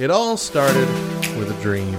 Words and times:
It 0.00 0.10
all 0.10 0.36
started 0.38 0.88
with 1.36 1.50
a 1.50 1.62
dream. 1.62 1.92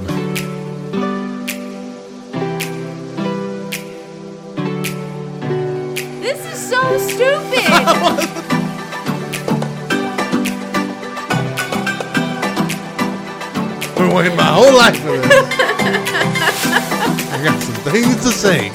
This 6.20 6.44
is 6.52 6.60
so 6.68 6.98
stupid. 6.98 7.62
Been 13.96 14.10
waiting 14.16 14.36
my 14.36 14.46
whole 14.46 14.74
life 14.76 14.98
for 14.98 15.16
this. 15.16 15.32
I 17.30 17.38
got 17.44 17.62
some 17.62 17.76
things 17.84 18.16
to 18.24 18.32
say. 18.32 18.72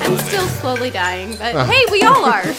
I'm 0.00 0.16
still 0.26 0.46
slowly 0.46 0.88
dying, 0.88 1.32
but 1.32 1.54
uh-huh. 1.54 1.70
hey, 1.70 1.84
we 1.90 2.02
all 2.02 2.24
are. 2.24 2.54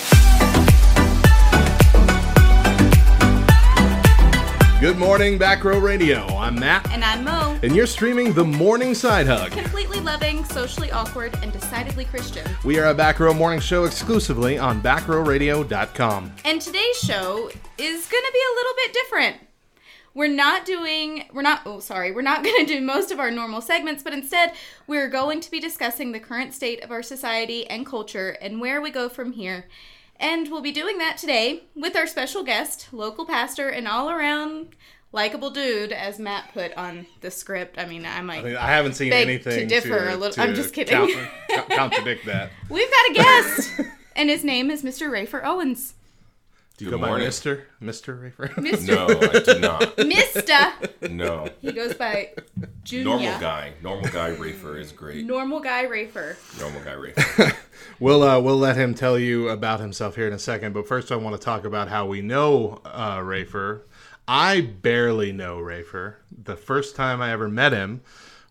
Good 4.84 4.98
morning, 4.98 5.38
Back 5.38 5.64
Row 5.64 5.80
Radio. 5.80 6.26
I'm 6.36 6.60
Matt, 6.60 6.92
And 6.92 7.06
I'm 7.06 7.24
Mo. 7.24 7.58
and 7.64 7.74
you're 7.74 7.88
streaming 7.88 8.34
the 8.34 8.44
Morning 8.44 8.94
Side 8.94 9.26
Hug. 9.28 9.52
Completely 9.54 10.02
loving, 10.02 10.44
socially 10.44 10.92
awkward, 10.92 11.34
and 11.42 11.54
decidedly 11.54 12.04
Christian. 12.04 12.46
We 12.66 12.78
are 12.80 12.88
a 12.88 12.94
Back 12.94 13.22
Row 13.22 13.34
Morning 13.34 13.62
Show 13.62 13.86
exclusively 13.86 14.58
on 14.58 14.82
backrowradio.com. 14.82 16.34
And 16.44 16.60
today's 16.60 16.98
show 17.00 17.50
is 17.78 18.08
going 18.08 18.24
to 18.24 18.32
be 18.34 18.42
a 18.52 18.56
little 18.56 18.74
bit 18.76 18.94
different. 18.94 19.38
We're 20.16 20.28
not 20.28 20.66
doing, 20.66 21.30
we're 21.32 21.44
not, 21.44 21.62
oh, 21.66 21.80
sorry, 21.80 22.12
we're 22.12 22.22
not 22.22 22.44
going 22.44 22.66
to 22.66 22.74
do 22.74 22.82
most 22.82 23.10
of 23.10 23.22
our 23.22 23.32
normal 23.32 23.62
segments, 23.62 24.04
but 24.04 24.12
instead, 24.12 24.52
we're 24.86 25.08
going 25.08 25.40
to 25.40 25.50
be 25.50 25.62
discussing 25.62 26.12
the 26.12 26.20
current 26.20 26.54
state 26.54 26.84
of 26.84 26.92
our 26.92 27.04
society 27.04 27.66
and 27.70 27.86
culture 27.86 28.36
and 28.42 28.60
where 28.60 28.82
we 28.82 28.92
go 28.92 29.08
from 29.08 29.32
here. 29.32 29.66
And 30.24 30.50
we'll 30.50 30.62
be 30.62 30.72
doing 30.72 31.00
that 31.00 31.18
today 31.18 31.64
with 31.76 31.98
our 31.98 32.08
special 32.08 32.44
guest, 32.46 32.88
local 32.94 33.26
pastor, 33.26 33.68
and 33.68 33.90
all 33.90 34.10
around 34.10 34.70
likable 35.12 35.50
dude, 35.50 35.92
as 35.92 36.18
Matt 36.18 36.54
put 36.54 36.74
on 36.76 37.08
the 37.20 37.30
script. 37.30 37.78
I 37.78 37.86
mean, 37.86 38.06
I 38.06 38.22
might. 38.22 38.40
I, 38.40 38.44
mean, 38.44 38.56
I 38.56 38.68
haven't 38.68 38.94
seen 38.94 39.12
anything 39.12 39.60
to 39.60 39.66
differ 39.66 40.08
a 40.08 40.16
little- 40.16 40.42
I'm 40.42 40.56
just 40.56 40.74
kidding. 40.74 40.96
counter- 40.96 41.30
contradict 41.76 42.26
that. 42.26 42.52
We've 42.70 42.90
got 42.90 43.10
a 43.10 43.14
guest, 43.16 43.82
and 44.16 44.30
his 44.30 44.46
name 44.46 44.72
is 44.72 44.82
Mr. 44.82 45.10
Rafer 45.12 45.44
Owens. 45.44 45.96
Do 46.78 46.86
you 46.86 46.92
Good 46.92 47.02
go 47.02 47.08
by. 47.08 47.20
Mister? 47.20 47.68
Mister 47.80 48.16
Rafer? 48.16 48.50
Mr. 48.56 48.88
No, 48.88 49.06
I 49.08 49.40
do 49.40 49.60
not. 49.60 49.82
Mr. 49.98 51.12
No. 51.12 51.48
He 51.62 51.72
goes 51.72 51.94
by 51.94 52.32
Junior. 52.84 53.12
Normal 53.12 53.40
guy. 53.40 53.74
Normal 53.84 54.10
guy 54.10 54.32
Rafer 54.32 54.80
is 54.80 54.92
great. 54.92 55.24
Normal 55.24 55.60
guy 55.60 55.86
Rafer. 55.86 56.36
Normal 56.60 56.82
guy 56.84 56.96
Rafer. 56.96 57.56
We'll 58.00 58.24
uh, 58.24 58.40
we'll 58.40 58.58
let 58.58 58.76
him 58.76 58.96
tell 58.96 59.20
you 59.20 59.50
about 59.50 59.82
himself 59.82 60.16
here 60.16 60.26
in 60.28 60.34
a 60.34 60.40
second, 60.40 60.74
but 60.74 60.88
first 60.88 61.12
I 61.12 61.16
want 61.16 61.36
to 61.40 61.44
talk 61.44 61.64
about 61.64 61.90
how 61.90 62.08
we 62.08 62.22
know 62.22 62.82
uh, 62.86 63.20
Rafer. 63.20 63.82
I 64.28 64.62
barely 64.62 65.32
know 65.32 65.58
Rafer. 65.58 66.16
The 66.32 66.56
first 66.56 66.96
time 66.96 67.22
I 67.22 67.32
ever 67.32 67.50
met 67.50 67.74
him 67.74 68.02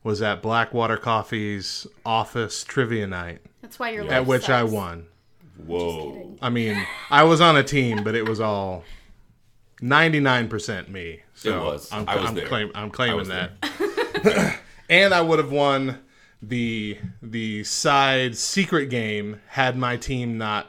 was 0.05 0.23
at 0.23 0.43
Blackwater 0.43 0.97
Coffee's 0.97 1.87
office 2.05 2.63
trivia 2.65 3.07
night, 3.07 3.41
That's 3.63 3.79
why 3.79 3.91
your 3.91 4.05
life 4.05 4.13
at 4.13 4.27
which 4.27 4.49
I 4.51 4.65
won. 4.65 5.07
Whoa. 5.67 6.37
I 6.41 6.51
mean, 6.51 6.85
I 7.11 7.23
was 7.25 7.41
on 7.41 7.57
a 7.57 7.63
team, 7.63 8.03
but 8.03 8.15
it 8.15 8.29
was 8.29 8.41
all 8.41 8.85
ninety 9.81 10.21
nine 10.21 10.49
percent 10.49 10.89
me. 10.89 11.23
So 11.35 11.57
It 11.57 11.65
was. 11.65 11.93
I'm, 11.93 12.09
I 12.09 12.17
was 12.17 12.31
I'm, 12.31 12.35
there. 12.35 12.47
claim, 12.47 12.71
I'm 12.75 12.87
I 12.87 12.91
claiming 12.91 13.17
was 13.17 13.29
that. 13.29 14.59
and 14.89 15.15
I 15.15 15.21
would 15.21 15.39
have 15.39 15.53
won 15.53 15.99
the 16.41 16.99
the 17.23 17.65
side 17.65 18.37
secret 18.37 18.87
game 18.87 19.41
had 19.49 19.77
my 19.77 19.97
team 19.97 20.39
not 20.39 20.69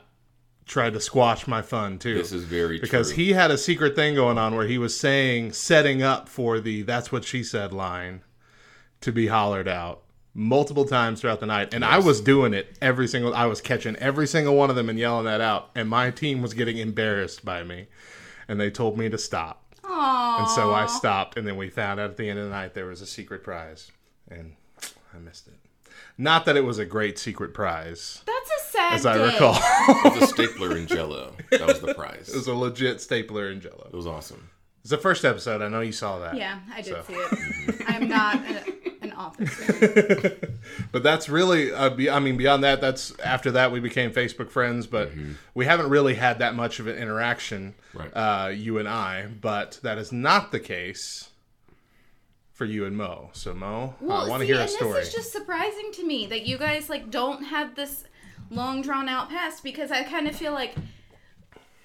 tried 0.66 0.94
to 0.94 1.00
squash 1.00 1.48
my 1.48 1.62
fun 1.62 2.00
too. 2.00 2.16
This 2.16 2.32
is 2.32 2.44
very 2.44 2.78
true. 2.78 2.86
because 2.86 3.08
true. 3.14 3.24
he 3.24 3.34
had 3.34 3.52
a 3.52 3.58
secret 3.58 3.96
thing 3.96 4.16
going 4.16 4.38
on 4.38 4.56
where 4.56 4.68
he 4.68 4.78
was 4.78 4.98
saying 4.98 5.54
setting 5.54 6.02
up 6.02 6.30
for 6.30 6.60
the 6.60 6.84
that's 6.84 7.12
what 7.12 7.26
she 7.26 7.44
said 7.44 7.74
line 7.74 8.22
to 9.02 9.12
be 9.12 9.28
hollered 9.28 9.68
out 9.68 10.03
multiple 10.36 10.86
times 10.86 11.22
throughout 11.22 11.40
the 11.40 11.46
night 11.46 11.74
and 11.74 11.86
I 11.86 12.00
was 12.00 12.20
doing 12.20 12.54
it 12.56 12.76
every 12.82 13.08
single 13.08 13.36
I 13.36 13.46
was 13.46 13.62
catching 13.62 13.96
every 13.98 14.26
single 14.28 14.56
one 14.56 14.70
of 14.72 14.76
them 14.76 14.90
and 14.90 14.98
yelling 14.98 15.26
that 15.26 15.42
out 15.42 15.70
and 15.76 15.88
my 15.88 16.10
team 16.10 16.42
was 16.42 16.54
getting 16.56 16.78
embarrassed 16.78 17.46
by 17.46 17.64
me 17.64 17.86
and 18.48 18.60
they 18.60 18.72
told 18.72 18.98
me 18.98 19.10
to 19.10 19.18
stop 19.20 19.76
Aww. 19.84 20.40
and 20.40 20.50
so 20.50 20.74
I 20.74 20.88
stopped 20.88 21.38
and 21.38 21.46
then 21.48 21.56
we 21.56 21.70
found 21.70 22.00
out 22.00 22.10
at 22.10 22.18
the 22.18 22.30
end 22.30 22.40
of 22.40 22.46
the 22.46 22.52
night 22.52 22.74
there 22.74 22.88
was 22.88 23.02
a 23.02 23.06
secret 23.06 23.44
prize 23.44 23.92
and 24.28 24.56
I 25.14 25.20
missed 25.20 25.48
it 25.48 25.54
not 26.18 26.46
that 26.46 26.58
it 26.58 26.64
was 26.66 26.80
a 26.80 26.86
great 26.86 27.20
secret 27.20 27.54
prize 27.54 28.24
That's 28.26 28.50
a 28.50 28.72
sad 28.72 28.94
as 28.94 29.06
I 29.06 29.18
day. 29.18 29.26
recall 29.26 29.56
It 30.06 30.14
was 30.20 30.24
a 30.24 30.28
stapler 30.34 30.76
in 30.78 30.88
jello. 30.88 31.34
That 31.52 31.68
was 31.68 31.80
the 31.80 31.94
prize. 31.96 32.30
it 32.30 32.36
was 32.36 32.48
a 32.48 32.54
legit 32.56 33.02
stapler 33.02 33.52
in 33.52 33.62
jello 33.62 33.88
It 33.92 33.96
was 33.96 34.08
awesome. 34.08 34.50
It's 34.84 34.90
the 34.92 34.98
first 34.98 35.24
episode. 35.24 35.62
I 35.62 35.70
know 35.70 35.80
you 35.82 35.94
saw 35.94 36.20
that. 36.20 36.36
Yeah, 36.36 36.60
I 36.74 36.82
did 36.82 36.94
So. 36.94 37.04
see 37.08 37.14
it. 37.14 37.76
I'm 37.88 38.10
not 38.10 38.36
an, 38.46 38.60
an 39.02 39.12
officer. 39.14 40.38
But 40.94 41.04
that's 41.04 41.28
really, 41.28 41.74
uh, 41.74 41.90
be, 41.90 42.10
I 42.10 42.20
mean, 42.20 42.38
beyond 42.38 42.64
that, 42.64 42.80
that's 42.80 43.18
after 43.20 43.52
that 43.52 43.72
we 43.72 43.80
became 43.82 44.12
Facebook 44.12 44.50
friends, 44.50 44.88
but 44.88 45.12
we 45.54 45.66
haven't 45.66 45.90
really 45.90 46.14
had 46.16 46.40
that 46.40 46.56
much 46.56 46.80
of 46.80 46.88
an 46.88 46.96
interaction, 46.98 47.74
Right. 47.94 48.10
uh, 48.16 48.50
you 48.50 48.78
and 48.78 48.88
I. 48.88 49.26
But 49.28 49.80
that 49.84 49.98
is 49.98 50.12
not 50.14 50.52
the 50.52 50.60
case 50.60 51.30
for 52.54 52.66
you 52.66 52.86
and 52.86 52.96
Mo. 52.96 53.30
So 53.34 53.54
Mo, 53.54 53.96
Well, 54.00 54.18
I 54.26 54.30
want 54.30 54.42
to 54.42 54.46
hear 54.46 54.60
a 54.60 54.68
story. 54.68 55.00
this 55.00 55.08
is 55.10 55.14
just 55.14 55.32
surprising 55.32 55.92
to 55.94 56.06
me 56.06 56.28
that 56.28 56.46
you 56.46 56.58
guys 56.58 56.90
like 56.90 57.10
don't 57.10 57.44
have 57.44 57.76
this 57.76 58.06
long 58.50 58.82
drawn 58.82 59.10
out 59.10 59.30
past 59.30 59.64
because 59.64 59.92
I 59.92 60.04
kind 60.04 60.28
of 60.28 60.36
feel 60.36 60.54
like 60.54 60.76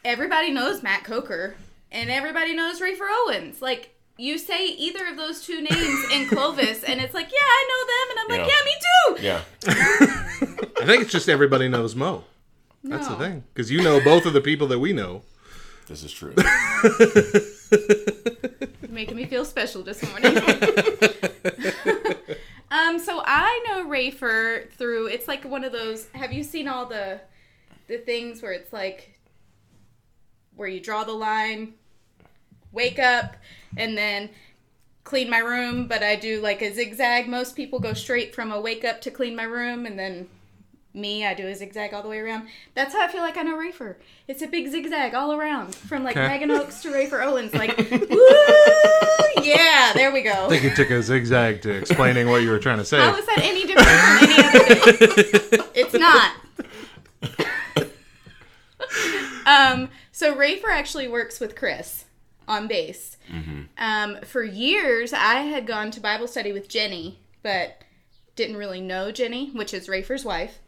everybody 0.05 0.51
knows 0.53 0.83
Matt 0.83 1.05
Coker 1.05 1.55
and 1.93 2.11
everybody 2.11 2.55
knows 2.55 2.81
Rafer 2.81 3.07
Owens. 3.27 3.61
Like 3.63 3.95
you 4.17 4.37
say 4.39 4.67
either 4.67 5.07
of 5.07 5.17
those 5.17 5.43
two 5.45 5.61
names 5.63 6.05
in 6.13 6.27
Clovis, 6.29 6.83
and 6.85 7.01
it's 7.01 7.15
like, 7.15 7.31
yeah, 7.31 7.39
I 7.41 7.65
know 7.69 7.87
them, 7.87 8.09
and 8.11 8.19
I'm 8.21 8.29
like, 8.41 8.49
yeah, 8.49 8.59
Yeah. 8.59 8.65
me 8.65 8.75
too. 8.81 9.17
Yeah. 9.23 9.43
I 10.81 10.85
think 10.87 11.03
it's 11.03 11.13
just 11.13 11.29
everybody 11.29 11.69
knows 11.69 11.95
Mo. 11.95 12.25
That's 12.85 13.09
the 13.09 13.17
thing, 13.17 13.45
because 13.53 13.71
you 13.71 13.83
know 13.83 14.01
both 14.01 14.25
of 14.27 14.33
the 14.33 14.41
people 14.41 14.67
that 14.69 14.79
we 14.79 14.93
know. 14.93 15.23
This 15.89 16.03
is 16.05 16.13
true. 16.13 16.35
making 18.91 19.17
me 19.17 19.25
feel 19.27 19.45
special 19.45 19.83
this 19.83 20.03
morning. 20.11 20.37
um, 22.71 22.99
so 22.99 23.23
I 23.25 23.65
know 23.67 23.87
Rafer 23.87 24.71
through. 24.73 25.07
It's 25.07 25.29
like 25.29 25.45
one 25.45 25.65
of 25.65 25.73
those. 25.73 26.09
Have 26.13 26.33
you 26.33 26.43
seen 26.43 26.69
all 26.69 26.87
the 26.87 27.21
the 27.87 27.99
things 27.99 28.43
where 28.43 28.53
it's 28.53 28.73
like 28.73 29.18
where 30.59 30.69
you 30.69 30.81
draw 30.81 31.05
the 31.05 31.13
line, 31.13 31.75
wake 32.73 32.99
up, 32.99 33.37
and 33.77 33.97
then 33.97 34.29
clean 35.05 35.31
my 35.31 35.39
room, 35.39 35.87
but 35.87 36.03
I 36.03 36.17
do 36.17 36.41
like 36.41 36.61
a 36.61 36.73
zigzag. 36.73 37.29
Most 37.29 37.57
people 37.57 37.79
go 37.79 37.95
straight 37.95 38.35
from 38.35 38.53
a 38.53 38.61
wake 38.61 38.85
up 38.85 39.01
to 39.03 39.11
clean 39.11 39.35
my 39.35 39.45
room, 39.45 39.87
and 39.87 39.99
then 39.99 40.29
me, 40.93 41.25
I 41.25 41.33
do 41.35 41.47
a 41.47 41.55
zigzag 41.55 41.95
all 41.95 42.03
the 42.03 42.09
way 42.09 42.19
around. 42.19 42.49
That's 42.75 42.93
how 42.93 43.03
I 43.03 43.09
feel 43.09 43.21
like 43.23 43.37
I 43.37 43.43
know 43.43 43.57
Rafer. 43.57 43.95
It's 44.27 44.43
a 44.43 44.47
big 44.49 44.69
zigzag 44.69 45.15
all 45.15 45.33
around, 45.33 45.75
from 45.75 46.03
like 46.03 46.17
Okay. 46.17 46.27
Megan 46.27 46.51
Oaks 46.51 46.83
to 46.83 46.89
Rafer 46.91 47.25
Owens. 47.25 47.55
Like, 47.55 47.77
woo! 48.11 49.45
Yeah, 49.45 49.93
there 49.95 50.11
we 50.13 50.23
go. 50.23 50.47
I 50.47 50.49
think 50.49 50.65
it 50.65 50.75
took 50.77 50.91
a 50.91 51.03
zigzag 51.03 51.63
to 51.63 51.71
explaining 51.71 52.29
what 52.29 52.43
you 52.43 52.51
were 52.51 52.59
trying 52.59 52.79
to 52.79 52.85
say. 52.85 52.99
How 52.99 53.15
is 53.17 53.25
that 53.27 53.39
any 53.39 53.65
different 53.67 53.89
from 53.89 54.19
any 54.29 54.43
other 54.43 55.07
day? 55.07 55.65
It's 55.81 55.95
not. 55.95 56.33
um, 59.47 59.89
so 60.19 60.35
Rafer 60.35 60.69
actually 60.69 61.07
works 61.07 61.39
with 61.39 61.55
Chris 61.55 62.07
on 62.49 62.67
base. 62.67 63.17
Um, 63.79 64.19
for 64.25 64.43
years, 64.43 65.13
I 65.13 65.43
had 65.43 65.65
gone 65.65 65.93
to 65.93 66.01
Bible 66.01 66.27
study 66.27 66.51
with 66.51 66.69
Jenny, 66.69 67.21
but 67.45 67.85
didn't 68.35 68.57
really 68.57 68.81
know 68.81 69.13
Jenny, 69.13 69.51
which 69.51 69.73
is 69.73 69.87
Rafer's 69.87 70.25
wife. 70.25 70.59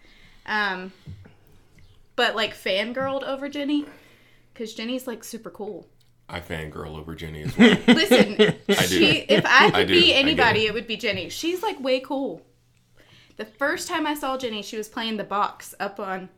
Um, 0.46 0.92
but 2.14 2.36
like 2.36 2.54
fangirled 2.54 3.24
over 3.24 3.48
Jenny 3.48 3.86
because 4.54 4.72
Jenny's 4.72 5.08
like 5.08 5.24
super 5.24 5.50
cool. 5.50 5.88
I 6.28 6.38
fangirl 6.38 6.96
over 6.96 7.16
Jenny 7.16 7.42
as 7.42 7.58
well. 7.58 7.76
Listen, 7.88 8.36
she 8.86 9.16
if 9.28 9.44
I 9.44 9.66
could 9.72 9.74
I 9.74 9.84
be 9.84 10.14
anybody, 10.14 10.66
it. 10.66 10.68
it 10.68 10.74
would 10.74 10.86
be 10.86 10.96
Jenny. 10.96 11.28
She's 11.28 11.60
like 11.60 11.80
way 11.80 11.98
cool. 11.98 12.42
The 13.36 13.46
first 13.46 13.88
time 13.88 14.06
I 14.06 14.14
saw 14.14 14.38
Jenny, 14.38 14.62
she 14.62 14.76
was 14.76 14.88
playing 14.88 15.16
the 15.16 15.24
box 15.24 15.74
up 15.80 15.98
on 15.98 16.28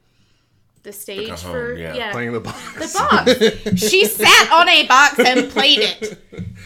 the 0.82 0.93
stage 0.93 1.29
cajon, 1.29 1.52
for 1.52 1.75
yeah. 1.75 1.94
yeah, 1.94 2.12
Playing 2.12 2.32
the 2.32 2.40
box. 2.40 2.75
the 2.75 2.99
box. 2.99 3.81
she 3.81 4.05
sat 4.06 4.50
on 4.52 4.69
a 4.69 4.87
box 4.87 5.19
and 5.19 5.50
played 5.50 5.79
it. 5.79 6.19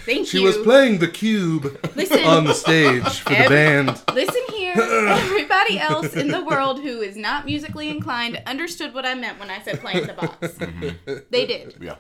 Thank 0.05 0.27
She 0.29 0.39
you. 0.39 0.41
She 0.41 0.41
was 0.41 0.57
playing 0.59 0.99
the 0.99 1.09
cube 1.09 1.79
Listen, 1.95 2.25
on 2.25 2.45
the 2.45 2.55
stage 2.55 3.03
for 3.21 3.31
the 3.31 3.47
band. 3.49 4.03
listen 4.15 4.43
here. 4.55 4.75
Everybody 4.77 5.79
else 5.79 6.15
in 6.15 6.29
the 6.29 6.43
world 6.45 6.81
who 6.81 7.01
is 7.01 7.17
not 7.17 7.45
musically 7.45 7.89
inclined 7.91 8.41
understood 8.47 8.95
what 8.95 9.05
I 9.05 9.15
meant 9.15 9.39
when 9.39 9.51
I 9.51 9.61
said 9.63 9.81
playing 9.81 10.07
the 10.07 10.15
box. 10.15 11.25
They 11.31 11.47
did. 11.47 11.77
Yeah. 11.81 11.97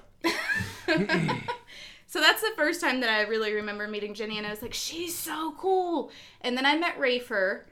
So 2.09 2.21
that's 2.21 2.41
the 2.41 2.53
first 2.57 2.81
time 2.81 3.01
that 3.01 3.11
I 3.11 3.23
really 3.23 3.53
remember 3.53 3.87
meeting 3.89 4.15
Jenny, 4.15 4.39
and 4.39 4.47
I 4.47 4.51
was 4.51 4.63
like, 4.63 4.73
she's 4.73 5.15
so 5.15 5.55
cool. 5.59 6.11
And 6.41 6.57
then 6.57 6.65
I 6.65 6.77
met 6.79 6.97
Rafer 6.99 7.63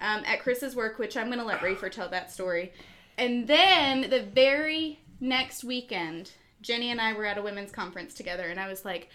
um, 0.00 0.22
at 0.26 0.42
Chris's 0.42 0.74
work, 0.74 0.98
which 0.98 1.16
I'm 1.16 1.26
going 1.28 1.38
to 1.38 1.44
let 1.44 1.60
Rafer 1.60 1.90
tell 1.90 2.08
that 2.10 2.30
story. 2.30 2.72
And 3.16 3.46
then 3.46 4.10
the 4.10 4.22
very 4.22 5.00
next 5.20 5.64
weekend, 5.64 6.32
Jenny 6.60 6.90
and 6.90 7.00
I 7.00 7.12
were 7.12 7.26
at 7.26 7.38
a 7.38 7.42
women's 7.42 7.72
conference 7.72 8.14
together, 8.14 8.48
and 8.48 8.58
I 8.58 8.68
was 8.68 8.84
like, 8.84 9.08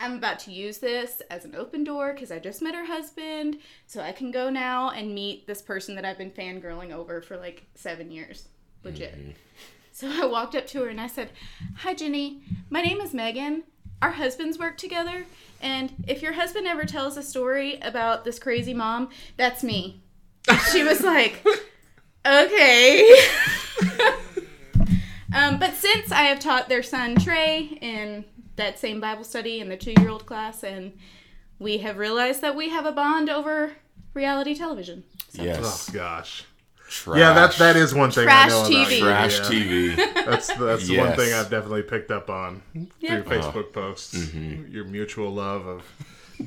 I'm 0.00 0.14
about 0.14 0.40
to 0.40 0.52
use 0.52 0.78
this 0.78 1.22
as 1.30 1.44
an 1.44 1.54
open 1.54 1.84
door 1.84 2.12
because 2.12 2.32
I 2.32 2.38
just 2.38 2.62
met 2.62 2.74
her 2.74 2.86
husband, 2.86 3.58
so 3.86 4.00
I 4.00 4.12
can 4.12 4.30
go 4.30 4.50
now 4.50 4.90
and 4.90 5.14
meet 5.14 5.46
this 5.46 5.62
person 5.62 5.94
that 5.94 6.04
I've 6.04 6.18
been 6.18 6.30
fangirling 6.30 6.92
over 6.92 7.20
for 7.20 7.36
like 7.36 7.64
seven 7.74 8.10
years. 8.10 8.48
Legit. 8.82 9.14
Mm-hmm. 9.14 9.30
So 9.92 10.08
I 10.10 10.26
walked 10.26 10.56
up 10.56 10.66
to 10.68 10.82
her 10.82 10.88
and 10.88 11.00
I 11.00 11.06
said, 11.06 11.30
Hi, 11.78 11.94
Jenny. 11.94 12.42
My 12.70 12.82
name 12.82 13.00
is 13.00 13.12
Megan. 13.14 13.64
Our 14.00 14.10
husbands 14.12 14.58
work 14.58 14.76
together, 14.78 15.26
and 15.60 15.92
if 16.08 16.22
your 16.22 16.32
husband 16.32 16.66
ever 16.66 16.84
tells 16.84 17.16
a 17.16 17.22
story 17.22 17.78
about 17.80 18.24
this 18.24 18.40
crazy 18.40 18.74
mom, 18.74 19.10
that's 19.36 19.62
me. 19.62 20.00
She 20.72 20.82
was 20.82 21.02
like, 21.02 21.44
Okay. 22.24 23.16
um, 25.34 25.58
but 25.58 25.74
since 25.74 26.12
I 26.12 26.22
have 26.24 26.38
taught 26.38 26.68
their 26.68 26.82
son 26.82 27.16
Trey 27.16 27.78
in 27.80 28.24
that 28.56 28.78
same 28.78 29.00
Bible 29.00 29.24
study 29.24 29.60
in 29.60 29.68
the 29.68 29.76
two 29.76 29.94
year 29.98 30.08
old 30.10 30.26
class, 30.26 30.62
and 30.62 30.92
we 31.58 31.78
have 31.78 31.96
realized 31.98 32.40
that 32.42 32.54
we 32.54 32.68
have 32.70 32.86
a 32.86 32.92
bond 32.92 33.28
over 33.30 33.72
reality 34.14 34.54
television. 34.54 35.04
Yes. 35.32 35.88
Oh 35.90 35.92
gosh. 35.92 36.44
Trash. 36.88 37.18
Yeah, 37.18 37.32
that 37.32 37.54
that 37.56 37.76
is 37.76 37.94
one 37.94 38.10
thing 38.10 38.24
Trash 38.24 38.46
I 38.46 38.48
know 38.50 38.60
about 38.60 38.70
TV. 38.70 38.92
you, 38.92 39.00
Trash 39.00 39.38
yeah. 39.38 39.44
TV. 39.46 39.96
That's 40.26 40.48
that's 40.54 40.86
the 40.86 40.92
Yes. 40.94 41.08
one 41.08 41.16
thing 41.16 41.32
I've 41.32 41.48
definitely 41.50 41.82
picked 41.84 42.10
up 42.10 42.28
on 42.28 42.62
Yeah. 43.00 43.22
through 43.22 43.38
Facebook 43.38 43.72
posts. 43.72 44.34
Your 44.34 44.84
mutual 44.84 45.32
love 45.32 45.66
of 45.66 45.82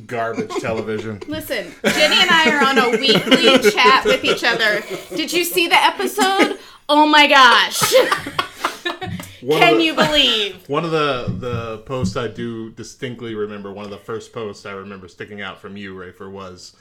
garbage 0.06 0.52
television. 0.62 1.22
Listen, 1.28 1.72
Jenny 1.84 2.16
and 2.16 2.30
I 2.30 2.52
are 2.52 2.66
on 2.66 2.78
a 2.78 2.90
weekly 2.98 3.72
chat 3.72 4.06
with 4.06 4.24
each 4.24 4.44
other. 4.44 4.82
Did 5.16 5.32
you 5.34 5.44
see 5.44 5.68
the 5.68 5.76
episode? 5.82 6.60
Oh 6.90 7.08
my 7.08 7.28
gosh. 7.28 7.82
One 9.42 9.60
Can 9.60 9.78
the- 9.78 9.84
you 9.84 9.94
believe? 9.96 10.64
One 10.70 10.86
of 10.86 10.92
the 10.92 11.26
the 11.38 11.78
posts 11.80 12.16
I 12.18 12.28
do 12.28 12.72
distinctly 12.72 13.36
remember. 13.36 13.72
One 13.72 13.86
of 13.86 13.92
the 13.92 13.98
first 13.98 14.34
posts 14.34 14.66
I 14.66 14.72
remember 14.72 15.08
sticking 15.08 15.42
out 15.42 15.60
from 15.60 15.78
you, 15.78 15.94
Rafer, 15.96 16.32
was 16.32 16.76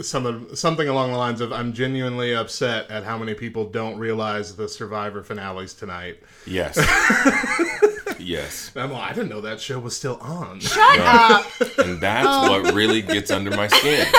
some 0.00 0.54
something 0.56 0.88
along 0.88 1.12
the 1.12 1.18
lines 1.18 1.40
of 1.40 1.52
"I'm 1.52 1.72
genuinely 1.72 2.34
upset 2.34 2.90
at 2.90 3.04
how 3.04 3.18
many 3.18 3.34
people 3.34 3.66
don't 3.68 3.98
realize 3.98 4.56
the 4.56 4.68
Survivor 4.68 5.22
finales 5.22 5.74
tonight." 5.74 6.20
Yes. 6.46 6.76
yes. 8.24 8.70
I'm 8.76 8.92
like, 8.92 9.10
I 9.10 9.14
didn't 9.14 9.28
know 9.30 9.40
that 9.42 9.60
show 9.60 9.78
was 9.78 9.96
still 9.96 10.16
on. 10.20 10.60
Shut 10.60 10.98
up. 11.00 11.46
And 11.78 12.00
that's 12.00 12.26
Oh. 12.28 12.50
what 12.62 12.74
really 12.74 13.02
gets 13.02 13.30
under 13.30 13.50
my 13.50 13.66
skin. 13.68 14.06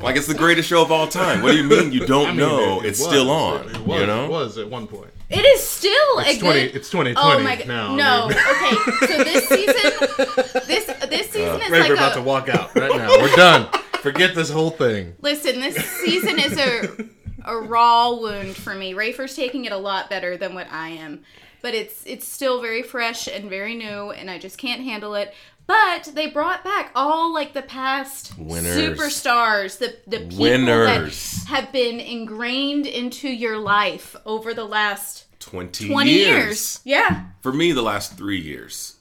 Like 0.00 0.16
it's 0.16 0.26
the 0.26 0.34
greatest 0.34 0.68
show 0.68 0.82
of 0.82 0.92
all 0.92 1.06
time. 1.08 1.40
What 1.40 1.52
do 1.52 1.56
you 1.56 1.64
mean 1.64 1.90
you 1.90 2.04
don't 2.06 2.26
I 2.26 2.30
mean, 2.30 2.36
know 2.36 2.80
it- 2.80 2.84
it 2.84 2.88
it's 2.90 2.98
was. 3.00 3.08
still 3.08 3.30
on? 3.30 3.66
It, 3.70 3.76
it 3.76 3.80
was, 3.86 4.00
you 4.00 4.06
know? 4.06 4.24
it 4.26 4.30
was 4.30 4.58
at 4.58 4.68
one 4.68 4.86
point. 4.86 5.08
It 5.30 5.42
is 5.46 5.62
still 5.66 5.92
It's 6.18 6.36
a 6.36 6.40
twenty. 6.40 6.66
good. 6.66 6.76
It's 6.76 6.90
2020 6.90 7.16
Oh 7.16 7.42
my 7.42 7.56
god! 7.56 7.66
now. 7.66 7.94
no, 7.94 8.28
dude. 8.28 8.36
okay. 8.36 9.06
So 9.06 9.24
this 9.24 9.48
season, 9.48 10.62
this 10.66 10.86
this 11.08 11.28
uh, 11.28 11.32
season 11.32 11.60
is 11.62 11.68
Rafer 11.70 11.80
like 11.80 11.90
about 11.92 12.12
a 12.12 12.14
to 12.16 12.22
walk 12.22 12.50
out 12.50 12.74
right 12.74 12.94
now. 12.94 13.08
We're 13.08 13.34
done. 13.34 13.66
Forget 14.02 14.34
this 14.34 14.50
whole 14.50 14.70
thing. 14.70 15.14
listen. 15.22 15.58
This 15.60 15.76
season 15.76 16.38
is 16.38 16.58
a 16.58 17.06
a 17.46 17.56
raw 17.56 18.12
wound 18.12 18.56
for 18.56 18.74
me. 18.74 18.92
Rafer's 18.92 19.34
taking 19.34 19.64
it 19.64 19.72
a 19.72 19.78
lot 19.78 20.10
better 20.10 20.36
than 20.36 20.54
what 20.54 20.66
I 20.70 20.90
am, 20.90 21.22
but 21.64 21.72
it's 21.74 22.04
it's 22.04 22.28
still 22.28 22.60
very 22.60 22.82
fresh 22.82 23.26
and 23.26 23.48
very 23.48 23.74
new, 23.74 24.10
and 24.10 24.30
I 24.30 24.38
just 24.38 24.58
can't 24.58 24.82
handle 24.82 25.14
it. 25.14 25.32
But 25.66 26.10
they 26.14 26.26
brought 26.26 26.62
back 26.62 26.90
all 26.94 27.32
like 27.32 27.54
the 27.54 27.62
past 27.62 28.36
Winners. 28.38 28.76
superstars, 28.76 29.78
the 29.78 29.96
the 30.06 30.18
people 30.26 30.40
Winners. 30.40 31.32
that 31.44 31.48
have 31.48 31.72
been 31.72 32.00
ingrained 32.00 32.84
into 32.86 33.30
your 33.30 33.56
life 33.56 34.14
over 34.26 34.52
the 34.52 34.66
last 34.66 35.24
20, 35.40 35.88
twenty 35.88 36.10
years. 36.10 36.36
years. 36.36 36.80
Yeah, 36.84 37.24
For 37.40 37.50
me, 37.50 37.72
the 37.72 37.80
last 37.82 38.18
three 38.18 38.38
years. 38.40 38.96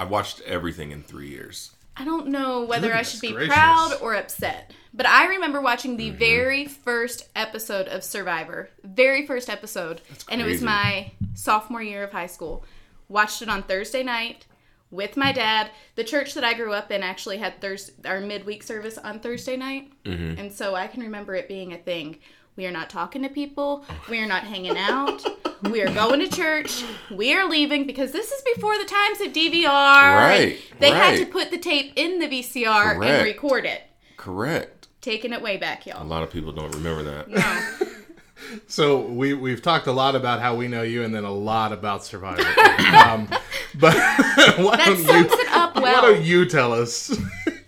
I've 0.00 0.10
watched 0.10 0.40
everything 0.42 0.90
in 0.90 1.04
three 1.04 1.28
years. 1.28 1.70
I 1.96 2.04
don't 2.04 2.26
know 2.28 2.64
whether 2.64 2.92
I 2.92 3.02
should 3.02 3.20
be 3.20 3.30
gracious. 3.32 3.54
proud 3.54 3.92
or 4.00 4.14
upset, 4.16 4.72
but 4.94 5.06
I 5.06 5.26
remember 5.28 5.60
watching 5.60 5.96
the 5.96 6.08
Mm-hmm. 6.08 6.18
very 6.18 6.64
first 6.66 7.28
episode 7.36 7.88
of 7.88 8.02
Survivor. 8.04 8.70
Very 8.84 9.26
first 9.26 9.48
episode. 9.50 10.00
And 10.30 10.40
it 10.40 10.44
was 10.44 10.62
my 10.62 11.12
sophomore 11.34 11.82
year 11.82 12.04
of 12.04 12.12
high 12.12 12.26
school. 12.26 12.64
Watched 13.08 13.42
it 13.42 13.48
on 13.48 13.62
Thursday 13.62 14.02
night 14.02 14.46
with 14.90 15.16
my 15.16 15.32
dad. 15.32 15.70
The 15.96 16.04
church 16.04 16.34
that 16.34 16.44
I 16.44 16.54
grew 16.54 16.72
up 16.72 16.90
in 16.90 17.02
actually 17.02 17.38
had 17.38 17.60
Thurs 17.60 17.90
our 18.04 18.20
midweek 18.20 18.62
service 18.62 18.98
on 18.98 19.20
Thursday 19.20 19.56
night. 19.56 19.92
Mm-hmm. 20.04 20.38
And 20.40 20.52
so 20.52 20.74
I 20.74 20.86
can 20.86 21.02
remember 21.02 21.34
it 21.34 21.48
being 21.48 21.72
a 21.72 21.78
thing. 21.78 22.18
We 22.56 22.66
are 22.66 22.72
not 22.72 22.90
talking 22.90 23.22
to 23.22 23.28
people. 23.28 23.84
We 24.10 24.18
are 24.20 24.26
not 24.26 24.44
hanging 24.44 24.76
out. 24.78 25.24
We 25.72 25.82
are 25.82 25.92
going 25.92 26.20
to 26.20 26.28
church. 26.28 26.84
We 27.10 27.34
are 27.34 27.48
leaving 27.48 27.84
because 27.84 28.12
this 28.12 28.30
is 28.30 28.40
before 28.54 28.78
the 28.78 28.84
times 28.84 29.20
of 29.20 29.32
DVR. 29.32 29.66
Right, 29.66 30.56
They 30.78 30.90
had 30.92 31.18
to 31.18 31.26
put 31.26 31.50
the 31.50 31.58
tape 31.58 31.94
in 31.96 32.20
the 32.20 32.28
VCR 32.28 33.04
and 33.04 33.24
record 33.24 33.64
it. 33.64 33.82
Correct. 34.16 34.77
Taking 35.08 35.32
it 35.32 35.40
way 35.40 35.56
back, 35.56 35.86
y'all. 35.86 36.02
A 36.02 36.04
lot 36.04 36.22
of 36.22 36.30
people 36.30 36.52
don't 36.52 36.70
remember 36.74 37.02
that. 37.04 37.30
No. 37.30 37.86
So 38.66 39.00
we 39.00 39.34
we've 39.34 39.60
talked 39.60 39.86
a 39.88 39.92
lot 39.92 40.14
about 40.14 40.40
how 40.40 40.54
we 40.54 40.68
know 40.68 40.82
you, 40.82 41.02
and 41.02 41.14
then 41.14 41.24
a 41.24 41.32
lot 41.32 41.72
about 41.72 42.04
Survivor. 42.04 42.42
um, 43.06 43.26
but 43.74 43.94
why 44.58 44.76
That 44.76 44.84
don't 44.86 44.96
sums 45.04 45.32
you? 45.32 45.40
it 45.40 45.48
up 45.52 45.74
Why 45.76 46.00
don't 46.00 46.22
you 46.22 46.46
tell 46.46 46.72
us 46.72 47.14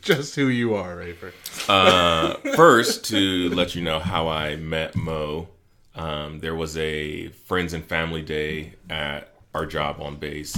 just 0.01 0.37
who 0.37 0.47
you 0.49 0.75
are, 0.75 0.97
Rafer? 0.97 1.33
Uh, 1.69 2.35
first, 2.55 3.05
to 3.07 3.51
let 3.51 3.75
you 3.75 3.83
know 3.83 3.99
how 3.99 4.29
I 4.29 4.57
met 4.57 4.95
Mo, 4.95 5.49
um, 5.97 6.39
there 6.39 6.55
was 6.55 6.77
a 6.79 7.29
friends 7.29 7.73
and 7.75 7.85
family 7.85 8.23
day 8.23 8.75
at 8.89 9.33
our 9.55 9.67
job 9.67 10.01
on 10.01 10.17
base, 10.17 10.57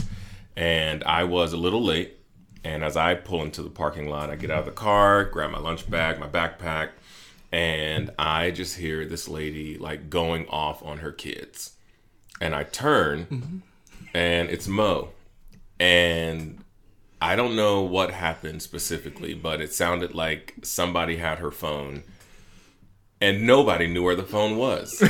and 0.57 1.03
I 1.05 1.25
was 1.25 1.53
a 1.53 1.57
little 1.57 1.83
late. 1.83 2.19
And 2.65 2.85
as 2.85 2.97
I 2.97 3.15
pull 3.15 3.43
into 3.43 3.63
the 3.63 3.71
parking 3.71 4.09
lot, 4.09 4.31
I 4.31 4.37
get 4.37 4.51
out 4.51 4.61
of 4.61 4.67
the 4.67 4.73
car, 4.73 5.25
grab 5.25 5.51
my 5.51 5.59
lunch 5.59 5.91
bag, 5.91 6.19
my 6.19 6.29
backpack, 6.29 6.91
and 7.51 8.11
I 8.19 8.51
just 8.51 8.77
hear 8.77 9.05
this 9.05 9.29
lady 9.29 9.77
like 9.77 10.09
going 10.09 10.47
off 10.49 10.83
on 10.85 10.99
her 10.99 11.13
kids. 11.13 11.73
And 12.41 12.55
I 12.55 12.65
turn, 12.65 13.63
and 14.15 14.49
it's 14.49 14.69
Mo. 14.69 15.11
And 15.79 16.63
I 17.21 17.37
don't 17.37 17.55
know 17.57 17.83
what 17.83 18.11
happened 18.11 18.63
specifically, 18.63 19.35
but 19.35 19.61
it 19.61 19.73
sounded 19.73 20.15
like 20.15 20.55
somebody 20.63 21.17
had 21.17 21.39
her 21.39 21.51
phone 21.51 22.03
and 23.21 23.47
nobody 23.47 23.87
knew 23.87 24.03
where 24.03 24.17
the 24.17 24.25
phone 24.25 24.57
was. 24.57 25.01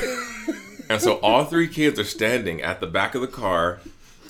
and 0.91 1.01
so 1.01 1.15
all 1.21 1.47
three 1.47 1.69
kids 1.69 1.99
are 1.99 2.05
standing 2.05 2.61
at 2.61 2.81
the 2.81 2.87
back 2.87 3.15
of 3.15 3.23
the 3.23 3.27
car, 3.27 3.81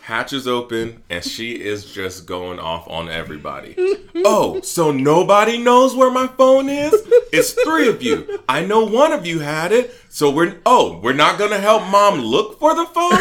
hatch 0.02 0.32
is 0.32 0.48
open, 0.48 1.02
and 1.08 1.24
she 1.24 1.52
is 1.52 1.92
just 1.92 2.26
going 2.26 2.58
off 2.58 2.88
on 2.88 3.08
everybody. 3.08 3.74
oh, 4.16 4.60
so 4.62 4.90
nobody 4.90 5.58
knows 5.58 5.94
where 5.94 6.10
my 6.10 6.26
phone 6.26 6.68
is? 6.68 6.92
It's 7.32 7.52
three 7.64 7.88
of 7.88 8.02
you. 8.02 8.42
I 8.48 8.64
know 8.64 8.84
one 8.84 9.12
of 9.12 9.24
you 9.26 9.38
had 9.38 9.72
it. 9.72 9.94
So 10.08 10.30
we're 10.30 10.60
oh, 10.66 10.98
we're 10.98 11.12
not 11.12 11.38
gonna 11.38 11.58
help 11.58 11.84
mom 11.84 12.20
look 12.20 12.58
for 12.58 12.74
the 12.74 12.84
phone? 12.86 13.12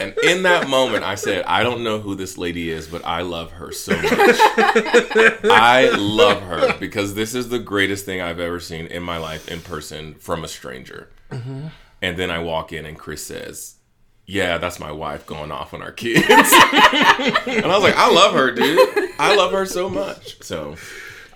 And 0.00 0.14
in 0.24 0.42
that 0.42 0.68
moment, 0.68 1.04
I 1.04 1.14
said, 1.14 1.44
I 1.44 1.62
don't 1.62 1.84
know 1.84 2.00
who 2.00 2.16
this 2.16 2.36
lady 2.36 2.70
is, 2.70 2.88
but 2.88 3.04
I 3.04 3.22
love 3.22 3.52
her 3.52 3.70
so 3.70 3.94
much. 3.94 4.10
I 4.10 5.92
love 5.96 6.42
her 6.42 6.76
because 6.78 7.14
this 7.14 7.34
is 7.36 7.48
the 7.48 7.60
greatest 7.60 8.04
thing 8.04 8.20
I've 8.20 8.40
ever 8.40 8.58
seen 8.58 8.86
in 8.86 9.02
my 9.02 9.18
life 9.18 9.48
in 9.48 9.60
person 9.60 10.14
from 10.14 10.42
a 10.42 10.48
stranger. 10.48 11.08
Mm-hmm. 11.30 11.68
And 12.00 12.16
then 12.16 12.32
I 12.32 12.40
walk 12.40 12.72
in, 12.72 12.84
and 12.84 12.98
Chris 12.98 13.24
says, 13.24 13.76
Yeah, 14.24 14.58
that's 14.58 14.78
my 14.78 14.92
wife 14.92 15.26
going 15.26 15.50
off 15.50 15.74
on 15.74 15.82
our 15.82 15.92
kids. 15.92 16.24
and 16.28 16.36
I 16.36 17.62
was 17.66 17.82
like, 17.82 17.96
I 17.96 18.10
love 18.10 18.34
her, 18.34 18.52
dude. 18.52 18.78
I 19.18 19.34
love 19.36 19.52
her 19.52 19.66
so 19.66 19.90
much. 19.90 20.42
So 20.42 20.76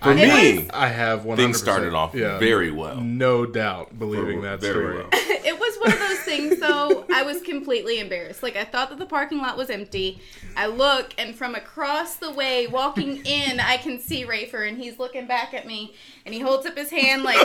for 0.01 0.13
me, 0.13 0.69
I 0.69 0.87
have 0.87 1.25
one. 1.25 1.37
things 1.37 1.57
started 1.59 1.93
off 1.93 2.13
yeah, 2.13 2.37
very 2.37 2.71
well. 2.71 3.01
No 3.01 3.45
doubt, 3.45 3.97
believing 3.97 4.41
that 4.41 4.61
Very 4.61 4.73
story. 4.73 4.97
well. 4.97 5.07
it 5.13 5.59
was 5.59 5.77
one 5.79 5.91
of 5.91 5.99
those 5.99 6.19
things 6.27 6.59
though 6.59 7.05
i 7.13 7.23
was 7.23 7.41
completely 7.41 7.99
embarrassed 7.99 8.43
like 8.43 8.55
i 8.55 8.63
thought 8.63 8.89
that 8.89 8.99
the 8.99 9.05
parking 9.05 9.37
lot 9.39 9.55
was 9.57 9.69
empty 9.69 10.21
i 10.55 10.65
look 10.67 11.13
and 11.17 11.35
from 11.35 11.55
across 11.55 12.15
the 12.17 12.31
way 12.31 12.67
walking 12.67 13.25
in 13.25 13.59
i 13.59 13.77
can 13.77 13.99
see 13.99 14.25
rafer 14.25 14.67
and 14.67 14.77
he's 14.77 14.99
looking 14.99 15.25
back 15.25 15.53
at 15.53 15.65
me 15.65 15.93
and 16.25 16.33
he 16.35 16.41
holds 16.41 16.65
up 16.65 16.77
his 16.77 16.89
hand 16.89 17.23
like 17.23 17.37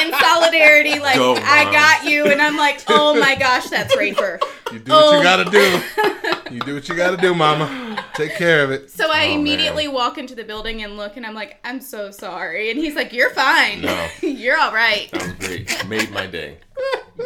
in 0.00 0.12
solidarity 0.20 0.98
like 1.00 1.16
Go, 1.16 1.34
i 1.36 1.64
got 1.72 2.04
you 2.10 2.26
and 2.26 2.40
i'm 2.42 2.56
like 2.56 2.82
oh 2.88 3.18
my 3.18 3.34
gosh 3.34 3.68
that's 3.70 3.94
rafer 3.96 4.38
You 4.72 4.78
do 4.80 4.92
what 4.92 5.04
Oh. 5.04 5.16
you 5.18 5.22
gotta 5.22 5.44
do. 5.50 5.80
Oh. 5.98 6.42
You 6.50 6.60
do 6.60 6.74
what 6.74 6.88
you 6.88 6.94
gotta 6.94 7.16
do, 7.16 7.34
Mama. 7.34 8.04
Take 8.14 8.34
care 8.36 8.62
of 8.64 8.70
it. 8.70 8.90
so 8.90 9.10
i 9.10 9.28
Oh, 9.28 9.34
immediately 9.38 9.88
walk 9.88 10.18
into 10.18 10.34
the 10.34 10.44
building 10.44 10.82
and 10.82 10.96
look 10.96 11.16
and 11.16 11.24
i'm 11.26 11.34
like 11.34 11.58
i'm 11.64 11.80
so 11.80 12.10
sorry 12.10 12.70
and 12.70 12.78
he's 12.78 12.94
like 12.94 13.12
you're 13.12 13.30
fine 13.30 13.80
No. 13.82 14.08
you're 14.22 14.58
all 14.58 14.72
right 14.72 15.08
That 15.12 15.22
was 15.22 15.48
great. 15.48 15.88
Made 15.88 16.10
my 16.12 16.26
day. 16.26 16.58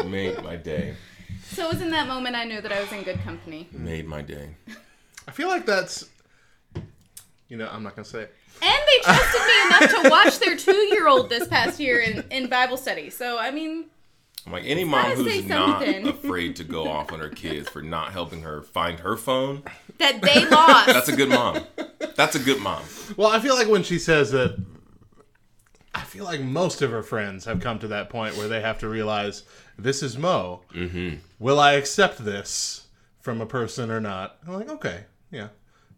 Made 0.05 0.43
my 0.43 0.57
day. 0.57 0.95
so 1.45 1.67
it 1.67 1.73
was 1.75 1.83
in 1.83 1.91
that 1.91 2.07
moment 2.07 2.37
i 2.37 2.45
knew 2.45 2.61
that 2.61 2.73
i 2.73 2.81
was 2.81 2.93
in 2.93 3.03
good 3.03 3.21
company 3.23 3.69
Made 3.73 4.07
my 4.07 4.23
day. 4.23 4.55
I 5.29 5.33
feel 5.33 5.49
like 5.49 5.65
that's. 5.67 6.09
You 7.49 7.57
know, 7.57 7.69
I'm 7.71 7.83
not 7.83 7.95
gonna 7.95 8.05
say. 8.05 8.23
It. 8.23 8.35
And 8.63 8.79
they 8.89 9.03
trusted 9.05 9.41
me 9.41 9.67
enough 9.67 10.03
to 10.03 10.11
watch 10.11 10.39
their 10.39 10.57
two 10.57 10.73
year 10.95 11.09
old 11.09 11.29
this 11.29 11.47
past 11.49 11.79
year 11.81 12.01
in, 12.01 12.25
in 12.31 12.49
Bible 12.49 12.77
study. 12.77 13.11
So, 13.11 13.39
I 13.39 13.51
mean, 13.51 13.87
I'm 14.47 14.53
like 14.53 14.65
any 14.65 14.85
mom 14.85 15.11
who's 15.13 15.45
not 15.47 15.83
afraid 15.85 16.57
to 16.57 16.65
go 16.65 16.89
off 16.89 17.13
on 17.13 17.21
her 17.21 17.29
kids 17.29 17.69
for 17.69 17.83
not 17.83 18.13
helping 18.13 18.43
her 18.43 18.63
find 18.63 18.99
her 19.01 19.17
phone. 19.17 19.63
That 19.99 20.21
they 20.23 20.47
lost. 20.49 20.87
That's 20.87 21.09
a 21.09 21.17
good 21.17 21.29
mom. 21.29 21.65
That's 22.17 22.35
a 22.35 22.39
good 22.41 22.61
mom. 22.61 22.83
Well, 23.17 23.29
I 23.31 23.39
feel 23.41 23.55
like 23.55 23.69
when 23.69 23.83
she 23.83 23.99
says 23.99 24.31
that, 24.33 24.57
I 25.95 26.03
feel 26.03 26.25
like 26.25 26.41
most 26.41 26.83
of 26.83 26.91
her 26.91 27.03
friends 27.03 27.45
have 27.47 27.61
come 27.61 27.79
to 27.81 27.89
that 27.89 28.11
point 28.11 28.37
where 28.37 28.49
they 28.49 28.61
have 28.61 28.79
to 28.81 28.89
realize 28.89 29.43
this 29.79 30.03
is 30.03 30.17
Mo. 30.17 30.61
Mm-hmm. 30.75 31.17
Will 31.39 31.59
I 31.59 31.73
accept 31.73 32.25
this 32.25 32.87
from 33.21 33.41
a 33.41 33.47
person 33.47 33.91
or 33.91 34.01
not? 34.01 34.37
I'm 34.47 34.55
like, 34.55 34.69
okay, 34.69 35.05
yeah. 35.31 35.49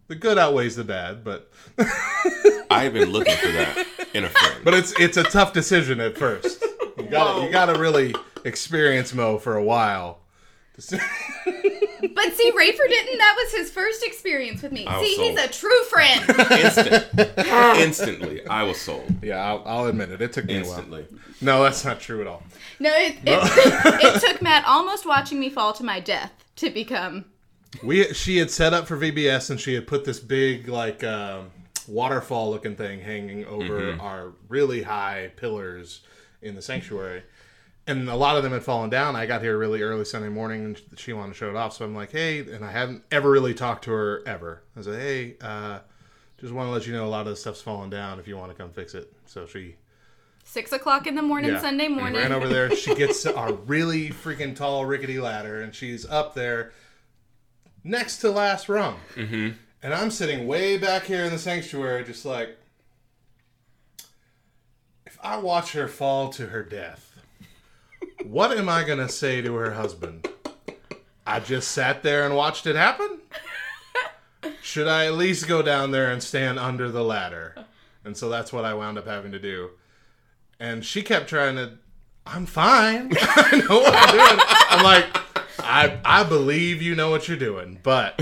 The 0.08 0.14
good 0.14 0.38
outweighs 0.38 0.76
the 0.76 0.84
bad, 0.84 1.24
but 1.24 1.50
I've 2.70 2.92
been 2.92 3.10
looking 3.10 3.36
for 3.36 3.52
that 3.52 3.86
in 4.14 4.24
a 4.24 4.28
friend. 4.28 4.64
but 4.64 4.74
it's 4.74 4.98
it's 4.98 5.16
a 5.16 5.22
tough 5.22 5.52
decision 5.52 6.00
at 6.00 6.18
first. 6.18 6.62
You 6.98 7.04
got 7.04 7.42
you 7.42 7.50
got 7.50 7.66
to 7.66 7.78
really 7.78 8.14
experience 8.44 9.14
Mo 9.14 9.38
for 9.38 9.56
a 9.56 9.64
while. 9.64 10.20
But 12.14 12.32
see, 12.34 12.50
Rayford 12.50 12.88
didn't. 12.88 13.18
That 13.18 13.36
was 13.36 13.52
his 13.54 13.70
first 13.70 14.04
experience 14.04 14.60
with 14.62 14.72
me. 14.72 14.86
I 14.86 14.98
was 14.98 15.06
See, 15.08 15.14
sold. 15.16 15.30
he's 15.30 15.38
a 15.40 15.48
true 15.48 15.82
friend. 15.84 16.28
Instant, 16.50 17.06
instantly, 17.78 18.46
I 18.46 18.64
was 18.64 18.80
sold. 18.80 19.14
yeah, 19.22 19.36
I'll, 19.36 19.62
I'll 19.64 19.86
admit 19.86 20.10
it. 20.10 20.20
It 20.20 20.32
took 20.32 20.46
me 20.46 20.56
a 20.58 20.62
while. 20.64 20.70
Instantly. 20.78 21.06
No, 21.40 21.62
that's 21.62 21.84
not 21.84 22.00
true 22.00 22.20
at 22.20 22.26
all. 22.26 22.42
No, 22.80 22.90
it, 22.92 23.16
it, 23.24 23.24
it 24.16 24.20
took 24.20 24.42
Matt 24.42 24.64
almost 24.66 25.06
watching 25.06 25.38
me 25.38 25.48
fall 25.48 25.72
to 25.74 25.84
my 25.84 26.00
death 26.00 26.32
to 26.56 26.70
become. 26.70 27.24
We 27.82 28.12
she 28.12 28.38
had 28.38 28.50
set 28.50 28.74
up 28.74 28.86
for 28.86 28.96
VBS 28.96 29.50
and 29.50 29.58
she 29.60 29.74
had 29.74 29.86
put 29.86 30.04
this 30.04 30.18
big 30.20 30.68
like 30.68 31.02
um, 31.04 31.50
waterfall 31.88 32.50
looking 32.50 32.76
thing 32.76 33.00
hanging 33.00 33.44
over 33.46 33.96
our 34.00 34.32
really 34.48 34.82
high 34.82 35.30
pillars 35.36 36.00
in 36.42 36.54
the 36.54 36.62
sanctuary. 36.62 37.22
And 37.86 38.08
a 38.08 38.14
lot 38.14 38.36
of 38.36 38.44
them 38.44 38.52
had 38.52 38.62
fallen 38.62 38.90
down. 38.90 39.16
I 39.16 39.26
got 39.26 39.42
here 39.42 39.58
really 39.58 39.82
early 39.82 40.04
Sunday 40.04 40.28
morning 40.28 40.64
and 40.64 40.80
she 40.96 41.12
wanted 41.12 41.32
to 41.32 41.34
show 41.38 41.50
it 41.50 41.56
off. 41.56 41.72
So 41.72 41.84
I'm 41.84 41.96
like, 41.96 42.12
hey, 42.12 42.38
and 42.38 42.64
I 42.64 42.70
hadn't 42.70 43.02
ever 43.10 43.28
really 43.28 43.54
talked 43.54 43.84
to 43.84 43.90
her 43.90 44.22
ever. 44.24 44.62
I 44.76 44.82
said, 44.82 45.00
hey, 45.00 45.36
uh, 45.40 45.80
just 46.38 46.52
want 46.52 46.68
to 46.68 46.72
let 46.72 46.86
you 46.86 46.92
know 46.92 47.04
a 47.04 47.08
lot 47.08 47.22
of 47.22 47.28
the 47.28 47.36
stuff's 47.36 47.60
fallen 47.60 47.90
down 47.90 48.20
if 48.20 48.28
you 48.28 48.36
want 48.36 48.52
to 48.52 48.56
come 48.56 48.70
fix 48.70 48.94
it. 48.94 49.12
So 49.26 49.46
she 49.46 49.76
Six 50.44 50.72
o'clock 50.72 51.06
in 51.06 51.14
the 51.14 51.22
morning, 51.22 51.52
yeah, 51.52 51.60
Sunday 51.60 51.88
morning. 51.88 52.20
ran 52.20 52.32
over 52.32 52.48
there. 52.48 52.74
She 52.74 52.94
gets 52.96 53.24
a 53.24 53.52
really 53.66 54.10
freaking 54.10 54.54
tall 54.54 54.84
rickety 54.84 55.20
ladder 55.20 55.62
and 55.62 55.74
she's 55.74 56.04
up 56.04 56.34
there 56.34 56.72
next 57.84 58.18
to 58.18 58.30
last 58.30 58.68
rung. 58.68 58.96
Mm-hmm. 59.14 59.50
And 59.82 59.94
I'm 59.94 60.10
sitting 60.10 60.46
way 60.46 60.78
back 60.78 61.04
here 61.04 61.24
in 61.24 61.32
the 61.32 61.38
sanctuary, 61.38 62.04
just 62.04 62.24
like, 62.24 62.56
if 65.06 65.18
I 65.22 65.38
watch 65.38 65.72
her 65.72 65.88
fall 65.88 66.28
to 66.30 66.46
her 66.48 66.62
death, 66.62 67.11
what 68.32 68.56
am 68.56 68.66
I 68.66 68.82
going 68.82 68.98
to 68.98 69.10
say 69.10 69.42
to 69.42 69.54
her 69.56 69.72
husband? 69.72 70.26
I 71.26 71.38
just 71.38 71.70
sat 71.70 72.02
there 72.02 72.24
and 72.24 72.34
watched 72.34 72.66
it 72.66 72.76
happen? 72.76 73.20
Should 74.62 74.88
I 74.88 75.04
at 75.04 75.14
least 75.14 75.46
go 75.46 75.60
down 75.60 75.90
there 75.90 76.10
and 76.10 76.22
stand 76.22 76.58
under 76.58 76.90
the 76.90 77.04
ladder? 77.04 77.54
And 78.06 78.16
so 78.16 78.30
that's 78.30 78.50
what 78.50 78.64
I 78.64 78.72
wound 78.72 78.96
up 78.96 79.06
having 79.06 79.32
to 79.32 79.38
do. 79.38 79.72
And 80.58 80.82
she 80.82 81.02
kept 81.02 81.28
trying 81.28 81.56
to, 81.56 81.72
I'm 82.26 82.46
fine. 82.46 83.12
I 83.20 83.62
know 83.68 83.80
what 83.80 83.94
I'm 83.94 84.10
doing. 84.16 84.46
I'm 84.70 84.82
like, 84.82 85.04
I 85.58 86.00
I 86.02 86.24
believe 86.24 86.80
you 86.80 86.94
know 86.94 87.10
what 87.10 87.28
you're 87.28 87.36
doing, 87.36 87.80
but 87.82 88.18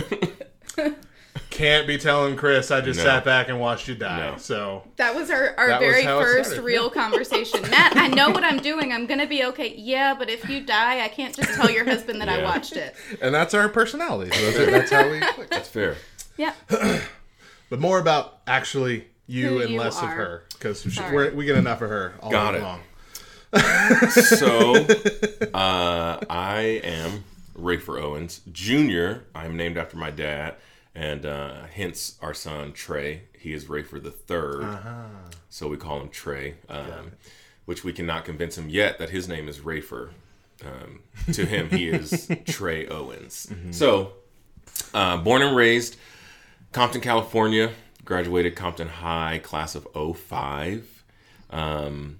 can't 1.50 1.86
be 1.86 1.98
telling 1.98 2.36
Chris 2.36 2.70
I 2.70 2.80
just 2.80 2.98
No. 2.98 3.04
sat 3.04 3.24
back 3.24 3.48
and 3.48 3.58
watched 3.60 3.88
you 3.88 3.94
die. 3.96 4.30
No. 4.30 4.36
So 4.38 4.84
That 4.96 5.14
was 5.14 5.30
our, 5.30 5.54
our 5.58 5.68
That 5.68 5.80
very 5.80 6.04
how 6.04 6.20
first 6.20 6.56
real 6.58 6.88
conversation. 7.02 7.62
Matt, 7.70 7.96
I 7.96 8.06
know 8.06 8.30
what 8.30 8.44
I'm 8.44 8.58
doing. 8.58 8.92
I'm 8.92 9.06
going 9.06 9.20
to 9.20 9.26
be 9.26 9.44
okay. 9.44 9.74
Yeah, 9.76 10.14
but 10.14 10.30
if 10.30 10.48
you 10.48 10.60
die, 10.64 11.04
I 11.04 11.08
can't 11.08 11.34
just 11.34 11.52
tell 11.54 11.70
your 11.70 11.84
husband 11.84 12.20
that 12.20 12.28
I 12.28 12.42
watched 12.42 12.76
it. 12.76 12.94
and 13.20 13.34
that's 13.34 13.52
our 13.54 13.68
personality. 13.68 14.30
So 14.32 14.50
that's, 14.50 14.70
that's 14.70 14.90
how 14.92 15.10
we 15.10 15.20
click. 15.34 15.50
That's 15.50 15.68
fair. 15.68 15.96
Yeah. 16.36 16.54
But 17.68 17.78
more 17.78 18.00
about 18.00 18.40
actually 18.48 19.06
you 19.28 19.48
Who 19.48 19.60
and 19.60 19.70
you 19.70 19.78
less 19.78 20.02
of 20.02 20.08
her 20.08 20.42
because 20.54 20.80
Sorry. 20.92 21.30
we 21.32 21.44
get 21.44 21.56
enough 21.56 21.82
of 21.82 21.88
her 21.88 22.14
all 22.20 22.32
Got 22.32 22.56
it. 22.56 22.62
long. 22.62 22.80
So, 24.10 24.74
uh, 25.54 26.18
I 26.28 26.80
am 26.82 27.22
Rayford 27.56 28.02
Owens 28.02 28.40
Jr. 28.50 29.22
I'm 29.36 29.56
named 29.56 29.78
after 29.78 29.96
my 29.96 30.10
dad, 30.10 30.56
and 31.00 31.24
uh, 31.24 31.62
hence 31.72 32.18
our 32.20 32.34
son 32.34 32.72
Trey. 32.74 33.22
He 33.38 33.54
is 33.54 33.64
Rayford 33.64 34.02
the 34.02 34.10
3rd 34.10 34.62
so 35.48 35.66
we 35.66 35.78
call 35.78 35.98
him 36.00 36.10
Trey. 36.10 36.56
Um, 36.68 37.12
which 37.64 37.84
we 37.84 37.92
cannot 37.92 38.24
convince 38.24 38.58
him 38.58 38.68
yet 38.68 38.98
that 38.98 39.10
his 39.10 39.26
name 39.28 39.48
is 39.48 39.60
Rayford. 39.60 40.10
Um, 40.64 41.00
to 41.32 41.46
him, 41.46 41.70
he 41.70 41.88
is 41.88 42.30
Trey 42.46 42.86
Owens. 42.86 43.50
So, 43.70 44.12
uh, 44.92 45.16
born 45.18 45.40
and 45.40 45.56
raised 45.56 45.96
Compton, 46.72 47.00
California. 47.00 47.70
Graduated 48.04 48.56
Compton 48.56 48.88
High, 48.88 49.38
class 49.42 49.74
of 49.74 49.86
05. 49.94 51.04
Um, 51.50 52.18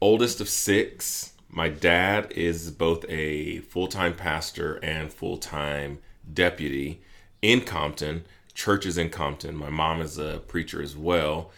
oldest 0.00 0.40
of 0.40 0.48
six. 0.48 1.32
My 1.48 1.68
dad 1.68 2.32
is 2.32 2.70
both 2.70 3.04
a 3.08 3.60
full 3.60 3.86
time 3.86 4.14
pastor 4.14 4.74
and 4.82 5.10
full 5.12 5.38
time 5.38 5.98
deputy 6.32 7.02
in 7.42 7.60
Compton, 7.62 8.24
churches 8.54 8.96
in 8.96 9.10
Compton. 9.10 9.56
My 9.56 9.68
mom 9.68 10.00
is 10.00 10.18
a 10.18 10.40
preacher 10.46 10.80
as 10.80 10.96
well. 10.96 11.50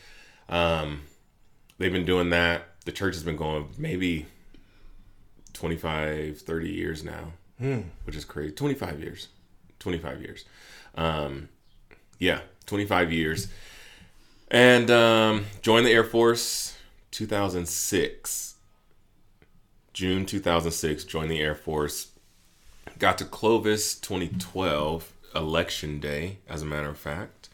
Um, 0.48 1.02
they've 1.78 1.92
been 1.92 2.04
doing 2.06 2.30
that. 2.30 2.68
The 2.84 2.92
church 2.92 3.14
has 3.14 3.22
been 3.22 3.36
going 3.36 3.68
maybe 3.78 4.26
25, 5.52 6.40
30 6.40 6.70
years 6.70 7.04
now, 7.04 7.32
which 8.04 8.16
is 8.16 8.24
crazy. 8.24 8.52
25 8.52 9.00
years. 9.00 9.28
25 9.78 10.22
years. 10.22 10.44
Um, 10.96 11.48
yeah, 12.18 12.40
25 12.66 13.12
years. 13.12 13.48
And 14.50 14.90
um, 14.90 15.46
joined 15.62 15.86
the 15.86 15.92
Air 15.92 16.04
Force 16.04 16.76
2006. 17.10 18.54
June 19.92 20.26
2006, 20.26 21.04
joined 21.04 21.30
the 21.30 21.40
Air 21.40 21.54
Force. 21.54 22.08
Got 22.98 23.18
to 23.18 23.24
Clovis 23.24 23.94
2012, 23.94 25.12
election 25.34 26.00
day, 26.00 26.38
as 26.48 26.62
a 26.62 26.66
matter 26.66 26.88
of 26.88 26.98
fact. 26.98 27.48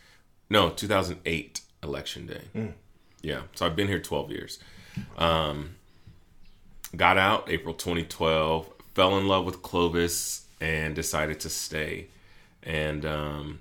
No, 0.49 0.71
2008, 0.71 1.61
election 1.83 2.27
day. 2.27 2.43
Yeah, 3.23 3.43
so 3.55 3.67
I've 3.67 3.77
been 3.77 3.89
here 3.89 4.01
12 4.01 4.31
years. 4.31 4.59
Um, 5.19 5.77
got 6.97 7.19
out 7.19 7.51
April 7.51 7.75
2012, 7.75 8.71
fell 8.95 9.17
in 9.19 9.29
love 9.29 9.45
with 9.45 9.63
Clovis, 9.63 10.47
and 10.61 10.95
decided 10.95 11.41
to 11.41 11.49
stay. 11.49 12.09
And 12.63 13.07
um, 13.07 13.61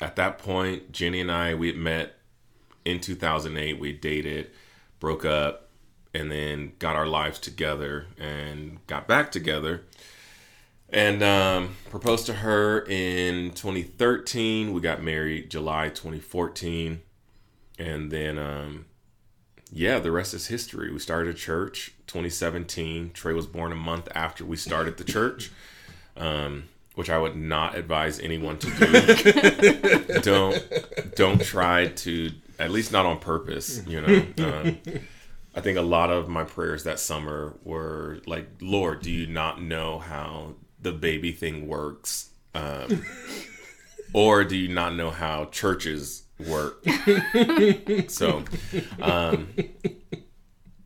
at 0.00 0.16
that 0.16 0.38
point, 0.38 0.92
Jenny 0.92 1.20
and 1.20 1.30
I, 1.30 1.54
we 1.54 1.68
had 1.68 1.76
met 1.76 2.14
in 2.84 3.00
2008. 3.00 3.78
We 3.78 3.92
dated, 3.92 4.50
broke 4.98 5.24
up, 5.24 5.68
and 6.14 6.30
then 6.30 6.72
got 6.78 6.96
our 6.96 7.06
lives 7.06 7.38
together 7.38 8.06
and 8.18 8.84
got 8.86 9.06
back 9.06 9.30
together. 9.32 9.82
And 10.92 11.22
um, 11.22 11.76
proposed 11.88 12.26
to 12.26 12.34
her 12.34 12.84
in 12.86 13.52
2013. 13.52 14.72
We 14.72 14.80
got 14.82 15.02
married 15.02 15.50
July 15.50 15.88
2014. 15.88 17.00
And 17.78 18.10
then, 18.10 18.38
um, 18.38 18.84
yeah, 19.70 19.98
the 19.98 20.12
rest 20.12 20.34
is 20.34 20.48
history. 20.48 20.92
We 20.92 20.98
started 20.98 21.34
a 21.34 21.38
church 21.38 21.94
2017. 22.08 23.12
Trey 23.14 23.32
was 23.32 23.46
born 23.46 23.72
a 23.72 23.76
month 23.76 24.08
after 24.14 24.44
we 24.44 24.56
started 24.56 24.98
the 24.98 25.04
church, 25.04 25.50
um, 26.16 26.64
which 26.94 27.08
I 27.08 27.16
would 27.16 27.36
not 27.36 27.74
advise 27.74 28.20
anyone 28.20 28.58
to 28.58 28.70
do. 28.70 30.20
don't 30.20 30.62
don't 31.16 31.40
try 31.40 31.86
to, 31.86 32.30
at 32.58 32.70
least 32.70 32.92
not 32.92 33.06
on 33.06 33.18
purpose. 33.18 33.82
You 33.86 34.02
know. 34.02 34.26
Um, 34.38 34.78
I 35.54 35.60
think 35.60 35.78
a 35.78 35.82
lot 35.82 36.10
of 36.10 36.28
my 36.28 36.44
prayers 36.44 36.84
that 36.84 36.98
summer 36.98 37.54
were 37.62 38.20
like, 38.26 38.48
Lord, 38.60 39.02
do 39.02 39.10
you 39.10 39.26
not 39.26 39.60
know 39.60 39.98
how 39.98 40.54
the 40.82 40.92
baby 40.92 41.32
thing 41.32 41.66
works? 41.66 42.30
Um, 42.54 43.04
or 44.12 44.44
do 44.44 44.56
you 44.56 44.68
not 44.68 44.94
know 44.94 45.10
how 45.10 45.46
churches 45.46 46.24
work? 46.38 46.84
so, 48.08 48.44
um, 49.00 49.48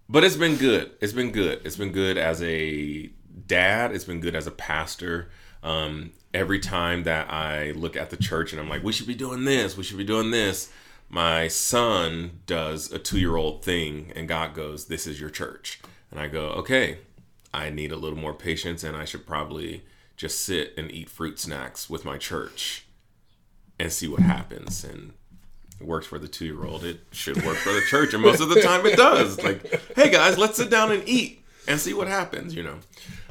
but 0.08 0.24
it's 0.24 0.36
been 0.36 0.56
good. 0.56 0.92
It's 1.00 1.12
been 1.12 1.32
good. 1.32 1.62
It's 1.64 1.76
been 1.76 1.92
good 1.92 2.16
as 2.16 2.42
a 2.42 3.10
dad. 3.46 3.92
It's 3.92 4.04
been 4.04 4.20
good 4.20 4.34
as 4.34 4.46
a 4.46 4.52
pastor. 4.52 5.30
Um, 5.62 6.12
every 6.32 6.60
time 6.60 7.04
that 7.04 7.30
I 7.32 7.72
look 7.72 7.96
at 7.96 8.10
the 8.10 8.16
church 8.16 8.52
and 8.52 8.60
I'm 8.60 8.68
like, 8.68 8.84
we 8.84 8.92
should 8.92 9.06
be 9.06 9.14
doing 9.14 9.44
this, 9.44 9.76
we 9.76 9.82
should 9.82 9.98
be 9.98 10.04
doing 10.04 10.30
this, 10.30 10.70
my 11.08 11.48
son 11.48 12.40
does 12.46 12.92
a 12.92 12.98
two 12.98 13.18
year 13.18 13.36
old 13.36 13.64
thing 13.64 14.12
and 14.14 14.28
God 14.28 14.54
goes, 14.54 14.86
This 14.86 15.06
is 15.06 15.20
your 15.20 15.30
church. 15.30 15.80
And 16.10 16.20
I 16.20 16.28
go, 16.28 16.48
Okay, 16.50 16.98
I 17.56 17.70
need 17.70 17.90
a 17.90 17.96
little 17.96 18.18
more 18.18 18.34
patience 18.34 18.84
and 18.84 18.94
I 18.94 19.06
should 19.06 19.26
probably 19.26 19.82
just 20.16 20.44
sit 20.44 20.74
and 20.76 20.90
eat 20.90 21.08
fruit 21.08 21.38
snacks 21.38 21.88
with 21.88 22.04
my 22.04 22.18
church 22.18 22.84
and 23.78 23.90
see 23.90 24.08
what 24.08 24.20
happens. 24.20 24.84
And 24.84 25.14
it 25.80 25.86
works 25.86 26.06
for 26.06 26.18
the 26.18 26.28
two 26.28 26.44
year 26.44 26.64
old. 26.64 26.84
It 26.84 27.00
should 27.12 27.42
work 27.44 27.56
for 27.56 27.72
the 27.72 27.80
church. 27.88 28.12
And 28.12 28.22
most 28.22 28.40
of 28.40 28.50
the 28.50 28.60
time 28.60 28.84
it 28.84 28.96
does. 28.96 29.42
Like, 29.42 29.80
hey 29.96 30.10
guys, 30.10 30.36
let's 30.36 30.58
sit 30.58 30.70
down 30.70 30.92
and 30.92 31.02
eat. 31.08 31.42
and 31.66 31.80
see 31.80 31.94
what 31.94 32.08
happens. 32.08 32.54
You 32.54 32.62
know. 32.62 32.78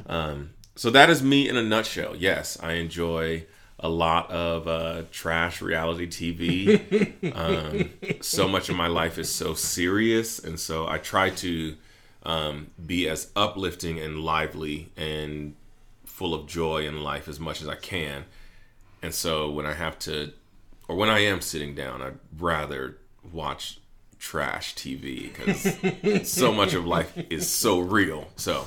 Um, 0.06 0.50
so 0.74 0.90
that 0.90 1.08
is 1.08 1.22
me 1.22 1.48
in 1.48 1.56
a 1.56 1.62
nutshell. 1.62 2.16
Yes, 2.16 2.58
I 2.60 2.72
enjoy 2.74 3.46
a 3.78 3.88
lot 3.88 4.30
of 4.30 4.66
uh, 4.66 5.02
trash 5.10 5.62
reality 5.62 6.06
TV. 6.06 7.32
um, 7.34 7.90
so 8.20 8.48
much 8.48 8.68
of 8.68 8.76
my 8.76 8.86
life 8.88 9.18
is 9.18 9.32
so 9.32 9.54
serious, 9.54 10.38
and 10.38 10.58
so 10.58 10.86
I 10.88 10.98
try 10.98 11.30
to 11.30 11.76
um, 12.26 12.72
be 12.84 13.08
as 13.08 13.30
uplifting 13.34 13.98
and 13.98 14.18
lively 14.20 14.90
and 14.96 15.54
full 16.04 16.34
of 16.34 16.46
joy 16.46 16.84
in 16.86 17.00
life 17.02 17.28
as 17.28 17.38
much 17.40 17.62
as 17.62 17.68
I 17.68 17.76
can. 17.76 18.24
And 19.02 19.14
so 19.14 19.48
when 19.50 19.64
I 19.64 19.72
have 19.74 19.98
to, 20.00 20.32
or 20.88 20.96
when 20.96 21.08
I 21.08 21.20
am 21.20 21.40
sitting 21.40 21.74
down, 21.74 22.02
I'd 22.02 22.18
rather 22.38 22.98
watch 23.32 23.78
trash 24.18 24.74
TV 24.74 25.32
because 25.32 26.28
so 26.32 26.52
much 26.52 26.74
of 26.74 26.84
life 26.84 27.16
is 27.30 27.48
so 27.48 27.78
real. 27.78 28.26
So 28.36 28.66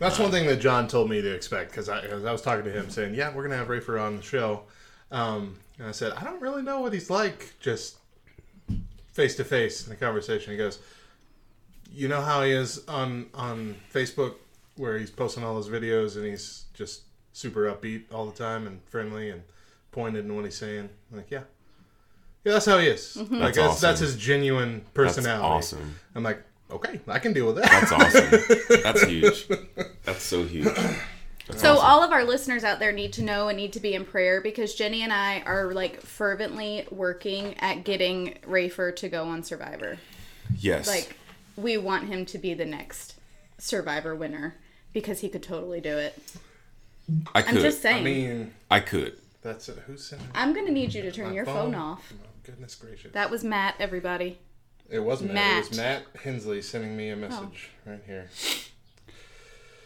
That's 0.00 0.18
one 0.18 0.30
thing 0.32 0.46
that 0.46 0.56
John 0.60 0.88
told 0.88 1.08
me 1.08 1.22
to 1.22 1.32
expect 1.32 1.70
because 1.70 1.88
I, 1.88 2.04
'cause 2.06 2.24
I 2.24 2.32
was 2.32 2.42
talking 2.42 2.64
to 2.64 2.72
him 2.72 2.90
saying, 2.90 3.14
"Yeah, 3.14 3.32
we're 3.32 3.42
gonna 3.44 3.56
have 3.56 3.68
Rafer 3.68 4.00
on 4.00 4.16
the 4.16 4.22
show," 4.22 4.62
um, 5.12 5.58
and 5.78 5.86
I 5.86 5.92
said, 5.92 6.12
"I 6.12 6.24
don't 6.24 6.40
really 6.42 6.62
know 6.62 6.80
what 6.80 6.92
he's 6.92 7.08
like 7.10 7.54
just 7.60 7.96
face 9.12 9.36
to 9.36 9.44
face 9.44 9.84
in 9.84 9.90
the 9.90 9.96
conversation." 9.96 10.50
He 10.52 10.58
goes, 10.58 10.80
"You 11.92 12.08
know 12.08 12.20
how 12.20 12.42
he 12.42 12.52
is 12.52 12.84
on 12.88 13.26
on 13.34 13.76
Facebook, 13.92 14.34
where 14.76 14.98
he's 14.98 15.10
posting 15.10 15.44
all 15.44 15.56
his 15.56 15.68
videos 15.68 16.16
and 16.16 16.24
he's 16.26 16.64
just 16.74 17.02
super 17.32 17.70
upbeat 17.72 18.04
all 18.12 18.26
the 18.26 18.36
time 18.36 18.66
and 18.66 18.80
friendly 18.86 19.30
and 19.30 19.42
pointed 19.92 20.24
in 20.24 20.34
what 20.36 20.44
he's 20.44 20.56
saying." 20.56 20.88
I'm 21.10 21.16
like, 21.18 21.30
yeah. 21.30 21.42
Yeah, 22.44 22.52
that's 22.52 22.66
how 22.66 22.78
he 22.78 22.86
is. 22.86 23.16
Mm-hmm. 23.18 23.34
Like 23.38 23.54
That's 23.54 23.56
that's, 23.56 23.80
that's 23.80 24.00
awesome. 24.02 24.06
his 24.06 24.16
genuine 24.16 24.84
personality. 24.94 25.04
that's 25.04 25.16
personality. 25.16 25.44
awesome. 25.82 25.94
I'm 26.14 26.22
like, 26.22 26.42
okay, 26.70 27.00
I 27.08 27.18
can 27.18 27.32
deal 27.32 27.46
with 27.46 27.56
that. 27.56 27.64
That's 27.68 27.90
awesome. 27.92 28.82
That's 28.84 29.02
huge. 29.08 29.48
That's 30.04 30.22
so 30.22 30.44
huge. 30.44 30.66
That's 30.66 31.60
So 31.60 31.72
awesome. 31.72 31.84
all 31.84 32.04
of 32.04 32.12
our 32.12 32.22
listeners 32.22 32.62
out 32.62 32.78
there 32.78 32.92
need 32.92 33.12
to 33.14 33.22
know 33.24 33.48
and 33.48 33.56
need 33.56 33.72
to 33.72 33.80
be 33.80 33.94
in 33.94 34.04
prayer 34.04 34.40
because 34.40 34.74
Jenny 34.76 35.02
and 35.02 35.12
I 35.12 35.40
are 35.40 35.72
like 35.72 36.00
fervently 36.02 36.86
working 36.92 37.58
at 37.58 37.82
getting 37.82 38.38
Rafer 38.46 38.94
to 38.94 39.08
go 39.08 39.24
on 39.24 39.42
Survivor. 39.42 39.98
yes, 40.56 40.86
Like 40.86 41.16
we 41.56 41.76
want 41.76 42.08
him 42.08 42.26
to 42.26 42.38
be 42.38 42.54
the 42.54 42.66
next 42.66 43.14
Survivor 43.58 44.14
winner 44.14 44.56
because 44.92 45.20
he 45.20 45.28
could 45.28 45.42
totally 45.42 45.80
do 45.80 45.96
it. 45.96 46.18
I 47.34 47.42
could. 47.42 47.56
I'm 47.56 47.62
just 47.62 47.82
saying. 47.82 48.02
I 48.02 48.04
mean, 48.04 48.54
I 48.70 48.80
could. 48.80 49.18
that's 49.42 49.68
it. 49.68 49.78
Who's 49.86 50.04
sending? 50.04 50.28
I'm 50.34 50.52
gonna 50.54 50.70
need 50.70 50.92
you 50.94 51.02
to 51.02 51.12
turn 51.12 51.32
your 51.32 51.44
phone, 51.44 51.74
off. 51.74 52.12
Oh, 52.12 52.26
goodness 52.42 52.74
gracious. 52.74 53.12
That 53.12 53.30
was 53.30 53.44
Matt, 53.44 53.76
everybody. 53.78 54.38
it 54.90 54.98
wasn't 54.98 55.32
Matt. 55.32 55.36
Matt. 55.36 55.64
It 55.64 55.68
was 55.68 55.76
Matt 55.78 56.02
Hensley 56.22 56.62
sending 56.62 56.96
me 56.96 57.10
a 57.10 57.16
message 57.16 57.70
right 57.86 58.02
here. 58.06 58.28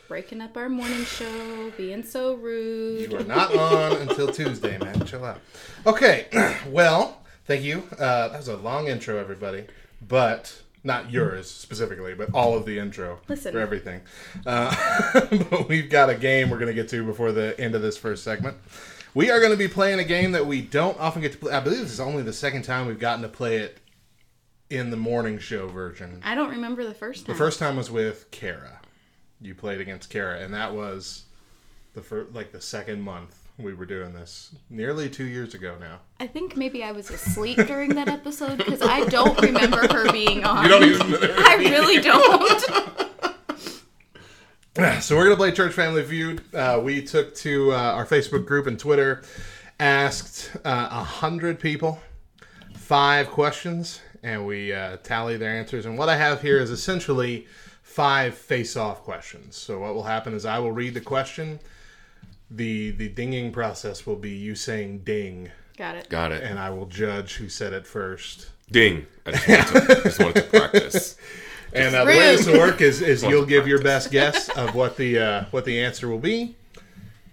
Breaking 0.08 0.40
up 0.40 0.56
our 0.56 0.68
morning 0.68 1.04
show, 1.04 1.70
being 1.76 2.02
so 2.02 2.34
rude. 2.34 3.12
You 3.12 3.18
are 3.18 3.24
not 3.24 3.54
on 3.54 4.08
until 4.08 4.26
Tuesday, 4.32 4.76
man. 4.78 5.06
Chill 5.06 5.24
out. 5.24 5.40
Okay. 5.86 6.26
well, 6.68 7.22
thank 7.44 7.62
you. 7.62 7.84
Uh, 7.92 8.28
that 8.28 8.36
was 8.38 8.48
a 8.48 8.56
long 8.56 8.88
intro, 8.88 9.18
everybody. 9.18 9.66
But 10.06 10.62
not 10.82 11.10
yours 11.10 11.50
specifically, 11.50 12.14
but 12.14 12.32
all 12.32 12.56
of 12.56 12.64
the 12.64 12.78
intro 12.78 13.20
Listen. 13.28 13.52
for 13.52 13.58
everything. 13.58 14.00
Uh, 14.46 14.74
but 15.50 15.68
we've 15.68 15.90
got 15.90 16.10
a 16.10 16.14
game 16.14 16.50
we're 16.50 16.58
going 16.58 16.74
to 16.74 16.74
get 16.74 16.88
to 16.90 17.04
before 17.04 17.32
the 17.32 17.58
end 17.60 17.74
of 17.74 17.82
this 17.82 17.96
first 17.96 18.24
segment. 18.24 18.56
We 19.12 19.30
are 19.30 19.40
going 19.40 19.52
to 19.52 19.58
be 19.58 19.68
playing 19.68 19.98
a 19.98 20.04
game 20.04 20.32
that 20.32 20.46
we 20.46 20.62
don't 20.62 20.98
often 20.98 21.20
get 21.20 21.32
to 21.32 21.38
play. 21.38 21.52
I 21.52 21.60
believe 21.60 21.80
this 21.80 21.92
is 21.92 22.00
only 22.00 22.22
the 22.22 22.32
second 22.32 22.62
time 22.62 22.86
we've 22.86 22.98
gotten 22.98 23.22
to 23.22 23.28
play 23.28 23.56
it 23.56 23.78
in 24.70 24.90
the 24.90 24.96
morning 24.96 25.38
show 25.38 25.66
version. 25.66 26.20
I 26.24 26.34
don't 26.34 26.50
remember 26.50 26.84
the 26.84 26.94
first 26.94 27.26
time. 27.26 27.34
The 27.34 27.38
first 27.38 27.58
time 27.58 27.76
was 27.76 27.90
with 27.90 28.30
Kara. 28.30 28.80
You 29.40 29.54
played 29.54 29.80
against 29.80 30.10
Kara, 30.10 30.40
and 30.40 30.54
that 30.54 30.74
was 30.74 31.24
the 31.94 32.02
first, 32.02 32.32
like 32.32 32.52
the 32.52 32.60
second 32.60 33.02
month 33.02 33.39
we 33.62 33.74
were 33.74 33.86
doing 33.86 34.12
this. 34.12 34.54
Nearly 34.68 35.08
two 35.08 35.26
years 35.26 35.54
ago 35.54 35.76
now. 35.78 36.00
I 36.18 36.26
think 36.26 36.56
maybe 36.56 36.82
I 36.82 36.92
was 36.92 37.10
asleep 37.10 37.58
during 37.66 37.94
that 37.94 38.08
episode 38.08 38.58
because 38.58 38.82
I 38.82 39.04
don't 39.06 39.40
remember 39.40 39.86
her 39.92 40.10
being 40.12 40.44
on. 40.44 40.64
You 40.64 40.68
don't 40.68 40.84
even. 40.84 41.30
I 41.38 41.56
really 41.56 42.00
don't. 42.00 43.00
so 45.00 45.16
we're 45.16 45.24
gonna 45.24 45.36
play 45.36 45.52
Church 45.52 45.72
Family 45.72 46.02
Feud. 46.02 46.42
Uh, 46.54 46.80
we 46.82 47.02
took 47.02 47.34
to 47.36 47.72
uh, 47.72 47.76
our 47.76 48.06
Facebook 48.06 48.46
group 48.46 48.66
and 48.66 48.78
Twitter, 48.78 49.22
asked 49.78 50.52
uh, 50.64 50.88
a 50.90 51.04
hundred 51.04 51.58
people 51.58 51.98
five 52.76 53.28
questions, 53.28 54.00
and 54.22 54.46
we 54.46 54.72
uh, 54.72 54.96
tally 54.98 55.36
their 55.36 55.50
answers. 55.50 55.86
And 55.86 55.98
what 55.98 56.08
I 56.08 56.16
have 56.16 56.42
here 56.42 56.58
is 56.58 56.70
essentially 56.70 57.46
five 57.82 58.34
face-off 58.34 59.02
questions. 59.02 59.56
So 59.56 59.80
what 59.80 59.94
will 59.94 60.04
happen 60.04 60.34
is 60.34 60.44
I 60.44 60.58
will 60.60 60.72
read 60.72 60.94
the 60.94 61.00
question. 61.00 61.58
The 62.50 62.90
the 62.90 63.08
dinging 63.08 63.52
process 63.52 64.06
will 64.06 64.16
be 64.16 64.30
you 64.30 64.54
saying 64.54 65.00
ding, 65.00 65.50
Got 65.76 65.96
it. 65.96 66.08
Got 66.08 66.32
it. 66.32 66.42
and 66.42 66.58
I 66.58 66.70
will 66.70 66.86
judge 66.86 67.36
who 67.36 67.48
said 67.48 67.72
it 67.72 67.86
first. 67.86 68.50
Ding. 68.70 69.06
I 69.24 69.32
just 69.32 69.48
wanted 69.48 69.86
to, 69.96 70.02
just 70.02 70.18
wanted 70.20 70.34
to 70.36 70.42
practice. 70.42 71.16
And 71.72 71.94
uh, 71.94 72.04
the 72.04 72.10
way 72.10 72.36
this 72.36 72.46
will 72.48 72.58
work 72.58 72.80
is, 72.80 73.00
is 73.00 73.22
you'll 73.22 73.46
give 73.46 73.68
your 73.68 73.80
best 73.80 74.10
guess 74.12 74.48
of 74.48 74.74
what 74.74 74.96
the 74.96 75.20
uh, 75.20 75.44
what 75.52 75.64
the 75.64 75.80
answer 75.80 76.08
will 76.08 76.18
be, 76.18 76.56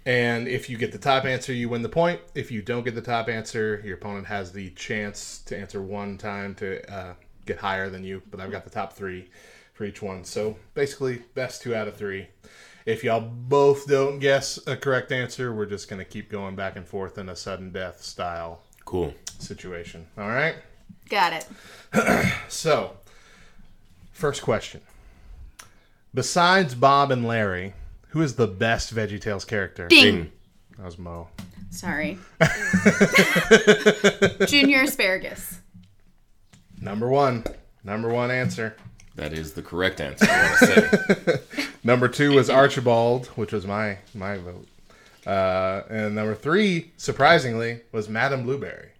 and 0.06 0.46
if 0.46 0.70
you 0.70 0.78
get 0.78 0.92
the 0.92 0.98
top 0.98 1.24
answer, 1.24 1.52
you 1.52 1.68
win 1.68 1.82
the 1.82 1.88
point. 1.88 2.20
If 2.34 2.52
you 2.52 2.62
don't 2.62 2.84
get 2.84 2.94
the 2.94 3.02
top 3.02 3.28
answer, 3.28 3.82
your 3.84 3.96
opponent 3.96 4.28
has 4.28 4.52
the 4.52 4.70
chance 4.70 5.40
to 5.46 5.58
answer 5.58 5.82
one 5.82 6.18
time 6.18 6.54
to 6.56 6.88
uh, 6.88 7.14
get 7.46 7.58
higher 7.58 7.90
than 7.90 8.04
you. 8.04 8.22
But 8.30 8.38
I've 8.40 8.52
got 8.52 8.62
the 8.62 8.70
top 8.70 8.92
three 8.92 9.28
for 9.74 9.84
each 9.84 10.02
one, 10.02 10.24
so 10.24 10.56
basically 10.74 11.22
best 11.34 11.60
two 11.62 11.74
out 11.74 11.88
of 11.88 11.96
three. 11.96 12.28
If 12.88 13.04
y'all 13.04 13.20
both 13.20 13.86
don't 13.86 14.18
guess 14.18 14.58
a 14.66 14.74
correct 14.74 15.12
answer, 15.12 15.52
we're 15.52 15.66
just 15.66 15.90
gonna 15.90 16.06
keep 16.06 16.30
going 16.30 16.56
back 16.56 16.74
and 16.74 16.88
forth 16.88 17.18
in 17.18 17.28
a 17.28 17.36
sudden 17.36 17.70
death 17.70 18.02
style 18.02 18.62
Cool. 18.86 19.12
situation. 19.38 20.06
All 20.16 20.28
right. 20.28 20.54
Got 21.10 21.34
it. 21.34 21.46
So, 22.48 22.96
first 24.10 24.40
question. 24.40 24.80
Besides 26.14 26.74
Bob 26.74 27.10
and 27.10 27.26
Larry, 27.26 27.74
who 28.08 28.22
is 28.22 28.36
the 28.36 28.46
best 28.46 28.94
VeggieTales 28.94 29.46
character? 29.46 29.86
Ding. 29.88 30.16
Ding. 30.16 30.32
That 30.78 30.86
was 30.86 30.96
Mo. 30.96 31.28
Sorry. 31.70 32.16
Junior 34.46 34.84
asparagus. 34.84 35.60
Number 36.80 37.10
one. 37.10 37.44
Number 37.84 38.08
one 38.08 38.30
answer. 38.30 38.76
That 39.18 39.32
is 39.32 39.52
the 39.54 39.62
correct 39.62 40.00
answer. 40.00 40.26
I 40.30 40.54
say. 40.56 41.40
Number 41.84 42.06
two 42.08 42.32
was 42.34 42.48
Archibald, 42.48 43.26
which 43.34 43.52
was 43.52 43.66
my 43.66 43.98
my 44.14 44.38
vote. 44.38 44.66
Uh, 45.26 45.82
and 45.90 46.14
number 46.14 46.34
three, 46.34 46.92
surprisingly, 46.96 47.80
was 47.92 48.08
Madame 48.08 48.44
Blueberry. 48.44 48.90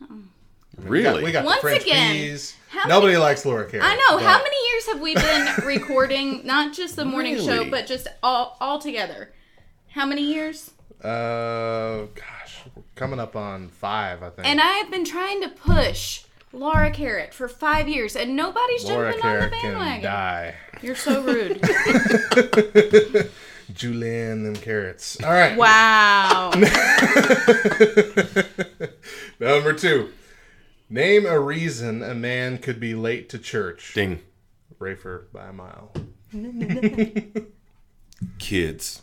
We 0.00 0.06
got, 0.06 0.88
Really? 0.90 1.24
we 1.24 1.32
got 1.32 1.44
Once 1.44 1.58
the 1.58 1.68
French 1.68 1.82
again, 1.84 2.12
peas. 2.12 2.54
Nobody 2.86 3.12
many- 3.14 3.22
likes 3.24 3.44
Laura 3.46 3.64
Carrot. 3.68 3.84
I 3.86 3.94
know. 3.94 4.16
but- 4.18 4.22
How 4.24 4.38
many 4.38 4.56
years 4.70 4.86
have 4.88 5.00
we 5.00 5.14
been 5.14 5.48
recording 5.66 6.44
not 6.44 6.74
just 6.74 6.94
the 6.96 7.04
morning 7.04 7.36
show, 7.38 7.68
but 7.70 7.86
just 7.86 8.06
all 8.22 8.56
all 8.60 8.78
together? 8.78 9.32
How 9.90 10.04
many 10.06 10.22
years? 10.22 10.72
Uh, 11.02 12.06
gosh, 12.14 12.64
we're 12.74 12.82
coming 12.96 13.18
up 13.20 13.34
on 13.36 13.68
five, 13.68 14.22
I 14.22 14.30
think. 14.30 14.46
And 14.46 14.60
I 14.60 14.72
have 14.78 14.90
been 14.90 15.04
trying 15.04 15.40
to 15.42 15.48
push 15.48 16.24
Laura 16.52 16.90
Carrot 16.90 17.32
for 17.34 17.48
five 17.48 17.88
years, 17.88 18.16
and 18.16 18.34
nobody's 18.36 18.84
Laura 18.84 19.12
jumping 19.12 19.30
on 19.30 19.34
the 19.34 19.40
Carey 19.48 19.60
can 19.60 19.72
bandwagon. 19.74 20.02
die. 20.02 20.54
You're 20.82 20.94
so 20.96 21.22
rude. 21.22 21.60
Julianne 23.72 24.46
and 24.46 24.60
carrots. 24.60 25.22
All 25.22 25.30
right. 25.30 25.56
wow. 25.56 26.50
Number 29.40 29.72
two. 29.74 30.10
Name 30.90 31.26
a 31.26 31.38
reason 31.38 32.02
a 32.02 32.14
man 32.14 32.58
could 32.58 32.80
be 32.80 32.94
late 32.94 33.28
to 33.30 33.38
church. 33.38 33.92
Ding. 33.94 34.20
Rafer 34.80 35.24
by 35.32 35.48
a 35.48 35.52
mile. 35.52 35.92
Kids. 38.38 39.02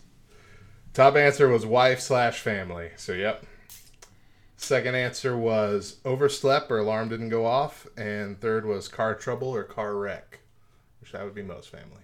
Top 0.93 1.15
answer 1.15 1.47
was 1.47 1.65
wife 1.65 1.99
slash 1.99 2.39
family. 2.39 2.89
So, 2.95 3.13
yep. 3.13 3.45
Second 4.57 4.95
answer 4.95 5.35
was 5.37 5.97
overslept 6.05 6.71
or 6.71 6.77
alarm 6.77 7.09
didn't 7.09 7.29
go 7.29 7.45
off. 7.45 7.85
And 7.97 8.39
third 8.39 8.65
was 8.65 8.87
car 8.87 9.13
trouble 9.15 9.49
or 9.49 9.63
car 9.63 9.95
wreck, 9.95 10.39
which 11.01 11.11
that 11.11 11.23
would 11.23 11.35
be 11.35 11.43
most 11.43 11.69
family. 11.69 12.01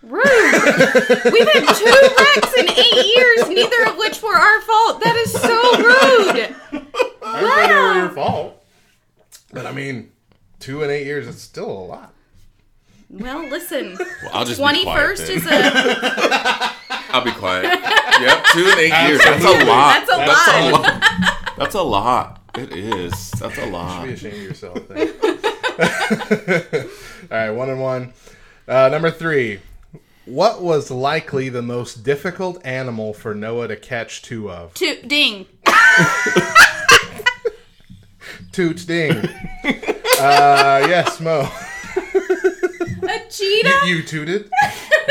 Rude. 0.00 0.22
We've 0.22 1.52
had 1.52 1.74
two 1.74 2.14
wrecks 2.18 2.54
in 2.56 2.68
eight 2.70 3.16
years, 3.16 3.48
neither 3.48 3.90
of 3.90 3.98
which 3.98 4.22
were 4.22 4.34
our 4.34 4.60
fault. 4.62 5.02
That 5.02 5.16
is 5.16 5.32
so 5.32 5.76
rude. 5.78 6.86
I 7.22 7.40
didn't 7.40 7.52
say 7.52 7.66
they 7.66 7.98
your 7.98 8.08
fault. 8.10 8.64
But 9.52 9.66
I 9.66 9.72
mean, 9.72 10.12
two 10.60 10.82
in 10.82 10.90
eight 10.90 11.04
years, 11.04 11.26
it's 11.26 11.42
still 11.42 11.68
a 11.70 11.84
lot. 11.84 12.14
Well, 13.10 13.48
listen. 13.48 13.96
Well, 13.98 14.30
I'll 14.32 14.44
just 14.44 14.60
Twenty 14.60 14.80
be 14.80 14.84
quiet. 14.84 15.00
first 15.18 15.22
is 15.30 15.46
a 15.46 15.50
I'll 17.10 17.24
be 17.24 17.32
quiet. 17.32 17.64
yep. 17.64 18.44
Two 18.52 18.66
and 18.68 18.78
eight 18.78 19.08
years. 19.08 19.18
That's 19.24 19.44
a 19.44 19.64
lot. 19.64 20.06
that's 20.06 20.10
a 20.12 20.16
That's 20.16 20.48
a 20.48 20.70
lot. 20.72 20.97
Lot. 21.58 21.64
That's 21.64 21.74
a 21.74 21.82
lot. 21.82 22.40
It 22.56 22.72
is. 22.72 23.30
That's 23.32 23.58
a 23.58 23.66
lot. 23.66 24.06
Be 24.06 24.12
ashamed 24.14 24.34
of 24.34 24.42
yourself. 24.42 24.88
Then. 24.88 25.08
All 27.30 27.36
right, 27.38 27.50
one 27.50 27.70
and 27.70 27.80
one. 27.80 28.12
Uh, 28.66 28.88
number 28.88 29.10
three. 29.10 29.60
What 30.24 30.60
was 30.62 30.90
likely 30.90 31.48
the 31.48 31.62
most 31.62 32.02
difficult 32.04 32.60
animal 32.66 33.14
for 33.14 33.34
Noah 33.34 33.68
to 33.68 33.76
catch 33.76 34.20
two 34.22 34.50
of? 34.50 34.74
Toot 34.74 35.08
ding. 35.08 35.46
Toot 38.52 38.86
ding. 38.86 39.12
uh, 39.64 40.84
yes, 40.86 41.20
Mo. 41.20 41.48
A 43.02 43.20
cheetah? 43.30 43.80
You 43.86 44.02
tooted. 44.02 44.50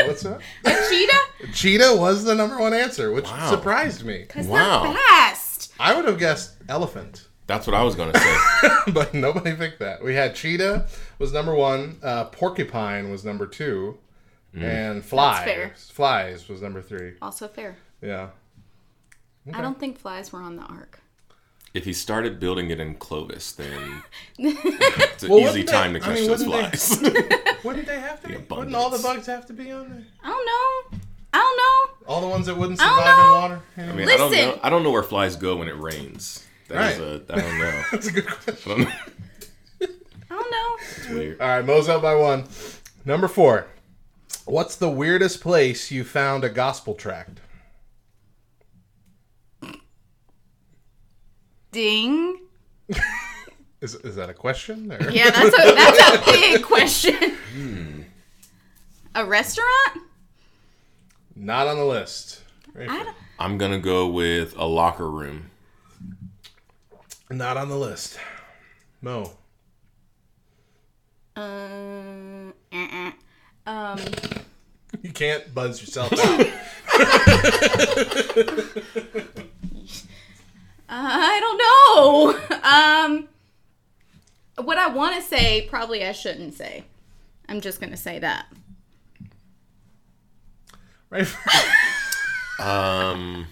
What's 0.06 0.24
up? 0.26 0.40
A 0.66 0.70
cheetah? 0.90 1.52
Cheetah 1.54 1.96
was 1.98 2.24
the 2.24 2.36
number 2.36 2.58
one 2.60 2.74
answer, 2.74 3.12
which 3.12 3.26
Wow. 3.26 3.50
surprised 3.50 4.04
me. 4.06 4.20
Because 4.20 4.46
Wow. 4.46 4.84
they're 4.84 4.94
fast. 4.94 5.47
I 5.80 5.96
would 5.96 6.06
have 6.06 6.18
guessed 6.20 6.56
elephant. 6.70 7.28
That's 7.48 7.66
what 7.66 7.76
I 7.76 7.84
was 7.84 7.96
gonna 7.96 8.18
say. 8.18 8.38
but 8.94 9.14
nobody 9.14 9.56
picked 9.56 9.80
that. 9.80 10.04
We 10.04 10.16
had 10.16 10.36
cheetah 10.36 10.88
was 11.20 11.32
number 11.32 11.56
one, 11.56 11.98
uh, 12.04 12.26
porcupine 12.26 13.10
was 13.10 13.24
number 13.24 13.48
two, 13.48 13.98
and 14.54 15.04
flies. 15.06 15.44
fair. 15.46 15.74
Flies 15.78 16.48
was 16.50 16.62
number 16.62 16.82
three. 16.82 17.14
Also 17.22 17.48
fair. 17.48 17.78
Yeah. 18.02 18.30
I 19.54 19.62
don't 19.62 19.80
think 19.80 19.98
flies 19.98 20.34
were 20.34 20.42
on 20.42 20.58
the 20.58 20.64
ark. 20.64 21.00
if 21.74 21.86
he 21.86 21.94
started 21.94 22.38
building 22.40 22.70
it 22.70 22.80
in 22.82 22.96
Clovis, 22.96 23.54
then 23.54 24.04
it's 24.38 25.24
an 25.24 25.30
Well, 25.30 25.40
easy 25.40 25.60
wouldn't 25.62 25.70
time 25.70 25.94
they- 25.94 26.00
to 26.00 26.06
I 26.06 26.08
catch 26.10 26.20
mean, 26.20 26.28
those 26.28 26.46
wouldn't 26.46 26.72
they- 26.74 26.78
flies. 26.78 27.44
Wouldn't 27.64 27.88
they 27.88 28.00
have 28.00 28.22
to? 28.22 28.28
The 28.28 28.40
Be? 28.40 28.56
Wouldn't 28.56 28.76
all 28.76 28.90
the 28.90 28.98
abundance. 28.98 29.26
bugs 29.26 29.28
have 29.28 29.46
to 29.48 29.54
be 29.54 29.72
on 29.72 29.90
there? 29.90 30.04
I 30.24 30.28
don't 30.30 30.46
know. 30.94 31.00
I 31.38 31.40
don't 31.40 31.58
know. 32.08 32.14
All 32.14 32.22
the 32.22 32.28
ones 32.28 32.46
that 32.48 32.58
wouldn't 32.58 32.82
I 32.82 32.86
don't 32.86 32.98
survive 32.98 33.20
in 33.20 33.26
know. 33.26 33.34
water. 33.42 33.62
I 33.78 33.82
Anyway. 33.82 33.98
mean, 33.98 34.10
I 34.10 34.18
don't 34.18 34.32
Listen. 34.32 34.50
know. 34.50 34.60
I 34.64 34.70
don't 34.70 34.84
know 34.84 34.92
where 34.92 35.04
flies 35.04 35.36
go 35.36 35.58
when 35.58 35.68
it 35.68 35.78
rains. 35.80 36.46
That 36.70 36.94
is 36.94 37.00
Right. 37.00 37.30
a. 37.30 37.34
I 37.34 37.42
don't 37.42 37.58
know. 37.60 37.84
That's 37.92 38.08
a 38.08 38.12
good 38.12 38.28
I 38.28 38.32
question. 38.32 38.72
don't 38.72 38.80
know. 38.80 38.92
I 39.82 39.88
don't 40.30 40.52
know. 40.52 40.76
It's 40.98 41.10
weird. 41.10 41.42
All 41.42 41.48
right, 41.48 41.66
Mo's 41.66 41.90
up 41.90 42.02
by 42.02 42.16
one. 42.16 42.46
Number 43.06 43.28
four. 43.28 43.68
What's 44.46 44.76
the 44.78 44.90
weirdest 44.90 45.42
place 45.42 45.92
you 45.92 46.04
found 46.04 46.44
a 46.44 46.50
gospel 46.50 46.94
tract? 46.96 47.40
Ding. 51.72 52.40
Is, 53.82 53.94
is 53.94 54.16
that 54.16 54.28
a 54.30 54.34
question? 54.34 54.92
Or? 54.92 55.12
Yeah, 55.12 55.30
that's 55.30 55.54
a 55.54 55.76
that's 55.76 56.28
a 56.28 56.32
big 56.32 56.64
question. 56.64 57.36
Hmm. 57.54 58.02
A 59.14 59.24
restaurant? 59.24 60.02
Not 61.40 61.68
on 61.68 61.78
the 61.78 61.86
list. 61.86 62.42
Right. 62.74 63.06
I'm 63.40 63.58
gonna 63.60 63.78
go 63.80 64.08
with 64.08 64.58
a 64.58 64.66
locker 64.66 65.10
room. 65.10 65.52
Not 67.30 67.58
on 67.58 67.70
the 67.70 67.78
list. 67.78 68.18
Mo. 69.02 69.32
um, 71.36 72.54
uh-uh. 72.74 73.12
um, 73.68 74.00
You 75.04 75.12
can't 75.12 75.54
buzz 75.54 75.80
yourself 75.80 76.12
out. 76.20 76.48
I 80.90 81.40
don't 81.40 81.58
know. 81.58 82.34
Um, 82.64 83.28
what 84.66 84.78
I 84.80 84.88
want 84.88 85.16
to 85.16 85.22
say, 85.22 85.68
probably 85.70 86.04
I 86.06 86.14
shouldn't 86.14 86.56
say. 86.56 86.86
I'm 87.48 87.62
just 87.62 87.80
gonna 87.80 87.98
say 87.98 88.18
that. 88.20 88.48
Right? 91.10 91.28
Um, 92.60 93.46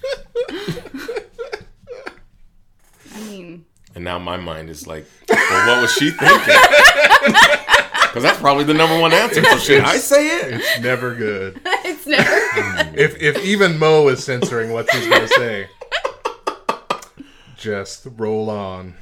I 3.13 3.19
mean, 3.19 3.65
and 3.93 4.03
now 4.03 4.17
my 4.17 4.35
mind 4.35 4.71
is 4.71 4.87
like, 4.87 5.05
well, 5.29 5.67
what 5.67 5.81
was 5.83 5.93
she 5.93 6.09
thinking? 6.09 6.55
Because 8.15 8.23
that's 8.23 8.39
probably 8.39 8.63
the 8.63 8.73
number 8.73 8.97
one 8.97 9.11
answer. 9.11 9.43
So 9.43 9.57
should 9.57 9.83
I 9.83 9.97
say 9.97 10.25
it? 10.27 10.53
It's 10.53 10.79
never 10.79 11.13
good. 11.13 11.59
it's 11.65 12.07
never. 12.07 12.97
If 12.97 13.21
if 13.21 13.43
even 13.43 13.77
Mo 13.77 14.07
is 14.07 14.23
censoring 14.23 14.71
what 14.71 14.89
she's 14.89 15.05
gonna 15.05 15.27
say, 15.27 15.67
just 17.57 18.07
roll 18.15 18.49
on. 18.49 18.93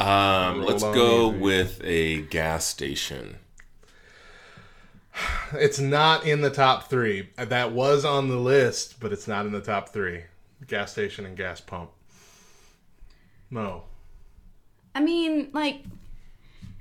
Um, 0.00 0.64
let's 0.64 0.82
on 0.82 0.92
go 0.92 1.30
easy. 1.30 1.38
with 1.38 1.80
a 1.84 2.22
gas 2.22 2.64
station. 2.66 3.36
It's 5.54 5.78
not 5.78 6.24
in 6.24 6.40
the 6.40 6.50
top 6.50 6.88
three. 6.88 7.28
That 7.36 7.72
was 7.72 8.06
on 8.06 8.28
the 8.28 8.38
list, 8.38 8.98
but 9.00 9.12
it's 9.12 9.28
not 9.28 9.44
in 9.44 9.52
the 9.52 9.60
top 9.60 9.90
three. 9.90 10.22
Gas 10.66 10.92
station 10.92 11.26
and 11.26 11.36
gas 11.36 11.60
pump. 11.60 11.90
Mo. 13.50 13.82
I 14.94 15.00
mean, 15.00 15.50
like, 15.52 15.84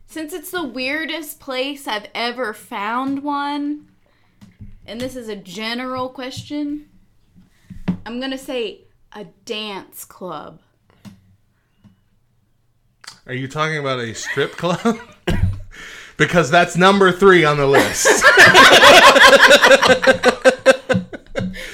since 0.06 0.32
it's 0.32 0.52
the 0.52 0.64
weirdest 0.64 1.40
place 1.40 1.88
I've 1.88 2.08
ever 2.16 2.54
found 2.54 3.24
one, 3.24 3.88
and 4.86 5.02
this 5.02 5.16
is 5.16 5.28
a 5.28 5.36
general 5.36 6.10
question, 6.10 6.90
I'm 8.06 8.20
gonna 8.20 8.38
say 8.38 8.82
a 9.14 9.26
dance 9.46 10.06
club. 10.06 10.62
Are 13.26 13.34
you 13.34 13.48
talking 13.48 13.78
about 13.78 14.00
a 14.00 14.14
strip 14.14 14.54
club? 14.54 14.98
because 16.22 16.52
that's 16.52 16.78
number 16.78 17.12
three 17.12 17.44
on 17.44 17.58
the 17.58 17.66
list. 17.66 18.06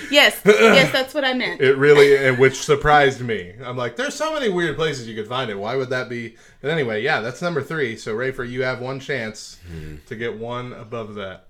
Yes, 0.10 0.42
yes, 0.46 0.92
that's 0.92 1.14
what 1.14 1.26
I 1.26 1.34
meant. 1.34 1.62
It 1.62 1.78
really, 1.78 2.32
which 2.38 2.64
surprised 2.64 3.22
me. 3.22 3.54
I'm 3.64 3.78
like, 3.78 3.98
there's 3.98 4.16
so 4.16 4.34
many 4.34 4.50
weird 4.50 4.76
places 4.76 5.08
you 5.08 5.14
could 5.14 5.28
find 5.28 5.52
it. 5.52 5.60
Why 5.60 5.76
would 5.76 5.90
that 5.90 6.10
be? 6.10 6.38
But 6.62 6.72
anyway, 6.72 7.04
yeah, 7.04 7.20
that's 7.20 7.40
number 7.40 7.62
three. 7.62 7.98
So 7.98 8.16
Rafer, 8.16 8.50
you 8.50 8.64
have 8.64 8.82
one 8.82 9.00
chance 9.00 9.60
hmm. 9.70 9.98
to 10.08 10.16
get 10.16 10.40
one 10.40 10.74
above 10.74 11.14
that. 11.16 11.46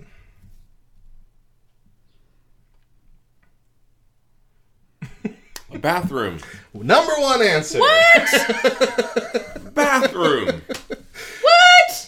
A 5.72 5.80
bathroom. 5.80 6.40
Number 6.74 7.14
one 7.20 7.42
answer. 7.42 7.80
What? 7.80 9.64
Bathroom 9.74 10.62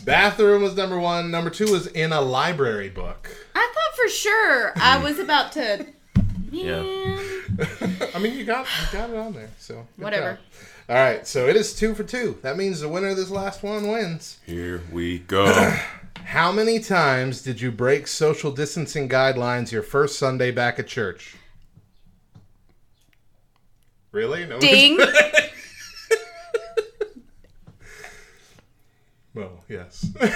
was 0.06 0.76
number 0.76 1.00
one. 1.00 1.32
Number 1.32 1.50
two 1.50 1.72
was 1.72 1.88
in 1.88 2.12
a 2.12 2.22
library 2.22 2.90
book. 2.90 3.30
I 3.56 3.72
thought 3.74 3.96
for 4.04 4.10
sure 4.10 4.74
I 4.76 5.04
was 5.04 5.20
about 5.20 5.52
to. 5.54 5.86
Yeah. 6.52 6.82
Man. 6.82 7.20
I 8.16 8.20
mean, 8.20 8.38
you 8.38 8.44
got 8.46 8.66
you 8.66 8.98
got 8.98 9.10
it 9.10 9.16
on 9.16 9.34
there. 9.34 9.50
So 9.60 9.86
good 9.98 10.04
Whatever. 10.04 10.32
job. 10.34 10.40
All 10.90 10.96
right, 10.96 11.28
so 11.28 11.48
it 11.48 11.56
is 11.56 11.76
two 11.76 11.94
for 11.94 12.04
two. 12.04 12.40
That 12.42 12.58
means 12.58 12.80
the 12.80 12.90
winner 12.90 13.10
of 13.10 13.16
this 13.16 13.30
last 13.30 13.62
one 13.62 13.88
wins. 13.88 14.40
Here 14.48 14.82
we 14.92 15.20
go. 15.20 15.46
How 16.26 16.52
many 16.52 16.80
times 16.80 17.44
did 17.44 17.62
you 17.62 17.72
break 17.72 18.08
social 18.08 18.52
distancing 18.52 19.08
guidelines 19.08 19.72
your 19.72 19.84
first 19.84 20.18
Sunday 20.18 20.50
back 20.50 20.80
at 20.80 20.88
church? 20.88 21.36
Really? 24.12 24.46
No. 24.46 24.60
Ding. 24.60 25.00
Well, 29.34 29.64
yes. 29.68 30.06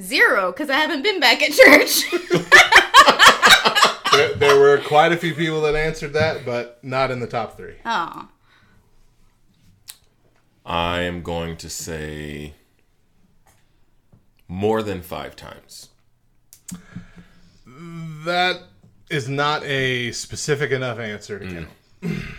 Zero, 0.00 0.52
because 0.52 0.70
I 0.70 0.74
haven't 0.74 1.02
been 1.02 1.20
back 1.20 1.42
at 1.42 1.52
church. 1.52 2.10
there, 4.12 4.34
there 4.34 4.58
were 4.58 4.78
quite 4.78 5.12
a 5.12 5.16
few 5.16 5.34
people 5.34 5.60
that 5.62 5.74
answered 5.74 6.12
that, 6.14 6.44
but 6.44 6.82
not 6.82 7.10
in 7.10 7.20
the 7.20 7.26
top 7.26 7.56
three. 7.56 7.76
oh. 7.84 8.28
I 10.64 11.00
am 11.00 11.22
going 11.22 11.56
to 11.56 11.68
say 11.68 12.54
more 14.46 14.82
than 14.82 15.02
five 15.02 15.34
times. 15.34 15.88
That 17.66 18.62
is 19.10 19.28
not 19.28 19.64
a 19.64 20.12
specific 20.12 20.70
enough 20.70 20.98
answer 20.98 21.38
to 21.38 21.44
mm. 21.44 21.66
count. 22.02 22.22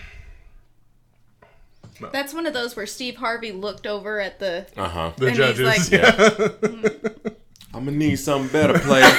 That's 2.12 2.34
one 2.34 2.46
of 2.46 2.54
those 2.54 2.76
where 2.76 2.86
Steve 2.86 3.16
Harvey 3.18 3.52
looked 3.52 3.88
over 3.88 4.20
at 4.20 4.40
the. 4.40 4.68
Uh 4.78 4.88
huh. 4.90 5.12
The 5.18 5.28
And 5.28 5.38
he's 5.38 5.58
judges. 5.58 5.92
like- 5.92 5.92
yeah. 5.92 7.30
I'm 7.76 7.86
gonna 7.86 7.98
need 7.98 8.18
something 8.18 8.52
better, 8.52 8.78
player. 8.80 9.04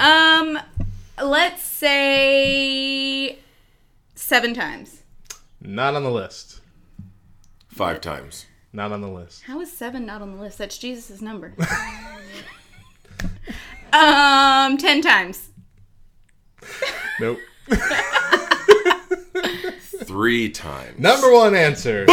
Um, 0.00 0.58
let's 1.22 1.62
say 1.62 3.38
seven 4.14 4.54
times. 4.54 5.02
Not 5.60 5.94
on 5.94 6.04
the 6.04 6.10
list. 6.10 6.60
Five 7.68 8.00
times. 8.00 8.46
Not 8.72 8.92
on 8.92 9.00
the 9.00 9.08
list. 9.08 9.42
How 9.42 9.60
is 9.60 9.72
seven 9.72 10.06
not 10.06 10.22
on 10.22 10.36
the 10.36 10.40
list? 10.40 10.58
That's 10.58 10.78
Jesus' 10.78 11.20
number. 11.20 11.52
um, 13.92 14.76
ten 14.78 15.02
times. 15.02 15.48
Nope. 17.20 17.38
Three 20.04 20.48
times. 20.50 20.98
Number 20.98 21.32
one 21.32 21.54
answer. 21.54 22.06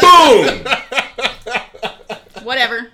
Boom! 0.00 0.64
Whatever. 2.42 2.88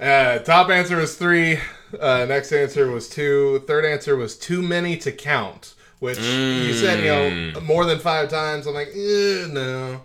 Uh, 0.00 0.38
top 0.40 0.70
answer 0.70 0.96
was 0.96 1.16
three. 1.16 1.58
Uh, 1.98 2.24
next 2.26 2.52
answer 2.52 2.90
was 2.90 3.08
two. 3.08 3.62
Third 3.66 3.84
answer 3.84 4.16
was 4.16 4.36
too 4.38 4.62
many 4.62 4.96
to 4.98 5.12
count. 5.12 5.74
Which 6.00 6.18
you 6.18 6.74
said, 6.74 7.00
you 7.00 7.52
know, 7.52 7.60
more 7.62 7.84
than 7.86 7.98
five 7.98 8.28
times. 8.28 8.66
I'm 8.66 8.74
like, 8.74 8.88
eh, 8.88 9.46
no, 9.50 10.02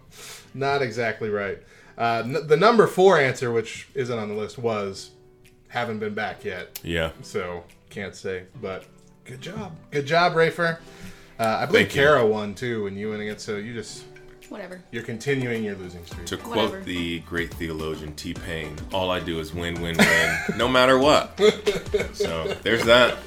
not 0.54 0.82
exactly 0.82 1.30
right. 1.30 1.58
Uh, 1.98 2.22
n- 2.24 2.48
the 2.48 2.56
number 2.56 2.88
four 2.88 3.19
answer, 3.19 3.52
which 3.52 3.89
isn't 3.95 4.17
on 4.17 4.30
the 4.30 4.36
list, 4.36 4.58
was 4.58 5.12
haven't 5.67 6.00
been 6.00 6.13
back 6.13 6.45
yet. 6.45 6.80
Yeah. 6.84 7.12
So 7.22 7.65
can't 7.89 8.15
say, 8.15 8.43
but 8.62 8.86
good 9.29 9.41
job, 9.41 9.75
good 9.91 10.05
job, 10.05 10.33
Rafer. 10.33 10.79
Uh, 11.39 11.43
I 11.61 11.65
believe 11.65 11.83
Thank 11.87 11.95
you. 11.95 12.01
Kara 12.01 12.25
won 12.25 12.53
too 12.55 12.83
when 12.83 12.97
you 12.97 13.09
winning 13.11 13.27
it. 13.29 13.39
So 13.39 13.55
you 13.57 13.73
just 13.73 14.03
Whatever. 14.49 14.81
you're 14.91 15.03
continuing 15.03 15.63
your 15.63 15.75
losing 15.75 16.03
streak. 16.05 16.25
To 16.25 16.37
quote 16.37 16.55
Whatever. 16.71 16.81
the 16.83 17.19
great 17.21 17.53
theologian 17.53 18.13
T 18.15 18.33
Pain, 18.33 18.75
all 18.91 19.11
I 19.11 19.19
do 19.19 19.39
is 19.39 19.53
win, 19.53 19.79
win, 19.81 19.95
win, 19.97 20.37
no 20.57 20.67
matter 20.67 20.97
what. 20.97 21.39
So 22.13 22.53
there's 22.63 22.83
that. 22.85 23.17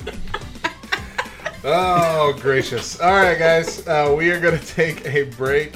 Oh, 1.65 2.37
gracious. 2.41 3.01
All 3.01 3.13
right, 3.13 3.39
guys. 3.39 3.87
Uh, 3.87 4.15
we 4.17 4.31
are 4.31 4.41
going 4.41 4.59
to 4.61 4.67
take 4.67 5.07
a 5.07 5.23
break. 5.37 5.75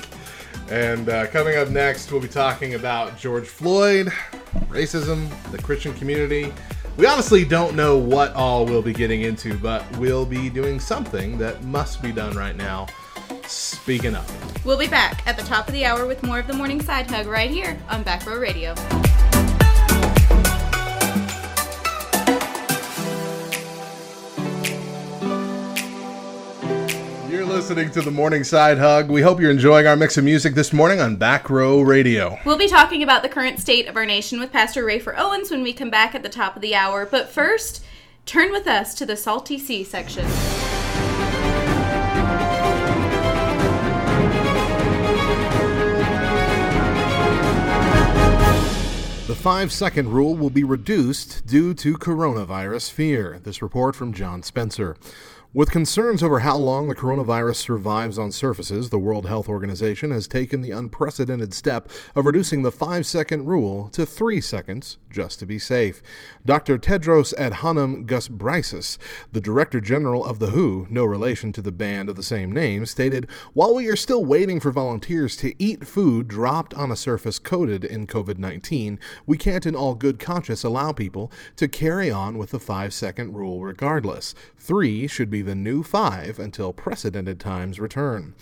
And 0.68 1.08
uh, 1.08 1.28
coming 1.28 1.56
up 1.56 1.68
next, 1.68 2.10
we'll 2.10 2.20
be 2.20 2.26
talking 2.28 2.74
about 2.74 3.16
George 3.16 3.46
Floyd, 3.46 4.08
racism, 4.68 5.28
the 5.52 5.58
Christian 5.58 5.94
community. 5.94 6.52
We 6.96 7.04
honestly 7.04 7.44
don't 7.44 7.76
know 7.76 7.98
what 7.98 8.32
all 8.34 8.64
we'll 8.64 8.80
be 8.80 8.94
getting 8.94 9.20
into, 9.20 9.58
but 9.58 9.84
we'll 9.98 10.24
be 10.24 10.48
doing 10.48 10.80
something 10.80 11.36
that 11.36 11.62
must 11.62 12.00
be 12.00 12.10
done 12.10 12.34
right 12.34 12.56
now. 12.56 12.86
Speaking 13.46 14.14
of. 14.14 14.64
We'll 14.64 14.78
be 14.78 14.88
back 14.88 15.26
at 15.26 15.36
the 15.36 15.42
top 15.42 15.68
of 15.68 15.74
the 15.74 15.84
hour 15.84 16.06
with 16.06 16.22
more 16.22 16.38
of 16.38 16.46
the 16.46 16.54
morning 16.54 16.80
side 16.80 17.10
hug 17.10 17.26
right 17.26 17.50
here 17.50 17.78
on 17.90 18.02
Back 18.02 18.24
Row 18.26 18.38
Radio. 18.38 18.74
Listening 27.66 27.90
to 27.90 28.00
the 28.00 28.12
Morning 28.12 28.44
Side 28.44 28.78
Hug. 28.78 29.10
We 29.10 29.22
hope 29.22 29.40
you're 29.40 29.50
enjoying 29.50 29.88
our 29.88 29.96
mix 29.96 30.16
of 30.16 30.22
music 30.22 30.54
this 30.54 30.72
morning 30.72 31.00
on 31.00 31.16
Back 31.16 31.50
Row 31.50 31.80
Radio. 31.80 32.38
We'll 32.44 32.56
be 32.56 32.68
talking 32.68 33.02
about 33.02 33.24
the 33.24 33.28
current 33.28 33.58
state 33.58 33.88
of 33.88 33.96
our 33.96 34.06
nation 34.06 34.38
with 34.38 34.52
Pastor 34.52 34.84
Rafer 34.84 35.18
Owens 35.18 35.50
when 35.50 35.64
we 35.64 35.72
come 35.72 35.90
back 35.90 36.14
at 36.14 36.22
the 36.22 36.28
top 36.28 36.54
of 36.54 36.62
the 36.62 36.76
hour. 36.76 37.04
But 37.04 37.28
first, 37.28 37.84
turn 38.24 38.52
with 38.52 38.68
us 38.68 38.94
to 38.94 39.04
the 39.04 39.16
Salty 39.16 39.58
Cee 39.58 39.82
section. 39.82 40.24
The 49.26 49.34
five 49.34 49.72
second 49.72 50.12
rule 50.12 50.36
will 50.36 50.50
be 50.50 50.62
reduced 50.62 51.44
due 51.48 51.74
to 51.74 51.98
coronavirus 51.98 52.92
fear. 52.92 53.40
This 53.42 53.60
report 53.60 53.96
from 53.96 54.12
John 54.12 54.44
Spencer. 54.44 54.96
With 55.56 55.70
concerns 55.70 56.22
over 56.22 56.40
how 56.40 56.58
long 56.58 56.86
the 56.86 56.94
coronavirus 56.94 57.56
survives 57.56 58.18
on 58.18 58.30
surfaces, 58.30 58.90
the 58.90 58.98
World 58.98 59.24
Health 59.24 59.48
Organization 59.48 60.10
has 60.10 60.28
taken 60.28 60.60
the 60.60 60.70
unprecedented 60.70 61.54
step 61.54 61.90
of 62.14 62.26
reducing 62.26 62.60
the 62.60 62.70
five 62.70 63.06
second 63.06 63.46
rule 63.46 63.88
to 63.92 64.04
three 64.04 64.42
seconds 64.42 64.98
just 65.08 65.38
to 65.38 65.46
be 65.46 65.58
safe. 65.58 66.02
Dr. 66.44 66.76
Tedros 66.76 67.32
Adhanom 67.38 68.04
Ghebreyesus, 68.04 68.98
the 69.32 69.40
Director 69.40 69.80
General 69.80 70.26
of 70.26 70.40
the 70.40 70.50
WHO, 70.50 70.88
no 70.90 71.06
relation 71.06 71.52
to 71.52 71.62
the 71.62 71.72
band 71.72 72.10
of 72.10 72.16
the 72.16 72.22
same 72.22 72.52
name, 72.52 72.84
stated, 72.84 73.26
"While 73.54 73.74
we 73.74 73.88
are 73.88 73.96
still 73.96 74.26
waiting 74.26 74.60
for 74.60 74.70
volunteers 74.70 75.38
to 75.38 75.54
eat 75.58 75.86
food 75.86 76.28
dropped 76.28 76.74
on 76.74 76.92
a 76.92 76.96
surface 76.96 77.38
coated 77.38 77.82
in 77.82 78.06
COVID-19, 78.06 78.98
we 79.24 79.38
can't 79.38 79.64
in 79.64 79.74
all 79.74 79.94
good 79.94 80.18
conscience 80.18 80.64
allow 80.64 80.92
people 80.92 81.32
to 81.56 81.66
carry 81.66 82.10
on 82.10 82.36
with 82.36 82.50
the 82.50 82.60
5-second 82.60 83.32
rule 83.32 83.62
regardless. 83.62 84.34
3 84.58 85.06
should 85.06 85.30
be 85.30 85.45
the 85.46 85.54
new 85.54 85.82
5 85.82 86.38
until 86.38 86.74
precedented 86.74 87.40
times 87.40 87.80
return." 87.80 88.34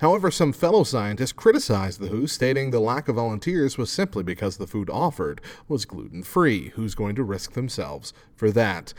However, 0.00 0.30
some 0.30 0.54
fellow 0.54 0.84
scientists 0.84 1.32
criticized 1.32 2.00
the 2.00 2.08
WHO, 2.08 2.26
stating 2.26 2.70
the 2.70 2.80
lack 2.80 3.08
of 3.08 3.16
volunteers 3.16 3.76
was 3.76 3.90
simply 3.90 4.22
because 4.22 4.56
the 4.56 4.66
food 4.66 4.88
offered 4.88 5.42
was 5.68 5.84
gluten 5.84 6.22
free. 6.22 6.68
Who's 6.70 6.94
going 6.94 7.16
to 7.16 7.24
risk 7.24 7.52
themselves 7.52 8.14
for 8.34 8.50
that? 8.52 8.94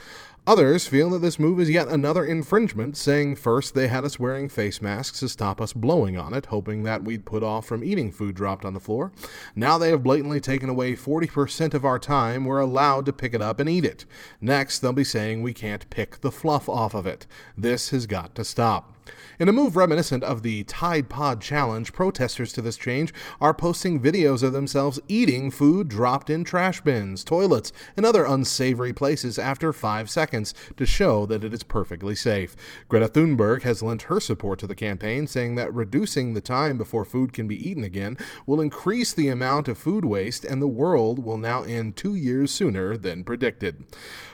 Others 0.46 0.88
feel 0.88 1.10
that 1.12 1.20
this 1.20 1.40
move 1.40 1.58
is 1.58 1.70
yet 1.70 1.88
another 1.88 2.26
infringement, 2.26 2.98
saying 2.98 3.38
first 3.38 3.74
they 3.74 3.88
had 3.88 4.04
us 4.04 4.20
wearing 4.20 4.50
face 4.50 4.82
masks 4.82 5.22
to 5.22 5.30
stop 5.30 5.62
us 5.62 5.72
blowing 5.72 6.18
on 6.18 6.34
it, 6.34 6.48
hoping 6.48 6.84
that 6.84 7.06
we'd 7.06 7.26
put 7.26 7.44
off 7.44 7.66
from 7.66 7.82
eating 7.82 8.12
food 8.12 8.36
dropped 8.36 8.66
on 8.66 8.74
the 8.74 8.80
floor. 8.82 9.14
Now 9.56 9.78
they 9.78 9.90
have 9.90 10.04
blatantly 10.04 10.42
taken 10.42 10.68
away 10.68 10.98
40% 10.98 11.74
of 11.74 11.86
our 11.86 11.98
time 11.98 12.44
we're 12.44 12.60
allowed 12.60 13.06
to 13.06 13.14
pick 13.14 13.34
it 13.34 13.42
up 13.42 13.62
and 13.62 13.70
eat 13.70 13.86
it. 13.86 14.04
Next, 14.42 14.80
they'll 14.80 14.92
be 14.92 15.06
saying 15.06 15.42
we 15.42 15.54
can't 15.54 15.90
pick 15.90 16.20
the 16.20 16.32
fluff 16.32 16.68
off 16.68 16.94
of 16.94 17.08
it. 17.08 17.26
This 17.58 17.92
has 17.92 18.06
got 18.06 18.36
to 18.36 18.44
stop. 18.44 18.93
In 19.40 19.50
a 19.50 19.54
move 19.54 19.76
reminiscent 19.76 20.24
of 20.24 20.44
the 20.44 20.64
Tide 20.66 21.10
Pod 21.10 21.42
Challenge, 21.42 21.92
protesters 21.92 22.54
to 22.54 22.62
this 22.62 22.78
change 22.78 23.12
are 23.42 23.54
posting 23.54 24.00
videos 24.00 24.44
of 24.44 24.54
themselves 24.54 25.00
eating 25.08 25.50
food 25.50 25.88
dropped 25.88 26.30
in 26.30 26.44
trash 26.44 26.82
bins, 26.82 27.24
toilets, 27.24 27.74
and 27.98 28.06
other 28.06 28.26
unsavory 28.26 28.94
places 28.94 29.40
after 29.40 29.74
five 29.74 30.08
seconds 30.08 30.54
to 30.78 30.86
show 30.86 31.26
that 31.26 31.44
it 31.44 31.52
is 31.52 31.64
perfectly 31.64 32.14
safe. 32.14 32.56
Greta 32.88 33.08
Thunberg 33.08 33.64
has 33.64 33.82
lent 33.82 34.04
her 34.04 34.20
support 34.20 34.60
to 34.60 34.68
the 34.68 34.76
campaign, 34.76 35.26
saying 35.26 35.56
that 35.56 35.74
reducing 35.74 36.36
the 36.36 36.42
time 36.42 36.78
before 36.78 37.04
food 37.04 37.34
can 37.34 37.48
be 37.48 37.68
eaten 37.68 37.84
again 37.84 38.20
will 38.46 38.62
increase 38.62 39.14
the 39.14 39.30
amount 39.30 39.68
of 39.68 39.80
food 39.80 40.06
waste 40.06 40.46
and 40.46 40.62
the 40.62 40.68
world 40.68 41.26
will 41.26 41.40
now 41.40 41.64
end 41.64 41.96
two 41.96 42.14
years 42.14 42.52
sooner 42.52 42.96
than 42.96 43.24
predicted. 43.24 43.84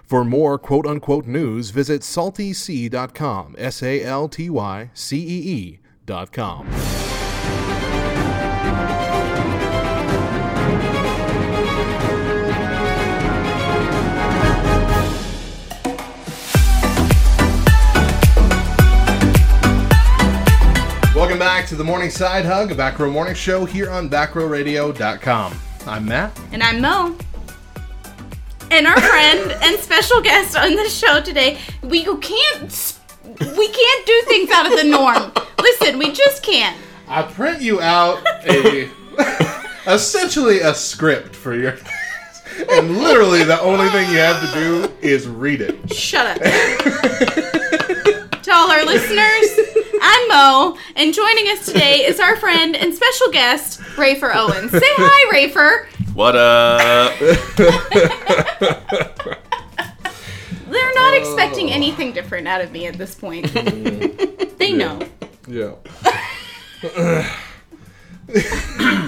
For 0.10 0.26
more 0.26 0.58
quote 0.58 0.88
unquote 0.88 1.28
news, 1.28 1.70
visit 1.70 2.02
saltycee.com. 2.02 3.56
S 3.60 3.84
A 3.84 4.04
L 4.04 4.28
T 4.28 4.50
Y 4.50 4.90
C 4.96 5.18
E 5.20 5.78
E.com. 6.18 6.68
Welcome 21.14 21.38
back 21.38 21.68
to 21.68 21.76
the 21.76 21.84
Morning 21.84 22.10
Side 22.10 22.46
Hug, 22.46 22.72
a 22.72 22.76
Back 22.76 22.98
Row 22.98 23.12
Morning 23.12 23.36
Show 23.36 23.66
here 23.66 23.92
on 23.92 24.10
backrowradio.com. 24.10 25.54
I'm 25.86 26.06
Matt. 26.06 26.40
And 26.52 26.64
I'm 26.64 26.82
Mo. 26.82 27.16
And 28.72 28.86
our 28.86 29.00
friend 29.02 29.52
and 29.64 29.80
special 29.80 30.22
guest 30.22 30.56
on 30.56 30.76
the 30.76 30.88
show 30.90 31.22
today, 31.22 31.58
we 31.82 32.04
can't 32.04 33.00
we 33.58 33.68
can't 33.68 34.06
do 34.06 34.22
things 34.28 34.52
out 34.52 34.72
of 34.72 34.78
the 34.78 34.84
norm. 34.84 35.32
Listen, 35.60 35.98
we 35.98 36.12
just 36.12 36.44
can't. 36.44 36.78
I 37.08 37.24
print 37.24 37.62
you 37.62 37.82
out 37.82 38.26
a 38.48 38.90
essentially 39.88 40.60
a 40.60 40.74
script 40.76 41.36
for 41.36 41.56
your 41.56 41.78
and 42.72 42.98
literally 42.98 43.44
the 43.44 43.60
only 43.62 43.90
thing 43.90 44.10
you 44.12 44.18
have 44.18 44.40
to 44.48 44.54
do 44.60 44.94
is 45.02 45.28
read 45.28 45.62
it. 45.62 45.94
Shut 45.94 46.28
up. 46.28 46.38
to 48.44 48.54
all 48.54 48.70
our 48.72 48.86
listeners, 48.86 49.80
I'm 50.02 50.28
Mo, 50.28 50.78
and 50.96 51.14
joining 51.14 51.48
us 51.48 51.66
today 51.66 52.06
is 52.06 52.20
our 52.20 52.36
friend 52.36 52.76
and 52.76 52.94
special 52.94 53.32
guest, 53.32 53.80
Rafer 53.96 54.34
Owens. 54.34 54.72
Say 54.72 54.80
hi, 54.84 55.34
Rafer. 55.34 55.88
What 56.14 56.36
up? 56.36 57.18
They're 57.20 57.38
not 60.94 61.14
uh. 61.14 61.18
expecting 61.18 61.72
anything 61.72 62.12
different 62.14 62.48
out 62.48 62.62
of 62.62 62.72
me 62.72 62.88
at 62.88 62.98
this 62.98 63.16
point. 63.16 63.52
they 64.58 64.74
know. 64.74 65.00
Yeah. 65.48 65.74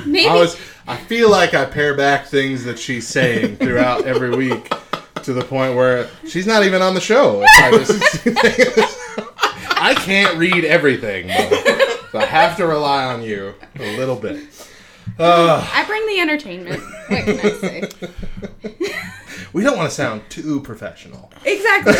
Maybe 0.05 0.27
I 0.27 0.35
was 0.35 0.57
I 0.87 0.97
feel 0.97 1.29
like 1.29 1.53
I 1.53 1.65
pare 1.65 1.95
back 1.95 2.25
things 2.27 2.63
that 2.65 2.79
she's 2.79 3.07
saying 3.07 3.57
throughout 3.57 4.05
every 4.05 4.35
week 4.35 4.71
to 5.23 5.33
the 5.33 5.43
point 5.43 5.75
where 5.75 6.09
she's 6.27 6.47
not 6.47 6.63
even 6.65 6.81
on 6.81 6.95
the 6.95 7.01
show. 7.01 7.43
I, 7.43 7.71
just- 7.71 8.27
I 9.77 9.93
can't 9.95 10.37
read 10.37 10.65
everything. 10.65 11.27
Mo. 11.27 11.49
So 12.11 12.19
I 12.19 12.25
have 12.25 12.57
to 12.57 12.65
rely 12.67 13.05
on 13.05 13.21
you 13.21 13.53
a 13.79 13.97
little 13.97 14.15
bit. 14.15 14.60
I 15.19 15.83
bring 15.87 16.05
the 16.07 16.19
entertainment. 16.19 16.81
What 17.09 17.25
can 17.25 17.39
I 17.39 17.51
say? 17.53 17.89
We 19.53 19.63
don't 19.63 19.75
want 19.75 19.89
to 19.89 19.95
sound 19.95 20.21
too 20.29 20.61
professional. 20.61 21.29
Exactly. 21.43 21.93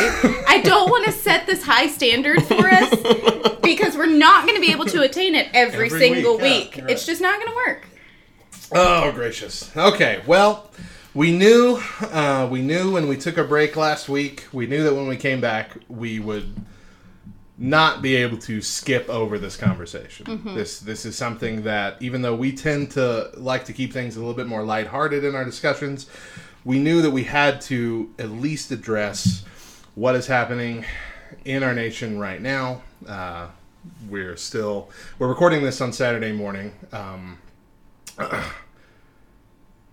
I 0.48 0.62
don't 0.64 0.90
want 0.90 1.04
to 1.06 1.12
set 1.12 1.48
this 1.48 1.62
high 1.64 1.88
standard 1.88 2.42
for 2.44 2.66
us 2.66 3.60
because 3.62 3.98
we're 3.98 4.06
not 4.06 4.46
going 4.46 4.56
to 4.56 4.66
be 4.66 4.72
able 4.72 4.86
to 4.86 5.02
attain 5.02 5.36
it 5.36 5.50
every, 5.54 5.88
Every 5.88 6.00
single 6.00 6.38
week, 6.38 6.44
week. 6.44 6.78
you're 6.78 6.88
It's 6.88 7.02
right. 7.02 7.08
just 7.08 7.22
not 7.22 7.40
going 7.42 7.50
to 7.52 7.56
work. 7.56 7.88
Oh 8.72 9.12
gracious. 9.12 9.76
Okay, 9.76 10.22
well, 10.26 10.72
we 11.14 11.36
knew 11.36 11.78
uh, 12.04 12.48
we 12.50 12.62
knew 12.62 12.94
when 12.94 13.10
we 13.10 13.18
took 13.18 13.38
a 13.38 13.44
break 13.44 13.76
last 13.76 14.08
week. 14.08 14.48
We 14.54 14.66
knew 14.66 14.84
that 14.86 14.94
when 14.96 15.08
we 15.08 15.18
came 15.18 15.42
back, 15.42 15.72
we 15.90 16.20
would 16.20 16.56
not 17.62 18.02
be 18.02 18.16
able 18.16 18.40
to 18.40 18.60
skip 18.60 19.08
over 19.08 19.38
this 19.38 19.56
conversation. 19.56 20.26
This 20.56 20.80
this 20.80 21.06
is 21.06 21.16
something 21.16 21.62
that 21.62 22.02
even 22.02 22.24
though 22.24 22.36
we 22.36 22.52
tend 22.52 22.90
to 22.92 23.30
like 23.38 23.66
to 23.66 23.74
keep 23.74 23.94
things 23.94 24.16
a 24.16 24.20
little 24.20 24.34
bit 24.34 24.48
more 24.48 24.64
lighthearted 24.64 25.24
in 25.24 25.36
our 25.36 25.46
discussions, 25.46 26.08
we 26.66 26.80
knew 26.80 27.04
that 27.04 27.12
we 27.12 27.24
had 27.24 27.62
to 27.62 28.12
at 28.18 28.32
least 28.32 28.72
address 28.72 29.46
what 29.94 30.16
is 30.16 30.26
happening 30.26 30.86
in 31.46 31.62
our 31.62 31.76
nation 31.76 32.18
right 32.18 32.42
now. 32.42 32.82
Uh, 33.08 33.48
we're 34.10 34.38
still 34.38 34.90
we're 35.20 35.28
recording 35.28 35.62
this 35.62 35.82
on 35.82 35.94
Saturday 35.94 36.32
morning. 36.32 36.74
Um, 36.92 37.38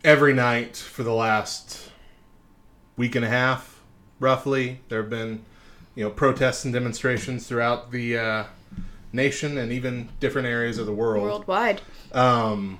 every 0.04 0.32
night 0.32 0.74
for 0.74 1.02
the 1.02 1.12
last 1.12 1.90
week 2.96 3.14
and 3.14 3.26
a 3.26 3.28
half, 3.28 3.82
roughly, 4.20 4.80
there 4.88 5.02
have 5.02 5.10
been 5.10 5.44
you 5.98 6.04
know 6.04 6.10
protests 6.10 6.64
and 6.64 6.72
demonstrations 6.72 7.48
throughout 7.48 7.90
the 7.90 8.16
uh, 8.16 8.44
nation 9.12 9.58
and 9.58 9.72
even 9.72 10.08
different 10.20 10.46
areas 10.46 10.78
of 10.78 10.86
the 10.86 10.92
world 10.92 11.24
Worldwide. 11.24 11.80
um, 12.12 12.78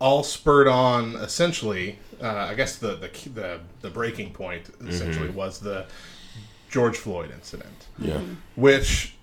all 0.00 0.24
spurred 0.24 0.66
on 0.66 1.14
essentially. 1.14 2.00
Uh, 2.20 2.48
I 2.50 2.54
guess 2.54 2.76
the, 2.76 2.96
the 2.96 3.08
the 3.32 3.60
the 3.82 3.90
breaking 3.90 4.32
point 4.32 4.70
essentially 4.84 5.30
was 5.30 5.60
the 5.60 5.86
George 6.68 6.96
Floyd 6.96 7.30
incident, 7.30 7.86
Yeah. 7.98 8.20
which, 8.56 9.14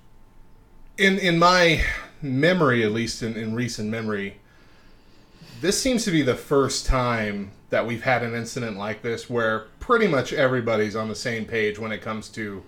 in 0.97 1.19
in 1.19 1.37
my 1.37 1.83
memory, 2.21 2.85
at 2.85 2.93
least 2.93 3.21
in, 3.21 3.35
in 3.35 3.53
recent 3.53 3.89
memory, 3.89 4.37
this 5.59 5.79
seems 5.81 6.05
to 6.05 6.11
be 6.11 6.21
the 6.21 6.35
first 6.35 6.85
time 6.85 7.51
that 7.69 7.85
we've 7.85 8.03
had 8.03 8.23
an 8.23 8.33
incident 8.33 8.77
like 8.77 9.01
this 9.01 9.29
where 9.29 9.65
pretty 9.87 10.05
much 10.07 10.33
everybody's 10.33 10.95
on 10.97 11.07
the 11.07 11.15
same 11.15 11.45
page 11.45 11.79
when 11.79 11.93
it 11.93 12.01
comes 12.01 12.27
to, 12.27 12.61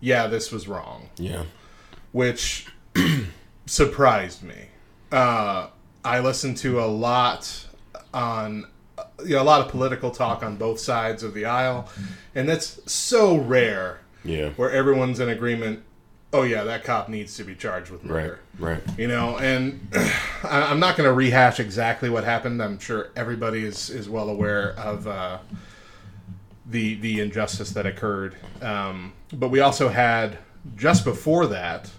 yeah, 0.00 0.26
this 0.26 0.50
was 0.50 0.66
wrong 0.66 1.08
Yeah. 1.16 1.44
which 2.12 2.66
surprised 3.66 4.42
me. 4.42 4.66
Uh, 5.12 5.68
I 6.04 6.18
listened 6.20 6.56
to 6.58 6.80
a 6.82 6.86
lot 6.86 7.66
on 8.12 8.66
you 9.24 9.36
know, 9.36 9.42
a 9.42 9.44
lot 9.44 9.60
of 9.60 9.68
political 9.70 10.10
talk 10.10 10.42
on 10.42 10.56
both 10.56 10.80
sides 10.80 11.22
of 11.22 11.34
the 11.34 11.44
aisle, 11.44 11.88
and 12.34 12.48
that's 12.48 12.80
so 12.90 13.36
rare 13.36 14.00
Yeah. 14.24 14.50
where 14.50 14.70
everyone's 14.72 15.20
in 15.20 15.28
agreement. 15.28 15.82
Oh 16.32 16.42
yeah, 16.42 16.64
that 16.64 16.84
cop 16.84 17.08
needs 17.08 17.36
to 17.36 17.44
be 17.44 17.54
charged 17.54 17.90
with 17.90 18.04
murder. 18.04 18.40
Right. 18.58 18.80
right. 18.86 18.98
You 18.98 19.08
know, 19.08 19.36
and 19.38 19.88
I- 20.44 20.66
I'm 20.70 20.80
not 20.80 20.96
going 20.96 21.08
to 21.08 21.12
rehash 21.12 21.60
exactly 21.60 22.08
what 22.08 22.24
happened. 22.24 22.62
I'm 22.62 22.78
sure 22.78 23.10
everybody 23.14 23.64
is 23.64 23.90
is 23.90 24.08
well 24.08 24.28
aware 24.30 24.72
of 24.78 25.06
uh, 25.06 25.38
the 26.70 26.94
the 26.96 27.20
injustice 27.20 27.70
that 27.70 27.86
occurred. 27.86 28.36
Um, 28.62 29.12
but 29.32 29.48
we 29.48 29.60
also 29.60 29.88
had 29.88 30.38
just 30.76 31.04
before 31.04 31.46
that 31.48 31.90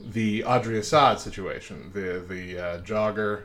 the 0.00 0.44
Audrey 0.44 0.78
Assad 0.78 1.20
situation, 1.20 1.90
the 1.94 2.24
the 2.26 2.58
uh, 2.58 2.80
jogger 2.82 3.42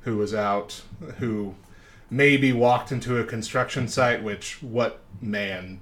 who 0.00 0.16
was 0.16 0.34
out 0.34 0.80
who 1.18 1.54
maybe 2.10 2.52
walked 2.52 2.90
into 2.90 3.18
a 3.18 3.24
construction 3.24 3.86
site, 3.86 4.22
which 4.22 4.62
what 4.62 5.00
man 5.20 5.80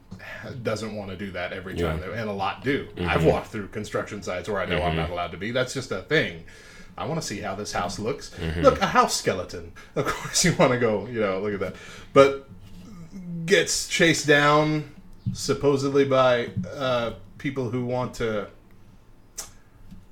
doesn't 0.62 0.94
want 0.94 1.10
to 1.10 1.16
do 1.16 1.30
that 1.30 1.52
every 1.52 1.74
time, 1.76 2.00
Yeah. 2.00 2.20
and 2.20 2.28
a 2.28 2.32
lot 2.32 2.62
do. 2.64 2.88
I've 3.00 3.24
walked 3.24 3.46
through 3.48 3.68
construction 3.68 4.22
sites 4.22 4.48
where 4.48 4.60
I 4.60 4.66
know 4.66 4.82
I'm 4.82 4.96
not 4.96 5.10
allowed 5.10 5.30
to 5.30 5.36
be. 5.36 5.52
That's 5.52 5.72
just 5.72 5.90
a 5.92 6.02
thing. 6.02 6.44
I 6.98 7.06
want 7.06 7.20
to 7.20 7.26
see 7.26 7.40
how 7.40 7.54
this 7.54 7.72
house 7.72 7.98
looks. 8.00 8.34
Look, 8.56 8.80
a 8.80 8.86
house 8.86 9.14
skeleton. 9.16 9.72
Of 9.94 10.06
course, 10.06 10.44
you 10.44 10.54
want 10.56 10.72
to 10.72 10.78
go. 10.78 11.06
You 11.06 11.20
know, 11.20 11.40
look 11.40 11.54
at 11.54 11.60
that. 11.60 11.76
But 12.12 12.48
gets 13.48 13.88
chased 13.88 14.26
down 14.26 14.94
supposedly 15.32 16.04
by 16.04 16.50
uh, 16.74 17.12
people 17.38 17.70
who 17.70 17.84
want 17.84 18.14
to 18.14 18.48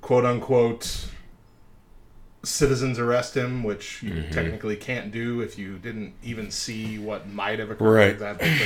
quote 0.01 0.25
unquote 0.25 1.07
citizens 2.43 2.97
arrest 2.97 3.35
him, 3.35 3.63
which 3.63 4.01
you 4.03 4.23
technically 4.31 4.75
can't 4.75 5.11
do 5.11 5.41
if 5.41 5.57
you 5.57 5.77
didn't 5.77 6.13
even 6.23 6.49
see 6.49 6.97
what 6.97 7.27
might 7.27 7.59
have 7.59 7.69
occurred. 7.69 7.93
Right. 7.93 8.19
That 8.19 8.39
thing. 8.39 8.57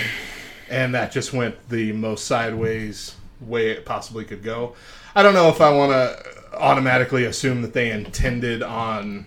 And 0.69 0.93
that 0.95 1.11
just 1.11 1.33
went 1.33 1.67
the 1.69 1.91
most 1.91 2.25
sideways 2.25 3.15
way 3.41 3.71
it 3.71 3.85
possibly 3.85 4.23
could 4.23 4.43
go. 4.43 4.75
I 5.15 5.23
don't 5.23 5.33
know 5.33 5.49
if 5.49 5.59
I 5.59 5.71
want 5.71 5.91
to 5.91 6.57
automatically 6.57 7.25
assume 7.25 7.61
that 7.63 7.73
they 7.73 7.91
intended 7.91 8.61
on 8.63 9.25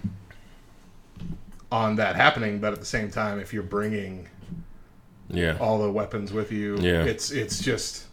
on 1.72 1.96
that 1.96 2.14
happening, 2.14 2.60
but 2.60 2.72
at 2.72 2.78
the 2.78 2.86
same 2.86 3.10
time, 3.10 3.40
if 3.40 3.52
you're 3.52 3.62
bringing 3.64 4.28
Yeah. 5.28 5.56
all 5.60 5.78
the 5.78 5.90
weapons 5.90 6.32
with 6.32 6.52
you. 6.52 6.76
Yeah. 6.78 7.04
It's 7.04 7.30
it's 7.30 7.58
just 7.60 8.06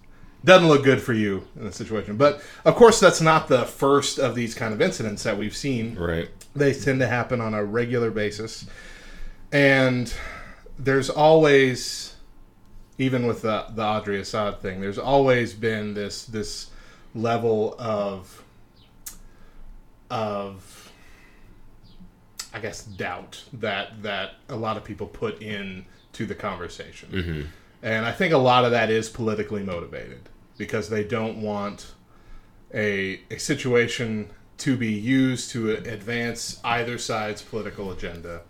doesn't 0.44 0.68
look 0.68 0.84
good 0.84 1.02
for 1.02 1.14
you 1.14 1.48
in 1.56 1.66
the 1.66 1.72
situation. 1.72 2.18
But 2.18 2.42
of 2.66 2.76
course 2.76 3.00
that's 3.00 3.22
not 3.22 3.48
the 3.48 3.66
first 3.66 4.18
of 4.20 4.36
these 4.36 4.56
kind 4.56 4.74
of 4.74 4.82
incidents 4.82 5.24
that 5.24 5.38
we've 5.38 5.56
seen. 5.56 5.96
Right. 5.96 6.30
They 6.56 6.74
tend 6.74 7.00
to 7.02 7.08
happen 7.08 7.42
on 7.42 7.54
a 7.54 7.64
regular 7.64 8.12
basis. 8.12 8.66
And 9.52 10.14
there's 10.80 11.10
always 11.10 12.16
even 12.98 13.26
with 13.26 13.42
the 13.42 13.66
the 13.74 13.84
Audrey 13.84 14.20
Assad 14.20 14.62
thing, 14.62 14.82
there's 14.82 15.00
always 15.00 15.54
been 15.54 15.94
this 15.94 16.26
this 16.26 16.70
level 17.14 17.76
of 17.80 18.44
of 20.10 20.92
I 22.54 22.60
guess 22.60 22.84
doubt 22.84 23.44
that 23.54 24.04
that 24.04 24.36
a 24.50 24.56
lot 24.56 24.78
of 24.78 24.84
people 24.84 25.08
put 25.08 25.42
in 25.42 25.86
to 26.22 26.28
the 26.28 26.36
conversation. 26.36 27.50
And 27.84 28.06
I 28.06 28.12
think 28.12 28.32
a 28.34 28.38
lot 28.38 28.64
of 28.64 28.72
that 28.72 28.90
is 28.92 29.10
politically 29.10 29.64
motivated 29.64 30.30
because 30.58 30.88
they 30.90 31.04
don't 31.04 31.42
want 31.42 31.94
a 32.74 33.20
a 33.32 33.38
situation 33.40 34.30
to 34.60 34.78
be 34.78 34.92
used 34.92 35.50
to 35.52 35.72
advance 35.72 36.60
either 36.64 36.98
side's 37.00 37.42
political 37.42 37.92
agenda. 37.92 38.42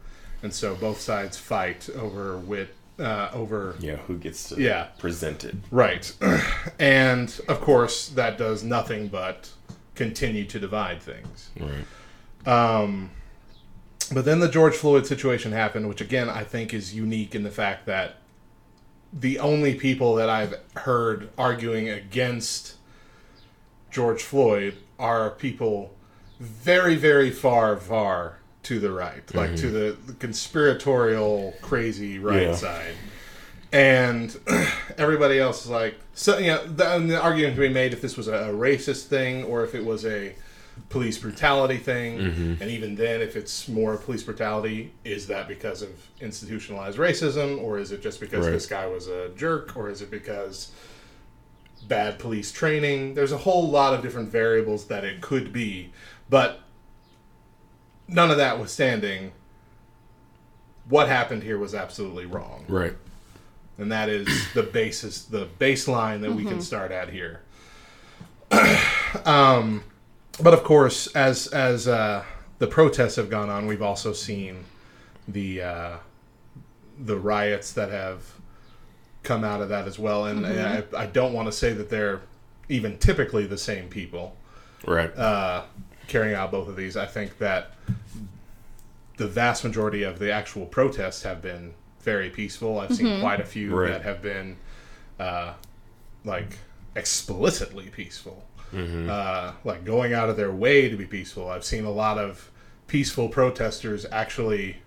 And 0.44 0.54
so 0.54 0.76
both 0.76 1.00
sides 1.00 1.38
fight 1.38 1.90
over 1.96 2.38
wit 2.38 2.76
uh, 3.00 3.30
over 3.34 3.76
Yeah. 3.80 3.96
Who 4.08 4.18
gets 4.18 4.50
to 4.50 4.62
Yeah. 4.62 4.88
present 5.00 5.46
it? 5.46 5.56
Right. 5.72 6.12
and 6.80 7.28
of 7.48 7.62
course, 7.62 8.10
that 8.10 8.38
does 8.38 8.64
nothing 8.64 9.08
but 9.08 9.50
continue 9.96 10.44
to 10.46 10.60
divide 10.60 11.02
things. 11.02 11.50
Right. 11.58 11.86
Um, 12.46 13.12
but 14.14 14.26
then 14.26 14.40
the 14.40 14.50
George 14.50 14.76
Floyd 14.76 15.06
situation 15.06 15.52
happened, 15.52 15.88
which 15.88 16.02
again 16.02 16.30
I 16.30 16.44
think 16.44 16.74
is 16.74 16.94
unique 16.94 17.36
in 17.36 17.44
the 17.44 17.52
fact 17.52 17.86
that 17.86 18.18
the 19.14 19.40
only 19.40 19.76
people 19.76 20.16
that 20.16 20.30
I've 20.30 20.56
heard 20.76 21.30
arguing 21.38 21.90
against 21.90 22.76
George 23.92 24.24
Floyd 24.24 24.78
are 24.98 25.32
people 25.32 25.94
very, 26.40 26.96
very 26.96 27.30
far, 27.30 27.76
far 27.78 28.40
to 28.64 28.80
the 28.80 28.92
right, 28.92 29.24
like 29.36 29.52
mm-hmm. 29.52 29.56
to 29.58 29.70
the, 29.70 29.98
the 30.06 30.14
conspiratorial, 30.14 31.54
crazy 31.62 32.20
right 32.20 32.44
Yeah. 32.44 32.56
side. 32.56 32.96
And 33.74 34.38
everybody 34.98 35.40
else 35.40 35.66
is 35.66 35.72
like, 35.72 36.00
so 36.14 36.38
you 36.38 36.48
know, 36.48 36.66
the, 36.66 37.00
the 37.00 37.22
argument 37.22 37.56
can 37.56 37.64
be 37.64 37.70
made 37.70 37.94
if 37.94 38.02
this 38.02 38.18
was 38.18 38.28
a, 38.28 38.34
a 38.34 38.54
racist 38.54 39.06
thing 39.06 39.44
or 39.44 39.64
if 39.64 39.76
it 39.76 39.84
was 39.84 40.06
a 40.06 40.36
police 40.92 41.18
brutality 41.18 41.78
thing, 41.78 42.20
and 42.60 42.64
even 42.70 42.96
then, 42.96 43.22
if 43.22 43.36
it's 43.36 43.68
more 43.68 43.96
police 43.98 44.24
brutality, 44.24 44.94
is 45.06 45.28
that 45.28 45.48
because 45.48 45.82
of 45.82 45.90
institutionalized 46.20 46.98
racism, 46.98 47.60
or 47.62 47.80
is 47.80 47.92
it 47.92 48.02
just 48.04 48.20
because 48.20 48.46
Right. 48.46 48.52
this 48.52 48.68
guy 48.68 48.86
was 48.88 49.08
a 49.08 49.30
jerk, 49.30 49.76
or 49.78 49.90
is 49.90 50.02
it 50.02 50.12
because 50.12 50.72
bad 51.88 52.20
police 52.20 52.52
training? 52.52 53.14
There's 53.16 53.32
a 53.32 53.38
whole 53.38 53.70
lot 53.70 53.94
of 53.94 54.02
different 54.02 54.30
variables 54.30 54.86
that 54.88 55.04
it 55.06 55.22
could 55.22 55.52
be, 55.54 55.92
but 56.30 56.60
none 58.08 58.30
of 58.30 58.38
that 58.38 58.60
withstanding, 58.60 59.32
what 60.90 61.08
happened 61.08 61.44
here 61.44 61.58
was 61.58 61.74
absolutely 61.74 62.26
wrong 62.26 62.66
Right. 62.68 62.96
and 63.78 63.90
that 63.94 64.10
is 64.10 64.28
the 64.54 64.64
basis, 64.64 65.24
the 65.24 65.48
baseline 65.58 66.20
that 66.22 66.34
we 66.34 66.44
can 66.44 66.60
start 66.62 66.92
at 66.92 67.10
here. 67.10 67.40
um, 69.26 69.84
but 70.42 70.54
of 70.54 70.64
course, 70.64 71.08
as 71.16 71.48
as 71.48 71.88
uh, 71.88 72.24
the 72.60 72.68
protests 72.68 73.16
have 73.18 73.30
gone 73.30 73.50
on, 73.50 73.66
we've 73.68 73.82
also 73.82 74.14
seen 74.14 74.64
the 75.28 75.62
uh, 75.62 75.98
the 77.00 77.18
riots 77.18 77.74
that 77.74 77.90
have 77.90 78.24
come 79.24 79.44
out 79.44 79.62
of 79.62 79.70
that 79.70 79.88
as 79.88 80.00
well. 80.00 80.26
And 80.26 80.46
I, 80.46 80.84
I 80.98 81.06
don't 81.06 81.34
want 81.34 81.48
to 81.48 81.52
say 81.52 81.74
that 81.74 81.90
they're 81.90 82.22
even 82.70 82.98
typically 82.98 83.46
the 83.46 83.58
same 83.58 83.88
people 83.88 84.36
Right. 84.88 85.16
uh, 85.16 85.64
carrying 86.08 86.34
out 86.36 86.52
both 86.52 86.68
of 86.68 86.76
these. 86.76 86.98
I 86.98 87.06
think 87.06 87.38
that 87.38 87.74
the 89.18 89.28
vast 89.28 89.64
majority 89.64 90.02
of 90.04 90.18
the 90.18 90.32
actual 90.32 90.66
protests 90.66 91.22
have 91.22 91.42
been 91.42 91.74
very 92.02 92.30
peaceful. 92.32 92.80
I've 92.80 92.96
seen 92.96 93.20
quite 93.20 93.40
a 93.40 93.46
few 93.46 93.76
Right. 93.76 93.92
that 93.92 94.02
have 94.02 94.22
been 94.24 94.58
uh, 95.20 95.54
like 96.26 96.58
explicitly 96.96 97.90
peaceful, 97.90 98.44
uh, 98.74 99.54
like 99.64 99.84
going 99.86 100.14
out 100.14 100.30
of 100.30 100.38
their 100.38 100.52
way 100.52 100.88
to 100.90 100.96
be 100.96 101.06
peaceful. 101.06 101.50
I've 101.50 101.66
seen 101.66 101.86
a 101.86 101.92
lot 101.92 102.18
of 102.18 102.50
peaceful 102.88 103.30
protesters 103.30 104.06
actually 104.12 104.78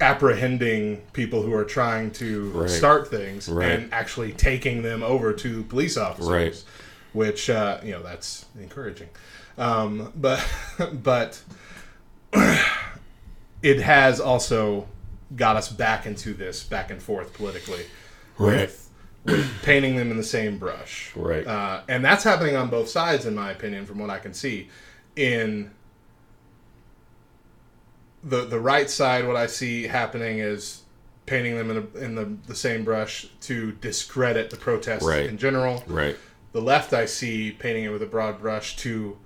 apprehending 0.00 0.98
people 1.12 1.42
who 1.42 1.52
are 1.52 1.64
trying 1.64 2.10
to 2.12 2.50
Right. 2.50 2.70
start 2.70 3.08
things 3.08 3.48
Right. 3.48 3.70
and 3.70 3.92
actually 3.92 4.32
taking 4.32 4.82
them 4.82 5.02
over 5.02 5.32
to 5.32 5.64
police 5.64 5.96
officers 5.96 6.28
Right. 6.30 6.64
which 7.12 7.50
uh, 7.50 7.78
you 7.82 7.90
know 7.92 8.02
that's 8.02 8.44
encouraging. 8.60 9.08
Um, 9.56 10.12
but 10.14 10.44
but 11.02 11.42
it 13.62 13.80
has 13.80 14.20
also 14.20 14.86
got 15.34 15.56
us 15.56 15.68
back 15.68 16.06
into 16.06 16.32
this 16.32 16.62
back 16.62 16.90
and 16.90 17.02
forth 17.02 17.32
politically 17.34 17.84
Right. 18.38 18.60
with, 18.60 18.87
with 19.24 19.62
painting 19.62 19.96
them 19.96 20.10
in 20.10 20.16
the 20.16 20.22
same 20.24 20.58
brush. 20.58 21.12
Right. 21.16 21.46
Uh, 21.46 21.82
and 21.88 22.04
that's 22.04 22.24
happening 22.24 22.56
on 22.56 22.68
both 22.70 22.88
sides, 22.88 23.26
in 23.26 23.34
my 23.34 23.50
opinion, 23.50 23.84
from 23.86 23.98
what 23.98 24.10
I 24.10 24.18
can 24.18 24.32
see. 24.34 24.68
In 25.16 25.70
the 28.24 28.44
the 28.44 28.60
right 28.60 28.88
side, 28.90 29.26
what 29.26 29.36
I 29.36 29.46
see 29.46 29.84
happening 29.84 30.38
is 30.38 30.82
painting 31.26 31.56
them 31.56 31.70
in, 31.70 31.76
a, 31.76 31.98
in 31.98 32.14
the, 32.14 32.32
the 32.46 32.54
same 32.54 32.84
brush 32.84 33.26
to 33.42 33.72
discredit 33.72 34.48
the 34.50 34.56
protests 34.56 35.04
Right. 35.04 35.26
in 35.26 35.36
general. 35.36 35.84
Right. 35.86 36.16
The 36.52 36.62
left, 36.62 36.94
I 36.94 37.04
see 37.04 37.50
painting 37.52 37.84
it 37.84 37.90
with 37.90 38.02
a 38.02 38.06
broad 38.06 38.40
brush 38.40 38.76
to 38.78 39.18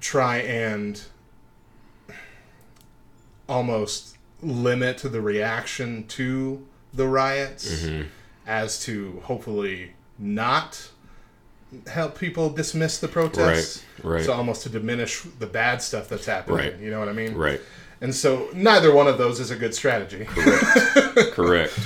try 0.00 0.36
and 0.38 1.00
almost 3.48 4.16
limit 4.42 4.98
the 4.98 5.20
reaction 5.20 6.06
to 6.08 6.66
the 6.92 7.08
riots 7.08 7.86
as 8.48 8.80
to 8.80 9.20
hopefully 9.24 9.92
not 10.18 10.88
help 11.86 12.18
people 12.18 12.48
dismiss 12.48 12.98
the 12.98 13.06
protests. 13.06 13.84
Right, 14.02 14.14
right. 14.14 14.24
So 14.24 14.32
almost 14.32 14.62
to 14.62 14.70
diminish 14.70 15.22
the 15.38 15.46
bad 15.46 15.82
stuff 15.82 16.08
that's 16.08 16.26
happening. 16.26 16.56
Right. 16.56 16.78
You 16.80 16.90
know 16.90 16.98
what 16.98 17.08
I 17.08 17.12
mean? 17.12 17.34
Right. 17.34 17.60
And 18.00 18.14
so 18.14 18.48
neither 18.54 18.92
one 18.92 19.06
of 19.06 19.18
those 19.18 19.38
is 19.38 19.50
a 19.50 19.56
good 19.56 19.74
strategy. 19.74 20.24
Correct. 20.24 21.32
Correct. 21.32 21.78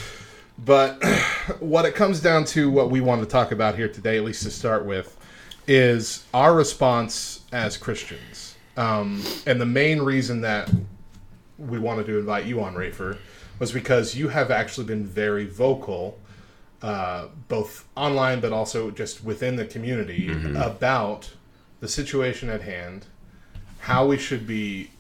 But 0.65 1.03
what 1.59 1.85
it 1.85 1.95
comes 1.95 2.21
down 2.21 2.45
to, 2.47 2.71
what 2.71 2.91
we 2.91 3.01
want 3.01 3.23
to 3.23 3.27
talk 3.27 3.51
about 3.51 3.75
here 3.75 3.89
today, 3.89 4.17
at 4.19 4.25
least 4.25 4.45
to 4.45 4.51
start 4.51 4.87
with, 4.87 5.19
is 5.67 6.25
our 6.33 6.55
response 6.55 7.43
as 7.53 7.77
Christians. 7.77 8.57
Um, 8.77 9.23
and 9.47 9.61
the 9.61 9.67
main 9.67 10.01
reason 10.01 10.43
that 10.43 10.71
we 11.59 11.79
wanted 11.79 12.07
to 12.07 12.19
invite 12.19 12.47
you 12.47 12.63
on, 12.63 12.75
Rafer, 12.75 13.19
was 13.59 13.73
because 13.73 14.15
you 14.15 14.29
have 14.29 14.51
actually 14.51 14.87
been 14.87 15.05
very 15.05 15.47
vocal, 15.47 16.19
uh, 16.83 17.27
both 17.49 17.87
online 17.97 18.41
but 18.41 18.53
also 18.53 18.91
just 18.91 19.25
within 19.25 19.57
the 19.57 19.65
community, 19.65 20.31
about 20.57 21.31
the 21.81 21.89
situation 21.89 22.49
at 22.49 22.63
hand, 22.63 23.07
how 23.81 24.07
we 24.07 24.19
should 24.19 24.47
be 24.47 24.91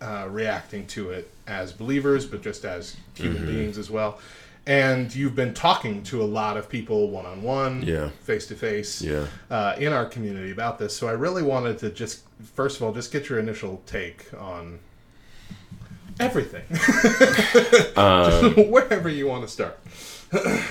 uh, 0.00 0.26
reacting 0.30 0.86
to 0.86 1.10
it 1.10 1.30
as 1.46 1.72
believers, 1.72 2.26
but 2.26 2.42
just 2.42 2.64
as 2.64 2.96
human 3.14 3.46
beings 3.46 3.78
as 3.78 3.90
well. 3.90 4.18
And 4.66 5.12
you've 5.14 5.34
been 5.34 5.54
talking 5.54 6.02
to 6.04 6.22
a 6.22 6.24
lot 6.24 6.56
of 6.56 6.68
people 6.68 7.10
one 7.10 7.26
on 7.26 7.42
one, 7.42 7.82
face 8.22 8.46
to 8.48 8.54
face, 8.54 9.02
uh, 9.50 9.74
in 9.78 9.92
our 9.92 10.04
community 10.04 10.52
about 10.52 10.78
this. 10.78 10.96
So 10.96 11.08
I 11.08 11.12
really 11.12 11.42
wanted 11.42 11.78
to 11.78 11.90
just, 11.90 12.20
first 12.54 12.76
of 12.76 12.82
all, 12.84 12.92
just 12.92 13.10
get 13.10 13.28
your 13.28 13.38
initial 13.38 13.82
take 13.86 14.26
on 14.38 14.78
everything, 16.20 16.62
wherever 18.70 19.08
you 19.08 19.26
want 19.26 19.42
to 19.42 19.48
start. 19.48 19.80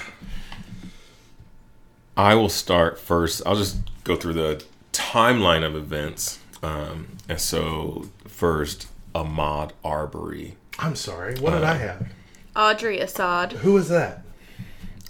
I 2.20 2.36
will 2.36 2.50
start 2.50 3.00
first. 3.00 3.42
I'll 3.46 3.56
just 3.56 3.78
go 4.04 4.18
through 4.18 4.34
the 4.34 4.62
timeline 4.92 5.66
of 5.66 5.74
events. 5.74 6.40
Um, 6.62 7.16
and 7.30 7.40
so, 7.40 8.10
first, 8.28 8.88
Ahmaud 9.16 9.72
Arbery. 9.86 10.58
I'm 10.80 10.98
sorry. 10.98 11.40
What 11.40 11.52
did 11.52 11.64
I 11.64 11.76
have? 11.76 12.08
Audrey 12.58 13.00
Assad. 13.00 13.54
Who 13.54 13.78
is 13.78 13.88
that? 13.88 14.24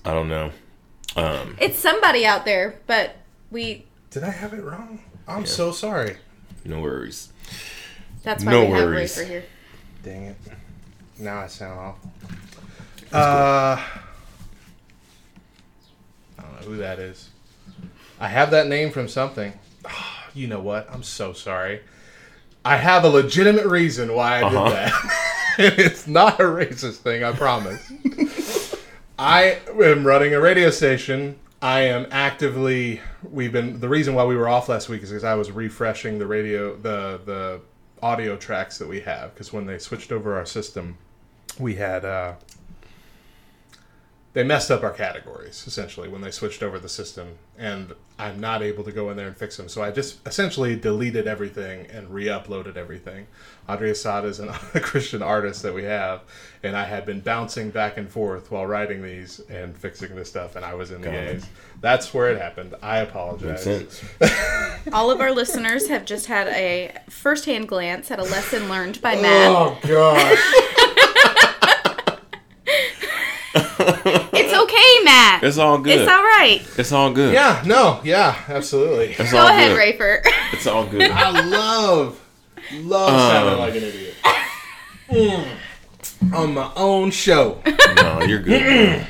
I 0.05 0.14
don't 0.14 0.30
know. 0.30 0.51
Um, 1.16 1.57
It's 1.60 1.80
somebody 1.80 2.28
out 2.28 2.45
there, 2.45 2.80
but 2.86 3.16
we. 3.49 3.86
Did 4.12 4.24
I 4.24 4.30
have 4.30 4.53
it 4.53 4.62
wrong? 4.64 5.01
I'm 5.28 5.47
so 5.47 5.72
sorry. 5.72 6.18
no 6.64 6.80
worries. 6.80 7.34
That's 8.22 8.45
why 8.45 8.51
No 8.51 8.66
we 8.66 8.72
have 8.72 8.84
worries. 8.84 9.18
Rafer 9.18 9.28
here. 9.28 9.43
Dang 10.03 10.24
it. 10.26 10.36
Now 11.18 11.39
I 11.39 11.47
sound 11.47 11.80
awful. 11.80 12.12
Uh, 13.12 13.18
I 13.18 13.89
don't 13.95 14.09
know 16.62 16.68
who 16.68 16.78
that 16.78 16.99
is. 16.99 17.30
I 18.20 18.28
have 18.28 18.51
that 18.51 18.68
name 18.68 18.91
from 18.91 19.07
something. 19.07 19.53
Ah, 19.86 20.28
you 20.34 20.47
know 20.47 20.60
what? 20.60 20.89
I'm 20.91 21.03
so 21.03 21.34
sorry. 21.34 21.82
I 22.66 22.76
have 22.76 23.03
a 23.05 23.10
legitimate 23.10 23.66
reason 23.66 24.14
why 24.14 24.39
I 24.39 24.43
Uh-huh. 24.43 24.66
did 24.66 24.74
that. 24.74 25.78
it's 25.80 26.07
not 26.07 26.39
a 26.39 26.43
racist 26.43 26.97
thing, 26.97 27.24
I 27.24 27.32
promise. 27.32 27.91
I 29.20 29.60
am 29.82 30.05
running 30.05 30.34
a 30.34 30.39
radio 30.39 30.70
station. 30.70 31.38
I 31.62 31.82
am 31.82 32.07
actively. 32.12 33.01
We've 33.30 33.51
been 33.51 33.80
the 33.82 33.89
reason 33.89 34.14
why 34.16 34.24
we 34.26 34.36
were 34.38 34.47
off 34.47 34.70
last 34.70 34.88
week 34.88 35.03
is 35.03 35.10
because 35.10 35.26
I 35.26 35.36
was 35.36 35.51
refreshing 35.51 36.18
the 36.20 36.26
radio, 36.28 36.76
the 36.78 37.20
the 37.26 37.60
audio 38.01 38.38
tracks 38.38 38.78
that 38.78 38.88
we 38.88 39.01
have. 39.01 39.34
Because 39.34 39.51
when 39.51 39.66
they 39.66 39.78
switched 39.78 40.14
over 40.14 40.38
our 40.38 40.45
system, 40.45 40.97
we 41.60 41.76
had 41.76 42.05
uh, 42.05 42.36
they 44.39 44.45
messed 44.45 44.71
up 44.71 44.83
our 44.83 44.91
categories 44.91 45.65
essentially 45.67 46.07
when 46.07 46.21
they 46.21 46.31
switched 46.31 46.63
over 46.63 46.79
the 46.79 46.87
system, 46.87 47.37
and 47.57 47.93
I'm 48.17 48.39
not 48.39 48.61
able 48.61 48.85
to 48.85 48.91
go 48.93 49.09
in 49.09 49.17
there 49.17 49.27
and 49.27 49.35
fix 49.35 49.57
them. 49.57 49.67
So 49.67 49.83
I 49.83 49.91
just 49.91 50.25
essentially 50.25 50.77
deleted 50.77 51.27
everything 51.27 51.87
and 51.87 52.09
re-uploaded 52.09 52.77
everything. 52.77 53.27
Audrey 53.67 53.91
Assad 53.91 54.23
is 54.23 54.39
an, 54.39 54.47
a 54.73 54.79
Christian 54.79 55.21
artist 55.21 55.61
that 55.63 55.73
we 55.73 55.83
have, 55.83 56.21
and 56.63 56.77
I 56.77 56.85
had 56.85 57.05
been 57.05 57.19
bouncing 57.19 57.69
back 57.69 57.97
and 57.97 58.09
forth 58.09 58.49
while 58.49 58.65
writing 58.65 59.03
these 59.03 59.41
and 59.49 59.77
fixing 59.77 60.15
this 60.15 60.29
stuff, 60.29 60.55
and 60.55 60.63
I 60.63 60.73
was 60.73 60.91
in 60.91 61.01
the 61.01 61.07
Got 61.07 61.15
it. 61.15 61.35
A's. 61.35 61.45
That's 61.81 62.13
where 62.13 62.31
it 62.31 62.39
happened. 62.39 62.75
I 62.81 63.01
Makes 63.01 63.09
apologize. 63.11 63.63
sense. 63.63 64.03
All 64.93 65.11
of 65.11 65.19
our 65.19 65.33
listeners 65.33 65.89
have 65.89 66.05
just 66.05 66.27
had 66.27 66.47
a 66.47 66.95
first-hand 67.09 67.67
glance 67.67 68.09
at 68.09 68.19
a 68.19 68.23
lesson 68.23 68.69
learned 68.69 69.01
by 69.01 69.17
oh, 69.17 69.21
Matt. 69.21 69.51
Oh 69.51 69.77
gosh. 69.85 70.85
It's 73.55 74.53
okay, 74.53 75.03
Matt. 75.05 75.43
It's 75.43 75.57
all 75.57 75.77
good. 75.79 75.99
It's 75.99 76.09
all 76.09 76.21
right. 76.23 76.61
It's 76.77 76.91
all 76.91 77.11
good. 77.11 77.33
yeah. 77.33 77.63
No. 77.65 77.99
Yeah. 78.03 78.35
Absolutely. 78.47 79.15
It's 79.17 79.31
Go 79.31 79.39
all 79.39 79.47
ahead, 79.47 79.75
good. 79.75 79.99
Rafer. 79.99 80.21
It's 80.53 80.67
all 80.67 80.85
good. 80.85 81.09
I 81.11 81.29
love, 81.45 82.19
love 82.73 83.09
sounding 83.09 83.59
like 83.59 83.75
an 83.75 83.83
idiot. 83.83 84.15
Mm. 85.09 85.55
On 86.35 86.53
my 86.53 86.71
own 86.75 87.11
show. 87.11 87.61
no, 87.95 88.21
you're 88.23 88.41
good. 88.41 89.05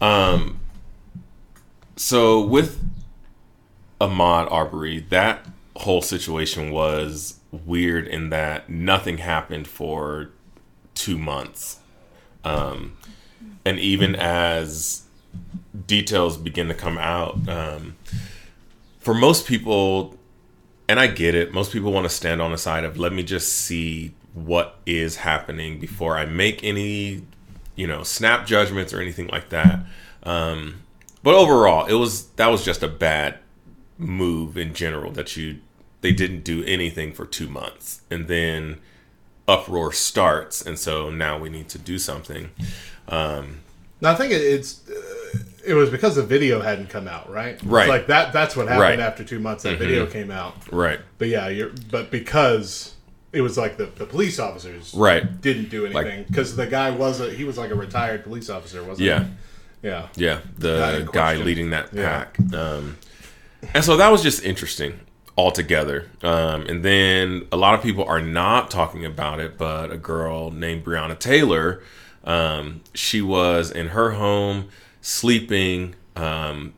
um, 0.00 0.60
so 1.96 2.40
with 2.40 2.78
Ahmaud 4.00 4.50
Arbery, 4.52 5.00
that 5.10 5.46
whole 5.76 6.02
situation 6.02 6.70
was 6.70 7.40
weird 7.50 8.06
in 8.06 8.28
that 8.30 8.68
nothing 8.68 9.18
happened 9.18 9.66
for 9.66 10.30
two 10.94 11.16
months. 11.18 11.78
Um, 12.44 12.97
and 13.64 13.78
even 13.78 14.14
as 14.16 15.02
details 15.86 16.36
begin 16.36 16.68
to 16.68 16.74
come 16.74 16.98
out, 16.98 17.48
um, 17.48 17.96
for 18.98 19.14
most 19.14 19.46
people, 19.46 20.16
and 20.88 20.98
I 20.98 21.06
get 21.06 21.34
it, 21.34 21.52
most 21.52 21.72
people 21.72 21.92
want 21.92 22.04
to 22.04 22.10
stand 22.10 22.42
on 22.42 22.52
the 22.52 22.58
side 22.58 22.84
of 22.84 22.98
let 22.98 23.12
me 23.12 23.22
just 23.22 23.52
see 23.52 24.14
what 24.34 24.76
is 24.86 25.16
happening 25.16 25.78
before 25.80 26.16
I 26.16 26.24
make 26.24 26.62
any, 26.62 27.22
you 27.74 27.86
know, 27.86 28.02
snap 28.02 28.46
judgments 28.46 28.92
or 28.92 29.00
anything 29.00 29.28
like 29.28 29.48
that. 29.50 29.80
Um, 30.22 30.82
but 31.22 31.34
overall, 31.34 31.86
it 31.86 31.94
was 31.94 32.28
that 32.30 32.48
was 32.48 32.64
just 32.64 32.82
a 32.82 32.88
bad 32.88 33.38
move 33.98 34.56
in 34.56 34.72
general 34.72 35.10
that 35.12 35.36
you 35.36 35.58
they 36.00 36.12
didn't 36.12 36.44
do 36.44 36.62
anything 36.64 37.12
for 37.12 37.26
two 37.26 37.48
months 37.48 38.02
and 38.10 38.28
then 38.28 38.78
uproar 39.48 39.92
starts 39.92 40.64
and 40.64 40.78
so 40.78 41.10
now 41.10 41.38
we 41.38 41.48
need 41.48 41.68
to 41.68 41.78
do 41.78 41.98
something 41.98 42.50
um 43.08 43.60
No, 44.00 44.10
I 44.10 44.14
think 44.14 44.32
it's 44.32 44.88
uh, 44.88 45.38
it 45.66 45.74
was 45.74 45.90
because 45.90 46.16
the 46.16 46.22
video 46.22 46.60
hadn't 46.60 46.88
come 46.88 47.06
out, 47.08 47.30
right? 47.30 47.54
It's 47.54 47.64
Right. 47.64 47.88
like 47.88 48.06
that. 48.06 48.32
That's 48.32 48.56
what 48.56 48.68
happened 48.68 48.80
Right. 48.82 49.00
after 49.00 49.22
two 49.24 49.38
months. 49.38 49.64
That 49.64 49.78
video 49.78 50.06
came 50.06 50.30
out. 50.30 50.54
right 50.72 51.00
But 51.18 51.28
yeah, 51.28 51.48
you're. 51.48 51.70
But 51.90 52.10
because 52.10 52.94
it 53.32 53.42
was 53.42 53.58
like 53.58 53.76
the, 53.76 53.84
the 53.86 54.06
police 54.06 54.38
officers 54.38 54.94
right 54.96 55.40
didn't 55.42 55.68
do 55.68 55.84
anything 55.84 56.24
because 56.28 56.56
the 56.56 56.66
guy 56.66 56.90
was 56.90 57.20
a 57.20 57.30
he 57.30 57.44
was 57.44 57.58
like 57.58 57.70
a 57.70 57.74
retired 57.74 58.24
police 58.24 58.48
officer, 58.48 58.82
wasn't 58.82 59.06
yeah 59.06 59.24
he? 59.82 59.88
Yeah. 59.88 60.06
yeah 60.16 60.38
the 60.58 61.06
guy 61.12 61.36
leading 61.36 61.70
that 61.70 61.92
Yeah. 61.92 62.24
pack 62.24 62.38
um 62.54 62.96
and 63.74 63.84
so 63.84 63.96
that 63.98 64.10
was 64.10 64.22
just 64.22 64.42
interesting 64.42 65.00
altogether 65.36 66.06
um 66.22 66.62
and 66.70 66.82
then 66.82 67.46
a 67.52 67.56
lot 67.56 67.74
of 67.74 67.82
people 67.82 68.02
are 68.04 68.20
not 68.22 68.70
talking 68.70 69.04
about 69.04 69.40
it 69.40 69.58
but 69.58 69.92
a 69.92 69.98
girl 69.98 70.50
named 70.50 70.84
Breonna 70.84 71.16
Taylor 71.18 71.82
um 72.24 72.80
she 72.94 73.22
was 73.22 73.70
in 73.70 73.88
her 73.88 74.12
home 74.12 74.68
sleeping 75.00 75.94
um 76.16 76.74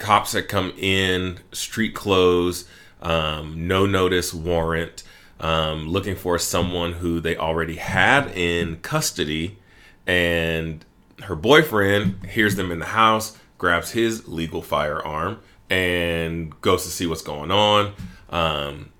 cops 0.00 0.32
had 0.32 0.48
come 0.48 0.72
in, 0.76 1.38
street 1.52 1.94
clothes, 1.94 2.64
um, 3.02 3.68
no 3.68 3.86
notice 3.86 4.34
warrant, 4.34 5.04
um, 5.38 5.86
looking 5.88 6.16
for 6.16 6.38
someone 6.38 6.94
who 6.94 7.20
they 7.20 7.36
already 7.36 7.76
had 7.76 8.36
in 8.36 8.78
custody. 8.78 9.58
And 10.06 10.84
her 11.22 11.36
boyfriend 11.36 12.26
hears 12.26 12.56
them 12.56 12.72
in 12.72 12.80
the 12.80 12.86
house, 12.86 13.38
grabs 13.58 13.92
his 13.92 14.26
legal 14.26 14.62
firearm, 14.62 15.38
and 15.68 16.58
goes 16.62 16.82
to 16.84 16.90
see 16.90 17.06
what's 17.06 17.22
going 17.22 17.52
on. 17.52 17.92
Um, 18.30 18.90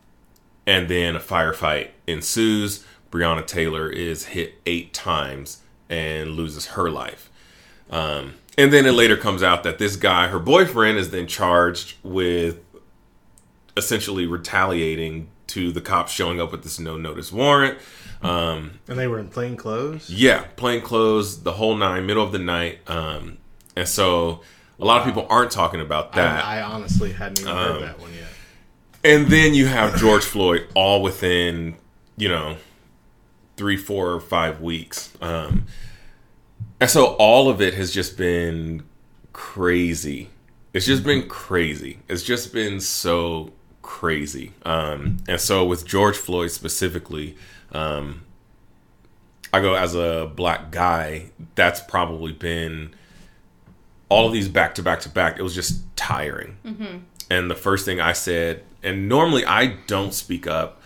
and 0.66 0.88
then 0.88 1.16
a 1.16 1.20
firefight 1.20 1.88
ensues. 2.06 2.84
Breonna 3.10 3.46
Taylor 3.46 3.90
is 3.90 4.26
hit 4.26 4.54
eight 4.66 4.92
times 4.94 5.60
and 5.88 6.30
loses 6.30 6.66
her 6.68 6.90
life. 6.90 7.30
Um, 7.90 8.34
and 8.56 8.72
then 8.72 8.86
it 8.86 8.92
later 8.92 9.16
comes 9.16 9.42
out 9.42 9.62
that 9.64 9.78
this 9.78 9.96
guy, 9.96 10.28
her 10.28 10.38
boyfriend, 10.38 10.98
is 10.98 11.10
then 11.10 11.26
charged 11.26 11.96
with 12.02 12.60
essentially 13.76 14.26
retaliating 14.26 15.28
to 15.48 15.72
the 15.72 15.80
cops 15.80 16.12
showing 16.12 16.40
up 16.40 16.52
with 16.52 16.62
this 16.62 16.78
no 16.78 16.96
notice 16.96 17.32
warrant. 17.32 17.78
Um, 18.22 18.78
And 18.86 18.98
they 18.98 19.08
were 19.08 19.18
in 19.18 19.28
plain 19.28 19.56
clothes. 19.56 20.10
yeah, 20.10 20.44
plain 20.56 20.80
clothes, 20.82 21.42
the 21.42 21.52
whole 21.52 21.74
nine, 21.76 22.06
middle 22.06 22.22
of 22.22 22.32
the 22.32 22.38
night. 22.38 22.78
Um, 22.88 23.38
and 23.74 23.88
so 23.88 24.42
a 24.78 24.84
lot 24.84 25.00
of 25.00 25.06
people 25.06 25.26
aren't 25.30 25.50
talking 25.50 25.80
about 25.80 26.12
that. 26.12 26.44
I, 26.44 26.58
I 26.58 26.62
honestly 26.62 27.12
hadn't 27.12 27.40
even 27.40 27.50
Um, 27.50 27.56
heard 27.56 27.82
that 27.82 27.98
one 28.00 28.12
yet. 28.12 28.28
And 29.02 29.28
then 29.28 29.54
you 29.54 29.66
have 29.66 29.98
George 29.98 30.24
Floyd 30.24 30.66
all 30.74 31.02
within, 31.02 31.76
you 32.16 32.28
know, 32.28 32.56
three, 33.60 33.76
four, 33.76 34.12
or 34.12 34.20
five 34.20 34.62
weeks. 34.62 35.12
Um, 35.20 35.66
and 36.80 36.88
so 36.88 37.08
all 37.16 37.50
of 37.50 37.60
it 37.60 37.74
has 37.74 37.92
just 37.92 38.16
been 38.16 38.84
crazy. 39.34 40.30
It's 40.72 40.86
just 40.86 41.04
been 41.04 41.28
crazy. 41.28 41.98
It's 42.08 42.22
just 42.22 42.54
been 42.54 42.80
so 42.80 43.52
crazy. 43.82 44.54
Um, 44.64 45.18
and 45.28 45.38
so 45.38 45.66
with 45.66 45.84
George 45.86 46.16
Floyd 46.16 46.50
specifically, 46.50 47.36
um, 47.72 48.22
I 49.52 49.60
go 49.60 49.74
as 49.74 49.94
a 49.94 50.32
black 50.34 50.70
guy, 50.70 51.26
that's 51.54 51.82
probably 51.82 52.32
been 52.32 52.94
all 54.08 54.26
of 54.26 54.32
these 54.32 54.48
back 54.48 54.74
to 54.76 54.82
back 54.82 55.00
to 55.00 55.10
back. 55.10 55.38
It 55.38 55.42
was 55.42 55.54
just 55.54 55.82
tiring. 55.96 56.56
Mm-hmm. 56.64 56.98
And 57.28 57.50
the 57.50 57.54
first 57.54 57.84
thing 57.84 58.00
I 58.00 58.14
said, 58.14 58.64
and 58.82 59.06
normally 59.06 59.44
I 59.44 59.76
don't 59.86 60.14
speak 60.14 60.46
up 60.46 60.80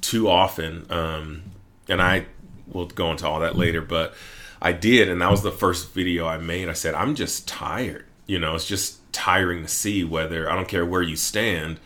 too 0.00 0.28
often, 0.28 0.90
um, 0.90 1.44
and 1.88 2.02
I 2.02 2.26
will 2.66 2.86
go 2.86 3.10
into 3.10 3.26
all 3.26 3.40
that 3.40 3.56
later, 3.56 3.80
but 3.80 4.14
I 4.60 4.72
did, 4.72 5.08
and 5.08 5.20
that 5.20 5.30
was 5.30 5.42
the 5.42 5.52
first 5.52 5.92
video 5.92 6.26
I 6.26 6.38
made. 6.38 6.68
I 6.68 6.72
said, 6.72 6.94
I'm 6.94 7.14
just 7.14 7.46
tired. 7.46 8.06
You 8.26 8.38
know, 8.38 8.54
it's 8.54 8.66
just 8.66 9.00
tiring 9.12 9.62
to 9.62 9.68
see 9.68 10.02
whether, 10.02 10.50
I 10.50 10.54
don't 10.56 10.68
care 10.68 10.84
where 10.84 11.02
you 11.02 11.16
stand, 11.16 11.78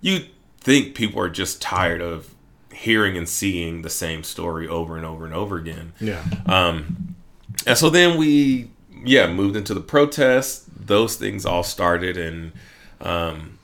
you 0.00 0.26
think 0.58 0.94
people 0.94 1.20
are 1.20 1.28
just 1.28 1.60
tired 1.60 2.00
of 2.00 2.34
hearing 2.72 3.16
and 3.16 3.28
seeing 3.28 3.82
the 3.82 3.90
same 3.90 4.22
story 4.22 4.68
over 4.68 4.96
and 4.96 5.04
over 5.04 5.24
and 5.24 5.34
over 5.34 5.56
again. 5.56 5.92
Yeah. 6.00 6.22
Um, 6.46 7.16
And 7.66 7.76
so 7.76 7.90
then 7.90 8.16
we, 8.16 8.70
yeah, 9.04 9.30
moved 9.32 9.56
into 9.56 9.74
the 9.74 9.80
protests. 9.80 10.66
Those 10.74 11.16
things 11.16 11.46
all 11.46 11.62
started, 11.62 12.16
and 12.16 12.52
um, 13.00 13.58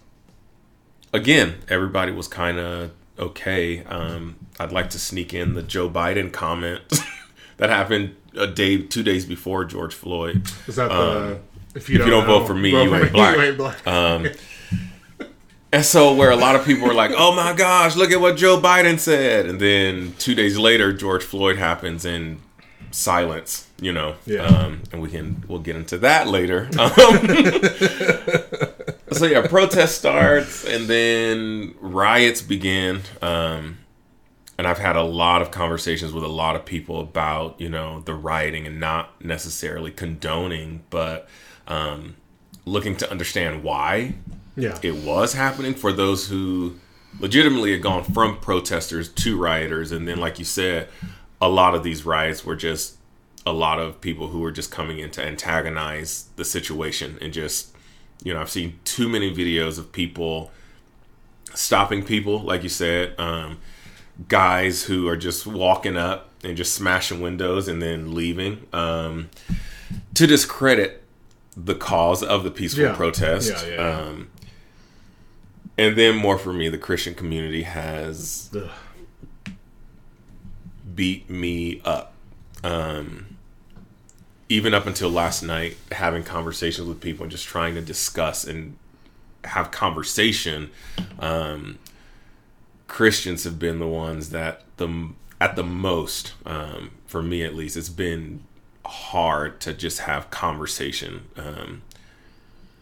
again, 1.12 1.56
everybody 1.68 2.12
was 2.12 2.28
kind 2.28 2.58
of 2.58 2.90
okay. 3.18 3.82
Um, 3.84 4.36
I'd 4.58 4.72
like 4.72 4.90
to 4.90 4.98
sneak 4.98 5.34
in 5.34 5.54
the 5.54 5.62
Joe 5.62 5.88
Biden 5.88 6.32
comment 6.32 6.82
that 7.58 7.70
happened 7.70 8.16
a 8.36 8.46
day, 8.46 8.82
two 8.82 9.02
days 9.02 9.24
before 9.24 9.64
George 9.64 9.94
Floyd. 9.94 10.42
Is 10.66 10.76
that 10.76 10.88
the 10.88 11.40
if 11.74 11.88
you 11.88 11.98
if 12.00 12.04
you 12.06 12.10
don't 12.10 12.26
vote 12.26 12.46
for 12.46 12.54
me, 12.54 12.70
you 12.70 12.94
ain't 12.94 13.12
black. 13.12 13.36
you 13.36 13.42
ain't 13.42 13.56
black. 13.56 13.78
And 15.70 15.84
so, 15.84 16.14
where 16.14 16.30
a 16.30 16.36
lot 16.36 16.56
of 16.56 16.64
people 16.64 16.88
were 16.88 16.94
like, 16.94 17.10
"Oh 17.14 17.34
my 17.34 17.52
gosh, 17.52 17.94
look 17.94 18.10
at 18.10 18.18
what 18.20 18.38
Joe 18.38 18.58
Biden 18.58 18.98
said," 18.98 19.44
and 19.44 19.60
then 19.60 20.14
two 20.18 20.34
days 20.34 20.56
later, 20.56 20.94
George 20.94 21.22
Floyd 21.22 21.58
happens 21.58 22.06
in 22.06 22.40
silence. 22.90 23.66
You 23.80 23.92
know, 23.92 24.14
Yeah. 24.24 24.44
um, 24.46 24.82
and 24.92 25.02
we 25.02 25.10
can 25.10 25.44
we'll 25.46 25.58
get 25.60 25.76
into 25.76 25.98
that 25.98 26.26
later. 26.26 26.70
Um, 26.78 26.88
so 29.12 29.26
yeah, 29.26 29.46
protest 29.46 29.98
starts, 29.98 30.64
and 30.64 30.86
then 30.86 31.74
riots 31.80 32.40
begin. 32.40 33.02
Um, 33.20 33.76
and 34.58 34.66
I've 34.66 34.78
had 34.78 34.96
a 34.96 35.02
lot 35.02 35.40
of 35.40 35.52
conversations 35.52 36.12
with 36.12 36.24
a 36.24 36.28
lot 36.28 36.56
of 36.56 36.64
people 36.64 37.00
about 37.00 37.60
you 37.60 37.68
know 37.68 38.00
the 38.00 38.14
rioting 38.14 38.66
and 38.66 38.80
not 38.80 39.24
necessarily 39.24 39.92
condoning, 39.92 40.82
but 40.90 41.28
um, 41.68 42.16
looking 42.64 42.96
to 42.96 43.10
understand 43.10 43.62
why 43.62 44.14
yeah. 44.56 44.78
it 44.82 44.96
was 44.96 45.34
happening 45.34 45.74
for 45.74 45.92
those 45.92 46.28
who 46.28 46.76
legitimately 47.20 47.72
had 47.72 47.82
gone 47.82 48.04
from 48.04 48.38
protesters 48.38 49.08
to 49.08 49.38
rioters 49.38 49.92
and 49.92 50.06
then 50.06 50.18
like 50.18 50.38
you 50.38 50.44
said 50.44 50.88
a 51.40 51.48
lot 51.48 51.74
of 51.74 51.82
these 51.82 52.04
riots 52.04 52.44
were 52.44 52.56
just 52.56 52.96
a 53.46 53.52
lot 53.52 53.78
of 53.78 54.00
people 54.00 54.28
who 54.28 54.40
were 54.40 54.52
just 54.52 54.70
coming 54.70 54.98
in 54.98 55.10
to 55.10 55.24
antagonize 55.24 56.28
the 56.36 56.44
situation 56.44 57.16
and 57.22 57.32
just 57.32 57.74
you 58.22 58.32
know 58.32 58.40
i've 58.40 58.50
seen 58.50 58.78
too 58.84 59.08
many 59.08 59.34
videos 59.34 59.78
of 59.78 59.90
people 59.90 60.50
stopping 61.54 62.04
people 62.04 62.40
like 62.40 62.62
you 62.62 62.68
said 62.68 63.18
um, 63.18 63.58
guys 64.26 64.84
who 64.84 65.06
are 65.06 65.16
just 65.16 65.46
walking 65.46 65.96
up 65.96 66.28
and 66.42 66.56
just 66.56 66.74
smashing 66.74 67.20
windows 67.20 67.68
and 67.68 67.80
then 67.80 68.14
leaving 68.14 68.66
um, 68.72 69.30
to 70.14 70.26
discredit 70.26 71.04
the 71.56 71.74
cause 71.74 72.22
of 72.22 72.42
the 72.44 72.50
peaceful 72.50 72.84
Yeah. 72.84 72.94
protest 72.94 73.50
Yeah, 73.66 73.74
yeah. 73.74 73.98
Um, 74.00 74.30
and 75.76 75.96
then 75.96 76.16
more 76.16 76.36
for 76.38 76.52
me 76.52 76.68
the 76.68 76.78
christian 76.78 77.14
community 77.14 77.62
has 77.62 78.50
Ugh. 78.56 78.68
beat 80.94 81.28
me 81.30 81.80
up 81.84 82.12
um, 82.64 83.36
even 84.48 84.74
up 84.74 84.86
until 84.86 85.10
last 85.10 85.42
night 85.42 85.76
having 85.92 86.22
conversations 86.24 86.88
with 86.88 87.00
people 87.00 87.22
and 87.24 87.30
just 87.30 87.46
trying 87.46 87.74
to 87.74 87.80
discuss 87.80 88.44
and 88.44 88.76
have 89.44 89.70
conversation 89.70 90.70
um, 91.20 91.78
christians 92.88 93.44
have 93.44 93.58
been 93.58 93.78
the 93.78 93.86
ones 93.86 94.30
that 94.30 94.62
the 94.78 95.08
at 95.40 95.54
the 95.54 95.62
most 95.62 96.32
um, 96.44 96.90
for 97.06 97.22
me 97.22 97.44
at 97.44 97.54
least 97.54 97.76
it's 97.76 97.88
been 97.88 98.42
hard 98.84 99.60
to 99.60 99.72
just 99.72 100.00
have 100.00 100.30
conversation 100.30 101.26
um, 101.36 101.82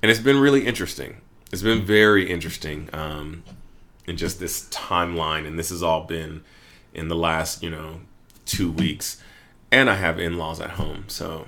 and 0.06 0.10
it's 0.12 0.20
been 0.20 0.38
really 0.38 0.64
interesting. 0.64 1.16
It's 1.50 1.62
been 1.62 1.82
very 1.84 2.30
interesting 2.30 2.88
um, 2.92 3.42
in 4.06 4.16
just 4.16 4.38
this 4.38 4.68
timeline 4.68 5.46
and 5.48 5.58
this 5.58 5.70
has 5.70 5.82
all 5.82 6.04
been 6.04 6.44
in 6.94 7.08
the 7.08 7.16
last 7.16 7.60
you 7.62 7.70
know 7.70 8.00
two 8.44 8.70
weeks 8.70 9.20
and 9.72 9.90
i 9.90 9.94
have 9.96 10.20
in-laws 10.20 10.60
at 10.60 10.70
home 10.70 11.04
so 11.08 11.46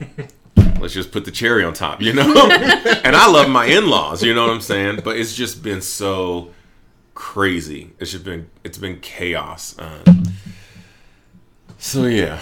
let's 0.80 0.94
just 0.94 1.10
put 1.10 1.24
the 1.24 1.30
cherry 1.32 1.64
on 1.64 1.74
top 1.74 2.00
you 2.00 2.12
know? 2.12 2.22
And 3.04 3.16
i 3.16 3.28
love 3.28 3.50
my 3.50 3.66
in-laws 3.66 4.22
you 4.22 4.32
know 4.32 4.46
what 4.46 4.54
i'm 4.54 4.60
saying? 4.60 5.00
But 5.04 5.16
it's 5.16 5.34
just 5.34 5.62
been 5.62 5.82
so 5.82 6.52
crazy 7.20 7.90
it's 7.98 8.12
just 8.12 8.22
been 8.24 8.48
it's 8.62 8.78
been 8.78 9.00
chaos 9.00 9.74
um, 9.80 10.22
so 11.78 12.04
yeah 12.06 12.38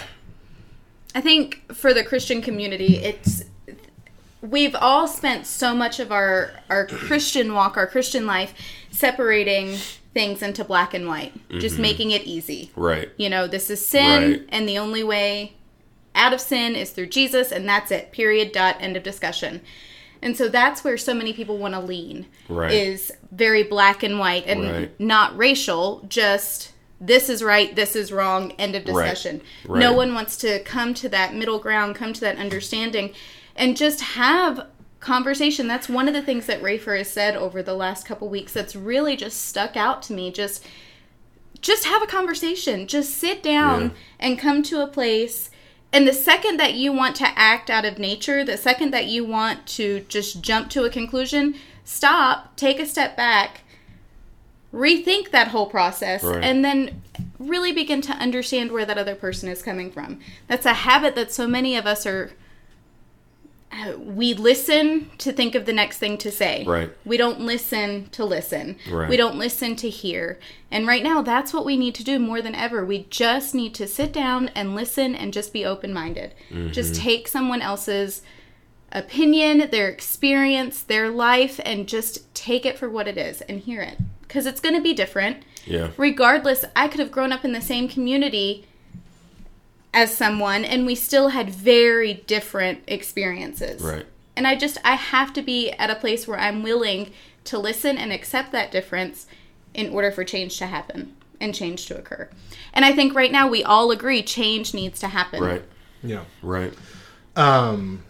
I 1.15 1.21
think 1.21 1.73
for 1.73 1.95
the 1.95 2.03
Christian 2.03 2.43
community, 2.43 2.97
it's 2.97 3.43
we've 4.41 4.75
all 4.75 5.07
spent 5.07 5.47
so 5.47 5.73
much 5.73 5.99
of 5.99 6.11
our 6.11 6.51
our 6.69 6.85
Christian 6.85 7.55
walk, 7.55 7.75
our 7.75 7.87
Christian 7.87 8.27
life, 8.27 8.53
separating 8.91 9.77
things 10.13 10.43
into 10.43 10.63
black 10.63 10.93
and 10.93 11.07
white, 11.07 11.33
just 11.59 11.79
making 11.79 12.11
it 12.11 12.21
easy. 12.25 12.69
right 12.75 13.09
You 13.17 13.29
know, 13.31 13.47
this 13.47 13.71
is 13.71 13.83
sin, 13.83 14.31
Right. 14.31 14.45
and 14.49 14.69
the 14.69 14.77
only 14.77 15.03
way 15.03 15.53
out 16.13 16.33
of 16.33 16.41
sin 16.41 16.75
is 16.75 16.91
through 16.91 17.07
Jesus, 17.07 17.51
and 17.51 17.67
that's 17.67 17.89
it. 17.89 18.11
Period. 18.11 18.51
Dot. 18.51 18.75
End 18.79 18.95
of 18.95 19.01
discussion. 19.01 19.61
And 20.21 20.35
so 20.35 20.47
that's 20.49 20.83
where 20.83 20.97
so 20.97 21.13
many 21.13 21.33
people 21.33 21.57
want 21.57 21.73
to 21.73 21.79
lean. 21.79 22.25
Right. 22.49 22.71
Is 22.71 23.11
very 23.31 23.63
black 23.63 24.03
and 24.03 24.19
white 24.19 24.45
and 24.47 24.63
Right. 24.63 24.99
not 24.99 25.37
racial. 25.37 26.03
Just 26.09 26.71
this 26.99 27.29
is 27.29 27.43
right, 27.43 27.75
this 27.75 27.95
is 27.95 28.11
wrong. 28.11 28.51
End 28.57 28.75
of 28.75 28.83
Right. 28.87 29.03
discussion. 29.05 29.41
Right. 29.67 29.79
No 29.79 29.93
one 29.93 30.13
wants 30.15 30.35
to 30.37 30.59
come 30.63 30.93
to 30.95 31.09
that 31.09 31.35
middle 31.35 31.59
ground, 31.59 31.95
come 31.95 32.11
to 32.13 32.21
that 32.21 32.37
understanding, 32.37 33.13
and 33.55 33.77
just 33.77 34.01
have 34.01 34.65
conversation. 34.99 35.67
That's 35.67 35.87
one 35.87 36.07
of 36.07 36.15
the 36.15 36.23
things 36.23 36.47
that 36.47 36.61
Rafer 36.63 36.97
has 36.97 37.07
said 37.09 37.35
over 37.35 37.61
the 37.61 37.75
last 37.75 38.07
couple 38.07 38.27
weeks 38.29 38.51
that's 38.51 38.75
really 38.75 39.15
just 39.15 39.45
stuck 39.47 39.77
out 39.77 40.01
to 40.03 40.13
me. 40.13 40.31
Just 40.31 40.63
just 41.59 41.85
have 41.85 42.03
a 42.03 42.07
conversation. 42.07 42.85
Just 42.87 43.15
sit 43.17 43.41
down 43.41 43.81
Yeah. 43.81 43.89
and 44.19 44.39
come 44.39 44.61
to 44.63 44.81
a 44.81 44.87
place. 44.87 45.49
And 45.93 46.07
the 46.07 46.13
second 46.13 46.57
that 46.57 46.73
you 46.73 46.91
want 46.91 47.15
to 47.17 47.27
act 47.37 47.69
out 47.69 47.85
of 47.85 47.97
nature, 47.97 48.43
the 48.43 48.57
second 48.57 48.91
that 48.91 49.05
you 49.05 49.23
want 49.25 49.65
to 49.67 50.01
just 50.09 50.41
jump 50.41 50.69
to 50.71 50.83
a 50.83 50.89
conclusion, 50.89 51.55
stop, 51.85 52.55
take 52.55 52.79
a 52.79 52.85
step 52.85 53.15
back, 53.15 53.61
rethink 54.73 55.31
that 55.31 55.47
whole 55.49 55.65
process, 55.67 56.23
Right. 56.23 56.43
and 56.43 56.63
then 56.63 57.01
really 57.39 57.71
begin 57.71 58.01
to 58.01 58.11
understand 58.13 58.71
where 58.71 58.85
that 58.85 58.97
other 58.97 59.15
person 59.15 59.47
is 59.49 59.61
coming 59.61 59.91
from. 59.91 60.19
That's 60.47 60.65
a 60.65 60.73
habit 60.73 61.15
that 61.15 61.31
so 61.31 61.47
many 61.47 61.75
of 61.77 61.85
us 61.85 62.05
are. 62.05 62.31
Uh, 63.71 63.93
We 63.99 64.33
listen 64.33 65.09
to 65.17 65.31
think 65.31 65.55
of 65.55 65.65
the 65.65 65.73
next 65.73 65.97
thing 65.97 66.17
to 66.19 66.31
say. 66.31 66.63
Right. 66.65 66.89
We 67.05 67.17
don't 67.17 67.41
listen 67.41 68.09
to 68.11 68.25
listen. 68.25 68.77
Right. 68.89 69.09
We 69.09 69.17
don't 69.17 69.37
listen 69.37 69.75
to 69.77 69.89
hear. 69.89 70.39
And 70.71 70.87
right 70.87 71.03
now, 71.03 71.21
that's 71.21 71.53
what 71.53 71.65
we 71.65 71.77
need 71.77 71.95
to 71.95 72.03
do 72.03 72.19
more 72.19 72.41
than 72.41 72.55
ever. 72.55 72.85
We 72.85 73.07
just 73.09 73.53
need 73.53 73.73
to 73.75 73.87
sit 73.87 74.11
down 74.13 74.49
and 74.49 74.75
listen 74.75 75.15
and 75.15 75.33
just 75.33 75.53
be 75.53 75.65
open 75.65 75.93
minded. 75.93 76.33
Just 76.71 76.95
take 76.95 77.27
someone 77.27 77.61
else's 77.61 78.21
opinion, 78.91 79.69
their 79.69 79.89
experience, 79.89 80.81
their 80.81 81.09
life, 81.09 81.59
and 81.65 81.87
just 81.87 82.33
take 82.33 82.65
it 82.65 82.77
for 82.77 82.89
what 82.89 83.07
it 83.07 83.17
is 83.17 83.41
and 83.41 83.59
hear 83.59 83.81
it. 83.81 83.97
Because 84.21 84.45
it's 84.45 84.59
going 84.61 84.75
to 84.75 84.81
be 84.81 84.93
different. 84.93 85.43
yeah 85.65 85.91
Regardless, 85.97 86.65
I 86.75 86.87
could 86.87 86.99
have 86.99 87.11
grown 87.11 87.31
up 87.31 87.45
in 87.45 87.51
the 87.53 87.61
same 87.61 87.87
community 87.87 88.65
as 89.97 90.15
someone, 90.15 90.63
and 90.63 90.85
we 90.85 90.93
still 90.93 91.29
had 91.29 91.49
very 91.49 92.13
different 92.13 92.83
experiences. 92.87 93.81
right 93.81 94.05
And 94.35 94.45
I 94.45 94.55
just 94.55 94.77
I 94.85 94.93
have 94.93 95.33
to 95.33 95.41
be 95.41 95.71
at 95.71 95.89
a 95.89 95.95
place 95.95 96.27
where 96.27 96.39
I'm 96.39 96.61
willing 96.61 97.11
to 97.45 97.57
listen 97.57 97.97
and 97.97 98.13
accept 98.13 98.51
that 98.51 98.71
difference 98.71 99.25
in 99.73 99.89
order 99.89 100.11
for 100.11 100.23
change 100.23 100.59
to 100.59 100.67
happen 100.67 101.15
and 101.41 101.55
change 101.55 101.87
to 101.87 101.97
occur. 101.97 102.29
And 102.73 102.85
I 102.85 102.93
think 102.93 103.15
right 103.15 103.31
now 103.31 103.47
we 103.47 103.63
all 103.63 103.89
agree 103.89 104.21
change 104.21 104.75
needs 104.75 104.99
to 104.99 105.07
happen. 105.07 105.41
Right. 105.41 105.63
Yeah. 106.03 106.25
Right. 106.43 106.73
Um, 107.35 108.03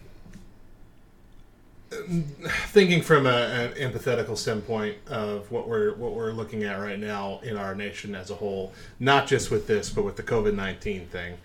thinking 2.68 3.00
from 3.00 3.26
a, 3.26 3.30
an 3.30 3.72
empathetical 3.92 4.36
standpoint 4.36 4.98
of 5.06 5.50
what 5.50 5.66
we're 5.66 5.94
what 5.94 6.12
we're 6.12 6.32
looking 6.32 6.64
at 6.64 6.78
right 6.78 6.98
now 6.98 7.40
in 7.42 7.56
our 7.56 7.74
nation 7.74 8.14
as 8.14 8.30
a 8.30 8.34
whole, 8.34 8.74
not 9.00 9.26
just 9.26 9.50
with 9.50 9.66
this, 9.66 9.88
but 9.88 10.04
with 10.04 10.16
the 10.16 10.22
COVID 10.22 10.54
nineteen 10.54 11.06
thing, 11.06 11.38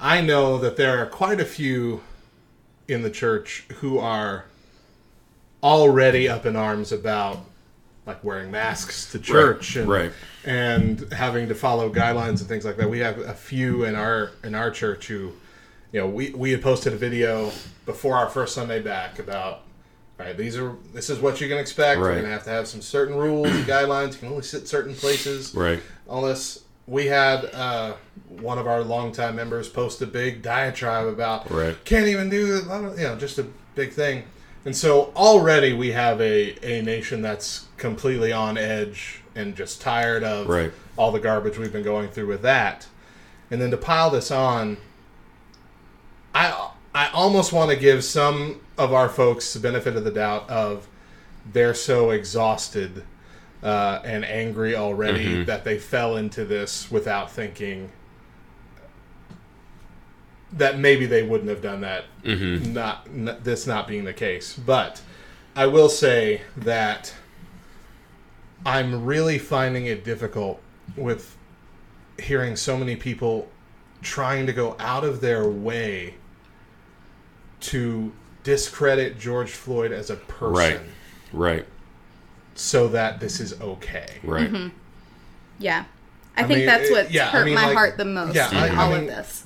I 0.00 0.20
know 0.20 0.58
that 0.58 0.76
there 0.76 0.98
are 0.98 1.06
quite 1.06 1.40
a 1.40 1.44
few 1.44 2.02
in 2.86 3.02
the 3.02 3.10
church 3.10 3.66
who 3.76 3.98
are 3.98 4.46
already 5.62 6.28
up 6.28 6.46
in 6.46 6.56
arms 6.56 6.92
about 6.92 7.44
like 8.06 8.24
wearing 8.24 8.50
masks 8.50 9.12
to 9.12 9.18
church 9.18 9.76
and 9.76 9.88
right. 9.88 10.12
and 10.44 11.12
having 11.12 11.48
to 11.48 11.54
follow 11.54 11.92
guidelines 11.92 12.40
and 12.40 12.48
things 12.48 12.64
like 12.64 12.76
that. 12.78 12.88
We 12.88 13.00
have 13.00 13.18
a 13.18 13.34
few 13.34 13.84
in 13.84 13.94
our 13.94 14.30
in 14.42 14.54
our 14.54 14.70
church 14.70 15.08
who, 15.08 15.32
you 15.92 16.00
know, 16.00 16.06
we 16.06 16.30
we 16.30 16.50
had 16.50 16.62
posted 16.62 16.94
a 16.94 16.96
video 16.96 17.52
before 17.84 18.16
our 18.16 18.28
first 18.28 18.54
Sunday 18.54 18.80
back 18.80 19.18
about 19.18 19.62
right 20.18 20.36
these 20.36 20.56
are 20.56 20.76
this 20.94 21.10
is 21.10 21.18
what 21.18 21.40
you 21.40 21.48
can 21.48 21.58
expect. 21.58 22.00
We're 22.00 22.14
gonna 22.16 22.28
have 22.28 22.44
to 22.44 22.50
have 22.50 22.66
some 22.66 22.80
certain 22.80 23.14
rules 23.14 23.48
and 23.48 23.64
guidelines. 23.66 24.12
You 24.14 24.18
can 24.20 24.28
only 24.28 24.42
sit 24.42 24.66
certain 24.66 24.94
places. 24.94 25.54
Right. 25.54 25.82
All 26.08 26.22
this. 26.22 26.64
We 26.88 27.06
had 27.06 27.44
uh, 27.52 27.92
one 28.28 28.56
of 28.56 28.66
our 28.66 28.80
longtime 28.82 29.36
members 29.36 29.68
post 29.68 30.00
a 30.00 30.06
big 30.06 30.40
diatribe 30.40 31.06
about 31.06 31.50
Right. 31.50 31.76
can't 31.84 32.06
even 32.06 32.30
do 32.30 32.62
blah, 32.62 32.92
You 32.92 32.96
know, 33.08 33.16
just 33.16 33.38
a 33.38 33.46
big 33.74 33.92
thing. 33.92 34.24
And 34.64 34.74
so 34.74 35.12
already 35.14 35.74
we 35.74 35.92
have 35.92 36.18
a, 36.22 36.56
a 36.66 36.80
nation 36.82 37.20
that's 37.20 37.66
completely 37.76 38.32
on 38.32 38.56
edge 38.56 39.20
and 39.34 39.54
just 39.54 39.82
tired 39.82 40.24
of 40.24 40.48
Right. 40.48 40.72
all 40.96 41.12
the 41.12 41.20
garbage 41.20 41.58
we've 41.58 41.72
been 41.72 41.84
going 41.84 42.08
through 42.08 42.26
with 42.28 42.40
that. 42.42 42.86
And 43.50 43.60
then 43.60 43.70
to 43.70 43.76
pile 43.76 44.08
this 44.10 44.30
on, 44.30 44.78
I 46.34 46.70
I 46.94 47.08
almost 47.10 47.52
want 47.52 47.70
to 47.70 47.76
give 47.76 48.02
some 48.02 48.62
of 48.78 48.92
our 48.94 49.08
folks 49.10 49.52
the 49.52 49.60
benefit 49.60 49.94
of 49.94 50.04
the 50.04 50.10
doubt 50.10 50.48
of 50.48 50.88
they're 51.52 51.74
so 51.74 52.10
exhausted 52.10 53.04
uh, 53.62 54.00
and 54.04 54.24
angry 54.24 54.74
already 54.76 55.42
that 55.44 55.64
they 55.64 55.78
fell 55.78 56.16
into 56.16 56.44
this 56.44 56.90
without 56.90 57.30
thinking 57.30 57.90
that 60.52 60.78
maybe 60.78 61.06
they 61.06 61.22
wouldn't 61.22 61.50
have 61.50 61.60
done 61.60 61.80
that 61.82 62.04
not 62.72 63.06
n- 63.12 63.36
this 63.42 63.66
not 63.66 63.86
being 63.86 64.04
the 64.04 64.12
case 64.14 64.54
but 64.56 65.00
i 65.54 65.66
will 65.66 65.88
say 65.90 66.40
that 66.56 67.12
i'm 68.64 69.04
really 69.04 69.38
finding 69.38 69.86
it 69.86 70.04
difficult 70.04 70.60
with 70.96 71.36
hearing 72.18 72.56
so 72.56 72.76
many 72.78 72.96
people 72.96 73.48
trying 74.00 74.46
to 74.46 74.52
go 74.52 74.74
out 74.78 75.04
of 75.04 75.20
their 75.20 75.46
way 75.48 76.14
to 77.60 78.10
discredit 78.42 79.18
george 79.18 79.50
floyd 79.50 79.92
as 79.92 80.08
a 80.10 80.16
person 80.16 80.54
Right. 81.32 81.56
Right. 81.58 81.66
So 82.58 82.88
that 82.88 83.20
this 83.20 83.40
is 83.40 83.60
okay 83.60 84.06
Right. 84.24 84.50
Mm-hmm. 84.52 84.68
Yeah. 85.60 85.84
I, 86.36 86.42
I 86.42 86.44
think 86.46 86.58
mean, 86.58 86.66
that's 86.66 86.88
it- 86.88 86.92
what 86.92 87.10
yeah, 87.10 87.26
I 87.28 87.30
hurt 87.30 87.44
mean, 87.46 87.54
my 87.54 87.66
like- 87.66 87.74
heart 87.76 87.96
the 87.98 88.04
most 88.04 88.34
yeah, 88.34 88.50
in 88.50 88.56
I- 88.56 88.68
I 88.68 88.76
all 88.84 88.90
mean- 88.92 89.00
of 89.02 89.06
this. 89.06 89.44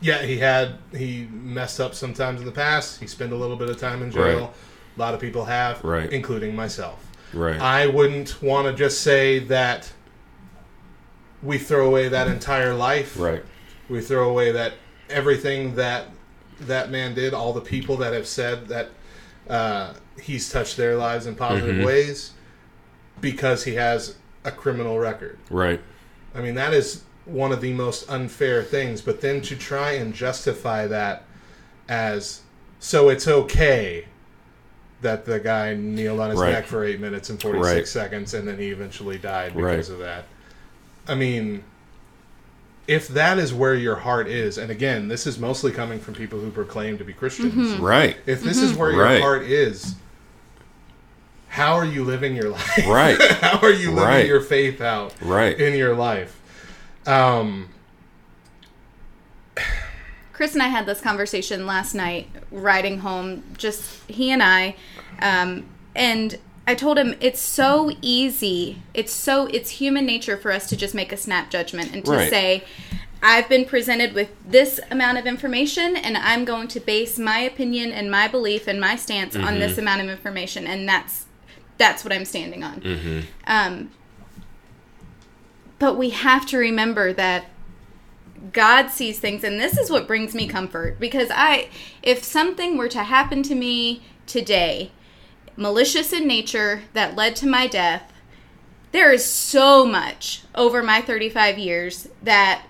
Yeah, 0.00 0.22
he 0.22 0.36
had 0.38 0.74
he 0.94 1.26
messed 1.32 1.80
up 1.80 1.94
sometimes 1.94 2.40
in 2.40 2.46
the 2.46 2.52
past. 2.52 3.00
He 3.00 3.06
spent 3.06 3.32
a 3.32 3.36
little 3.36 3.56
bit 3.56 3.70
of 3.70 3.78
time 3.78 4.02
in 4.02 4.10
jail. 4.10 4.40
Right. 4.40 4.50
A 4.96 5.00
lot 5.00 5.14
of 5.14 5.20
people 5.20 5.44
have, 5.46 5.82
Right. 5.82 6.12
including 6.12 6.54
myself. 6.54 7.04
Right. 7.32 7.58
I 7.58 7.86
wouldn't 7.86 8.42
want 8.42 8.66
to 8.68 8.74
just 8.74 9.00
say 9.00 9.38
that 9.40 9.90
we 11.42 11.58
throw 11.58 11.86
away 11.86 12.08
that 12.08 12.28
entire 12.28 12.74
life. 12.74 13.18
right. 13.18 13.42
We 13.88 14.00
throw 14.00 14.28
away 14.28 14.52
that 14.52 14.74
everything 15.08 15.74
that 15.76 16.06
that 16.60 16.90
man 16.90 17.14
did, 17.14 17.32
all 17.34 17.52
the 17.52 17.60
people 17.60 17.96
that 17.98 18.12
have 18.12 18.26
said 18.26 18.68
that 18.68 18.90
uh, 19.48 19.94
he's 20.20 20.50
touched 20.50 20.76
their 20.76 20.96
lives 20.96 21.26
in 21.26 21.34
positive 21.34 21.76
Mhm. 21.76 21.84
ways 21.86 22.32
because 23.20 23.64
he 23.64 23.74
has 23.74 24.16
a 24.44 24.50
criminal 24.50 24.98
record. 24.98 25.38
Right. 25.50 25.80
I 26.34 26.40
mean, 26.40 26.54
that 26.56 26.72
is 26.74 27.02
one 27.24 27.52
of 27.52 27.60
the 27.60 27.72
most 27.72 28.08
unfair 28.10 28.62
things. 28.62 29.00
But 29.00 29.20
then 29.20 29.40
to 29.42 29.56
try 29.56 29.92
and 29.92 30.12
justify 30.14 30.86
that 30.88 31.24
as 31.88 32.40
so 32.80 33.08
it's 33.08 33.26
okay 33.28 34.06
that 35.00 35.24
the 35.24 35.38
guy 35.40 35.74
kneeled 35.74 36.20
on 36.20 36.30
his 36.30 36.38
Right. 36.40 36.52
neck 36.52 36.66
for 36.66 36.84
eight 36.84 37.00
minutes 37.00 37.28
and 37.30 37.40
46 37.40 37.74
Right. 37.74 37.88
seconds 37.88 38.34
and 38.34 38.46
then 38.48 38.58
he 38.58 38.68
eventually 38.70 39.18
died 39.18 39.54
Right. 39.54 39.72
because 39.72 39.90
of 39.90 39.98
that. 39.98 40.24
I 41.06 41.14
mean, 41.14 41.62
if 42.86 43.08
that 43.08 43.38
is 43.38 43.52
where 43.54 43.74
your 43.74 43.96
heart 43.96 44.28
is, 44.28 44.58
and 44.58 44.70
again, 44.70 45.08
this 45.08 45.26
is 45.26 45.38
mostly 45.38 45.72
coming 45.72 45.98
from 45.98 46.14
people 46.14 46.38
who 46.38 46.50
proclaim 46.50 46.98
to 46.98 47.04
be 47.04 47.12
Christians. 47.12 47.74
Right. 47.78 48.16
If 48.26 48.42
this 48.42 48.58
is 48.60 48.74
where 48.74 48.90
your 48.92 49.02
Right. 49.04 49.20
heart 49.22 49.42
is, 49.42 49.94
how 51.48 51.74
are 51.76 51.84
you 51.86 52.04
living 52.04 52.36
your 52.36 52.48
life? 52.50 52.86
Right. 52.86 53.20
how 53.40 53.58
are 53.60 53.70
you 53.72 53.88
living 53.90 54.04
Right. 54.04 54.26
your 54.26 54.40
faith 54.40 54.80
out? 54.80 55.14
Right. 55.22 55.58
in 55.58 55.74
your 55.78 55.94
life. 55.94 56.38
Um, 57.06 57.68
Chris 60.32 60.52
and 60.54 60.62
I 60.62 60.66
had 60.68 60.84
this 60.84 61.00
conversation 61.00 61.64
last 61.66 61.94
night, 61.94 62.28
riding 62.50 62.98
home, 62.98 63.44
just 63.56 64.00
he 64.10 64.30
and 64.32 64.42
I, 64.42 64.74
um, 65.22 65.64
and 65.94 66.36
I 66.66 66.74
told 66.74 66.98
him 66.98 67.14
it's 67.20 67.40
so 67.40 67.92
easy. 68.00 68.78
It's 68.94 69.12
so 69.12 69.46
it's 69.46 69.70
human 69.70 70.06
nature 70.06 70.36
for 70.36 70.50
us 70.50 70.66
to 70.68 70.76
just 70.76 70.94
make 70.94 71.12
a 71.12 71.16
snap 71.16 71.50
judgment 71.50 71.92
and 71.92 72.04
to 72.06 72.10
Right. 72.12 72.30
say, 72.30 72.64
I've 73.22 73.48
been 73.48 73.64
presented 73.64 74.12
with 74.14 74.30
this 74.46 74.80
amount 74.90 75.18
of 75.18 75.26
information, 75.26 75.96
and 75.96 76.16
I'm 76.16 76.44
going 76.44 76.68
to 76.68 76.80
base 76.80 77.18
my 77.18 77.38
opinion 77.38 77.90
and 77.90 78.10
my 78.10 78.28
belief 78.28 78.66
and 78.66 78.78
my 78.80 78.96
stance 78.96 79.34
on 79.34 79.58
this 79.58 79.78
amount 79.78 80.02
of 80.02 80.08
information, 80.08 80.66
and 80.66 80.88
that's 80.88 81.26
that's 81.76 82.04
what 82.04 82.12
I'm 82.12 82.24
standing 82.24 82.62
on. 82.62 83.24
Um, 83.46 83.90
but 85.78 85.96
we 85.96 86.10
have 86.10 86.46
to 86.46 86.56
remember 86.58 87.12
that 87.14 87.46
God 88.52 88.88
sees 88.90 89.18
things, 89.18 89.42
and 89.42 89.58
this 89.60 89.76
is 89.78 89.90
what 89.90 90.06
brings 90.06 90.34
me 90.34 90.46
comfort 90.46 91.00
because 91.00 91.28
I, 91.34 91.68
if 92.02 92.22
something 92.22 92.76
were 92.76 92.88
to 92.88 93.04
happen 93.04 93.42
to 93.44 93.54
me 93.54 94.02
today, 94.26 94.92
malicious 95.56 96.12
in 96.12 96.26
nature 96.26 96.82
that 96.92 97.16
led 97.16 97.36
to 97.36 97.46
my 97.46 97.66
death, 97.66 98.12
there 98.92 99.12
is 99.12 99.24
so 99.24 99.84
much 99.84 100.42
over 100.54 100.82
my 100.82 101.00
35 101.00 101.58
years 101.58 102.08
that 102.22 102.64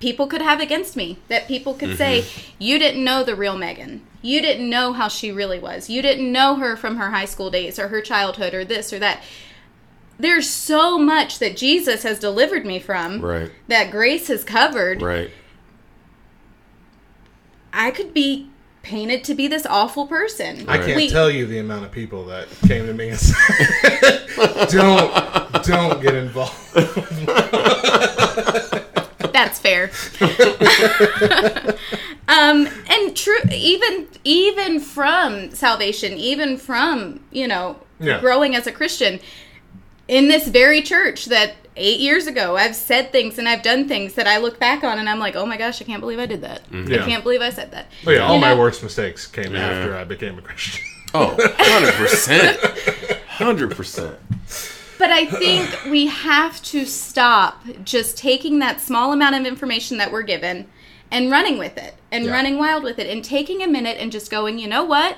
people 0.00 0.26
could 0.26 0.42
have 0.42 0.60
against 0.60 0.96
me. 0.96 1.18
That 1.28 1.46
people 1.46 1.74
could 1.74 1.96
say, 1.96 2.22
mm-hmm. 2.22 2.54
you 2.58 2.78
didn't 2.78 3.04
know 3.04 3.22
the 3.22 3.36
real 3.36 3.56
Megan. 3.56 4.06
You 4.22 4.42
didn't 4.42 4.68
know 4.68 4.92
how 4.92 5.08
she 5.08 5.30
really 5.30 5.58
was. 5.58 5.88
You 5.88 6.02
didn't 6.02 6.30
know 6.30 6.56
her 6.56 6.76
from 6.76 6.96
her 6.96 7.10
high 7.10 7.24
school 7.24 7.50
days 7.50 7.78
or 7.78 7.88
her 7.88 8.00
childhood 8.00 8.54
or 8.54 8.64
this 8.64 8.92
or 8.92 8.98
that. 8.98 9.22
There's 10.18 10.48
so 10.48 10.98
much 10.98 11.38
that 11.38 11.56
Jesus 11.56 12.02
has 12.02 12.18
delivered 12.18 12.66
me 12.66 12.78
from 12.78 13.22
Right. 13.22 13.50
that 13.68 13.90
grace 13.90 14.28
has 14.28 14.44
covered, 14.44 15.00
Right. 15.00 15.30
I 17.72 17.90
could 17.90 18.12
be 18.12 18.49
painted 18.82 19.24
to 19.24 19.34
be 19.34 19.46
this 19.48 19.66
awful 19.66 20.06
person. 20.06 20.68
I 20.68 20.78
can't 20.78 20.96
We- 20.96 21.10
tell 21.10 21.30
you 21.30 21.46
the 21.46 21.58
amount 21.58 21.84
of 21.84 21.92
people 21.92 22.24
that 22.26 22.48
came 22.66 22.86
to 22.86 22.94
me 22.94 23.10
and 23.10 23.18
said, 23.18 24.26
"Don't, 24.70 25.64
don't 25.64 26.00
get 26.02 26.14
involved." 26.14 26.56
That's 29.32 29.58
fair. 29.60 29.90
um, 32.28 32.68
and 32.88 33.16
true, 33.16 33.38
even 33.52 34.08
even 34.24 34.80
from 34.80 35.50
salvation, 35.52 36.12
even 36.14 36.56
from 36.56 37.20
you 37.30 37.46
know 37.46 37.76
Yeah. 38.00 38.20
growing 38.20 38.54
as 38.56 38.66
a 38.66 38.72
Christian 38.72 39.20
in 40.08 40.28
this 40.28 40.48
very 40.48 40.82
church 40.82 41.26
that 41.26 41.54
eight 41.76 42.00
years 42.00 42.26
ago 42.26 42.56
I've 42.56 42.74
said 42.76 43.12
things 43.12 43.38
and 43.38 43.48
I've 43.48 43.62
done 43.62 43.86
things 43.88 44.14
that 44.14 44.26
I 44.26 44.38
look 44.38 44.58
back 44.58 44.82
on 44.84 44.98
and 44.98 45.08
I'm 45.08 45.18
like, 45.18 45.36
oh 45.36 45.46
my 45.46 45.56
gosh, 45.56 45.80
I 45.80 45.84
can't 45.84 46.00
believe 46.00 46.18
I 46.18 46.26
did 46.26 46.40
that. 46.42 46.62
Yeah. 46.72 47.02
I 47.02 47.06
can't 47.06 47.22
believe 47.22 47.40
I 47.40 47.50
said 47.50 47.70
that. 47.72 47.86
Oh, 48.06 48.10
yeah, 48.10 48.20
all 48.26 48.34
You 48.34 48.40
my 48.40 48.54
worst 48.54 48.82
mistakes 48.82 49.26
came 49.26 49.54
after 49.56 49.94
I 49.94 50.04
became 50.04 50.38
a 50.38 50.42
Christian. 50.42 50.84
Oh, 51.14 51.36
100%. 51.38 52.56
100%. 53.38 54.16
But 54.98 55.10
I 55.10 55.24
think 55.26 55.84
we 55.90 56.06
have 56.06 56.62
to 56.64 56.84
stop 56.84 57.64
just 57.84 58.18
taking 58.18 58.58
that 58.58 58.80
small 58.80 59.12
amount 59.12 59.34
of 59.34 59.46
information 59.46 59.96
that 59.98 60.12
we're 60.12 60.22
given 60.22 60.66
and 61.10 61.30
running 61.30 61.56
with 61.58 61.78
it 61.78 61.94
and 62.12 62.26
Yeah. 62.26 62.32
running 62.32 62.58
wild 62.58 62.84
with 62.84 62.98
it 62.98 63.06
and 63.08 63.24
taking 63.24 63.62
a 63.62 63.66
minute 63.66 63.96
and 63.98 64.12
just 64.12 64.30
going, 64.30 64.58
you 64.58 64.68
know 64.68 64.84
what? 64.84 65.16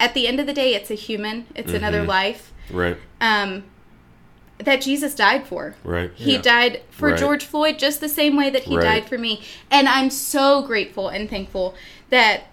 At 0.00 0.14
the 0.14 0.26
end 0.26 0.40
of 0.40 0.46
the 0.46 0.52
day, 0.52 0.74
it's 0.74 0.90
a 0.90 0.94
human, 0.94 1.46
it's 1.54 1.68
Mm-hmm. 1.68 1.76
another 1.76 2.02
life 2.02 2.52
Right. 2.70 2.96
um, 3.20 3.62
that 4.64 4.80
Jesus 4.80 5.14
died 5.14 5.46
for. 5.46 5.74
Right. 5.84 6.10
He 6.14 6.34
Yeah. 6.34 6.42
died 6.42 6.80
for 6.90 7.10
Right. 7.10 7.18
George 7.18 7.44
Floyd 7.44 7.78
just 7.78 8.00
the 8.00 8.08
same 8.08 8.36
way 8.36 8.50
that 8.50 8.64
he 8.64 8.76
Right. 8.76 8.84
died 8.84 9.08
for 9.08 9.18
me. 9.18 9.42
And 9.70 9.88
I'm 9.88 10.10
so 10.10 10.62
grateful 10.62 11.08
and 11.08 11.28
thankful 11.28 11.74
that 12.10 12.44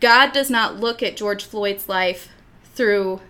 God 0.00 0.32
does 0.32 0.50
not 0.50 0.78
look 0.80 1.02
at 1.02 1.16
George 1.16 1.44
Floyd's 1.44 1.88
life 1.88 2.28
through 2.74 3.20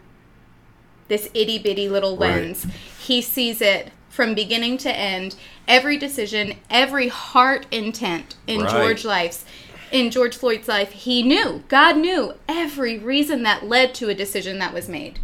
this 1.08 1.28
itty 1.34 1.58
bitty 1.58 1.88
little 1.88 2.16
Right. 2.16 2.34
lens. 2.42 2.66
He 2.98 3.20
sees 3.20 3.60
it 3.60 3.90
from 4.08 4.34
beginning 4.34 4.78
to 4.78 4.90
end, 4.96 5.34
every 5.68 5.96
decision, 5.96 6.54
every 6.70 7.08
heart 7.08 7.66
intent 7.70 8.34
in 8.46 8.62
Right. 8.62 8.70
George 8.70 9.04
life's 9.04 9.44
in 9.92 10.10
George 10.10 10.34
Floyd's 10.36 10.66
life. 10.66 10.92
He 10.92 11.22
knew, 11.22 11.62
God 11.68 11.96
knew 11.96 12.34
every 12.48 12.98
reason 12.98 13.42
that 13.44 13.68
led 13.68 13.94
to 13.94 14.08
a 14.08 14.14
decision 14.14 14.58
that 14.58 14.72
was 14.74 14.88
made. 14.88 15.18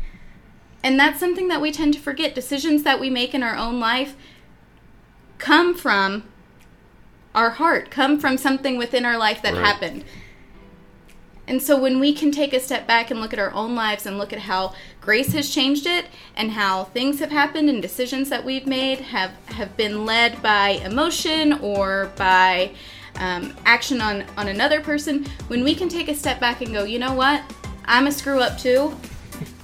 And 0.82 0.98
that's 0.98 1.20
something 1.20 1.48
that 1.48 1.60
we 1.60 1.72
tend 1.72 1.94
to 1.94 2.00
forget. 2.00 2.34
Decisions 2.34 2.82
that 2.84 3.00
we 3.00 3.10
make 3.10 3.34
in 3.34 3.42
our 3.42 3.56
own 3.56 3.78
life 3.80 4.16
come 5.38 5.74
from 5.74 6.24
our 7.34 7.50
heart, 7.50 7.90
come 7.90 8.18
from 8.18 8.36
something 8.36 8.76
within 8.76 9.04
our 9.04 9.16
life 9.18 9.42
that 9.42 9.54
Right. 9.54 9.64
happened. 9.64 10.04
And 11.46 11.60
so 11.60 11.76
when 11.76 11.98
we 11.98 12.12
can 12.12 12.30
take 12.30 12.52
a 12.52 12.60
step 12.60 12.86
back 12.86 13.10
and 13.10 13.20
look 13.20 13.32
at 13.32 13.38
our 13.38 13.52
own 13.52 13.74
lives 13.74 14.06
and 14.06 14.18
look 14.18 14.32
at 14.32 14.40
how 14.40 14.72
grace 15.00 15.32
has 15.32 15.50
changed 15.50 15.84
it 15.84 16.06
and 16.36 16.52
how 16.52 16.84
things 16.84 17.18
have 17.18 17.30
happened 17.30 17.68
and 17.68 17.82
decisions 17.82 18.28
that 18.28 18.44
we've 18.44 18.66
made 18.68 19.00
have, 19.00 19.32
have 19.46 19.76
been 19.76 20.06
led 20.06 20.40
by 20.42 20.80
emotion 20.84 21.54
or 21.54 22.12
by 22.16 22.70
um, 23.16 23.52
action 23.66 24.00
on, 24.00 24.24
on 24.36 24.46
another 24.48 24.80
person, 24.80 25.26
when 25.48 25.64
we 25.64 25.74
can 25.74 25.88
take 25.88 26.08
a 26.08 26.14
step 26.14 26.38
back 26.38 26.60
and 26.60 26.72
go, 26.72 26.84
you 26.84 26.98
know 27.00 27.14
what? 27.14 27.42
I'm 27.84 28.06
a 28.06 28.12
screw 28.12 28.40
up 28.40 28.56
too, 28.56 28.96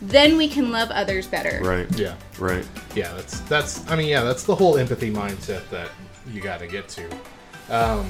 then 0.02 0.36
we 0.36 0.48
can 0.48 0.70
love 0.70 0.90
others 0.90 1.26
better. 1.26 1.60
Right. 1.62 1.90
Yeah. 1.98 2.16
Right. 2.38 2.66
Yeah, 2.94 3.12
that's 3.14 3.40
that's. 3.40 3.88
I 3.90 3.96
mean, 3.96 4.08
yeah, 4.08 4.22
that's 4.22 4.44
the 4.44 4.54
whole 4.54 4.76
empathy 4.76 5.10
mindset 5.10 5.68
that 5.70 5.90
you 6.30 6.40
got 6.40 6.60
to 6.60 6.66
get 6.66 6.88
to. 6.90 7.08
Um, 7.70 8.08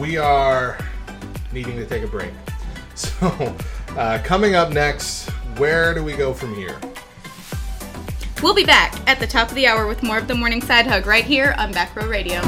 we 0.00 0.16
are 0.16 0.78
needing 1.52 1.76
to 1.76 1.86
take 1.86 2.02
a 2.02 2.06
break, 2.06 2.32
so 2.94 3.54
uh, 3.96 4.20
coming 4.22 4.54
up 4.54 4.72
next, 4.72 5.28
where 5.58 5.92
do 5.94 6.02
we 6.02 6.16
go 6.16 6.32
from 6.32 6.54
here? 6.54 6.78
We'll 8.42 8.54
be 8.54 8.64
back 8.64 8.94
at 9.06 9.18
the 9.18 9.26
top 9.26 9.50
of 9.50 9.54
the 9.54 9.66
hour 9.66 9.86
with 9.86 10.02
more 10.02 10.16
of 10.16 10.26
the 10.26 10.34
morning 10.34 10.62
side 10.62 10.86
hug 10.86 11.04
right 11.04 11.24
here 11.24 11.54
on 11.58 11.72
Back 11.72 11.94
Row 11.94 12.08
Radio. 12.08 12.40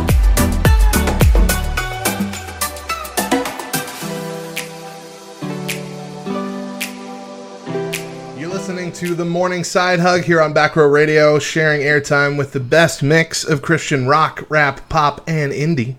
Listening 8.63 8.93
to 8.93 9.17
the 9.17 9.25
Morning 9.25 9.65
Side 9.65 9.99
Hug 9.99 10.23
here 10.23 10.41
on 10.41 10.53
Back 10.53 10.77
Row 10.77 10.87
Radio, 10.87 11.41
sharing 11.41 11.81
airtime 11.81 12.39
with 12.39 12.53
the 12.53 12.61
best 12.61 13.03
mix 13.03 13.43
of 13.43 13.61
Christian 13.61 14.07
rock, 14.07 14.47
rap, 14.49 14.89
pop, 14.89 15.21
and 15.27 15.51
indie. 15.51 15.97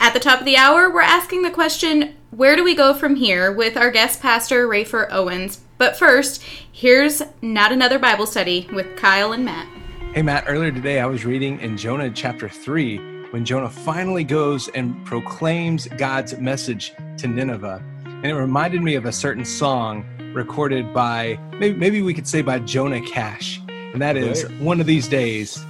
At 0.00 0.12
the 0.12 0.18
top 0.18 0.40
of 0.40 0.44
the 0.44 0.56
hour, 0.56 0.92
we're 0.92 1.02
asking 1.02 1.42
the 1.42 1.52
question 1.52 2.16
where 2.32 2.56
do 2.56 2.64
we 2.64 2.74
go 2.74 2.94
from 2.94 3.14
here 3.14 3.52
with 3.52 3.76
our 3.76 3.92
guest 3.92 4.20
pastor, 4.20 4.66
Rafer 4.66 5.06
Owens? 5.12 5.60
But 5.78 5.96
first, 5.96 6.42
here's 6.72 7.22
Not 7.42 7.70
Another 7.70 8.00
Bible 8.00 8.26
Study 8.26 8.68
with 8.72 8.96
Kyle 8.96 9.30
and 9.30 9.44
Matt. 9.44 9.68
Hey, 10.12 10.22
Matt, 10.22 10.46
earlier 10.48 10.72
today 10.72 10.98
I 10.98 11.06
was 11.06 11.24
reading 11.24 11.60
in 11.60 11.76
Jonah 11.76 12.10
chapter 12.10 12.48
3 12.48 13.30
when 13.30 13.44
Jonah 13.44 13.70
finally 13.70 14.24
goes 14.24 14.66
and 14.70 15.06
proclaims 15.06 15.86
God's 15.96 16.36
message 16.38 16.92
to 17.18 17.28
Nineveh. 17.28 17.80
And 18.04 18.26
it 18.26 18.34
reminded 18.34 18.82
me 18.82 18.96
of 18.96 19.04
a 19.04 19.12
certain 19.12 19.44
song 19.44 20.04
recorded 20.32 20.92
by, 20.92 21.38
maybe, 21.58 21.76
maybe 21.78 22.02
we 22.02 22.14
could 22.14 22.26
say 22.26 22.42
by 22.42 22.58
Jonah 22.60 23.00
Cash. 23.00 23.60
And 23.68 24.00
that 24.00 24.16
is, 24.16 24.44
Right. 24.44 24.60
One 24.60 24.80
of 24.80 24.86
these 24.86 25.08
days, 25.08 25.64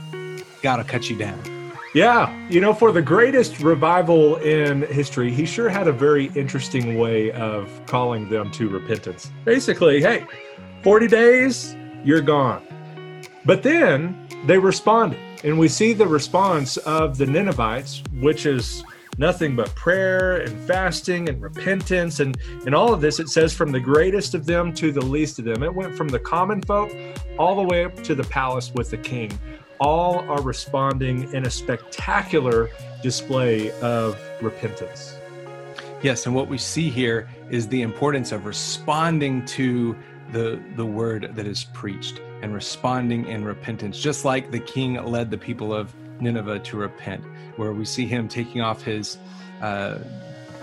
God 0.62 0.78
will 0.78 0.84
cut 0.84 1.08
you 1.08 1.16
down. 1.16 1.40
Yeah, 1.92 2.30
you 2.48 2.60
know, 2.60 2.72
for 2.72 2.92
the 2.92 3.02
greatest 3.02 3.58
revival 3.58 4.36
in 4.36 4.82
history, 4.82 5.32
he 5.32 5.44
sure 5.44 5.68
had 5.68 5.88
a 5.88 5.92
very 5.92 6.26
interesting 6.36 6.98
way 6.98 7.32
of 7.32 7.68
calling 7.86 8.28
them 8.28 8.52
to 8.52 8.68
repentance. 8.68 9.30
Basically, 9.44 10.00
hey, 10.00 10.24
40 10.84 11.08
days, 11.08 11.76
you're 12.04 12.20
gone. 12.20 12.62
But 13.44 13.64
then 13.64 14.28
they 14.46 14.58
responded, 14.58 15.18
and 15.42 15.58
we 15.58 15.66
see 15.66 15.92
the 15.92 16.06
response 16.06 16.76
of 16.76 17.18
the 17.18 17.26
Ninevites, 17.26 18.04
which 18.20 18.46
is 18.46 18.84
nothing 19.18 19.56
but 19.56 19.74
prayer 19.74 20.38
and 20.38 20.58
fasting 20.66 21.28
and 21.28 21.40
repentance. 21.42 22.20
And 22.20 22.38
and 22.66 22.74
all 22.74 22.92
of 22.92 23.00
this 23.00 23.20
it 23.20 23.28
says 23.28 23.52
from 23.52 23.72
the 23.72 23.80
greatest 23.80 24.34
of 24.34 24.46
them 24.46 24.72
to 24.74 24.92
the 24.92 25.04
least 25.04 25.38
of 25.38 25.44
them. 25.44 25.62
It 25.62 25.74
went 25.74 25.96
from 25.96 26.08
the 26.08 26.18
common 26.18 26.62
folk 26.62 26.90
all 27.38 27.56
the 27.56 27.62
way 27.62 27.84
up 27.84 28.02
to 28.04 28.14
the 28.14 28.24
palace 28.24 28.72
with 28.74 28.90
the 28.90 28.98
king. 28.98 29.38
All 29.78 30.20
are 30.30 30.42
responding 30.42 31.32
in 31.32 31.46
a 31.46 31.50
spectacular 31.50 32.68
display 33.02 33.70
of 33.80 34.20
repentance. 34.42 35.16
Yes, 36.02 36.26
and 36.26 36.34
what 36.34 36.48
we 36.48 36.58
see 36.58 36.88
here 36.88 37.28
is 37.50 37.68
the 37.68 37.82
importance 37.82 38.32
of 38.32 38.46
responding 38.46 39.44
to 39.46 39.96
the 40.32 40.62
the 40.76 40.86
word 40.86 41.32
that 41.34 41.46
is 41.46 41.64
preached 41.64 42.20
and 42.42 42.54
responding 42.54 43.26
in 43.26 43.44
repentance, 43.44 44.00
just 44.00 44.24
like 44.24 44.50
the 44.50 44.60
king 44.60 44.94
led 45.04 45.30
the 45.30 45.38
people 45.38 45.74
of 45.74 45.94
Nineveh 46.20 46.60
to 46.60 46.76
repent, 46.76 47.24
where 47.60 47.72
we 47.74 47.84
see 47.84 48.06
him 48.06 48.26
taking 48.26 48.62
off 48.62 48.82
his 48.82 49.18
uh, 49.60 49.98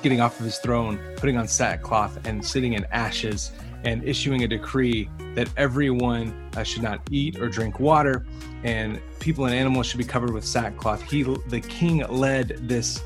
getting 0.02 0.20
off 0.20 0.40
of 0.40 0.46
his 0.46 0.58
throne, 0.58 1.00
putting 1.16 1.38
on 1.38 1.48
sackcloth 1.48 2.26
and 2.26 2.44
sitting 2.44 2.74
in 2.74 2.86
ashes 2.92 3.52
and 3.84 4.04
issuing 4.04 4.44
a 4.44 4.48
decree 4.48 5.08
that 5.36 5.48
everyone 5.58 6.34
uh, 6.56 6.64
should 6.64 6.82
not 6.82 7.00
eat 7.12 7.40
or 7.40 7.50
drink 7.50 7.80
water 7.80 8.26
and 8.64 9.00
people 9.20 9.46
and 9.46 9.54
animals 9.54 9.86
should 9.86 10.00
be 10.00 10.04
covered 10.04 10.34
with 10.34 10.44
sackcloth. 10.44 11.02
He 11.04 11.22
the 11.22 11.62
king 11.62 12.00
led 12.10 12.68
this 12.68 13.04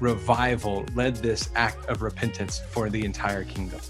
revival 0.00 0.86
led 0.94 1.16
this 1.16 1.50
act 1.54 1.84
of 1.86 2.00
repentance 2.00 2.60
for 2.70 2.88
the 2.88 3.04
entire 3.04 3.44
kingdom. 3.44 3.80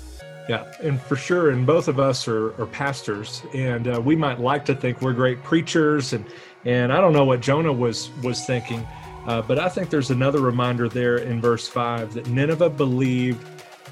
Yeah, 0.49 0.65
and 0.83 1.01
for 1.01 1.15
sure, 1.15 1.51
and 1.51 1.67
both 1.67 1.89
of 1.89 2.01
us 2.01 2.27
are, 2.27 2.59
are 2.61 2.67
pastors, 2.67 3.43
and 3.55 3.87
uh, 3.87 4.01
we 4.01 4.17
might 4.17 4.41
like 4.41 4.65
to 4.65 4.75
think 4.75 5.03
we're 5.03 5.13
great 5.13 5.45
preachers, 5.45 6.15
and 6.15 6.25
and 6.65 6.93
I 6.93 7.01
don't 7.01 7.13
know 7.13 7.27
what 7.27 7.41
Jonah 7.41 7.73
was 7.73 8.11
was 8.23 8.45
thinking, 8.47 8.87
uh, 9.27 9.43
but 9.43 9.59
I 9.59 9.69
think 9.69 9.91
there's 9.91 10.11
another 10.11 10.41
reminder 10.41 10.89
there 10.89 11.19
in 11.19 11.41
verse 11.41 11.69
five 11.69 12.15
that 12.15 12.29
Nineveh 12.29 12.71
believed, 12.71 13.45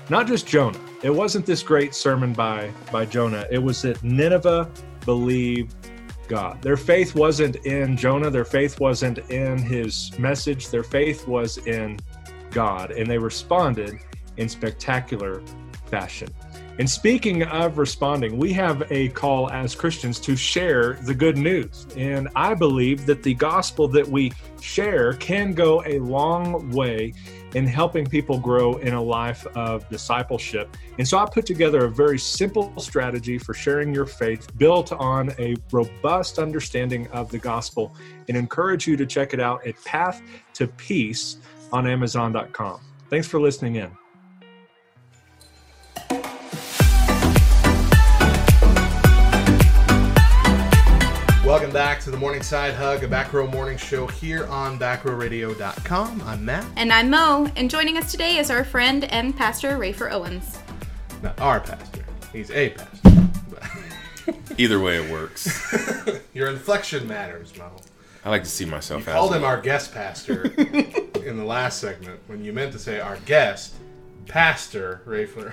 not 0.09 0.27
just 0.27 0.47
Jonah. 0.47 0.81
It 1.03 1.11
wasn't 1.11 1.47
this 1.47 1.63
great 1.63 1.95
sermon 1.95 2.33
by 2.33 2.71
by 2.91 3.07
Jonah. 3.07 3.47
It 3.51 3.59
was 3.59 3.83
that 3.83 4.03
Nineveh 4.03 4.71
believed 5.05 5.75
God. 6.29 6.61
Their 6.63 6.77
faith 6.77 7.15
wasn't 7.15 7.57
in 7.67 7.97
Jonah. 7.97 8.31
Their 8.31 8.45
faith 8.45 8.81
wasn't 8.81 9.19
in 9.31 9.59
his 9.59 10.17
message. 10.19 10.69
Their 10.69 10.83
faith 10.83 11.29
was 11.29 11.59
in 11.59 11.99
God, 12.51 12.91
and 12.91 13.09
they 13.09 13.19
responded 13.19 13.99
in 14.37 14.49
spectacular 14.49 15.43
fashion. 15.87 16.29
And 16.79 16.89
speaking 16.91 17.43
of 17.45 17.79
responding, 17.79 18.37
we 18.37 18.53
have 18.53 18.91
a 18.93 19.09
call 19.09 19.51
as 19.51 19.75
Christians 19.75 20.21
to 20.21 20.37
share 20.37 20.95
the 21.05 21.15
good 21.15 21.39
news. 21.39 21.87
And 21.97 22.29
I 22.37 22.53
believe 22.55 23.07
that 23.07 23.23
the 23.23 23.33
gospel 23.35 23.89
that 23.89 24.07
we 24.07 24.33
share 24.67 25.15
can 25.15 25.53
go 25.53 25.83
a 25.87 25.99
long 26.01 26.71
way 26.73 27.15
in 27.55 27.67
helping 27.67 28.05
people 28.05 28.39
grow 28.39 28.77
in 28.79 28.95
a 28.95 29.03
life 29.03 29.47
of 29.55 29.89
discipleship. 29.89 30.77
And 30.99 31.07
so 31.07 31.19
I 31.19 31.27
put 31.27 31.47
together 31.47 31.85
a 31.85 31.91
very 31.91 32.19
simple 32.19 32.73
strategy 32.79 33.39
for 33.39 33.55
sharing 33.55 33.95
your 33.95 34.07
faith 34.07 34.49
built 34.59 34.93
on 34.93 35.33
a 35.39 35.55
robust 35.71 36.39
understanding 36.39 37.07
of 37.09 37.31
the 37.31 37.39
gospel 37.39 37.95
and 38.29 38.37
encourage 38.37 38.87
you 38.87 38.97
to 38.97 39.07
check 39.07 39.33
it 39.33 39.41
out 39.41 39.67
at 39.67 39.83
Path 39.85 40.21
to 40.55 40.67
Peace 40.67 41.37
on 41.73 41.87
Amazon.com. 41.87 42.81
Thanks 43.09 43.29
for 43.29 43.41
listening 43.41 43.77
in. 43.77 44.06
Welcome 51.47 51.71
back 51.71 52.01
to 52.01 52.11
the 52.11 52.17
Morning 52.17 52.43
Side 52.43 52.75
Hug, 52.75 53.05
a 53.05 53.09
back 53.09 53.33
row 53.33 53.47
morning 53.47 53.79
show 53.79 54.09
here 54.09 54.47
on 54.47 54.81
backrowradio.com. 54.81 56.23
I'm 56.23 56.45
Matt, 56.45 56.67
And 56.75 56.93
I'm 56.93 57.09
Mo, 57.09 57.49
and 57.55 57.71
joining 57.71 57.97
us 57.97 58.11
today 58.11 58.39
is 58.39 58.51
our 58.51 58.65
friend 58.65 59.05
and 59.05 59.35
pastor, 59.35 59.79
Rafer 59.79 60.11
Owens. 60.11 60.59
not 61.23 61.41
our 61.41 61.61
pastor. 61.61 62.05
He's 62.33 62.51
a 62.51 62.71
pastor. 62.71 63.29
Either 64.59 64.81
way, 64.81 64.97
it 64.97 65.09
works. 65.09 65.73
Your 66.35 66.51
inflection 66.51 67.07
matters, 67.07 67.57
Mo. 67.57 67.71
I 68.25 68.31
like 68.31 68.43
to 68.43 68.51
see 68.51 68.65
myself 68.65 69.07
as 69.07 69.15
Called 69.15 69.33
him 69.33 69.45
our 69.45 69.61
guest 69.61 69.95
pastor 69.95 70.47
in 71.25 71.37
the 71.37 71.45
last 71.45 71.79
segment 71.79 72.19
when 72.27 72.43
you 72.45 72.53
meant 72.53 72.73
to 72.73 72.79
say 72.81 72.99
our 72.99 73.19
guest 73.19 73.73
pastor, 74.27 75.01
Rayfler. 75.07 75.53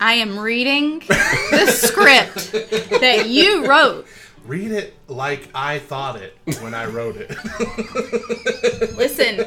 I 0.00 0.14
am 0.14 0.38
reading 0.38 1.00
the 1.00 1.66
script 1.72 2.52
that 3.00 3.26
you 3.28 3.66
wrote. 3.66 4.06
Read 4.46 4.70
it 4.70 4.94
like 5.08 5.48
I 5.54 5.78
thought 5.80 6.16
it 6.16 6.34
when 6.62 6.72
I 6.72 6.86
wrote 6.86 7.16
it. 7.18 7.30
Listen, 8.96 9.44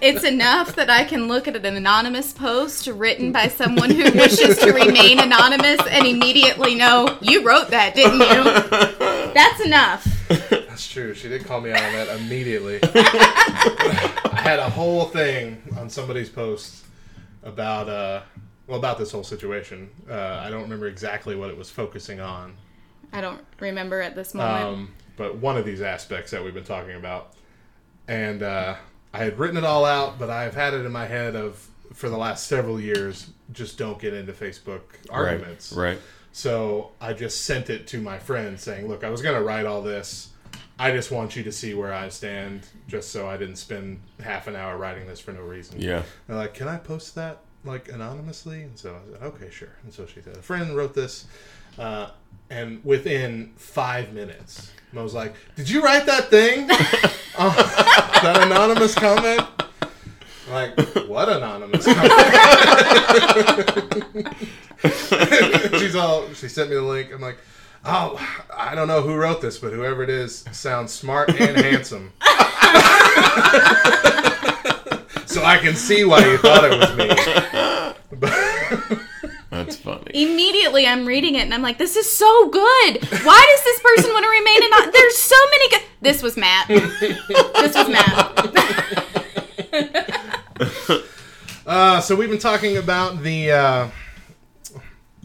it's 0.00 0.24
enough 0.24 0.74
that 0.76 0.88
I 0.88 1.04
can 1.04 1.28
look 1.28 1.48
at 1.48 1.56
an 1.56 1.66
anonymous 1.66 2.32
post 2.32 2.86
written 2.86 3.32
by 3.32 3.48
someone 3.48 3.90
who 3.90 4.04
wishes 4.12 4.58
to 4.58 4.72
remain 4.72 5.18
anonymous 5.18 5.80
and 5.90 6.06
immediately 6.06 6.76
know 6.76 7.18
you 7.20 7.44
wrote 7.44 7.68
that, 7.70 7.94
didn't 7.94 8.20
you? 8.20 9.34
That's 9.34 9.60
enough. 9.60 10.04
That's 10.28 10.88
true. 10.88 11.12
She 11.12 11.28
did 11.28 11.44
call 11.44 11.60
me 11.60 11.72
out 11.72 11.82
on 11.82 11.92
that 11.92 12.20
immediately. 12.20 12.78
I 12.82 14.40
had 14.40 14.60
a 14.60 14.70
whole 14.70 15.06
thing 15.06 15.60
on 15.76 15.90
somebody's 15.90 16.30
post 16.30 16.84
about 17.42 17.88
uh 17.88 18.22
well 18.68 18.78
about 18.78 18.98
this 18.98 19.10
whole 19.10 19.24
situation. 19.24 19.90
Uh, 20.08 20.40
I 20.44 20.50
don't 20.50 20.62
remember 20.62 20.86
exactly 20.86 21.34
what 21.34 21.50
it 21.50 21.56
was 21.56 21.70
focusing 21.70 22.20
on, 22.20 22.54
I 23.12 23.20
don't 23.20 23.40
remember 23.58 24.00
at 24.00 24.14
this 24.14 24.34
moment. 24.34 24.64
um, 24.64 24.94
but 25.16 25.36
one 25.36 25.56
of 25.56 25.64
these 25.64 25.80
aspects 25.80 26.30
that 26.30 26.44
we've 26.44 26.54
been 26.54 26.64
talking 26.64 26.94
about. 26.94 27.32
And 28.06 28.42
uh, 28.42 28.76
I 29.12 29.18
had 29.18 29.38
written 29.38 29.56
it 29.56 29.64
all 29.64 29.84
out, 29.84 30.18
but 30.18 30.30
I've 30.30 30.54
had 30.54 30.74
it 30.74 30.84
in 30.86 30.92
my 30.92 31.06
head 31.06 31.34
of 31.34 31.66
for 31.92 32.08
the 32.08 32.16
last 32.16 32.46
several 32.46 32.80
years. 32.80 33.30
Just 33.52 33.78
don't 33.78 33.98
get 33.98 34.14
into 34.14 34.32
Facebook 34.32 34.82
arguments. 35.10 35.72
Right. 35.72 35.90
Right. 35.90 35.98
So 36.32 36.92
I 37.00 37.14
just 37.14 37.44
sent 37.44 37.70
it 37.70 37.86
to 37.88 38.00
my 38.00 38.18
friend 38.18 38.60
saying, 38.60 38.86
"Look, 38.86 39.02
I 39.02 39.10
was 39.10 39.22
going 39.22 39.34
to 39.34 39.42
write 39.42 39.66
all 39.66 39.82
this. 39.82 40.28
I 40.78 40.92
just 40.92 41.10
want 41.10 41.34
you 41.34 41.42
to 41.42 41.50
see 41.50 41.74
where 41.74 41.92
I 41.92 42.10
stand, 42.10 42.68
just 42.86 43.10
so 43.10 43.28
I 43.28 43.36
didn't 43.36 43.56
spend 43.56 44.00
half 44.22 44.46
an 44.46 44.54
hour 44.54 44.76
writing 44.76 45.06
this 45.06 45.20
for 45.20 45.32
no 45.32 45.40
reason." 45.40 45.80
Yeah. 45.80 46.02
They're 46.26 46.36
like, 46.36 46.54
"Can 46.54 46.68
I 46.68 46.76
post 46.76 47.14
that 47.16 47.40
like 47.68 47.88
anonymously?" 47.88 48.62
And 48.62 48.78
so 48.78 48.94
I 48.94 49.12
said, 49.12 49.22
"Okay, 49.22 49.50
sure." 49.50 49.72
And 49.84 49.92
so 49.92 50.06
she 50.06 50.20
said, 50.20 50.36
"A 50.36 50.42
friend 50.42 50.76
wrote 50.76 50.94
this," 50.94 51.26
uh, 51.78 52.10
and 52.50 52.84
within 52.84 53.52
five 53.56 54.12
minutes, 54.12 54.70
I 54.96 55.02
was 55.02 55.14
like, 55.14 55.34
"Did 55.54 55.70
you 55.70 55.82
write 55.82 56.06
that 56.06 56.30
thing? 56.30 56.68
Uh, 57.38 57.54
that 58.22 58.42
anonymous 58.42 58.94
comment?" 58.94 59.42
Like, 60.50 60.78
what 61.06 61.28
anonymous 61.28 61.84
comment? 61.84 62.10
She's 65.78 65.94
all. 65.94 66.32
She 66.32 66.48
sent 66.48 66.70
me 66.70 66.76
the 66.76 66.82
link. 66.82 67.12
I'm 67.12 67.20
like, 67.20 67.36
oh, 67.84 68.18
I 68.54 68.74
don't 68.74 68.88
know 68.88 69.02
who 69.02 69.14
wrote 69.14 69.42
this, 69.42 69.58
but 69.58 69.72
whoever 69.72 70.02
it 70.02 70.10
is 70.10 70.44
sounds 70.52 70.92
smart 70.92 71.28
and 71.40 71.56
handsome. 71.56 72.12
so 75.28 75.44
I 75.44 75.58
can 75.58 75.74
see 75.76 76.04
why 76.04 76.20
you 76.26 76.38
thought 76.38 76.64
it 76.64 76.78
was 76.78 76.96
me. 76.96 77.08
But, 78.18 78.32
That's 79.50 79.76
funny. 79.76 80.10
Immediately, 80.14 80.86
I'm 80.86 81.06
reading 81.06 81.34
it 81.34 81.40
and 81.42 81.54
I'm 81.54 81.62
like, 81.62 81.78
"This 81.78 81.96
is 81.96 82.10
so 82.10 82.48
good. 82.50 83.02
Why 83.24 83.56
does 83.56 83.64
this 83.64 83.80
person 83.80 84.12
want 84.12 84.24
to 84.24 84.30
remain 84.30 84.62
anonymous? 84.64 84.94
There's 84.94 85.16
so 85.16 85.36
many 85.50 85.70
good." 85.70 85.82
This 86.00 86.22
was 86.22 86.36
Matt. 86.36 86.68
this 86.68 87.74
was 87.74 87.88
Matt. 87.88 88.32
uh, 91.66 92.00
so 92.00 92.14
we've 92.16 92.28
been 92.30 92.38
talking 92.38 92.76
about 92.76 93.22
the. 93.22 93.50
Uh, 93.52 93.88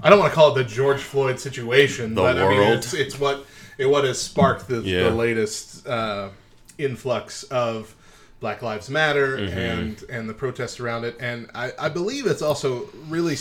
I 0.02 0.10
don't 0.10 0.20
want 0.20 0.32
to 0.32 0.36
call 0.36 0.52
it 0.56 0.64
the 0.64 0.70
George 0.70 1.02
Floyd 1.02 1.40
situation, 1.40 2.14
The 2.16 2.22
but 2.22 2.38
I 2.38 2.50
mean, 2.50 2.62
it's, 2.62 2.94
it's 2.94 3.20
what 3.20 3.46
it 3.78 3.86
what 3.86 4.04
has 4.04 4.22
sparked 4.22 4.68
the, 4.68 4.82
Yeah. 4.82 5.04
the 5.04 5.12
latest 5.12 5.88
uh, 5.88 6.30
influx 6.78 7.44
of 7.44 7.94
Black 8.44 8.62
Lives 8.62 8.90
Matter 8.90 9.38
Mm-hmm. 9.38 9.58
and 9.58 10.04
and 10.10 10.30
the 10.30 10.34
protests 10.34 10.78
around 10.82 11.06
it, 11.06 11.16
and 11.22 11.50
I, 11.56 11.72
I 11.80 11.88
believe 11.90 12.28
it's 12.28 12.42
also 12.42 12.90
really 13.08 13.38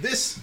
this. 0.00 0.40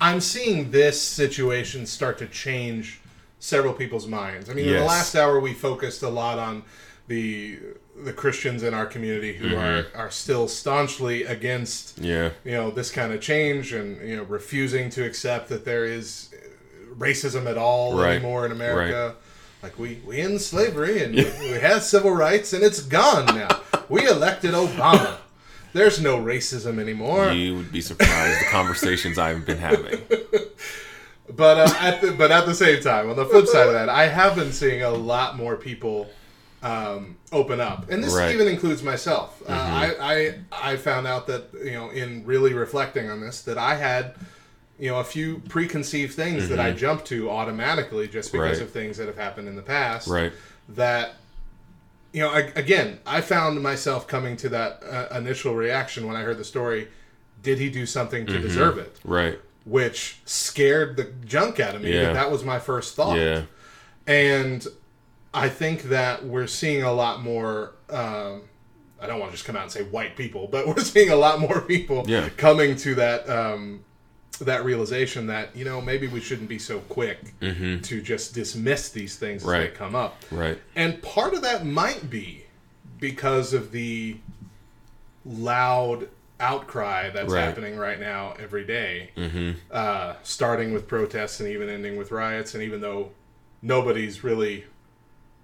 I'm 0.00 0.20
seeing 0.20 0.70
this 0.70 1.02
situation 1.02 1.86
start 1.86 2.18
to 2.18 2.26
change 2.28 3.00
several 3.40 3.74
people's 3.74 4.06
minds. 4.06 4.48
I 4.48 4.54
mean, 4.54 4.66
in 4.68 4.74
the 4.74 4.84
last 4.84 5.16
hour 5.16 5.40
we 5.40 5.52
focused 5.54 6.02
a 6.04 6.08
lot 6.08 6.38
on 6.38 6.62
the 7.08 7.58
the 8.04 8.12
Christians 8.12 8.62
in 8.62 8.74
our 8.74 8.86
community 8.86 9.34
who 9.34 9.56
are 9.56 9.86
are 9.96 10.10
still 10.10 10.46
staunchly 10.46 11.24
against 11.24 11.98
Yeah. 11.98 12.30
you 12.44 12.52
know 12.52 12.70
this 12.70 12.90
kind 12.92 13.12
of 13.12 13.20
change 13.20 13.72
and 13.72 14.08
you 14.08 14.16
know 14.16 14.22
refusing 14.22 14.88
to 14.90 15.04
accept 15.04 15.48
that 15.48 15.64
there 15.64 15.84
is 15.84 16.30
racism 16.96 17.46
at 17.50 17.58
all 17.58 17.98
Right. 17.98 18.14
anymore 18.14 18.46
in 18.46 18.52
America. 18.52 19.16
Like 19.64 19.78
we 19.78 19.98
we 20.06 20.20
end 20.20 20.42
slavery 20.42 21.02
and 21.02 21.14
we, 21.14 21.24
we 21.40 21.58
had 21.58 21.80
civil 21.82 22.10
rights 22.10 22.52
and 22.52 22.62
it's 22.62 22.82
gone 22.82 23.24
now. 23.34 23.48
we 23.88 24.06
elected 24.06 24.50
Obama. 24.52 25.16
There's 25.72 26.02
no 26.02 26.18
racism 26.18 26.78
anymore. 26.78 27.30
You 27.32 27.56
would 27.56 27.72
be 27.72 27.80
surprised 27.80 28.42
the 28.42 28.50
conversations 28.50 29.18
I've 29.18 29.46
been 29.46 29.56
having. 29.58 30.02
But 31.34 31.56
uh, 31.58 31.74
at 31.80 32.02
the, 32.02 32.12
but 32.12 32.30
at 32.30 32.44
the 32.44 32.54
same 32.54 32.82
time, 32.82 33.08
on 33.08 33.16
the 33.16 33.24
flip 33.24 33.46
side 33.46 33.66
of 33.66 33.72
that, 33.72 33.88
I 33.88 34.06
have 34.08 34.36
been 34.36 34.52
seeing 34.52 34.82
a 34.82 34.90
lot 34.90 35.38
more 35.38 35.56
people 35.56 36.10
um, 36.62 37.16
open 37.32 37.60
up, 37.62 37.90
and 37.90 38.04
this 38.04 38.12
Right. 38.14 38.24
Mm-hmm. 38.26 38.34
even 38.42 38.48
includes 38.52 38.82
myself. 38.82 39.42
Uh, 39.48 39.52
I, 39.52 39.94
I 39.98 40.34
I 40.72 40.76
found 40.76 41.06
out 41.06 41.26
that 41.28 41.44
you 41.64 41.72
know 41.72 41.88
in 41.88 42.26
really 42.26 42.52
reflecting 42.52 43.08
on 43.08 43.22
this 43.22 43.40
that 43.42 43.56
I 43.56 43.74
had 43.76 44.14
you 44.78 44.90
know 44.90 44.98
a 44.98 45.04
few 45.04 45.38
preconceived 45.48 46.14
things 46.14 46.48
that 46.48 46.58
I 46.60 46.72
jump 46.72 47.04
to 47.06 47.30
automatically 47.30 48.08
just 48.08 48.32
because 48.32 48.58
Mm-hmm. 48.58 48.60
Right. 48.60 48.66
of 48.66 48.72
things 48.72 48.96
that 48.98 49.06
have 49.06 49.16
happened 49.16 49.48
in 49.48 49.56
the 49.56 49.62
past. 49.62 50.08
Right. 50.08 50.32
That 50.70 51.14
you 52.12 52.20
know 52.22 52.30
I, 52.30 52.40
again 52.56 52.98
I 53.06 53.20
found 53.20 53.62
myself 53.62 54.06
coming 54.08 54.36
to 54.38 54.48
that 54.50 54.82
uh, 54.82 55.08
initial 55.16 55.54
reaction 55.54 56.06
when 56.06 56.16
I 56.16 56.22
heard 56.22 56.38
the 56.38 56.44
story. 56.44 56.88
Did 57.42 57.58
he 57.58 57.68
do 57.70 57.86
something 57.86 58.24
Mm-hmm. 58.26 58.34
to 58.36 58.40
deserve 58.40 58.78
it? 58.78 58.98
Right. 59.04 59.38
which 59.66 60.18
scared 60.24 60.96
the 60.96 61.04
junk 61.26 61.60
out 61.60 61.74
of 61.74 61.82
me. 61.82 61.92
Yeah. 61.92 62.04
That, 62.04 62.14
that 62.14 62.30
was 62.30 62.42
my 62.44 62.58
first 62.58 62.94
thought. 62.96 63.18
Yeah. 63.18 63.42
And 64.06 64.66
I 65.32 65.48
think 65.48 65.84
that 65.84 66.24
we're 66.24 66.46
seeing 66.46 66.82
a 66.82 66.92
lot 66.92 67.22
more. 67.22 67.72
Um, 67.90 68.42
I 69.00 69.06
don't 69.06 69.18
want 69.20 69.32
to 69.32 69.36
just 69.36 69.44
come 69.46 69.56
out 69.56 69.62
and 69.62 69.70
say 69.72 69.82
white 69.82 70.16
people, 70.16 70.48
but 70.50 70.66
we're 70.68 70.78
seeing 70.78 71.10
a 71.10 71.16
lot 71.16 71.38
more 71.40 71.60
people 71.62 72.04
Yeah. 72.06 72.28
coming 72.36 72.76
to 72.76 72.94
that 72.96 73.28
um, 73.28 73.84
that 74.40 74.64
realization 74.64 75.26
that 75.28 75.54
you 75.56 75.64
know 75.64 75.80
maybe 75.80 76.06
we 76.08 76.20
shouldn't 76.20 76.48
be 76.48 76.58
so 76.58 76.78
quick 76.80 77.32
to 77.40 78.00
just 78.02 78.34
dismiss 78.34 78.88
these 78.90 79.16
things 79.16 79.42
as 79.42 79.48
Mm-hmm. 79.48 79.60
They 79.60 79.68
come 79.68 79.94
up. 79.94 80.22
Right. 80.30 80.58
And 80.76 81.00
part 81.02 81.34
of 81.34 81.42
that 81.42 81.64
might 81.64 82.10
be 82.10 82.44
because 83.00 83.52
of 83.52 83.70
the 83.72 84.16
loud 85.24 86.08
outcry 86.40 87.10
that's 87.10 87.32
Right. 87.32 87.42
happening 87.42 87.76
right 87.76 87.98
now 88.00 88.34
every 88.38 88.64
day, 88.64 89.10
uh, 89.70 90.14
starting 90.22 90.72
with 90.72 90.86
protests 90.88 91.40
and 91.40 91.48
even 91.48 91.68
ending 91.68 91.96
with 91.96 92.10
riots. 92.10 92.54
And 92.54 92.62
even 92.62 92.80
though 92.80 93.10
nobody's 93.62 94.24
really 94.24 94.64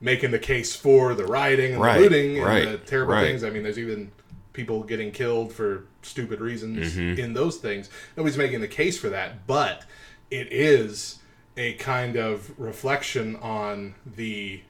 making 0.01 0.30
the 0.30 0.38
case 0.38 0.74
for 0.74 1.14
the 1.14 1.24
rioting 1.24 1.72
and 1.74 1.80
Right, 1.82 1.95
the 1.97 2.01
looting 2.01 2.36
and 2.38 2.47
right, 2.47 2.64
the 2.70 2.78
terrible 2.78 3.14
right. 3.14 3.24
things, 3.26 3.45
I 3.45 3.51
mean, 3.51 3.62
there's 3.62 3.78
even 3.78 4.11
people 4.53 4.82
getting 4.82 5.11
killed 5.12 5.53
for 5.53 5.84
stupid 6.03 6.40
reasons 6.40 6.94
Mm-hmm. 6.94 7.20
in 7.20 7.34
those 7.34 7.57
things. 7.59 7.90
Nobody's 8.16 8.38
making 8.38 8.61
the 8.61 8.68
case 8.68 8.98
for 8.98 9.09
that, 9.11 9.46
but 9.46 9.84
it 10.30 10.48
is 10.53 11.18
a 11.57 11.74
kind 11.74 12.16
of 12.16 12.59
reflection 12.59 13.36
on 13.36 13.94
the 14.16 14.62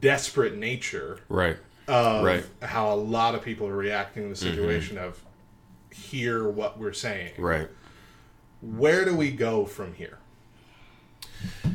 desperate 0.00 0.56
nature 0.56 1.20
Right. 1.28 1.56
of 1.88 2.24
Right. 2.24 2.44
how 2.62 2.92
a 2.92 2.96
lot 2.96 3.34
of 3.34 3.42
people 3.42 3.66
are 3.66 3.76
reacting 3.76 4.24
to 4.24 4.28
the 4.28 4.36
situation 4.36 4.98
of 4.98 5.20
hear 5.92 6.48
what 6.48 6.78
we're 6.78 6.92
saying. 6.92 7.32
Right. 7.38 7.68
Where 8.60 9.04
do 9.04 9.16
we 9.16 9.30
go 9.32 9.64
from 9.64 9.94
here? 9.94 10.18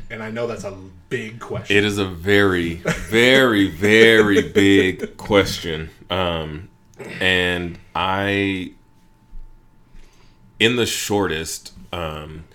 And 0.10 0.22
I 0.22 0.30
know 0.30 0.46
that's 0.48 0.64
a 0.64 0.78
big 1.10 1.40
question. 1.40 1.76
It 1.76 1.84
is 1.84 1.98
a 1.98 2.06
very, 2.06 2.76
very, 2.76 3.68
very 3.68 4.50
big 4.50 5.18
question. 5.18 5.90
Um, 6.10 6.70
and 6.98 7.78
I, 7.94 8.74
in 10.60 10.76
the 10.76 10.86
shortest, 10.86 11.74
um, 11.92 12.46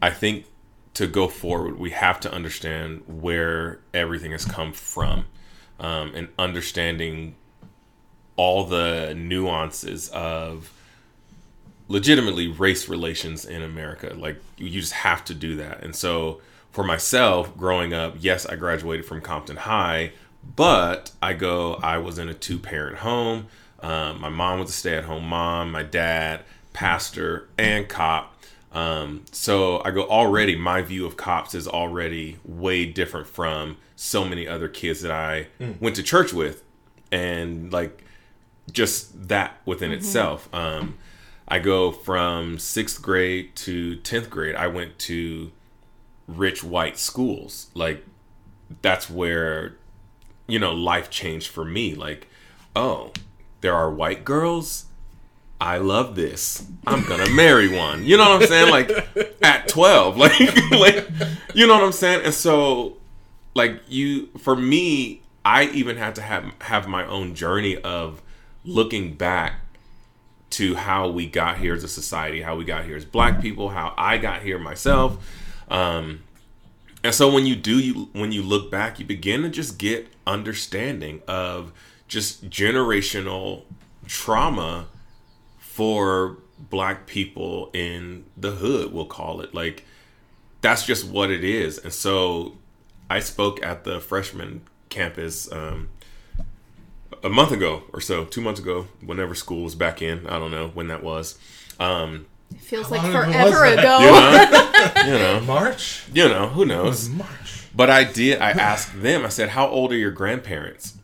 I 0.00 0.10
think 0.10 0.46
to 0.94 1.06
go 1.06 1.28
forward, 1.28 1.78
we 1.78 1.90
have 1.90 2.20
to 2.20 2.32
understand 2.32 3.02
where 3.06 3.80
everything 3.94 4.32
has 4.32 4.44
come 4.44 4.72
from 4.72 5.26
um, 5.80 6.12
and 6.14 6.28
understanding 6.38 7.34
all 8.36 8.64
the 8.64 9.14
nuances 9.16 10.08
of 10.10 10.72
legitimately 11.88 12.48
race 12.48 12.88
relations 12.88 13.44
in 13.44 13.62
America. 13.62 14.14
Like 14.16 14.36
you 14.56 14.70
just 14.70 14.92
have 14.92 15.24
to 15.26 15.34
do 15.34 15.56
that. 15.56 15.82
And 15.82 15.94
so 15.94 16.40
for 16.70 16.84
myself, 16.84 17.56
growing 17.56 17.92
up, 17.92 18.16
yes, 18.18 18.46
I 18.46 18.56
graduated 18.56 19.04
from 19.04 19.20
Compton 19.20 19.56
High, 19.56 20.12
but 20.56 21.12
I 21.22 21.32
go, 21.32 21.74
I 21.74 21.98
was 21.98 22.18
in 22.18 22.28
a 22.28 22.34
two 22.34 22.58
parent 22.58 22.98
home. 22.98 23.46
Um, 23.80 24.20
my 24.20 24.28
mom 24.28 24.60
was 24.60 24.70
a 24.70 24.72
stay 24.72 24.96
at 24.96 25.04
home 25.04 25.24
mom, 25.24 25.72
my 25.72 25.82
dad, 25.82 26.42
pastor, 26.72 27.48
and 27.58 27.88
cop. 27.88 28.36
Um, 28.72 29.24
so 29.32 29.82
I 29.84 29.90
go 29.90 30.04
already, 30.04 30.56
my 30.56 30.82
view 30.82 31.04
of 31.04 31.16
cops 31.16 31.54
is 31.54 31.68
already 31.68 32.38
way 32.44 32.86
different 32.86 33.26
from 33.26 33.76
so 33.96 34.24
many 34.24 34.48
other 34.48 34.68
kids 34.68 35.02
that 35.02 35.12
I 35.12 35.48
went 35.80 35.96
to 35.96 36.02
church 36.02 36.32
with. 36.32 36.62
And 37.10 37.72
like, 37.72 38.04
just 38.70 39.28
that 39.28 39.58
within 39.66 39.92
itself. 39.92 40.48
Um, 40.54 40.96
I 41.48 41.58
go 41.58 41.90
from 41.90 42.58
sixth 42.58 43.02
grade 43.02 43.54
to 43.56 43.96
10th 43.98 44.30
grade. 44.30 44.54
I 44.54 44.68
went 44.68 44.98
to 45.00 45.52
rich 46.26 46.64
white 46.64 46.98
schools. 46.98 47.68
Like, 47.74 48.06
that's 48.80 49.10
where, 49.10 49.76
you 50.46 50.58
know, 50.58 50.72
life 50.72 51.10
changed 51.10 51.48
for 51.48 51.64
me. 51.64 51.94
Like, 51.94 52.28
oh, 52.74 53.12
there 53.60 53.74
are 53.74 53.90
white 53.90 54.24
girls. 54.24 54.86
I 55.60 55.78
love 55.78 56.16
this. 56.16 56.66
I'm 56.86 57.04
gonna 57.04 57.30
marry 57.30 57.68
one. 57.68 58.04
You 58.04 58.16
know 58.16 58.28
what 58.28 58.42
I'm 58.42 58.48
saying? 58.48 58.70
Like 58.70 58.90
at 59.42 59.68
12, 59.68 60.16
like, 60.18 60.40
like, 60.72 61.08
you 61.54 61.66
know 61.66 61.74
what 61.74 61.84
I'm 61.84 61.92
saying? 61.92 62.24
And 62.24 62.34
so, 62.34 62.96
like, 63.54 63.80
you, 63.88 64.26
for 64.38 64.56
me, 64.56 65.22
I 65.44 65.64
even 65.66 65.96
had 65.96 66.16
to 66.16 66.22
have 66.22 66.52
have 66.62 66.88
my 66.88 67.06
own 67.06 67.34
journey 67.34 67.76
of 67.76 68.22
looking 68.64 69.14
back 69.14 69.60
to 70.50 70.74
how 70.74 71.08
we 71.08 71.26
got 71.26 71.58
here 71.58 71.74
as 71.74 71.82
a 71.82 71.88
society, 71.88 72.42
how 72.42 72.56
we 72.56 72.64
got 72.64 72.84
here 72.84 72.96
as 72.96 73.04
black 73.04 73.40
people, 73.40 73.70
how 73.70 73.94
I 73.96 74.18
got 74.18 74.42
here 74.42 74.58
myself. 74.58 75.16
Um, 75.68 76.22
and 77.02 77.14
so 77.14 77.32
when 77.32 77.46
you 77.46 77.56
do 77.56 77.78
you 77.78 78.08
when 78.12 78.32
you 78.32 78.42
look 78.42 78.70
back, 78.70 78.98
you 78.98 79.06
begin 79.06 79.42
to 79.42 79.48
just 79.48 79.78
get 79.78 80.11
understanding 80.26 81.22
of 81.28 81.72
just 82.08 82.48
generational 82.50 83.62
trauma 84.06 84.86
for 85.58 86.38
black 86.58 87.06
people 87.06 87.70
in 87.72 88.24
the 88.36 88.52
hood, 88.52 88.92
we'll 88.92 89.06
call 89.06 89.40
it. 89.40 89.54
Like 89.54 89.84
that's 90.60 90.84
just 90.86 91.06
what 91.06 91.30
it 91.30 91.42
is. 91.44 91.78
And 91.78 91.92
so 91.92 92.56
I 93.10 93.20
spoke 93.20 93.62
at 93.64 93.84
the 93.84 94.00
freshman 94.00 94.62
campus 94.88 95.50
um, 95.50 95.88
a 97.24 97.28
month 97.28 97.52
ago 97.52 97.82
or 97.92 98.00
so, 98.00 98.24
two 98.24 98.40
months 98.40 98.60
ago, 98.60 98.86
whenever 99.04 99.34
school 99.34 99.62
was 99.64 99.74
back 99.74 100.02
in. 100.02 100.26
I 100.26 100.38
don't 100.38 100.50
know 100.50 100.68
when 100.68 100.88
that 100.88 101.02
was. 101.02 101.38
Um, 101.80 102.26
It 102.50 102.60
feels 102.60 102.90
like 102.90 103.02
long 103.02 103.10
ago 103.10 103.18
was 103.44 103.52
forever 103.54 103.64
ago. 103.64 103.98
you 104.00 104.06
know, 104.06 104.92
you 105.06 105.18
know, 105.18 105.40
March. 105.46 106.04
you 106.12 106.28
know, 106.28 106.48
who 106.48 106.62
It 106.62 106.66
knows? 106.66 107.08
was 107.08 107.10
March. 107.10 107.28
But 107.74 107.90
I 107.90 108.04
did. 108.04 108.40
I 108.40 108.50
asked 108.50 109.02
them. 109.02 109.24
I 109.24 109.28
said, 109.28 109.50
"How 109.50 109.68
old 109.68 109.92
are 109.92 109.96
your 109.96 110.10
grandparents?" 110.10 110.94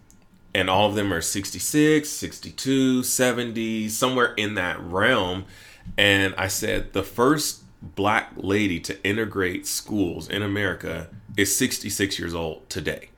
And 0.55 0.69
all 0.69 0.89
of 0.89 0.95
them 0.95 1.13
are 1.13 1.21
66, 1.21 2.09
62, 2.09 3.03
70, 3.03 3.89
somewhere 3.89 4.35
in 4.37 4.55
that 4.55 4.81
realm. 4.81 5.45
And 5.97 6.35
I 6.37 6.49
said, 6.49 6.93
"The 6.93 7.03
first 7.03 7.63
black 7.81 8.33
lady 8.37 8.81
to 8.81 9.03
integrate 9.05 9.67
schools 9.67 10.29
in 10.29 10.43
America 10.43 11.09
is 11.37 11.57
66 11.57 12.19
years 12.19 12.35
old 12.35 12.69
today." 12.69 13.11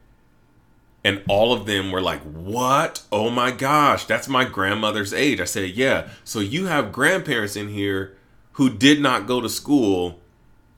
And 1.03 1.23
all 1.29 1.53
of 1.53 1.65
them 1.67 1.91
were 1.91 2.03
like, 2.03 2.21
"What? 2.23 3.03
Oh 3.11 3.31
my 3.31 3.51
gosh, 3.51 4.05
that's 4.05 4.29
my 4.29 4.45
grandmother's 4.45 5.15
age." 5.15 5.41
I 5.41 5.45
said, 5.45 5.71
"Yeah. 5.71 6.09
So 6.25 6.41
you 6.41 6.67
have 6.67 6.93
grandparents 6.93 7.57
in 7.57 7.71
here 7.71 8.17
who 8.53 8.69
did 8.69 9.01
not 9.01 9.27
go 9.27 9.41
to 9.41 9.49
school 9.49 10.21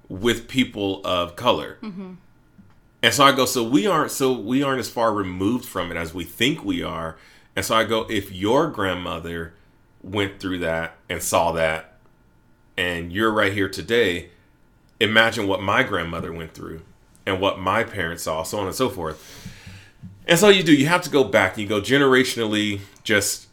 with 0.09 0.47
people 0.49 1.01
of 1.05 1.35
color." 1.35 1.79
Mm-hmm. 1.83 2.13
And 3.03 3.13
so 3.13 3.25
I 3.25 3.33
go, 3.33 3.47
so 3.47 3.65
we 3.65 3.87
aren't 3.87 4.13
so 4.13 4.33
we 4.33 4.63
aren't 4.63 4.81
as 4.81 4.89
far 4.89 5.13
removed 5.13 5.65
from 5.65 5.91
it 5.91 5.97
as 5.97 6.15
we 6.15 6.25
think 6.25 6.65
we 6.65 6.83
are. 6.83 7.17
And 7.57 7.65
so 7.65 7.75
I 7.75 7.85
go, 7.85 8.07
if 8.09 8.33
your 8.33 8.69
grandmother 8.69 9.55
went 10.03 10.41
through 10.41 10.59
that 10.61 10.97
and 11.09 11.23
saw 11.23 11.53
that, 11.53 11.99
and 12.77 13.13
you're 13.13 13.31
right 13.31 13.53
here 13.53 13.69
today, 13.69 14.31
imagine 15.01 15.47
what 15.47 15.61
my 15.61 15.83
grandmother 15.83 16.33
went 16.33 16.55
through 16.55 16.83
and 17.27 17.41
what 17.41 17.59
my 17.59 17.85
parents 17.85 18.23
saw, 18.23 18.43
so 18.43 18.59
on 18.59 18.67
and 18.67 18.75
so 18.75 18.89
forth. 18.89 19.51
And 20.27 20.39
so 20.39 20.49
you 20.49 20.63
do, 20.63 20.73
you 20.73 20.87
have 20.87 21.03
to 21.03 21.11
go 21.11 21.25
back, 21.25 21.55
and 21.55 21.63
you 21.63 21.69
go 21.69 21.81
generationally, 21.81 22.81
just 23.03 23.49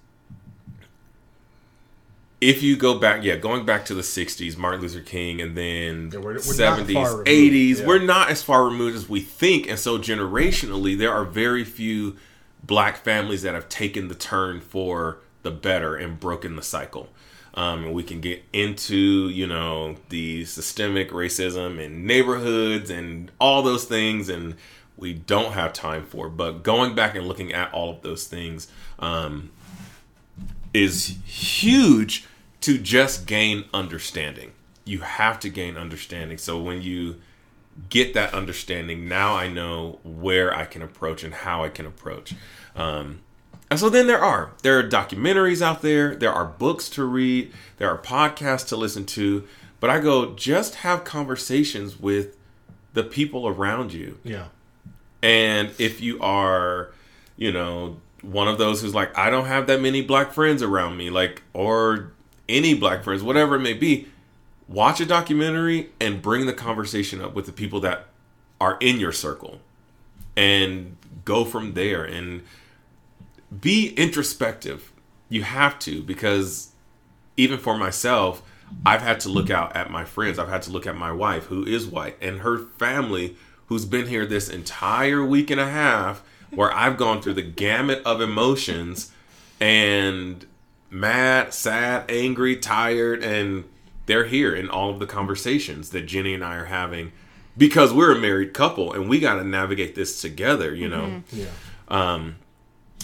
if 2.42 2.64
you 2.64 2.78
go 2.78 2.98
back, 2.98 3.24
yeah, 3.24 3.36
going 3.36 3.66
back 3.66 3.86
to 3.86 3.94
the 3.94 4.02
60s, 4.04 4.58
Martin 4.58 4.82
Luther 4.82 5.02
King, 5.02 5.42
and 5.42 5.58
then 5.58 6.10
Yeah, 6.14 6.20
we're- 6.20 6.36
we're 6.36 6.54
70s, 6.54 7.24
80s, 7.26 7.80
yeah. 7.80 7.86
we're 7.86 8.00
not 8.00 8.30
as 8.30 8.42
far 8.42 8.64
removed 8.66 8.96
as 8.96 9.10
we 9.10 9.20
think. 9.20 9.68
And 9.70 9.78
so 9.78 9.98
generationally, 9.98 10.98
there 10.98 11.12
are 11.14 11.26
very 11.26 11.64
few 11.66 12.16
black 12.64 13.04
families 13.04 13.42
that 13.42 13.54
have 13.56 13.68
taken 13.68 14.08
the 14.08 14.16
turn 14.16 14.62
for 14.62 15.18
the 15.44 15.52
better 15.52 15.96
and 15.96 16.20
broken 16.20 16.56
the 16.56 16.62
cycle. 16.62 17.10
Um, 17.56 17.86
and 17.86 17.94
we 17.94 18.04
can 18.04 18.22
get 18.22 18.44
into, 18.54 18.96
you 19.30 19.48
know, 19.48 19.96
the 20.10 20.46
systemic 20.46 21.10
racism 21.12 21.80
in 21.80 22.06
neighborhoods 22.06 22.90
and 22.90 23.32
all 23.40 23.64
those 23.64 23.84
things, 23.86 24.30
and 24.30 24.56
we 24.96 25.14
don't 25.14 25.54
have 25.54 25.74
time 25.74 26.06
for. 26.06 26.30
But 26.30 26.64
going 26.64 26.94
back 26.96 27.16
and 27.16 27.28
looking 27.28 27.52
at 27.52 27.74
all 27.74 27.90
of 27.90 28.02
those 28.02 28.28
things, 28.28 28.68
um, 29.00 29.50
is 30.74 31.16
huge 31.26 32.26
to 32.62 32.78
just 32.78 33.26
gain 33.26 33.66
understanding. 33.74 34.52
You 34.86 35.00
have 35.00 35.40
to 35.42 35.50
gain 35.50 35.78
understanding. 35.78 36.38
So 36.38 36.62
when 36.62 36.82
you 36.82 37.22
get 37.90 38.14
that 38.14 38.34
understanding, 38.34 39.08
now 39.08 39.36
I 39.36 39.48
know 39.48 40.00
where 40.04 40.54
I 40.54 40.66
can 40.66 40.82
approach 40.82 41.24
and 41.24 41.34
how 41.34 41.64
I 41.64 41.70
can 41.70 41.86
approach. 41.86 42.34
Um, 42.76 43.22
and 43.70 43.80
so 43.80 43.90
then 43.90 44.08
there 44.08 44.24
are 44.24 44.52
there 44.64 44.80
are 44.80 44.84
documentaries 44.84 45.62
out 45.62 45.82
there, 45.82 46.16
there 46.16 46.34
are 46.34 46.46
books 46.46 46.90
to 46.90 47.04
read, 47.04 47.54
there 47.78 47.90
are 47.90 47.98
podcasts 47.98 48.68
to 48.70 48.76
listen 48.76 49.06
to, 49.06 49.48
but 49.80 49.90
I 49.90 50.00
go 50.00 50.34
just 50.34 50.76
have 50.76 51.04
conversations 51.04 52.00
with 52.00 52.36
the 52.94 53.04
people 53.04 53.48
around 53.48 53.94
you. 53.94 54.18
Yeah. 54.24 54.46
And 55.22 55.72
if 55.78 56.02
you 56.02 56.20
are, 56.22 56.92
you 57.38 57.52
know, 57.52 57.98
one 58.22 58.48
of 58.48 58.58
those 58.58 58.82
who's 58.82 58.96
like, 58.96 59.16
I 59.18 59.30
don't 59.30 59.46
have 59.46 59.68
that 59.68 59.82
many 59.82 60.02
black 60.02 60.34
friends 60.34 60.64
around 60.64 60.98
me, 60.98 61.10
like, 61.10 61.44
or 61.54 62.14
any 62.50 62.74
black 62.74 63.04
friends, 63.04 63.24
whatever 63.24 63.56
it 63.56 63.60
may 63.60 63.74
be, 63.74 64.08
watch 64.68 65.00
a 65.00 65.06
documentary 65.06 65.90
and 66.02 66.22
bring 66.22 66.46
the 66.46 66.54
conversation 66.54 67.22
up 67.22 67.34
with 67.34 67.46
the 67.46 67.52
people 67.52 67.80
that 67.80 68.08
are 68.60 68.78
in 68.82 69.00
your 69.00 69.12
circle 69.12 69.60
and 70.36 70.98
go 71.26 71.46
from 71.46 71.74
there 71.74 72.04
and 72.04 72.44
be 73.62 73.94
introspective. 73.94 74.92
You 75.30 75.44
have 75.44 75.80
to, 75.80 76.04
because 76.04 76.72
even 77.38 77.58
for 77.58 77.78
myself, 77.78 78.42
I've 78.86 79.02
had 79.02 79.20
to 79.22 79.30
look 79.30 79.50
out 79.50 79.76
at 79.76 79.90
my 79.90 80.06
friends. 80.06 80.38
I've 80.38 80.50
had 80.50 80.62
to 80.64 80.72
look 80.72 80.86
at 80.86 80.96
my 80.96 81.12
wife, 81.12 81.46
who 81.46 81.66
is 81.66 81.88
white, 81.88 82.18
and 82.22 82.40
her 82.40 82.60
family, 82.78 83.36
who's 83.68 83.86
been 83.86 84.08
here 84.08 84.26
this 84.26 84.50
entire 84.50 85.24
week 85.26 85.50
and 85.50 85.60
a 85.60 85.70
half, 85.70 86.22
where 86.52 86.72
I've 86.72 86.98
gone 86.98 87.22
through 87.22 87.34
the 87.36 87.42
gamut 87.42 88.02
of 88.06 88.22
emotions 88.22 89.12
and 89.60 90.46
mad, 90.90 91.54
sad, 91.54 92.10
angry, 92.10 92.56
tired, 92.56 93.24
and 93.24 93.66
they're 94.06 94.26
here 94.26 94.56
in 94.56 94.70
all 94.70 94.90
of 94.90 95.00
the 95.00 95.06
conversations 95.06 95.90
that 95.90 96.02
Jenny 96.02 96.34
and 96.34 96.44
I 96.44 96.56
are 96.56 96.66
having 96.66 97.12
because 97.58 97.94
we're 97.94 98.16
a 98.16 98.20
married 98.20 98.54
couple 98.54 98.94
and 98.94 99.10
we 99.10 99.20
got 99.20 99.36
to 99.36 99.44
navigate 99.44 99.96
this 99.96 100.22
together, 100.22 100.74
you 100.74 100.88
know. 100.88 101.24
Yeah. 101.32 101.48
Um, 101.88 102.38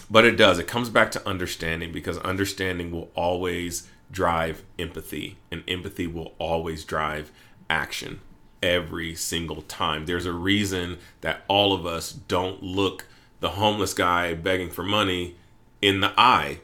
but 0.10 0.26
it 0.26 0.38
does. 0.38 0.60
It 0.60 0.68
comes 0.68 0.90
back 0.90 1.12
to 1.12 1.28
understanding 1.28 1.92
because 1.92 2.18
understanding 2.20 2.92
will 2.92 3.12
always 3.16 3.88
drive 4.12 4.64
empathy, 4.78 5.38
and 5.52 5.64
empathy 5.68 6.08
will 6.08 6.34
always 6.38 6.84
drive 6.84 7.32
action 7.70 8.22
every 8.62 9.16
single 9.16 9.62
time. 9.64 10.06
There's 10.06 10.26
a 10.26 10.32
reason 10.32 10.98
that 11.22 11.44
all 11.48 11.74
of 11.74 11.86
us 11.86 12.12
don't 12.12 12.62
look 12.62 13.08
the 13.40 13.50
homeless 13.52 13.94
guy 13.94 14.34
begging 14.34 14.70
for 14.70 14.84
money 14.84 15.36
in 15.82 16.00
the 16.00 16.14
eye 16.20 16.62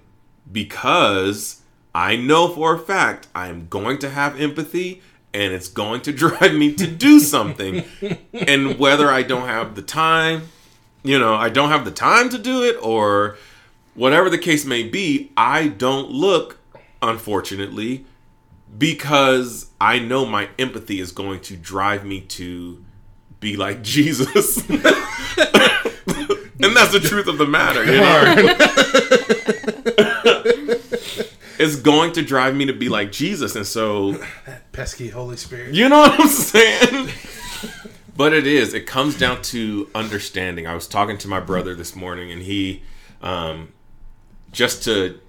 because 0.49 1.61
I 1.93 2.15
know 2.15 2.49
for 2.49 2.75
a 2.75 2.79
fact 2.79 3.27
I'm 3.35 3.67
going 3.67 3.97
to 3.99 4.09
have 4.09 4.39
empathy 4.39 5.01
and 5.33 5.53
it's 5.53 5.67
going 5.67 6.01
to 6.01 6.11
drive 6.13 6.53
me 6.53 6.73
to 6.75 6.87
do 6.87 7.19
something. 7.19 7.83
and 8.33 8.77
whether 8.79 9.09
I 9.09 9.23
don't 9.23 9.47
have 9.47 9.75
the 9.75 9.81
time, 9.81 10.43
you 11.03 11.17
know, 11.19 11.35
I 11.35 11.49
don't 11.49 11.69
have 11.69 11.85
the 11.85 11.91
time 11.91 12.29
to 12.29 12.37
do 12.37 12.63
it 12.63 12.77
or 12.81 13.37
whatever 13.93 14.29
the 14.29 14.37
case 14.37 14.65
may 14.65 14.83
be, 14.83 15.31
I 15.35 15.67
don't 15.67 16.09
look, 16.09 16.59
unfortunately, 17.01 18.05
because 18.77 19.71
I 19.79 19.99
know 19.99 20.25
my 20.25 20.49
empathy 20.57 20.99
is 20.99 21.11
going 21.11 21.41
to 21.41 21.57
drive 21.57 22.05
me 22.05 22.21
to 22.21 22.83
be 23.39 23.57
like 23.57 23.81
Jesus. 23.83 24.57
and 24.69 24.81
that's 26.75 26.91
the 26.91 27.01
truth 27.01 27.27
of 27.27 27.37
the 27.37 27.47
matter, 27.47 27.83
you 27.83 27.99
know? 27.99 28.35
it's 31.59 31.75
going 31.75 32.13
to 32.13 32.21
drive 32.21 32.55
me 32.55 32.65
to 32.65 32.73
be 32.73 32.89
like 32.89 33.11
Jesus. 33.11 33.55
And 33.55 33.65
so 33.65 34.13
that 34.45 34.71
Pesky 34.71 35.09
Holy 35.09 35.37
Spirit. 35.37 35.73
you 35.73 35.89
know 35.89 35.99
what 35.99 36.19
I'm 36.19 36.27
saying? 36.27 37.09
but 38.15 38.33
it 38.33 38.47
is. 38.47 38.73
It 38.73 38.85
comes 38.87 39.17
down 39.17 39.41
to 39.43 39.89
understanding. 39.95 40.67
I 40.67 40.73
was 40.75 40.87
talking 40.87 41.17
to 41.19 41.27
my 41.27 41.39
brother 41.39 41.75
this 41.75 41.95
morning, 41.95 42.31
and 42.31 42.41
he, 42.41 42.83
um, 43.21 43.73
just 44.51 44.83
to 44.85 45.19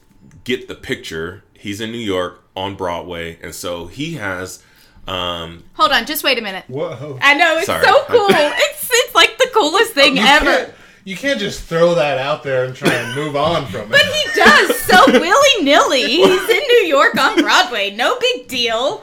get 0.44 0.68
the 0.68 0.74
picture, 0.74 1.44
he's 1.54 1.80
in 1.80 1.92
New 1.92 1.98
York 1.98 2.42
on 2.56 2.74
Broadway, 2.74 3.38
and 3.42 3.54
so 3.54 3.86
he 3.86 4.14
has. 4.14 4.62
Um, 5.06 5.64
Hold 5.74 5.90
on, 5.90 6.06
just 6.06 6.22
wait 6.22 6.38
a 6.38 6.42
minute. 6.42 6.64
Whoa. 6.68 7.18
I 7.20 7.34
know 7.34 7.56
it's 7.56 7.66
Sorry. 7.66 7.84
so 7.84 8.04
cool. 8.06 8.26
it's 8.30 8.88
it's 8.92 9.14
like 9.14 9.36
the 9.38 9.50
coolest 9.52 9.92
thing 9.94 10.16
You 10.16 10.22
ever. 10.24 10.72
Can't, 11.04 11.06
you 11.06 11.16
can't 11.16 11.40
just 11.40 11.62
throw 11.62 11.94
that 11.94 12.18
out 12.18 12.42
there 12.42 12.64
and 12.64 12.74
try 12.74 12.92
and 12.92 13.14
move 13.14 13.36
on 13.36 13.66
from 13.66 13.82
it. 13.82 13.90
But 13.90 14.02
he 14.02 14.24
does 14.40 14.76
so 14.82 15.04
willy 15.20 15.64
nilly. 15.64 16.02
He's 16.06 16.48
in 16.48 16.62
New 16.68 16.84
York 16.86 17.16
on 17.18 17.40
Broadway. 17.40 17.90
No 17.90 18.18
big 18.18 18.48
deal. 18.48 19.02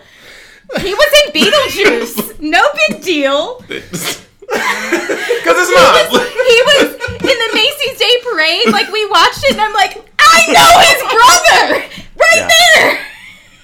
He 0.79 0.93
was 0.93 1.23
in 1.25 1.31
Beetlejuice. 1.33 2.39
No 2.41 2.63
big 2.89 3.01
deal. 3.01 3.63
because 3.67 4.21
it's 4.51 5.71
not. 5.75 6.09
He 6.09 6.61
was 6.65 6.93
in 7.21 7.37
the 7.37 7.51
Macy's 7.53 7.97
Day 7.99 8.17
Parade. 8.31 8.71
Like 8.71 8.91
we 8.91 9.05
watched 9.09 9.43
it, 9.45 9.51
and 9.53 9.61
I'm 9.61 9.73
like, 9.73 9.97
I 10.19 10.45
know 10.51 10.79
his 10.85 11.01
brother 11.11 12.03
right 12.19 12.35
Yeah. 12.35 12.47
there. 12.75 13.05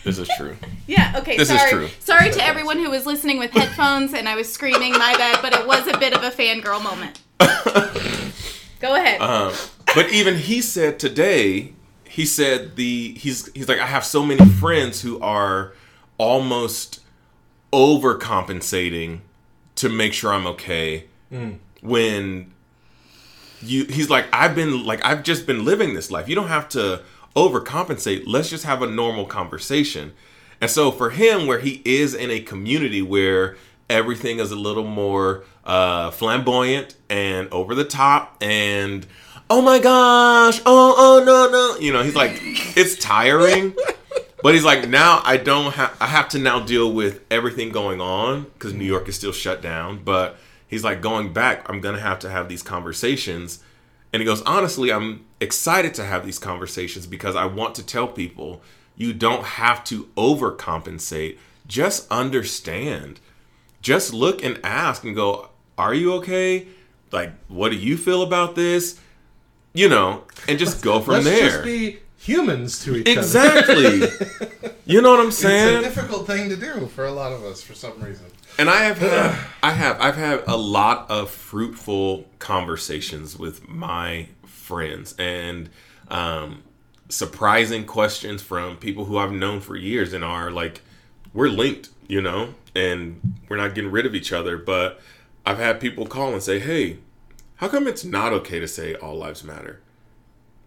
this 0.04 0.18
is 0.18 0.30
true. 0.38 0.56
Yeah. 0.88 1.14
Okay. 1.18 1.38
This 1.38 1.50
is 1.52 1.62
true. 1.70 1.90
Sorry 2.00 2.32
to 2.32 2.44
everyone 2.44 2.78
who 2.80 2.90
was 2.90 3.06
listening 3.06 3.38
with 3.40 3.52
headphones, 3.52 4.14
and 4.14 4.28
I 4.30 4.36
was 4.36 4.52
screaming. 4.52 4.94
My 4.94 5.14
bad, 5.18 5.40
but 5.42 5.54
it 5.54 5.66
was 5.68 5.88
a 5.88 5.98
bit 5.98 6.14
of 6.14 6.24
a 6.24 6.32
fangirl 6.32 6.84
moment. 6.84 7.20
Go 8.80 8.96
ahead. 8.96 9.22
Um, 9.22 9.54
but 9.94 10.12
even 10.12 10.36
he 10.36 10.62
said 10.62 11.00
today, 11.00 11.74
he 12.04 12.26
said 12.26 12.76
the 12.76 13.14
he's 13.14 13.52
he's 13.54 13.68
like 13.68 13.80
I 13.80 13.88
have 13.88 14.06
so 14.06 14.26
many 14.26 14.46
friends 14.46 15.02
who 15.02 15.20
are 15.20 15.74
almost 16.18 17.02
overcompensating 17.74 19.20
to 19.76 19.90
make 19.90 20.14
sure 20.14 20.32
I'm 20.34 20.48
okay 20.48 21.06
when 21.82 22.54
you 23.62 23.86
he's 23.86 24.10
like 24.10 24.28
I've 24.32 24.56
been 24.56 24.86
like 24.86 25.04
I've 25.04 25.24
just 25.24 25.46
been 25.46 25.66
living 25.66 25.94
this 25.94 26.10
life. 26.10 26.30
You 26.30 26.36
don't 26.36 26.48
have 26.48 26.70
to 26.70 27.02
overcompensate. 27.36 28.24
Let's 28.26 28.50
just 28.50 28.64
have 28.64 28.82
a 28.82 28.88
normal 28.88 29.26
conversation. 29.26 30.14
And 30.62 30.72
so 30.72 30.92
for 30.92 31.10
him 31.10 31.48
where 31.48 31.60
he 31.60 31.82
is 31.84 32.14
in 32.14 32.32
a 32.32 32.40
community 32.40 33.02
where 33.02 33.58
everything 33.90 34.40
is 34.40 34.52
a 34.52 34.56
little 34.56 34.84
more 34.86 35.44
uh 35.64 36.12
flamboyant 36.12 36.96
and 37.10 37.48
over 37.52 37.76
the 37.76 37.86
top 37.86 38.38
and 38.42 39.06
oh 39.50 39.62
my 39.62 39.80
gosh, 39.80 40.60
oh 40.66 40.96
oh 40.98 41.24
no 41.24 41.50
no, 41.50 41.80
you 41.80 41.94
know, 41.94 42.04
he's 42.04 42.16
like 42.16 42.38
it's 42.78 42.98
tiring. 42.98 43.76
But 44.46 44.54
he's 44.54 44.64
like, 44.64 44.88
now 44.88 45.24
I 45.24 45.38
don't 45.38 45.74
have, 45.74 45.98
I 46.00 46.06
have 46.06 46.30
to 46.30 46.38
now 46.38 46.60
deal 46.60 46.94
with 46.94 47.26
everything 47.32 47.72
going 47.72 48.00
on 48.00 48.44
because 48.44 48.76
New 48.76 48.86
York 48.86 49.10
is 49.10 49.16
still 49.16 49.32
shut 49.32 49.60
down. 49.60 50.04
But 50.04 50.38
he's 50.68 50.84
like, 50.84 51.02
going 51.02 51.34
back, 51.34 51.68
I'm 51.68 51.82
going 51.82 51.96
to 51.96 52.02
have 52.02 52.20
to 52.20 52.30
have 52.30 52.48
these 52.48 52.62
conversations. 52.62 53.64
And 54.14 54.22
he 54.22 54.26
goes, 54.26 54.44
honestly, 54.44 54.94
I'm 54.94 55.26
excited 55.40 55.96
to 55.96 56.06
have 56.06 56.24
these 56.24 56.38
conversations 56.38 57.08
because 57.08 57.36
I 57.36 57.46
want 57.46 57.74
to 57.74 57.84
tell 57.84 58.08
people 58.08 58.62
you 58.96 59.14
don't 59.14 59.44
have 59.44 59.84
to 59.86 60.10
overcompensate. 60.16 61.40
Just 61.66 62.08
understand. 62.12 63.20
Just 63.86 64.16
look 64.16 64.44
and 64.44 64.60
ask 64.64 65.04
and 65.04 65.16
go, 65.16 65.50
are 65.78 65.94
you 65.94 66.14
okay? 66.14 66.66
Like, 67.12 67.34
what 67.50 67.70
do 67.70 67.78
you 67.78 67.98
feel 67.98 68.24
about 68.24 68.56
this? 68.56 69.00
You 69.74 69.90
know, 69.90 70.24
and 70.48 70.58
just 70.58 70.82
go 70.82 71.00
from 71.02 71.24
Let's 71.24 71.26
there. 71.26 71.50
just 71.50 71.64
be 71.64 72.00
humans 72.18 72.84
to 72.86 72.96
each 72.96 73.08
other. 73.08 73.20
Exactly. 73.20 74.02
you 74.88 75.04
know 75.04 75.12
what 75.12 75.20
I'm 75.20 75.30
saying? 75.30 75.84
It's 75.84 75.86
a 75.86 76.02
difficult 76.02 76.26
thing 76.26 76.50
to 76.50 76.56
do 76.56 76.88
for 76.88 77.06
a 77.06 77.12
lot 77.12 77.32
of 77.32 77.44
us 77.44 77.62
for 77.62 77.76
some 77.76 78.02
reason. 78.02 78.26
And 78.58 78.72
I 78.72 78.86
have 78.86 78.98
had, 78.98 79.38
I 79.62 79.74
have 79.74 80.02
I've 80.02 80.16
had 80.16 80.44
a 80.48 80.58
lot 80.58 81.06
of 81.12 81.30
fruitful 81.30 82.26
conversations 82.40 83.38
with 83.38 83.70
my 83.70 84.30
friends 84.48 85.14
and 85.20 85.70
um, 86.08 86.64
surprising 87.10 87.86
questions 87.86 88.42
from 88.42 88.78
people 88.78 89.06
who 89.06 89.20
I've 89.20 89.32
known 89.32 89.60
for 89.60 89.76
years 89.76 90.12
and 90.12 90.24
are 90.24 90.50
like 90.50 90.82
we're 91.36 91.50
linked, 91.50 91.90
you 92.08 92.20
know, 92.20 92.56
and 92.76 93.22
we're 93.50 93.58
not 93.58 93.74
getting 93.76 93.92
rid 93.92 94.06
of 94.06 94.14
each 94.14 94.34
other, 94.34 94.58
but 94.58 95.00
I've 95.46 95.58
had 95.58 95.80
people 95.80 96.06
call 96.06 96.34
and 96.34 96.44
say, 96.44 96.60
"Hey, 96.60 96.98
how 97.58 97.68
come 97.68 97.88
it's 97.88 98.04
not 98.04 98.34
okay 98.34 98.60
to 98.60 98.68
say 98.68 98.96
all 98.96 99.16
lives 99.16 99.44
matter?" 99.44 99.80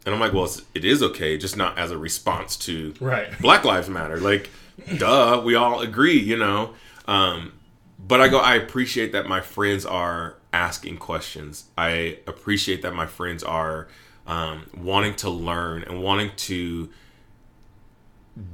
And 0.06 0.14
I'm 0.14 0.20
like, 0.20 0.32
"Well, 0.32 0.44
it's, 0.44 1.02
okay, 1.02 1.36
just 1.36 1.56
not 1.56 1.76
as 1.76 1.90
a 1.90 1.98
response 1.98 2.56
to 2.58 2.94
Right. 3.00 3.28
Black 3.40 3.64
Lives 3.64 3.88
Matter. 3.88 4.18
Like, 4.18 4.48
duh, 4.96 5.42
we 5.44 5.54
all 5.54 5.80
agree, 5.80 6.18
you 6.18 6.36
know. 6.36 6.74
Um, 7.06 7.52
but 7.98 8.20
I 8.20 8.28
go, 8.28 8.38
I 8.38 8.54
appreciate 8.54 9.12
that 9.12 9.26
my 9.26 9.40
friends 9.40 9.84
are 9.84 10.36
asking 10.52 10.98
questions. 10.98 11.64
I 11.76 12.18
appreciate 12.26 12.82
that 12.82 12.94
my 12.94 13.06
friends 13.06 13.42
are 13.42 13.88
um, 14.26 14.66
wanting 14.76 15.14
to 15.16 15.30
learn 15.30 15.82
and 15.82 16.02
wanting 16.02 16.30
to 16.36 16.90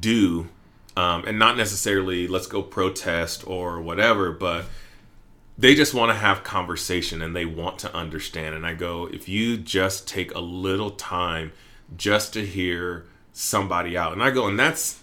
do, 0.01 0.49
um, 0.97 1.25
and 1.27 1.39
not 1.39 1.57
necessarily 1.57 2.29
let's 2.29 2.47
go 2.47 2.63
protest 2.63 3.47
or 3.47 3.81
whatever, 3.81 4.33
but 4.33 4.67
they 5.57 5.75
just 5.75 5.95
want 5.95 6.11
to 6.11 6.19
have 6.19 6.43
conversation 6.43 7.23
and 7.23 7.35
they 7.35 7.45
want 7.45 7.79
to 7.81 7.95
understand. 7.95 8.55
And 8.55 8.67
I 8.67 8.75
go, 8.75 9.07
if 9.07 9.29
you 9.29 9.57
just 9.57 10.09
take 10.09 10.35
a 10.35 10.41
little 10.41 10.91
time 10.91 11.53
just 11.97 12.33
to 12.33 12.45
hear 12.45 13.07
somebody 13.33 13.97
out, 13.97 14.13
and 14.13 14.23
I 14.23 14.31
go, 14.31 14.47
and 14.49 14.59
that's 14.59 15.01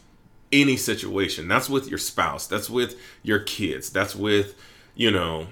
any 0.51 0.75
situation. 0.75 1.47
That's 1.47 1.69
with 1.69 1.87
your 1.87 1.97
spouse. 1.97 2.47
That's 2.47 2.69
with 2.69 2.99
your 3.23 3.39
kids. 3.39 3.89
That's 3.89 4.15
with, 4.15 4.55
you 4.95 5.11
know, 5.11 5.47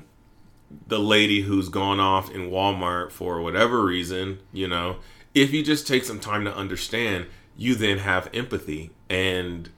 the 0.88 1.00
lady 1.00 1.42
who's 1.42 1.70
gone 1.70 2.00
off 2.00 2.30
in 2.30 2.50
Walmart 2.50 3.12
for 3.12 3.42
whatever 3.42 3.84
reason, 3.84 4.40
you 4.52 4.68
know. 4.68 4.98
If 5.34 5.54
you 5.54 5.64
just 5.64 5.88
take 5.88 6.04
some 6.04 6.20
time 6.20 6.44
to 6.46 6.56
understand, 6.56 7.28
you 7.56 7.76
then 7.76 8.00
have 8.00 8.30
empathy 8.34 8.92
and 9.10 9.70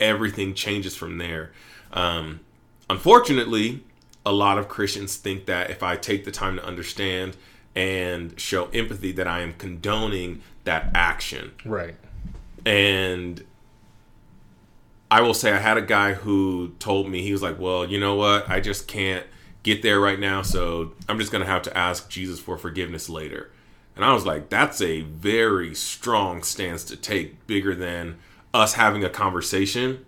everything 0.00 0.54
changes 0.54 0.96
from 0.96 1.18
there. 1.18 1.52
Um, 1.92 2.40
unfortunately, 2.88 3.82
a 4.24 4.32
lot 4.32 4.58
of 4.58 4.68
Christians 4.68 5.16
think 5.16 5.46
that 5.46 5.70
if 5.70 5.82
I 5.82 5.96
take 5.96 6.24
the 6.24 6.32
time 6.32 6.56
to 6.56 6.64
understand 6.64 7.36
and 7.74 8.38
show 8.40 8.68
empathy, 8.72 9.12
that 9.12 9.28
I 9.28 9.40
am 9.40 9.52
condoning 9.52 10.42
that 10.64 10.90
action. 10.94 11.52
Right. 11.64 11.94
And 12.64 13.44
I 15.10 15.20
will 15.20 15.34
say, 15.34 15.52
I 15.52 15.58
had 15.58 15.76
a 15.76 15.82
guy 15.82 16.14
who 16.14 16.74
told 16.78 17.08
me, 17.08 17.22
he 17.22 17.32
was 17.32 17.42
like, 17.42 17.58
Well, 17.58 17.86
you 17.86 18.00
know 18.00 18.16
what? 18.16 18.48
I 18.50 18.60
just 18.60 18.88
can't 18.88 19.24
get 19.62 19.82
there 19.82 20.00
right 20.00 20.18
now. 20.18 20.42
So 20.42 20.92
I'm 21.08 21.18
just 21.18 21.30
going 21.30 21.44
to 21.44 21.50
have 21.50 21.62
to 21.62 21.76
ask 21.76 22.08
Jesus 22.08 22.40
for 22.40 22.58
forgiveness 22.58 23.08
later. 23.08 23.50
And 23.94 24.04
I 24.04 24.12
was 24.12 24.26
like, 24.26 24.48
That's 24.48 24.80
a 24.80 25.02
very 25.02 25.74
strong 25.74 26.42
stance 26.42 26.82
to 26.84 26.96
take, 26.96 27.46
bigger 27.46 27.74
than 27.74 28.16
us 28.56 28.74
having 28.74 29.04
a 29.04 29.10
conversation. 29.10 30.04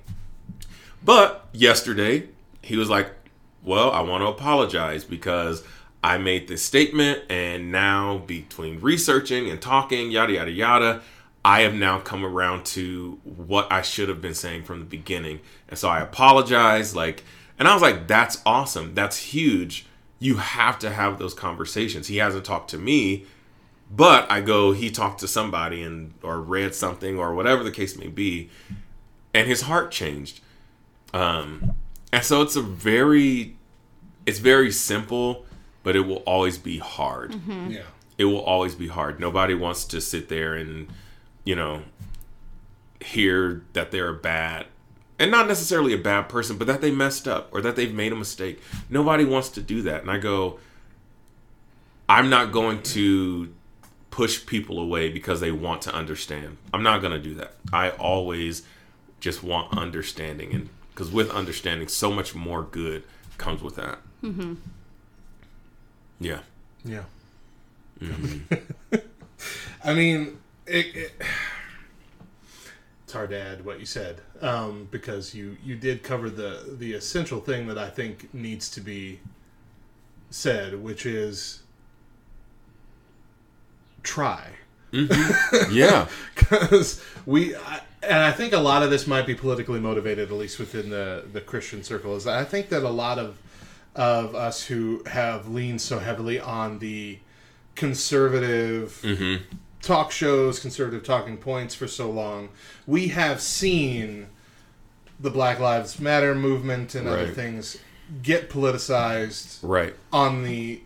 But 1.05 1.47
yesterday, 1.53 2.29
he 2.63 2.77
was 2.77 2.91
like, 2.91 3.11
Well, 3.63 3.91
I 3.91 4.01
want 4.01 4.23
to 4.23 4.29
apologize 4.29 5.05
because 5.05 5.63
I 6.03 6.19
made 6.19 6.49
this 6.49 6.63
statement, 6.63 7.23
and 7.29 7.73
now 7.73 8.19
between 8.19 8.81
researching 8.81 9.51
and 9.51 9.61
talking, 9.61 10.11
yada, 10.11 10.33
yada, 10.33 10.51
yada, 10.51 11.03
I 11.45 11.63
have 11.63 11.75
now 11.75 11.99
come 11.99 12.25
around 12.25 12.67
to 12.67 13.19
what 13.25 13.71
I 13.73 13.83
should 13.83 14.09
have 14.09 14.21
been 14.21 14.35
saying 14.35 14.65
from 14.65 14.81
the 14.81 14.85
beginning. 14.85 15.41
And 15.69 15.79
so 15.79 15.89
I 15.89 16.01
apologize. 16.01 16.95
Like, 16.95 17.25
and 17.59 17.67
I 17.67 17.75
was 17.75 17.83
like, 17.83 18.07
That's 18.09 18.41
awesome. 18.45 18.95
That's 18.95 19.17
huge. 19.17 19.87
You 20.21 20.37
have 20.37 20.79
to 20.81 20.91
have 20.91 21.19
those 21.19 21.35
conversations. 21.35 22.09
He 22.09 22.17
hasn't 22.17 22.45
talked 22.45 22.71
to 22.71 22.79
me, 22.79 23.27
but 23.91 24.31
I 24.31 24.41
go, 24.41 24.73
he 24.73 24.91
talked 24.91 25.21
to 25.21 25.29
somebody 25.29 25.83
and 25.83 26.15
or 26.23 26.41
read 26.41 26.75
something 26.75 27.19
or 27.19 27.35
whatever 27.35 27.65
the 27.65 27.71
case 27.71 27.97
may 27.97 28.09
be, 28.09 28.51
and 29.33 29.47
his 29.47 29.63
heart 29.63 29.91
changed. 29.91 30.41
Um, 31.15 31.75
and 32.13 32.23
so 32.23 32.43
it's 32.43 32.57
a 32.57 32.63
very, 32.63 33.57
it's 34.27 34.39
very 34.39 34.71
simple, 34.71 35.47
but 35.83 35.97
it 35.97 36.01
will 36.01 36.23
always 36.27 36.59
be 36.59 36.79
hard. 36.79 37.35
Yeah. 37.47 37.83
It 38.19 38.25
will 38.25 38.43
always 38.43 38.75
be 38.75 38.89
hard. 38.89 39.21
Nobody 39.21 39.55
wants 39.55 39.85
to 39.87 40.01
sit 40.01 40.29
there 40.29 40.55
and, 40.55 40.89
you 41.45 41.55
know, 41.55 41.83
hear 43.01 43.63
that 43.75 43.91
they're 43.91 44.09
a 44.09 44.15
bad, 44.15 44.67
and 45.19 45.31
not 45.31 45.47
necessarily 45.47 45.93
a 45.93 45.99
bad 45.99 46.29
person, 46.29 46.59
but 46.59 46.67
that 46.67 46.81
they 46.81 46.91
messed 46.91 47.29
up 47.29 47.49
or 47.53 47.61
that 47.61 47.77
they've 47.77 47.95
made 47.95 48.13
a 48.13 48.17
mistake. 48.17 48.61
Nobody 48.91 49.25
wants 49.25 49.49
to 49.51 49.63
do 49.63 49.83
that. 49.83 50.03
And 50.03 50.11
I 50.11 50.19
go, 50.19 50.59
I'm 52.09 52.29
not 52.29 52.53
going 52.53 52.83
to 52.83 53.55
push 54.19 54.45
people 54.47 54.81
away 54.81 55.09
because 55.09 55.39
they 55.39 55.53
want 55.53 55.81
to 55.81 55.95
understand. 55.95 56.57
I'm 56.75 56.83
not 56.83 57.01
going 57.01 57.13
to 57.13 57.21
do 57.21 57.35
that. 57.37 57.53
I 57.73 57.91
always 57.91 58.65
just 59.21 59.45
want 59.45 59.79
understanding 59.79 60.53
and 60.53 60.71
because 60.91 61.13
with 61.13 61.31
understanding 61.31 61.87
so 61.87 62.11
much 62.11 62.35
more 62.35 62.65
good 62.65 63.05
comes 63.37 63.63
with 63.63 63.77
that. 63.77 64.01
Mm-hmm. 64.25 64.55
Yeah. 66.19 66.41
Yeah. 66.85 67.05
Mm-hmm. 68.01 68.97
I 69.85 69.95
mean, 69.95 70.41
it, 70.67 70.87
it, 70.97 71.13
it's 73.05 73.13
hard 73.13 73.31
to 73.31 73.39
add 73.39 73.65
what 73.65 73.79
you 73.79 73.87
said 73.87 74.21
um, 74.41 74.89
because 74.91 75.33
you 75.33 75.57
you 75.65 75.77
did 75.77 76.03
cover 76.03 76.29
the 76.29 76.75
the 76.77 76.95
essential 76.95 77.39
thing 77.39 77.69
that 77.69 77.79
I 77.79 77.89
think 77.89 78.35
needs 78.35 78.69
to 78.71 78.81
be 78.81 79.21
said, 80.29 80.83
which 80.83 81.07
is 81.07 81.63
try. 84.03 84.51
Mm-hmm. 84.93 85.73
Yeah. 85.75 86.09
because 86.35 87.03
we 87.27 87.55
I, 87.55 87.81
and 88.03 88.19
I 88.19 88.33
think 88.33 88.53
a 88.53 88.59
lot 88.59 88.83
of 88.83 88.91
this 88.91 89.07
might 89.07 89.27
be 89.27 89.35
politically 89.35 89.81
motivated, 89.81 90.31
at 90.31 90.37
least 90.37 90.59
within 90.59 90.91
the 90.91 91.25
the 91.31 91.41
Christian 91.41 91.83
circle. 91.83 92.17
Is 92.17 92.27
I 92.27 92.45
think 92.45 92.69
that 92.71 92.83
a 92.83 92.89
lot 92.89 93.19
of 93.19 93.39
of 93.95 94.35
us 94.35 94.65
who 94.65 95.03
have 95.07 95.49
leaned 95.49 95.81
so 95.81 95.99
heavily 95.99 96.39
on 96.39 96.79
the 96.79 97.19
conservative 97.75 99.01
mm-hmm. 99.03 99.43
talk 99.83 100.13
shows, 100.13 100.61
conservative 100.61 101.05
talking 101.05 101.37
points 101.37 101.75
for 101.75 101.89
so 101.89 102.11
long, 102.11 102.49
we 102.87 103.09
have 103.09 103.41
seen 103.41 104.29
the 105.21 105.31
Black 105.31 105.59
Lives 105.59 105.99
Matter 105.99 106.35
movement 106.35 106.95
and 106.95 107.09
other 107.09 107.27
things 107.29 107.79
get 108.23 108.49
politicized 108.49 109.59
right. 109.63 109.95
on 110.13 110.45
the 110.45 110.81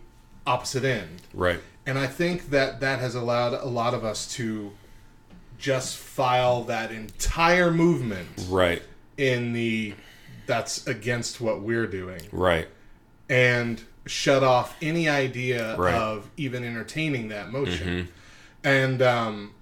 opposite 0.45 0.83
end. 0.83 1.21
Right. 1.33 1.59
And 1.85 1.99
I 1.99 2.07
think 2.07 2.49
that 2.51 2.79
that 2.79 2.99
has 2.99 3.15
allowed 3.15 3.53
a 3.53 3.65
lot 3.67 3.93
of 3.93 4.03
us 4.05 4.31
to 4.35 4.71
just 5.57 5.97
file 5.97 6.63
that 6.63 6.91
entire 6.91 7.71
movement 7.71 8.27
Right. 8.49 8.81
in 9.17 9.53
the 9.53 9.93
that's 10.45 10.85
against 10.87 11.39
what 11.39 11.61
we're 11.61 11.87
doing 11.87 12.21
Right. 12.31 12.67
and 13.29 13.81
shut 14.05 14.43
off 14.43 14.75
any 14.81 15.07
idea 15.07 15.75
Right. 15.77 15.93
of 15.93 16.29
even 16.37 16.63
entertaining 16.65 17.29
that 17.29 17.49
motion. 17.51 18.09
And 18.63 19.01
um, 19.01 19.53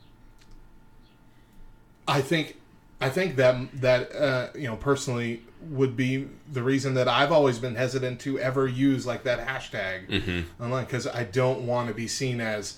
I 2.08 2.22
think 2.22 2.58
I 3.00 3.10
think 3.10 3.36
that 3.38 3.82
that 3.82 4.12
uh, 4.16 4.48
you 4.56 4.68
know 4.68 4.76
personally 4.76 5.42
would 5.64 5.96
be 5.96 6.28
the 6.52 6.64
reason 6.64 6.94
that 6.96 7.08
I've 7.08 7.32
always 7.32 7.60
been 7.60 7.76
hesitant 7.76 8.20
to 8.22 8.40
ever 8.40 8.68
use 8.68 9.06
like 9.06 9.24
that 9.24 9.46
hashtag 9.48 10.08
Mm-hmm. 10.10 10.64
online 10.64 10.86
because 10.86 11.08
I 11.08 11.24
don't 11.24 11.68
want 11.68 11.88
to 11.90 11.94
be 11.94 12.08
seen 12.08 12.42
as 12.42 12.78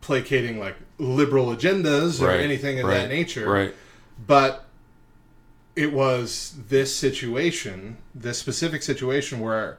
placating 0.00 0.58
like 0.58 0.76
liberal 0.98 1.46
agendas 1.46 2.20
or 2.20 2.28
Right, 2.28 2.40
anything 2.40 2.78
of 2.78 2.86
right, 2.86 2.94
that 2.98 3.08
nature. 3.08 3.48
Right. 3.50 3.74
But 4.26 4.64
it 5.74 5.92
was 5.92 6.54
this 6.68 6.94
situation, 6.94 7.96
this 8.14 8.38
specific 8.38 8.82
situation 8.82 9.40
where 9.40 9.78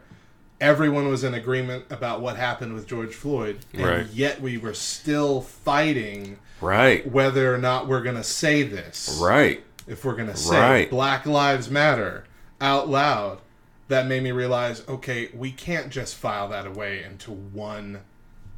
everyone 0.59 1.07
was 1.07 1.23
in 1.23 1.33
agreement 1.33 1.85
about 1.89 2.21
what 2.21 2.37
happened 2.37 2.73
with 2.73 2.87
George 2.87 3.13
Floyd, 3.13 3.59
and 3.73 3.83
Right. 3.85 4.07
yet 4.11 4.41
we 4.41 4.57
were 4.57 4.73
still 4.73 5.41
fighting 5.41 6.37
Right. 6.61 7.09
whether 7.09 7.53
or 7.53 7.57
not 7.57 7.87
we're 7.87 8.01
going 8.01 8.15
to 8.15 8.23
say 8.23 8.63
this. 8.63 9.19
Right. 9.21 9.63
If 9.87 10.03
we're 10.03 10.15
going 10.15 10.29
to 10.29 10.37
say 10.37 10.59
Right. 10.59 10.89
Black 10.89 11.25
Lives 11.25 11.69
Matter 11.69 12.25
out 12.59 12.89
loud, 12.89 13.39
that 13.87 14.07
made 14.07 14.23
me 14.23 14.31
realize 14.31 14.83
okay, 14.87 15.29
we 15.33 15.51
can't 15.51 15.89
just 15.91 16.15
file 16.15 16.47
that 16.49 16.65
away 16.65 17.03
into 17.03 17.31
one 17.31 18.01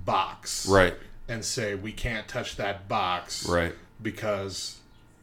box 0.06 0.68
Right. 0.68 0.96
and 1.28 1.44
say 1.44 1.76
we 1.76 1.92
can't 1.92 2.28
touch 2.28 2.56
that 2.56 2.88
box 2.88 3.46
Right. 3.48 3.76
because 4.02 4.78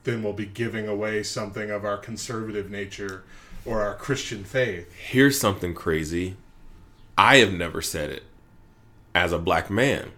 then 0.05 0.23
we'll 0.23 0.35
be 0.35 0.45
giving 0.47 0.87
away 0.87 1.23
something 1.23 1.71
of 1.71 1.85
our 1.87 1.97
conservative 1.97 2.71
nature 2.71 3.25
or 3.65 3.81
our 3.81 3.95
Christian 3.95 4.45
faith. 4.45 4.93
Here's 4.95 5.41
something 5.41 5.73
crazy. 5.73 6.37
I 7.17 7.37
have 7.37 7.55
never 7.55 7.81
said 7.81 8.11
it 8.11 8.25
as 9.15 9.33
a 9.33 9.39
black 9.39 9.71
man 9.71 10.11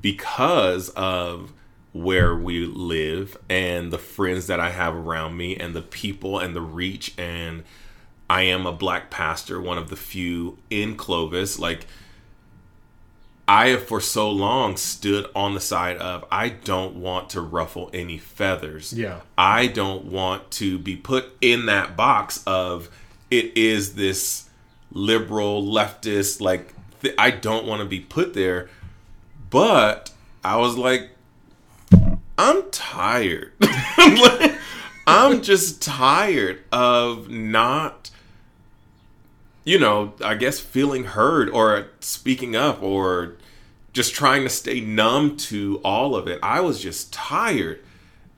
because 0.00 0.90
of 0.90 1.52
where 1.92 2.34
we 2.34 2.64
live 2.64 3.36
and 3.48 3.92
the 3.92 3.98
friends 3.98 4.46
that 4.46 4.58
I 4.58 4.70
have 4.70 4.94
around 4.94 5.36
me 5.36 5.56
and 5.56 5.74
the 5.74 5.82
people 5.82 6.38
and 6.38 6.56
the 6.56 6.60
reach 6.60 7.14
and 7.18 7.64
I 8.30 8.42
am 8.42 8.64
a 8.64 8.72
black 8.72 9.10
pastor, 9.10 9.60
one 9.60 9.76
of 9.76 9.90
the 9.90 9.96
few 9.96 10.56
in 10.70 10.96
Clovis. 10.96 11.58
Like 11.58 11.86
I 13.46 13.68
have 13.68 13.86
for 13.86 14.00
so 14.00 14.30
long 14.30 14.78
stood 14.78 15.26
on 15.34 15.52
the 15.52 15.60
side 15.60 15.98
of 15.98 16.24
I 16.30 16.48
don't 16.48 16.96
want 16.96 17.28
to 17.30 17.42
ruffle 17.42 17.90
any 17.92 18.16
feathers. 18.16 18.94
Yeah. 18.94 19.20
I 19.36 19.66
don't 19.66 20.06
want 20.06 20.50
to 20.52 20.78
be 20.78 20.96
put 20.96 21.36
in 21.42 21.66
that 21.66 21.94
box 21.94 22.42
of 22.46 22.88
it 23.30 23.56
is 23.56 23.94
this 23.94 24.48
liberal 24.90 25.62
leftist 25.62 26.40
like 26.40 26.72
th- 27.02 27.14
I 27.18 27.30
don't 27.30 27.66
want 27.66 27.82
to 27.82 27.86
be 27.86 28.00
put 28.00 28.32
there. 28.32 28.70
But 29.50 30.10
I 30.42 30.56
was 30.56 30.78
like 30.78 31.10
I'm 32.38 32.70
tired. 32.70 33.52
I'm 35.06 35.42
just 35.42 35.82
tired 35.82 36.60
of 36.72 37.28
not 37.28 38.10
you 39.64 39.78
know, 39.78 40.14
I 40.24 40.34
guess 40.34 40.58
feeling 40.58 41.04
heard 41.04 41.48
or 41.48 41.88
speaking 42.00 42.56
up 42.56 42.82
or 42.82 43.36
just 43.92 44.14
trying 44.14 44.42
to 44.42 44.48
stay 44.48 44.80
numb 44.80 45.36
to 45.36 45.80
all 45.84 46.16
of 46.16 46.26
it. 46.26 46.38
I 46.42 46.60
was 46.60 46.80
just 46.80 47.12
tired. 47.12 47.80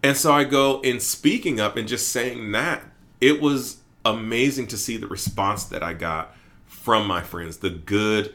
And 0.02 0.16
so 0.16 0.32
I 0.32 0.44
go 0.44 0.80
in 0.80 1.00
speaking 1.00 1.60
up 1.60 1.76
and 1.76 1.88
just 1.88 2.08
saying 2.08 2.52
that. 2.52 2.82
It 3.20 3.40
was 3.40 3.78
amazing 4.04 4.66
to 4.68 4.76
see 4.76 4.98
the 4.98 5.06
response 5.06 5.64
that 5.64 5.82
I 5.82 5.94
got 5.94 6.36
from 6.66 7.06
my 7.06 7.22
friends, 7.22 7.58
the 7.58 7.70
good 7.70 8.34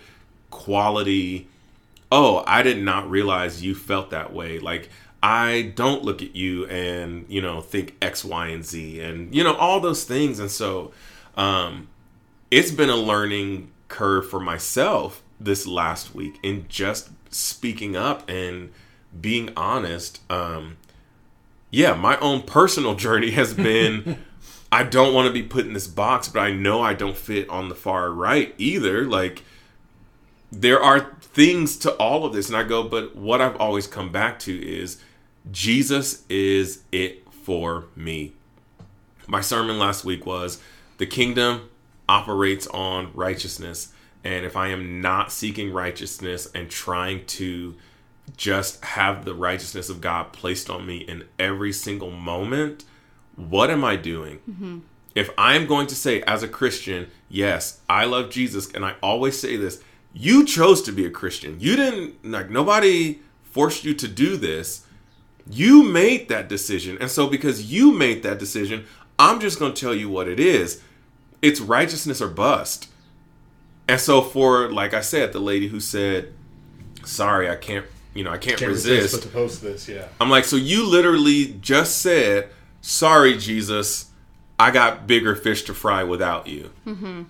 quality. 0.50 1.48
Oh, 2.12 2.44
I 2.48 2.64
did 2.64 2.82
not 2.82 3.08
realize 3.10 3.62
you 3.62 3.76
felt 3.76 4.10
that 4.10 4.34
way. 4.34 4.58
Like, 4.58 4.90
I 5.22 5.74
don't 5.76 6.04
look 6.04 6.22
at 6.22 6.36
you 6.36 6.66
and, 6.68 7.26
you 7.28 7.42
know, 7.42 7.62
think 7.62 7.96
X, 8.02 8.24
Y, 8.24 8.48
and 8.48 8.66
Z 8.66 9.02
and, 9.02 9.34
you 9.36 9.44
know, 9.44 9.56
all 9.56 9.80
those 9.80 10.04
things. 10.04 10.40
And 10.40 10.50
so, 10.50 10.92
um, 11.36 11.90
it's 12.50 12.72
been 12.72 12.90
a 12.90 12.96
learning 12.96 13.72
curve 13.88 14.30
for 14.30 14.40
myself 14.40 15.22
this 15.40 15.68
last 15.68 16.16
week 16.16 16.40
in 16.44 16.66
just 16.70 17.10
speaking 17.30 17.96
up 17.96 18.30
and 18.30 18.72
being 19.20 19.52
honest. 19.56 20.22
Um, 20.32 20.78
yeah, 21.70 21.94
my 21.94 22.18
own 22.20 22.44
personal 22.44 22.96
journey 22.96 23.32
has 23.32 23.54
been 23.54 24.26
I 24.72 24.84
don't 24.84 25.14
want 25.14 25.28
to 25.28 25.34
be 25.34 25.44
put 25.44 25.66
in 25.66 25.74
this 25.74 25.88
box, 25.88 26.28
but 26.28 26.42
I 26.42 26.52
know 26.52 26.82
I 26.82 26.94
don't 26.94 27.18
fit 27.18 27.50
on 27.50 27.70
the 27.70 27.76
far 27.76 28.12
right 28.12 28.54
either. 28.58 29.06
Like, 29.06 29.44
there 30.52 30.82
are 30.82 31.16
things 31.22 31.78
to 31.78 31.94
all 31.94 32.26
of 32.26 32.34
this. 32.34 32.50
And 32.50 32.58
I 32.58 32.64
go, 32.64 32.84
but 32.84 33.16
what 33.16 33.42
I've 33.42 33.56
always 33.56 33.88
come 33.88 34.12
back 34.12 34.38
to 34.40 34.56
is 34.56 35.02
Jesus 35.52 36.24
is 36.30 36.84
it 36.92 37.28
for 37.32 37.86
me. 37.96 38.34
My 39.28 39.42
sermon 39.42 39.80
last 39.80 40.06
week 40.06 40.26
was 40.26 40.62
the 40.98 41.06
kingdom 41.06 41.70
operates 42.08 42.68
on 42.68 43.12
righteousness. 43.14 43.94
And 44.24 44.46
if 44.46 44.58
I 44.58 44.70
am 44.70 45.02
not 45.02 45.32
seeking 45.32 45.72
righteousness 45.72 46.50
and 46.54 46.70
trying 46.70 47.26
to 47.28 47.76
just 48.36 48.84
have 48.84 49.26
the 49.26 49.34
righteousness 49.34 49.90
of 49.90 50.02
God 50.02 50.34
placed 50.34 50.70
on 50.70 50.86
me 50.86 50.98
in 50.98 51.26
every 51.38 51.72
single 51.72 52.12
moment, 52.12 52.84
what 53.36 53.70
am 53.70 53.84
I 53.84 53.96
doing? 53.96 54.40
Mm-hmm. 54.50 54.80
If 55.16 55.32
I'm 55.38 55.66
going 55.66 55.88
to 55.88 55.96
say, 55.96 56.22
as 56.24 56.44
a 56.44 56.48
Christian, 56.48 57.10
yes, 57.30 57.80
I 57.90 58.06
love 58.06 58.30
Jesus, 58.30 58.72
and 58.72 58.86
I 58.86 58.96
always 59.02 59.40
say 59.40 59.56
this, 59.56 59.82
you 60.14 60.46
chose 60.46 60.82
to 60.84 60.92
be 60.92 61.06
a 61.06 61.10
Christian. 61.10 61.60
You 61.60 61.76
didn't, 61.76 62.26
like, 62.26 62.50
nobody 62.50 63.20
forced 63.44 63.84
you 63.84 63.94
to 63.96 64.08
do 64.08 64.38
this. 64.38 64.86
You 65.50 65.84
made 65.84 66.30
that 66.30 66.48
decision. 66.48 66.98
And 67.02 67.10
so, 67.10 67.28
because 67.28 67.72
you 67.72 67.92
made 67.92 68.24
that 68.24 68.38
decision, 68.40 68.86
I'm 69.18 69.40
just 69.40 69.60
going 69.60 69.74
to 69.74 69.80
tell 69.80 69.96
you 69.96 70.10
what 70.10 70.28
it 70.28 70.40
is 70.40 70.82
it's 71.42 71.62
righteousness 71.62 72.22
or 72.22 72.28
bust. 72.28 72.90
And 73.88 74.00
so, 74.00 74.22
for, 74.22 74.70
like 74.72 74.94
I 74.94 75.02
said, 75.02 75.34
the 75.34 75.40
lady 75.40 75.68
who 75.70 75.80
said, 75.80 76.34
sorry, 77.06 77.50
I 77.50 77.56
can't, 77.56 77.86
you 78.14 78.24
know, 78.24 78.32
I 78.32 78.38
can't, 78.38 78.58
Can't 78.58 78.70
resist. 78.70 79.04
resist 79.04 79.24
but 79.24 79.30
to 79.30 79.34
post 79.34 79.62
this, 79.62 79.88
yeah. 79.88 80.08
I'm 80.20 80.30
like, 80.30 80.46
so 80.46 80.56
you 80.56 80.86
literally 80.86 81.58
just 81.62 81.98
said, 81.98 82.50
sorry, 82.82 83.38
Jesus, 83.38 84.12
I 84.60 84.72
got 84.72 85.08
bigger 85.08 85.36
fish 85.36 85.64
to 85.64 85.74
fry 85.74 86.04
without 86.04 86.48
you. 86.48 86.72
Mm-hmm. 86.86 87.24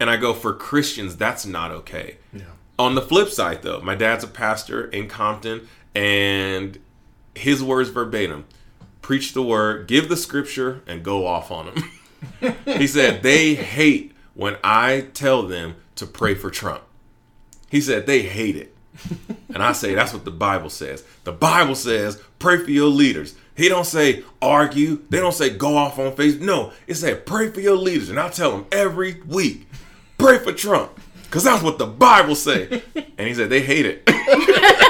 And 0.00 0.10
I 0.10 0.16
go, 0.16 0.32
for 0.32 0.54
Christians, 0.54 1.16
that's 1.16 1.44
not 1.44 1.70
okay. 1.72 2.16
Yeah. 2.32 2.42
On 2.78 2.94
the 2.94 3.02
flip 3.02 3.28
side, 3.28 3.62
though, 3.62 3.80
my 3.80 3.94
dad's 3.94 4.24
a 4.24 4.28
pastor 4.28 4.86
in 4.86 5.08
Compton, 5.08 5.68
and 5.94 6.78
his 7.34 7.62
words 7.62 7.88
verbatim 7.88 8.46
preach 9.00 9.32
the 9.32 9.42
word, 9.42 9.88
give 9.88 10.08
the 10.08 10.16
scripture, 10.16 10.82
and 10.86 11.02
go 11.02 11.26
off 11.26 11.50
on 11.50 11.66
them. 11.66 12.56
he 12.64 12.86
said, 12.86 13.22
they 13.22 13.54
hate 13.54 14.14
when 14.34 14.56
I 14.62 15.08
tell 15.12 15.42
them 15.42 15.74
to 15.96 16.06
pray 16.06 16.34
for 16.34 16.50
Trump. 16.50 16.82
He 17.68 17.80
said, 17.80 18.06
they 18.06 18.22
hate 18.22 18.56
it. 18.56 18.74
And 19.52 19.62
I 19.62 19.72
say 19.72 19.94
that's 19.94 20.12
what 20.12 20.24
the 20.24 20.30
Bible 20.30 20.70
says. 20.70 21.04
The 21.24 21.32
Bible 21.32 21.74
says 21.74 22.22
pray 22.38 22.58
for 22.58 22.70
your 22.70 22.88
leaders. 22.88 23.34
He 23.56 23.68
don't 23.68 23.86
say 23.86 24.22
argue. 24.40 25.02
They 25.10 25.18
don't 25.18 25.34
say 25.34 25.50
go 25.50 25.76
off 25.76 25.98
on 25.98 26.12
Facebook. 26.12 26.40
No, 26.40 26.72
it 26.86 26.94
said 26.94 27.26
pray 27.26 27.50
for 27.50 27.60
your 27.60 27.76
leaders. 27.76 28.10
And 28.10 28.20
I 28.20 28.28
tell 28.28 28.52
them 28.52 28.66
every 28.70 29.20
week, 29.22 29.66
pray 30.18 30.38
for 30.38 30.52
Trump. 30.52 30.98
Cause 31.30 31.44
that's 31.44 31.62
what 31.62 31.78
the 31.78 31.86
Bible 31.86 32.34
say. 32.34 32.82
And 32.94 33.26
he 33.26 33.34
said 33.34 33.48
they 33.48 33.62
hate 33.62 33.86
it. 33.86 34.02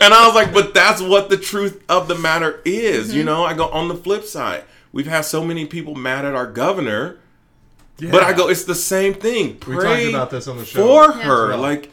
and 0.00 0.14
I 0.14 0.26
was 0.26 0.34
like, 0.34 0.52
but 0.52 0.74
that's 0.74 1.00
what 1.00 1.28
the 1.30 1.36
truth 1.36 1.82
of 1.88 2.08
the 2.08 2.14
matter 2.14 2.60
is. 2.64 3.14
You 3.14 3.20
mm-hmm. 3.20 3.26
know, 3.26 3.44
I 3.44 3.54
go 3.54 3.68
on 3.68 3.88
the 3.88 3.94
flip 3.94 4.24
side. 4.24 4.64
We've 4.92 5.06
had 5.06 5.22
so 5.22 5.44
many 5.44 5.66
people 5.66 5.94
mad 5.94 6.24
at 6.24 6.34
our 6.34 6.46
governor. 6.46 7.18
But 7.98 8.22
I 8.24 8.32
go, 8.32 8.48
it's 8.48 8.64
the 8.64 8.74
same 8.74 9.14
thing. 9.14 9.58
We 9.66 9.76
talked 9.76 10.02
about 10.08 10.30
this 10.30 10.48
on 10.48 10.58
the 10.58 10.64
show. 10.64 10.86
for 10.86 11.16
Yeah. 11.16 11.24
her. 11.24 11.48
Well. 11.50 11.58
Like 11.58 11.90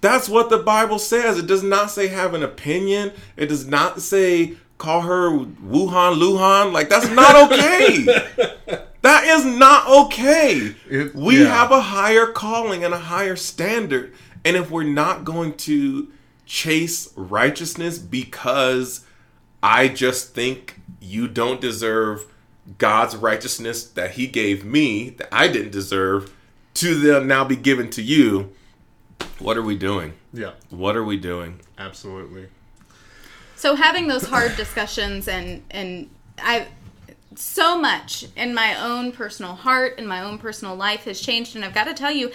that's 0.00 0.28
what 0.28 0.50
the 0.50 0.58
Bible 0.58 0.98
says. 0.98 1.38
It 1.38 1.46
does 1.46 1.62
not 1.62 1.90
say 1.90 2.08
have 2.08 2.34
an 2.34 2.42
opinion. 2.42 3.12
It 3.36 3.46
does 3.46 3.66
not 3.66 4.00
say 4.00 4.54
call 4.78 5.02
her 5.02 5.30
Wuhan 5.30 6.18
Lujan. 6.18 6.72
Like 6.72 6.88
that's 6.88 7.08
not 7.08 7.36
okay. 7.52 8.04
that 9.02 9.24
is 9.24 9.44
not 9.44 9.88
okay. 10.06 10.74
It- 10.88 11.14
we 11.14 11.42
yeah. 11.42 11.48
have 11.48 11.70
a 11.70 11.80
higher 11.80 12.26
calling 12.26 12.84
and 12.84 12.92
a 12.92 12.98
higher 12.98 13.36
standard. 13.36 14.12
And 14.44 14.56
if 14.56 14.70
we're 14.70 14.82
not 14.82 15.24
going 15.24 15.54
to 15.54 16.08
chase 16.52 17.08
righteousness 17.16 17.98
because 17.98 19.06
I 19.62 19.88
just 19.88 20.34
think 20.34 20.80
you 21.00 21.26
don't 21.26 21.62
deserve 21.62 22.26
God's 22.76 23.16
righteousness 23.16 23.84
that 23.84 24.12
He 24.12 24.26
gave 24.26 24.62
me, 24.62 25.08
that 25.08 25.34
I 25.34 25.48
didn't 25.48 25.72
deserve, 25.72 26.30
to 26.74 26.94
them 26.94 27.26
now 27.26 27.42
be 27.42 27.56
given 27.56 27.88
to 27.92 28.02
you. 28.02 28.52
What 29.38 29.56
are 29.56 29.62
we 29.62 29.78
doing? 29.78 30.12
Yeah, 30.34 30.52
What 30.68 30.94
are 30.94 31.04
we 31.04 31.16
doing? 31.16 31.60
absolutely. 31.78 32.48
So 33.56 33.74
having 33.74 34.06
those 34.08 34.26
hard 34.26 34.54
discussions 34.56 35.28
and 35.28 35.62
and 35.70 36.10
I 36.38 36.66
so 37.34 37.78
much 37.80 38.26
in 38.36 38.52
my 38.52 38.78
own 38.78 39.12
personal 39.12 39.54
heart 39.54 39.94
and 39.96 40.06
my 40.06 40.20
own 40.20 40.36
personal 40.36 40.76
life 40.76 41.04
has 41.04 41.18
changed 41.18 41.56
and 41.56 41.64
I've 41.64 41.72
got 41.72 41.84
to 41.84 41.94
tell 41.94 42.12
you 42.12 42.30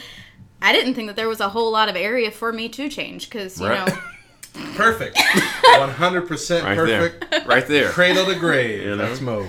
I 0.61 0.71
didn't 0.73 0.95
think 0.95 1.07
that 1.07 1.15
there 1.15 1.27
was 1.29 1.39
a 1.39 1.49
whole 1.49 1.71
lot 1.71 1.87
of 1.89 1.95
area 1.95 2.31
for 2.31 2.51
me 2.51 2.67
to 2.69 2.89
change 2.89 3.29
cuz 3.29 3.59
you 3.59 3.67
Right. 3.67 3.87
know 3.87 3.97
Perfect. 4.75 5.17
One 5.77 5.89
hundred 5.89 6.27
percent 6.27 6.65
Right 6.65 6.75
perfect. 6.77 7.29
there. 7.31 7.41
Right 7.45 7.67
there. 7.67 7.89
Cradle 7.89 8.25
to 8.25 8.35
grave. 8.35 8.81
You 8.83 8.95
know? 8.95 9.07
That's 9.07 9.21
Mo. 9.21 9.47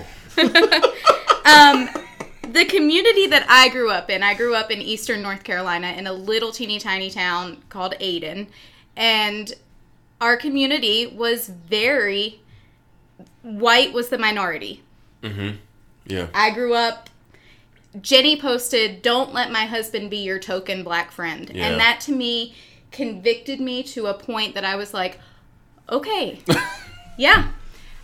the 1.45 2.65
community 2.65 3.27
that 3.27 3.45
I 3.49 3.69
grew 3.69 3.89
up 3.91 4.09
in, 4.09 4.23
I 4.23 4.33
grew 4.33 4.55
up 4.55 4.71
in 4.71 4.81
eastern 4.81 5.21
North 5.21 5.43
Carolina 5.43 5.93
in 5.97 6.07
a 6.07 6.13
little 6.13 6.51
teeny 6.51 6.79
tiny 6.79 7.09
town 7.09 7.61
called 7.69 7.93
Ayden. 7.99 8.47
And 8.95 9.53
our 10.19 10.35
community 10.37 11.07
was 11.07 11.47
very 11.49 12.41
white 13.41 13.93
was 13.93 14.09
the 14.09 14.17
minority. 14.17 14.83
Mhm. 15.23 15.57
Yeah. 16.05 16.27
I 16.33 16.49
grew 16.51 16.73
up 16.73 17.08
Jenny 18.01 18.39
posted, 18.39 19.01
"Don't 19.01 19.33
let 19.33 19.51
my 19.51 19.65
husband 19.65 20.09
be 20.09 20.17
your 20.17 20.39
token 20.39 20.83
black 20.83 21.11
friend." 21.11 21.49
Yeah. 21.53 21.67
And 21.67 21.79
that 21.79 21.99
to 22.01 22.11
me 22.11 22.53
convicted 22.91 23.59
me 23.59 23.83
to 23.83 24.07
a 24.07 24.13
point 24.13 24.53
that 24.55 24.63
I 24.65 24.75
was 24.75 24.93
like, 24.93 25.19
"Okay. 25.89 26.39
yeah. 27.17 27.49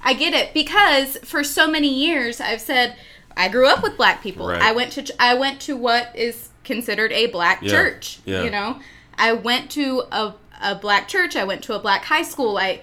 I 0.04 0.14
get 0.14 0.34
it 0.34 0.54
because 0.54 1.18
for 1.24 1.44
so 1.44 1.68
many 1.68 1.88
years 1.92 2.40
I've 2.40 2.62
said 2.62 2.96
I 3.36 3.48
grew 3.48 3.68
up 3.68 3.82
with 3.84 3.98
black 3.98 4.22
people. 4.22 4.48
Right. 4.48 4.62
I 4.62 4.72
went 4.72 4.92
to 4.94 5.16
I 5.22 5.34
went 5.34 5.60
to 5.62 5.76
what 5.76 6.16
is 6.16 6.50
considered 6.64 7.12
a 7.12 7.28
black 7.28 7.60
Yeah. 7.62 7.72
church, 7.72 8.20
Yeah. 8.26 8.44
you 8.44 8.50
know. 8.52 8.80
I 9.18 9.34
went 9.34 9.72
to 9.72 10.04
a 10.12 10.34
a 10.62 10.76
black 10.76 11.08
church, 11.08 11.36
I 11.36 11.44
went 11.44 11.64
to 11.64 11.74
a 11.76 11.80
black 11.80 12.06
high 12.06 12.22
school. 12.24 12.58
I 12.58 12.82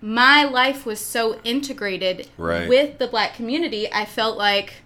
my 0.00 0.44
life 0.44 0.84
was 0.86 1.00
so 1.04 1.40
integrated 1.42 2.28
Right. 2.36 2.68
with 2.68 2.98
the 2.98 3.06
black 3.08 3.34
community. 3.34 3.92
I 3.92 4.04
felt 4.04 4.36
like 4.36 4.82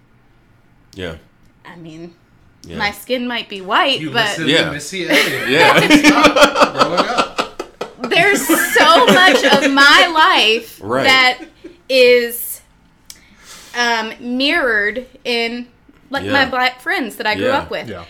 Yeah. 0.95 1.15
I 1.65 1.75
mean, 1.75 2.15
Yeah. 2.63 2.77
my 2.77 2.91
skin 2.91 3.27
might 3.27 3.49
be 3.49 3.61
white, 3.61 3.99
You 3.99 4.11
but 4.11 4.37
Yeah. 4.39 4.65
to 4.65 4.71
Missy 4.71 5.07
Elliott. 5.07 5.49
Yeah. 5.49 5.73
Up. 6.15 8.09
there's 8.09 8.45
so 8.45 9.05
much 9.07 9.43
of 9.45 9.71
my 9.71 10.11
life 10.13 10.79
Right. 10.83 11.03
that 11.03 11.39
is 11.89 12.61
um, 13.77 14.13
mirrored 14.19 15.05
in 15.23 15.67
like 16.09 16.25
my 16.25 16.47
black 16.47 16.79
friends 16.79 17.15
that 17.15 17.25
I 17.25 17.35
grew 17.35 17.45
Yeah. 17.47 17.57
up 17.57 17.71
with. 17.71 17.89
Yeah. 17.89 18.05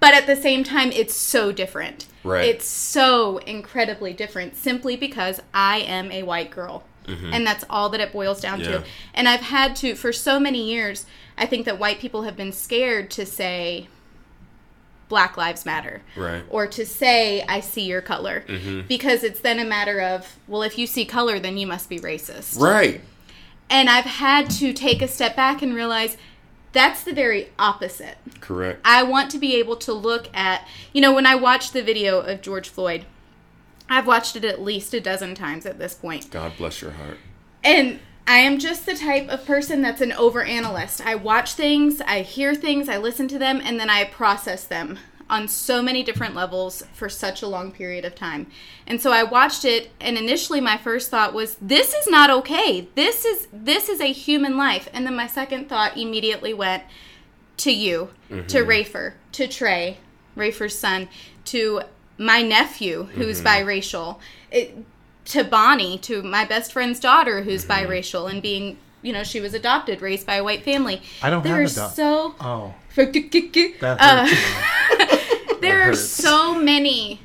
But 0.00 0.14
at 0.14 0.26
the 0.26 0.36
same 0.36 0.62
time, 0.62 0.92
it's 0.92 1.14
so 1.16 1.50
different. 1.50 2.06
Right. 2.22 2.44
It's 2.44 2.66
so 2.68 3.38
incredibly 3.38 4.12
different 4.12 4.54
simply 4.56 4.94
because 4.96 5.40
I 5.52 5.78
am 5.80 6.12
a 6.12 6.22
white 6.22 6.50
girl. 6.50 6.84
And 7.32 7.46
that's 7.46 7.64
all 7.70 7.88
that 7.88 8.00
it 8.02 8.12
boils 8.12 8.38
down 8.38 8.60
Mm-hmm. 8.60 8.70
Yeah. 8.70 8.78
to. 8.80 8.84
And 9.14 9.28
I've 9.30 9.40
had 9.40 9.74
to, 9.76 9.94
for 9.94 10.12
so 10.12 10.38
many 10.38 10.62
years, 10.70 11.06
I 11.38 11.46
think 11.46 11.64
that 11.66 11.78
white 11.78 12.00
people 12.00 12.22
have 12.22 12.36
been 12.36 12.52
scared 12.52 13.10
to 13.12 13.24
say 13.24 13.88
Black 15.08 15.36
Lives 15.36 15.64
Matter. 15.64 16.02
Right. 16.16 16.42
Or 16.50 16.66
to 16.66 16.84
say, 16.84 17.42
I 17.42 17.60
see 17.60 17.82
your 17.82 18.02
color. 18.02 18.44
Mm-hmm. 18.46 18.86
Because 18.88 19.22
it's 19.22 19.40
then 19.40 19.58
a 19.58 19.64
matter 19.64 20.00
of, 20.00 20.36
well, 20.46 20.62
if 20.62 20.76
you 20.76 20.86
see 20.86 21.04
color, 21.04 21.38
then 21.38 21.56
you 21.56 21.66
must 21.66 21.88
be 21.88 21.98
racist. 21.98 22.58
Right. 22.60 23.00
And 23.70 23.88
I've 23.88 24.04
had 24.04 24.50
to 24.50 24.72
take 24.72 25.00
a 25.00 25.08
step 25.08 25.36
back 25.36 25.62
and 25.62 25.74
realize 25.74 26.16
that's 26.72 27.02
the 27.02 27.12
very 27.12 27.48
opposite. 27.58 28.18
Correct. 28.40 28.80
I 28.84 29.02
want 29.02 29.30
to 29.30 29.38
be 29.38 29.56
able 29.56 29.76
to 29.76 29.92
look 29.92 30.28
at, 30.34 30.66
you 30.92 31.00
know, 31.00 31.14
when 31.14 31.26
I 31.26 31.34
watched 31.34 31.72
the 31.72 31.82
video 31.82 32.20
of 32.20 32.42
George 32.42 32.68
Floyd, 32.68 33.04
I've 33.88 34.06
watched 34.06 34.36
it 34.36 34.44
at 34.44 34.60
least 34.60 34.92
a 34.92 35.00
dozen 35.00 35.34
times 35.34 35.64
at 35.64 35.78
this 35.78 35.94
point. 35.94 36.30
God 36.30 36.52
bless 36.58 36.82
your 36.82 36.90
heart. 36.92 37.16
And 37.64 38.00
I 38.28 38.40
am 38.40 38.58
just 38.58 38.84
the 38.84 38.94
type 38.94 39.30
of 39.30 39.46
person 39.46 39.80
that's 39.80 40.02
an 40.02 40.10
overanalyst. 40.10 41.00
I 41.00 41.14
watch 41.14 41.54
things, 41.54 42.02
I 42.02 42.20
hear 42.20 42.54
things, 42.54 42.86
I 42.86 42.98
listen 42.98 43.26
to 43.28 43.38
them, 43.38 43.58
and 43.64 43.80
then 43.80 43.88
I 43.88 44.04
process 44.04 44.64
them 44.64 44.98
on 45.30 45.48
so 45.48 45.82
many 45.82 46.02
different 46.02 46.34
levels 46.34 46.82
for 46.92 47.08
such 47.08 47.40
a 47.40 47.48
long 47.48 47.72
period 47.72 48.04
of 48.04 48.14
time. 48.14 48.46
And 48.86 49.00
so 49.00 49.12
I 49.12 49.22
watched 49.22 49.64
it 49.64 49.90
and 49.98 50.18
initially 50.18 50.60
my 50.60 50.76
first 50.76 51.10
thought 51.10 51.32
was 51.32 51.56
this 51.56 51.94
is 51.94 52.06
not 52.06 52.28
okay. 52.28 52.88
This 52.94 53.24
is 53.24 53.48
this 53.50 53.88
is 53.88 54.00
a 54.00 54.12
human 54.12 54.58
life. 54.58 54.90
And 54.92 55.06
then 55.06 55.16
my 55.16 55.26
second 55.26 55.70
thought 55.70 55.96
immediately 55.96 56.52
went 56.52 56.82
to 57.58 57.72
you, 57.72 58.10
to 58.28 58.34
mm-hmm. 58.34 58.70
Rafer, 58.70 59.14
to 59.32 59.48
Trey, 59.48 59.98
Rafer's 60.36 60.78
son, 60.78 61.08
to 61.46 61.82
my 62.18 62.42
nephew 62.42 63.04
who's 63.04 63.40
mm-hmm. 63.40 63.68
biracial, 63.68 64.18
it, 64.50 64.76
to 65.28 65.44
Bonnie, 65.44 65.98
to 65.98 66.22
my 66.22 66.44
best 66.44 66.72
friend's 66.72 66.98
daughter 67.00 67.42
who's 67.42 67.64
biracial 67.64 68.30
and 68.30 68.40
being, 68.42 68.78
you 69.02 69.12
know, 69.12 69.22
she 69.22 69.40
was 69.40 69.54
adopted, 69.54 70.00
raised 70.00 70.26
by 70.26 70.36
a 70.36 70.44
white 70.44 70.64
family. 70.64 71.02
I 71.22 71.30
don't 71.30 71.42
there 71.42 71.60
have 71.60 71.70
so 71.70 72.34
Oh, 72.40 72.74
uh, 73.82 74.28
there 75.60 75.82
are 75.82 75.94
so 75.94 76.54
many 76.58 77.20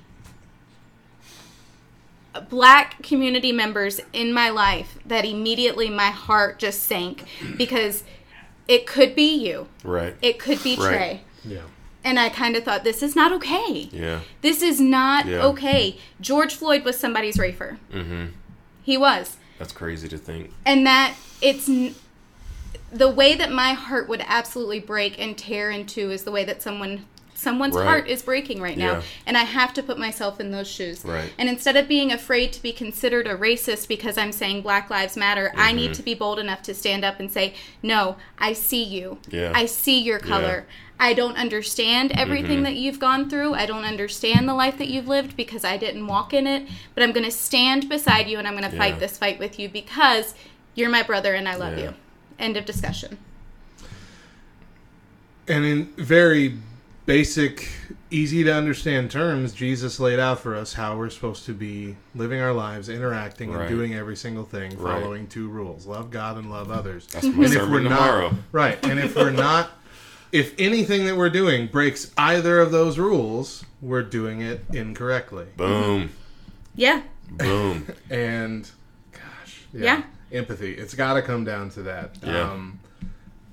black 2.49 3.01
community 3.03 3.51
members 3.51 4.01
in 4.11 4.34
my 4.34 4.49
life 4.49 4.97
that 5.05 5.25
immediately 5.25 5.89
my 5.89 6.09
heart 6.09 6.59
just 6.59 6.84
sank 6.84 7.23
because 7.57 8.03
it 8.67 8.85
could 8.88 9.15
be 9.15 9.35
you. 9.35 9.67
Right. 9.84 10.15
It 10.21 10.39
could 10.39 10.61
be 10.63 10.75
Right. 10.75 10.88
Trey. 10.88 11.21
yeah. 11.45 11.61
And 12.03 12.19
I 12.19 12.30
kind 12.30 12.55
of 12.55 12.63
thought, 12.63 12.84
this 12.84 13.01
is 13.01 13.15
not 13.15 13.31
okay. 13.34 13.89
Yeah. 13.91 14.19
This 14.41 14.61
is 14.61 14.80
not 14.81 15.25
Yeah. 15.25 15.43
okay. 15.45 15.97
George 16.19 16.53
Floyd 16.55 16.84
was 16.84 16.97
somebody's 16.99 17.38
Rafer. 17.38 17.77
Mm-hmm. 17.93 18.25
He 18.84 18.97
was. 18.97 19.38
That's 19.59 19.71
crazy 19.71 20.07
to 20.09 20.17
think. 20.17 20.51
And 20.65 20.85
that 20.85 21.15
it's 21.41 21.69
n- 21.69 21.95
the 22.91 23.09
way 23.09 23.35
that 23.35 23.51
my 23.51 23.73
heart 23.73 24.09
would 24.09 24.23
absolutely 24.27 24.80
break 24.80 25.19
and 25.19 25.38
tear 25.38 25.71
into 25.71 26.11
is 26.11 26.23
the 26.23 26.31
way 26.31 26.43
that 26.45 26.61
someone 26.61 27.05
someone's 27.35 27.75
Right. 27.75 27.85
heart 27.85 28.07
is 28.07 28.21
breaking 28.21 28.61
right 28.61 28.77
now 28.77 28.91
Yeah. 28.93 29.01
and 29.25 29.35
i 29.38 29.41
have 29.43 29.73
to 29.73 29.84
put 29.84 29.97
myself 29.97 30.39
in 30.39 30.51
those 30.51 30.67
shoes 30.69 31.03
Right. 31.03 31.34
and 31.38 31.49
instead 31.49 31.75
of 31.75 31.88
being 31.89 32.11
afraid 32.11 32.53
to 32.53 32.61
be 32.61 32.71
considered 32.71 33.27
a 33.27 33.35
racist 33.35 33.88
because 33.89 34.17
i'm 34.19 34.31
saying 34.31 34.61
black 34.61 34.89
lives 34.91 35.17
matter 35.17 35.51
i 35.57 35.69
Mm-hmm. 35.69 35.75
need 35.75 35.93
to 35.95 36.03
be 36.03 36.13
bold 36.13 36.38
enough 36.39 36.61
to 36.63 36.73
stand 36.75 37.03
up 37.03 37.19
and 37.19 37.30
say 37.31 37.55
no 37.81 38.17
i 38.38 38.53
see 38.53 38.84
you 38.84 39.17
Yeah. 39.30 39.51
i 39.55 39.65
see 39.65 39.99
your 39.99 40.19
color 40.19 40.67
I 41.03 41.13
don't 41.13 41.35
understand 41.35 42.13
everything 42.13 42.57
Mm-hmm. 42.59 42.63
that 42.63 42.75
you've 42.75 42.97
gone 42.97 43.30
through. 43.30 43.53
I 43.55 43.65
don't 43.65 43.84
understand 43.84 44.47
the 44.47 44.53
life 44.53 44.77
that 44.77 44.88
you've 44.88 45.07
lived 45.09 45.35
because 45.35 45.65
I 45.65 45.75
didn't 45.75 46.07
walk 46.07 46.34
in 46.34 46.47
it. 46.47 46.65
But 46.95 47.03
I'm 47.03 47.11
going 47.11 47.25
to 47.25 47.31
stand 47.31 47.89
beside 47.89 48.30
you 48.30 48.38
and 48.39 48.47
I'm 48.47 48.53
going 48.57 48.69
to 48.69 48.73
Yeah. 48.75 48.81
fight 48.81 48.99
this 49.01 49.17
fight 49.17 49.38
with 49.38 49.59
you 49.59 49.67
because 49.67 50.34
you're 50.75 50.89
my 50.89 51.03
brother 51.03 51.34
and 51.34 51.49
I 51.49 51.55
love 51.55 51.77
Yeah. 51.77 51.84
you. 51.84 51.93
End 52.39 52.55
of 52.55 52.63
discussion. 52.63 53.17
And 55.45 55.65
in 55.65 55.85
very 55.97 56.57
basic, 57.05 57.67
easy 58.09 58.45
to 58.45 58.53
understand 58.53 59.11
terms, 59.11 59.51
Jesus 59.51 59.99
laid 59.99 60.19
out 60.19 60.39
for 60.39 60.55
us 60.55 60.73
how 60.75 60.95
we're 60.95 61.09
supposed 61.09 61.45
to 61.47 61.53
be 61.53 61.97
living 62.15 62.39
our 62.39 62.53
lives, 62.53 62.88
interacting, 62.88 63.51
Right. 63.51 63.67
and 63.67 63.69
doing 63.75 63.93
every 63.93 64.15
single 64.15 64.45
thing, 64.45 64.77
Right. 64.80 65.01
following 65.01 65.27
two 65.27 65.49
rules 65.49 65.85
love 65.85 66.11
God 66.11 66.38
and 66.38 66.49
love 66.49 66.71
others. 66.71 67.07
That's 67.11 67.25
my 67.25 67.43
and 67.43 67.43
if 67.43 67.51
sermon 67.59 67.71
we're 67.73 67.84
tomorrow. 67.84 68.30
not 68.30 68.39
right, 68.53 68.85
and 68.85 68.99
if 68.99 69.17
we're 69.17 69.31
not, 69.31 69.69
if 70.34 70.53
anything 70.60 71.05
that 71.05 71.15
we're 71.15 71.30
doing 71.30 71.68
breaks 71.68 72.11
either 72.18 72.60
of 72.60 72.72
those 72.72 72.97
rules, 72.99 73.64
we're 73.81 74.03
doing 74.03 74.41
it 74.41 74.65
incorrectly. 74.73 75.45
Boom. 75.55 76.10
Yeah. 76.76 77.03
Boom. 77.31 77.88
And 78.10 78.69
gosh, 79.11 79.61
Yeah. 79.73 80.03
empathy. 80.31 80.73
It's 80.73 80.93
got 80.95 81.14
to 81.14 81.22
come 81.22 81.45
down 81.45 81.69
to 81.72 81.84
that. 81.84 82.18
Yeah. 82.22 82.51
Um, 82.51 82.80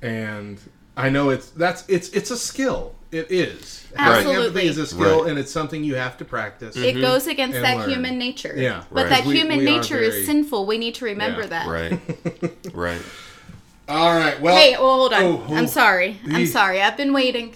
and 0.03 0.59
I 0.97 1.09
know 1.11 1.31
it's 1.31 1.51
that's 1.51 1.85
it's 1.89 2.09
it's 2.11 2.31
a 2.31 2.37
skill. 2.37 2.95
It 3.13 3.31
is. 3.31 3.87
Right. 3.99 4.23
Having 4.25 4.37
empathy 4.37 4.67
is 4.69 4.79
a 4.79 4.87
skill, 4.87 5.23
Right. 5.23 5.31
and 5.31 5.39
it's 5.39 5.51
something 5.51 5.83
you 5.83 5.97
have 5.97 6.17
to 6.19 6.25
practice. 6.25 6.77
It 6.77 7.01
goes 7.01 7.27
against 7.27 7.61
that 7.61 7.79
learn. 7.79 7.91
human 7.91 8.19
nature. 8.19 8.55
Yeah. 8.57 8.85
But 8.93 9.03
Right. 9.03 9.09
that 9.11 9.27
We- 9.27 9.37
human 9.37 9.59
we 9.59 9.65
nature 9.65 9.97
very- 9.97 10.07
is 10.09 10.27
sinful. 10.27 10.65
We 10.67 10.79
need 10.79 10.95
to 10.97 11.05
remember 11.07 11.41
Yeah. 11.43 11.47
that. 11.49 11.67
Right. 11.69 12.01
Right. 12.75 13.03
All 13.91 14.15
right. 14.15 14.41
Well, 14.41 14.57
Hey, 14.57 14.73
well, 14.73 14.97
hold 14.97 15.13
on. 15.13 15.23
Oh, 15.23 15.45
oh. 15.49 15.55
I'm 15.55 15.67
sorry. 15.67 16.19
I'm 16.29 16.47
sorry. 16.47 16.81
I've 16.81 16.97
been 16.97 17.13
waiting. 17.13 17.55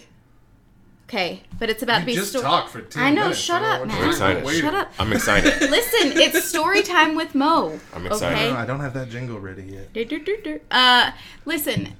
Okay, 1.06 1.42
but 1.58 1.68
it's 1.70 1.82
about 1.82 2.00
to 2.00 2.06
be 2.06 2.14
just 2.14 2.30
sto- 2.30 2.40
talked 2.40 2.70
for 2.70 2.80
ten 2.80 3.02
I 3.04 3.10
know. 3.10 3.22
minutes. 3.24 3.38
Shut 3.38 3.62
I 3.62 3.76
up, 3.76 3.80
know 3.82 3.86
man. 3.86 3.96
what 3.96 4.00
you're 4.02 4.10
excited. 4.10 4.50
Shut 4.60 4.74
up. 4.74 4.92
I'm 4.98 5.12
excited. 5.12 5.60
Listen, 5.70 6.12
it's 6.18 6.44
story 6.44 6.82
time 6.82 7.14
with 7.14 7.34
Mo. 7.34 7.78
I'm 7.92 8.06
excited. 8.06 8.36
Okay. 8.38 8.50
No, 8.50 8.56
I 8.56 8.64
don't 8.66 8.80
have 8.80 8.94
that 8.94 9.10
jingle 9.10 9.38
ready 9.38 9.62
yet. 9.64 9.92
Do, 9.92 10.04
do, 10.04 10.18
do, 10.24 10.38
do. 10.42 10.60
Uh, 10.70 11.12
listen, 11.44 11.90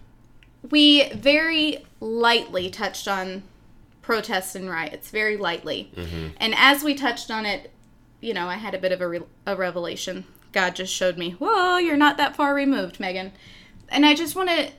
we 0.70 1.11
very 1.11 1.85
lightly 2.01 2.70
touched 2.70 3.06
on 3.06 3.43
protests 4.01 4.55
and 4.55 4.69
riots, 4.70 5.11
very 5.11 5.36
lightly. 5.36 5.93
And 6.39 6.55
as 6.56 6.82
we 6.82 6.94
touched 6.94 7.31
on 7.31 7.44
it, 7.47 7.70
you 8.20 8.32
know, 8.35 8.47
I 8.48 8.55
had 8.56 8.74
a 8.74 8.78
bit 8.78 8.90
of 8.90 9.01
a, 9.02 9.09
re- 9.09 9.20
a 9.47 9.55
revelation. 9.55 10.24
God 10.52 10.74
just 10.74 10.93
showed 10.93 11.19
me, 11.19 11.32
whoa, 11.32 11.77
you're 11.77 11.97
not 11.97 12.16
that 12.16 12.35
far 12.35 12.55
removed, 12.55 12.98
Megan. 12.98 13.32
And 13.89 14.05
I 14.05 14.15
just 14.15 14.35
want 14.35 14.48
to, 14.51 14.70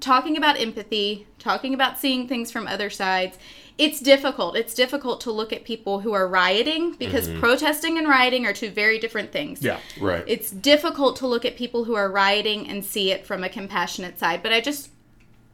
talking 0.00 0.36
about 0.36 0.58
empathy, 0.58 1.26
talking 1.38 1.74
about 1.74 1.98
seeing 1.98 2.28
things 2.28 2.50
from 2.50 2.66
other 2.66 2.90
sides, 2.90 3.38
it's 3.78 3.98
difficult. 3.98 4.56
It's 4.56 4.74
difficult 4.74 5.22
to 5.22 5.30
look 5.30 5.52
at 5.52 5.64
people 5.64 6.00
who 6.00 6.12
are 6.12 6.28
rioting 6.28 6.92
because 6.92 7.28
mm-hmm. 7.28 7.40
protesting 7.40 7.96
and 7.96 8.06
rioting 8.06 8.44
are 8.44 8.52
two 8.52 8.70
very 8.70 8.98
different 8.98 9.32
things 9.32 9.62
Yeah. 9.62 9.80
Right. 9.98 10.22
it's 10.26 10.50
difficult 10.50 11.16
to 11.16 11.26
look 11.26 11.46
at 11.46 11.56
people 11.56 11.84
who 11.84 11.94
are 11.94 12.10
rioting 12.10 12.68
and 12.68 12.84
see 12.84 13.10
it 13.10 13.26
from 13.26 13.42
a 13.42 13.48
compassionate 13.48 14.18
side. 14.18 14.42
But 14.42 14.52
I 14.52 14.60
just 14.60 14.90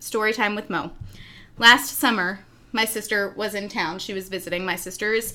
story 0.00 0.32
time 0.32 0.54
with 0.54 0.68
Mo. 0.68 0.90
Last 1.58 1.96
summer, 1.96 2.40
my 2.72 2.84
sister 2.84 3.32
was 3.36 3.54
in 3.54 3.68
town. 3.68 3.98
She 3.98 4.12
was 4.12 4.28
visiting. 4.28 4.64
My 4.64 4.76
sister 4.76 5.14
is 5.14 5.34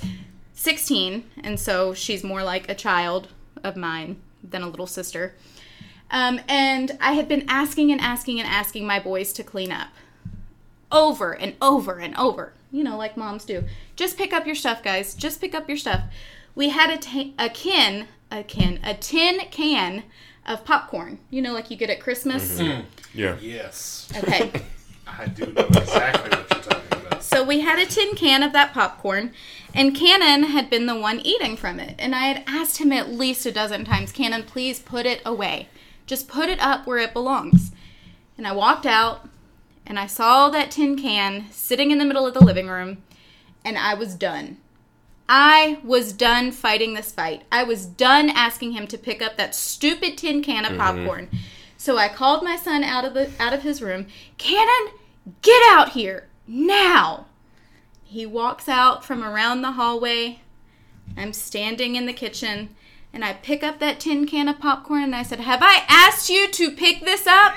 16, 0.53 1.23
and 1.43 1.59
so 1.59 1.93
she's 1.93 2.23
more 2.23 2.43
like 2.43 2.69
a 2.69 2.75
child 2.75 3.29
of 3.63 3.75
mine 3.75 4.21
than 4.43 4.61
a 4.61 4.69
little 4.69 4.85
sister. 4.85 5.33
Um, 6.11 6.41
and 6.47 6.97
I 6.99 7.13
had 7.13 7.27
been 7.27 7.45
asking 7.47 7.91
and 7.91 8.01
asking 8.01 8.39
and 8.39 8.47
asking 8.47 8.85
my 8.85 8.99
boys 8.99 9.31
to 9.33 9.43
clean 9.43 9.71
up 9.71 9.87
over 10.91 11.31
and 11.31 11.55
over 11.61 11.99
and 11.99 12.15
over. 12.17 12.53
You 12.71 12.83
know, 12.83 12.97
like 12.97 13.17
moms 13.17 13.45
do. 13.45 13.63
Just 13.95 14.17
pick 14.17 14.33
up 14.33 14.45
your 14.45 14.55
stuff, 14.55 14.83
guys. 14.83 15.15
Just 15.15 15.41
pick 15.41 15.55
up 15.55 15.67
your 15.67 15.77
stuff. 15.77 16.03
We 16.53 16.69
had 16.69 16.89
a, 16.89 16.97
ta- 16.97 17.31
a 17.39 17.49
can, 17.49 18.07
a 18.29 18.43
can, 18.43 18.79
a 18.83 18.93
tin 18.93 19.39
can 19.51 20.03
of 20.45 20.65
popcorn. 20.65 21.19
You 21.29 21.41
know, 21.41 21.53
like 21.53 21.71
you 21.71 21.77
get 21.77 21.89
at 21.89 21.99
Christmas. 21.99 22.59
Yeah. 23.13 23.37
Yes. 23.41 24.09
Okay. 24.17 24.51
I 25.07 25.25
do 25.27 25.45
know 25.47 25.65
exactly 25.67 26.29
what 26.29 26.49
you're 26.49 26.59
talking 26.61 26.97
about. 27.05 27.23
So 27.23 27.43
we 27.43 27.61
had 27.61 27.79
a 27.79 27.85
tin 27.85 28.15
can 28.15 28.43
of 28.43 28.53
that 28.53 28.73
popcorn, 28.73 29.33
and 29.73 29.95
Cannon 29.95 30.49
had 30.49 30.69
been 30.69 30.85
the 30.85 30.95
one 30.97 31.19
eating 31.19 31.55
from 31.57 31.79
it. 31.79 31.95
And 31.99 32.15
I 32.15 32.25
had 32.27 32.43
asked 32.47 32.77
him 32.77 32.91
at 32.91 33.09
least 33.09 33.45
a 33.45 33.51
dozen 33.51 33.85
times, 33.85 34.11
Cannon, 34.11 34.43
please 34.43 34.79
put 34.79 35.05
it 35.05 35.21
away. 35.25 35.67
Just 36.11 36.27
put 36.27 36.49
it 36.49 36.59
up 36.59 36.85
where 36.85 36.97
it 36.97 37.13
belongs. 37.13 37.71
And 38.37 38.45
I 38.45 38.51
walked 38.51 38.85
out, 38.85 39.29
and 39.85 39.97
I 39.97 40.07
saw 40.07 40.49
that 40.49 40.69
tin 40.69 40.97
can 40.97 41.45
sitting 41.51 41.89
in 41.89 41.99
the 41.99 42.05
middle 42.05 42.27
of 42.27 42.33
the 42.33 42.43
living 42.43 42.67
room, 42.67 43.01
and 43.63 43.77
I 43.77 43.93
was 43.93 44.15
done. 44.15 44.57
I 45.29 45.79
was 45.85 46.11
done 46.11 46.51
fighting 46.51 46.95
this 46.95 47.13
fight. 47.13 47.43
I 47.49 47.63
was 47.63 47.85
done 47.85 48.29
asking 48.29 48.73
him 48.73 48.87
to 48.87 48.97
pick 48.97 49.21
up 49.21 49.37
that 49.37 49.55
stupid 49.55 50.17
tin 50.17 50.43
can 50.43 50.65
of 50.65 50.73
mm-hmm. 50.73 50.81
popcorn. 50.81 51.29
So 51.77 51.97
I 51.97 52.09
called 52.09 52.43
my 52.43 52.57
son 52.57 52.83
out 52.83 53.05
of 53.05 53.13
the 53.13 53.31
out 53.39 53.53
of 53.53 53.63
his 53.63 53.81
room. 53.81 54.07
Cannon, 54.37 54.93
get 55.41 55.63
out 55.69 55.93
here 55.93 56.27
now. 56.45 57.27
He 58.03 58.25
walks 58.25 58.67
out 58.67 59.05
from 59.05 59.23
around 59.23 59.61
the 59.61 59.71
hallway. 59.71 60.41
I'm 61.15 61.31
standing 61.31 61.95
in 61.95 62.05
the 62.05 62.11
kitchen 62.11 62.75
and 63.13 63.25
I 63.25 63.33
pick 63.33 63.63
up 63.63 63.79
that 63.79 63.99
tin 63.99 64.25
can 64.25 64.47
of 64.47 64.59
popcorn 64.59 65.03
and 65.03 65.15
I 65.15 65.23
said, 65.23 65.39
"Have 65.41 65.61
I 65.61 65.83
asked 65.87 66.29
you 66.29 66.47
to 66.49 66.71
pick 66.71 67.01
this 67.01 67.27
up?" 67.27 67.53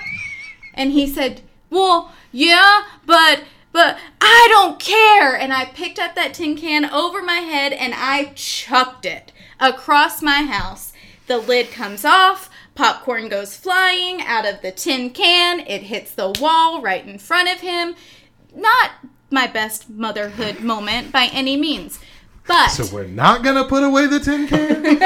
And 0.74 0.92
he 0.92 1.06
said, 1.06 1.42
"Well, 1.70 2.12
yeah, 2.32 2.84
but 3.06 3.44
but 3.72 3.98
I 4.20 4.48
don't 4.50 4.78
care." 4.80 5.36
And 5.36 5.52
I 5.52 5.66
picked 5.66 5.98
up 5.98 6.14
that 6.14 6.34
tin 6.34 6.56
can 6.56 6.84
over 6.84 7.22
my 7.22 7.38
head 7.38 7.72
and 7.72 7.94
I 7.94 8.32
chucked 8.34 9.06
it 9.06 9.32
across 9.60 10.22
my 10.22 10.42
house. 10.42 10.92
The 11.26 11.38
lid 11.38 11.70
comes 11.70 12.04
off, 12.04 12.50
popcorn 12.74 13.28
goes 13.28 13.56
flying 13.56 14.20
out 14.20 14.44
of 14.44 14.60
the 14.60 14.72
tin 14.72 15.10
can. 15.10 15.60
It 15.60 15.84
hits 15.84 16.12
the 16.12 16.34
wall 16.40 16.82
right 16.82 17.06
in 17.06 17.18
front 17.18 17.48
of 17.48 17.60
him. 17.60 17.94
Not 18.54 18.90
my 19.30 19.46
best 19.46 19.88
motherhood 19.88 20.60
moment 20.60 21.12
by 21.12 21.26
any 21.32 21.56
means. 21.56 21.98
But 22.46 22.68
So 22.68 22.94
we're 22.94 23.06
not 23.06 23.42
gonna 23.42 23.64
put 23.64 23.82
away 23.82 24.06
the 24.06 24.20
tin 24.20 24.46
can. 24.46 24.84
Is 24.86 24.98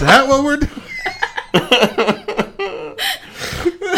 that 0.00 0.26
what 0.28 0.44
we're 0.44 0.56
doing? 0.56 0.70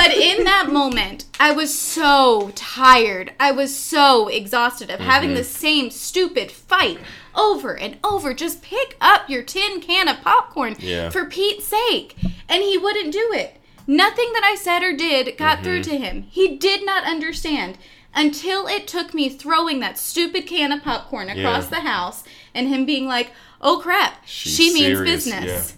but 0.00 0.12
in 0.16 0.44
that 0.44 0.68
moment, 0.72 1.26
I 1.38 1.52
was 1.52 1.76
so 1.76 2.50
tired. 2.54 3.32
I 3.38 3.52
was 3.52 3.76
so 3.76 4.28
exhausted 4.28 4.90
of 4.90 5.00
having 5.00 5.34
the 5.34 5.40
mm-hmm. 5.40 5.58
same 5.58 5.90
stupid 5.90 6.50
fight 6.50 6.98
over 7.34 7.76
and 7.76 7.98
over. 8.02 8.34
Just 8.34 8.62
pick 8.62 8.96
up 9.00 9.28
your 9.28 9.42
tin 9.42 9.80
can 9.80 10.08
of 10.08 10.20
popcorn 10.22 10.76
Yeah. 10.78 11.10
for 11.10 11.24
Pete's 11.26 11.66
sake. 11.66 12.16
And 12.48 12.62
he 12.62 12.76
wouldn't 12.78 13.12
do 13.12 13.30
it. 13.32 13.56
Nothing 13.86 14.32
that 14.34 14.44
I 14.44 14.54
said 14.56 14.82
or 14.82 14.96
did 14.96 15.36
got 15.36 15.62
through 15.62 15.80
mm-hmm. 15.80 15.90
to 15.90 15.98
him. 15.98 16.22
He 16.30 16.56
did 16.56 16.84
not 16.84 17.04
understand 17.04 17.78
until 18.14 18.66
it 18.66 18.86
took 18.86 19.14
me 19.14 19.28
throwing 19.28 19.80
that 19.80 19.98
stupid 19.98 20.46
can 20.46 20.72
of 20.72 20.82
popcorn 20.82 21.28
across 21.28 21.64
Yeah. 21.64 21.70
the 21.70 21.88
house 21.88 22.24
and 22.54 22.68
him 22.68 22.84
being 22.86 23.06
like, 23.06 23.32
oh 23.60 23.80
crap, 23.80 24.22
She's 24.26 24.54
she 24.56 24.64
means 24.74 24.98
serious, 24.98 25.24
business. 25.26 25.44
yeah. 25.44 25.76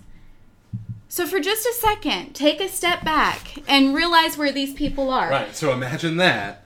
So 1.08 1.26
for 1.26 1.40
just 1.40 1.66
a 1.66 1.72
second, 1.74 2.32
take 2.34 2.60
a 2.60 2.68
step 2.68 3.04
back 3.04 3.58
and 3.68 3.94
realize 3.94 4.38
where 4.38 4.50
these 4.50 4.72
people 4.72 5.10
are. 5.10 5.28
Right. 5.28 5.54
So 5.54 5.72
imagine 5.72 6.16
that, 6.16 6.64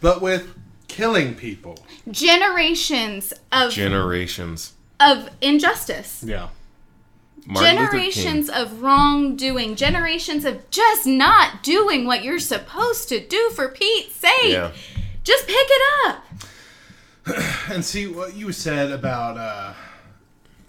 but 0.00 0.22
with 0.22 0.54
killing 0.88 1.34
people. 1.34 1.78
Generations 2.10 3.32
of 3.52 3.70
Generations. 3.72 4.72
of 4.98 5.28
injustice. 5.40 6.24
Yeah. 6.26 6.48
Martin 7.44 7.76
generations 7.76 8.48
of 8.48 8.82
wrongdoing, 8.82 9.74
generations 9.74 10.44
of 10.44 10.70
just 10.70 11.06
not 11.06 11.62
doing 11.62 12.06
what 12.06 12.22
you're 12.22 12.38
supposed 12.38 13.08
to 13.08 13.20
do 13.26 13.50
for 13.50 13.68
Pete's 13.68 14.14
sake. 14.14 14.52
Yeah. 14.52 14.70
Just 15.24 15.46
pick 15.46 15.56
it 15.68 15.82
up. 16.08 16.24
And 17.70 17.84
see 17.84 18.06
what 18.06 18.34
you 18.34 18.52
said 18.52 18.90
about 18.90 19.36
uh, 19.38 19.72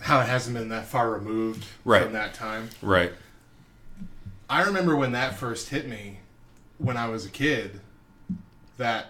how 0.02 0.20
it 0.22 0.28
hasn't 0.28 0.56
been 0.56 0.70
that 0.70 0.86
far 0.86 1.12
removed 1.12 1.66
Right. 1.84 2.04
from 2.04 2.14
that 2.14 2.34
time. 2.34 2.70
Right. 2.82 3.12
I 4.50 4.62
remember 4.64 4.96
when 4.96 5.12
that 5.14 5.36
first 5.38 5.70
hit 5.70 5.88
me 5.88 6.20
when 6.78 6.96
I 6.96 7.08
was 7.08 7.26
a 7.26 7.30
kid 7.30 7.80
that 8.78 9.08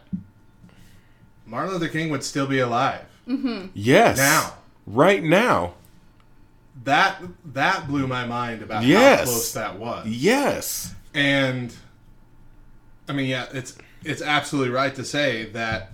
Martin 1.46 1.74
Luther 1.74 1.90
King 1.90 2.10
would 2.10 2.24
still 2.24 2.48
be 2.48 2.60
alive. 2.60 3.06
Yes. 3.74 4.18
Now. 4.18 4.54
Right 4.88 5.24
now. 5.24 5.74
That 6.86 7.22
that 7.54 7.88
blew 7.88 8.08
my 8.08 8.26
mind 8.26 8.62
about 8.62 8.84
Yes. 8.84 9.20
how 9.20 9.26
close 9.26 9.54
that 9.54 9.78
was. 9.78 10.08
Yes. 10.08 10.94
And 11.14 11.74
I 13.08 13.14
mean, 13.14 13.28
yeah, 13.30 13.46
it's 13.54 13.78
it's 14.04 14.22
absolutely 14.22 14.72
right 14.74 14.94
to 14.96 15.04
say 15.06 15.46
that 15.52 15.92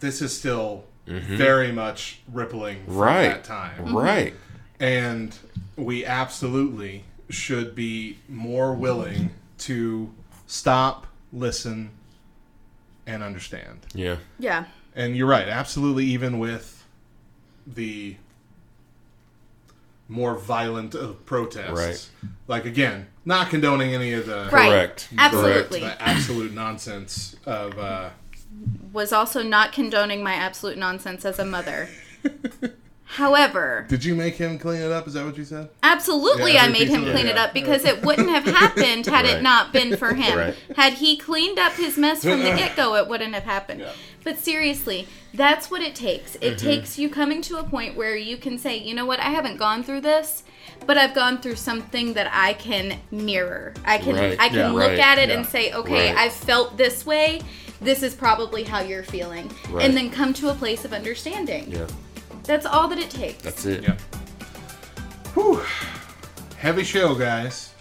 this 0.00 0.20
is 0.22 0.36
still 0.36 0.84
very 1.06 1.70
much 1.72 2.20
rippling 2.32 2.84
from 2.84 2.94
Mm-hmm. 2.94 3.00
Right. 3.00 3.28
that 3.28 3.44
time. 3.44 3.94
Right. 3.96 4.34
And 4.80 5.36
we 5.76 6.04
absolutely 6.04 7.04
should 7.30 7.74
be 7.74 8.18
more 8.28 8.74
willing 8.74 9.30
to 9.58 10.12
stop, 10.46 11.06
listen, 11.32 11.90
and 13.06 13.22
understand. 13.22 13.80
Yeah. 13.94 14.16
Yeah. 14.38 14.64
And 14.94 15.16
you're 15.16 15.26
right, 15.26 15.48
absolutely, 15.48 16.04
even 16.06 16.38
with 16.38 16.84
the 17.66 18.16
more 20.08 20.34
violent 20.36 20.94
of 20.94 21.24
protests. 21.24 21.70
Right. 22.22 22.30
Like, 22.46 22.64
again, 22.66 23.06
not 23.24 23.48
condoning 23.48 23.94
any 23.94 24.12
of 24.12 24.26
the, 24.26 24.48
Right. 24.52 24.68
Correct. 24.70 25.08
Absolutely. 25.16 25.80
the 25.80 26.02
absolute 26.02 26.52
nonsense 26.52 27.36
of. 27.46 27.78
Uh, 27.78 28.10
Was 28.92 29.12
also 29.12 29.42
not 29.42 29.72
condoning 29.72 30.22
my 30.22 30.34
absolute 30.34 30.78
nonsense 30.78 31.24
as 31.24 31.38
a 31.38 31.44
mother. 31.44 31.88
However, 33.06 33.84
did 33.88 34.04
you 34.04 34.14
make 34.14 34.34
him 34.36 34.58
clean 34.58 34.80
it 34.80 34.90
up? 34.90 35.06
Is 35.06 35.14
that 35.14 35.24
what 35.26 35.36
you 35.36 35.44
said? 35.44 35.68
Absolutely, 35.82 36.54
Yeah, 36.54 36.64
I 36.64 36.68
made 36.68 36.88
him 36.88 37.02
of 37.02 37.08
it, 37.08 37.12
clean 37.12 37.26
it 37.26 37.36
up 37.36 37.52
because 37.52 37.84
it 37.84 38.02
wouldn't 38.02 38.30
have 38.30 38.44
happened 38.44 39.06
had 39.06 39.24
it 39.26 39.42
not 39.42 39.72
been 39.72 39.96
for 39.96 40.14
him. 40.14 40.38
Right. 40.38 40.54
Had 40.76 40.94
he 40.94 41.16
cleaned 41.16 41.58
up 41.58 41.72
his 41.74 41.98
mess 41.98 42.22
from 42.22 42.38
the 42.40 42.50
get 42.56 42.76
go, 42.76 42.94
it 42.96 43.08
wouldn't 43.08 43.34
have 43.34 43.44
happened. 43.44 43.84
But 44.24 44.38
seriously, 44.38 45.06
that's 45.34 45.70
what 45.70 45.82
it 45.82 45.94
takes. 45.94 46.36
It 46.36 46.54
Mm-hmm. 46.54 46.66
takes 46.66 46.98
you 46.98 47.08
coming 47.10 47.42
to 47.42 47.58
a 47.58 47.64
point 47.64 47.94
where 47.96 48.16
you 48.16 48.36
can 48.36 48.58
say, 48.58 48.78
you 48.78 48.94
know 48.94 49.04
what, 49.06 49.20
I 49.20 49.30
haven't 49.30 49.58
gone 49.58 49.82
through 49.82 50.00
this, 50.00 50.44
but 50.86 50.96
I've 50.96 51.14
gone 51.14 51.38
through 51.42 51.56
something 51.56 52.14
that 52.14 52.30
I 52.32 52.54
can 52.54 52.98
mirror. 53.10 53.74
I 53.84 53.98
can 53.98 54.14
Right. 54.14 54.36
I 54.40 54.48
can 54.48 54.58
Yeah. 54.58 54.70
look 54.70 54.88
Right. 54.90 54.98
at 54.98 55.18
it 55.18 55.28
Yeah. 55.28 55.36
and 55.36 55.46
say, 55.46 55.72
okay, 55.72 56.10
Right. 56.14 56.18
I've 56.18 56.32
felt 56.32 56.76
this 56.78 57.04
way. 57.04 57.42
This 57.80 58.02
is 58.02 58.14
probably 58.14 58.62
how 58.64 58.80
you're 58.80 59.02
feeling. 59.02 59.50
Right. 59.70 59.84
And 59.84 59.96
then 59.96 60.10
come 60.10 60.32
to 60.34 60.50
a 60.50 60.54
place 60.54 60.84
of 60.84 60.92
understanding. 60.92 61.70
Yeah. 61.70 61.86
That's 62.44 62.66
all 62.66 62.88
that 62.88 62.98
it 62.98 63.10
takes. 63.10 63.42
That's 63.42 63.64
it. 63.66 63.82
Yeah. 63.82 63.96
Whew. 65.34 65.62
Heavy 66.58 66.84
show, 66.84 67.14
guys. 67.14 67.74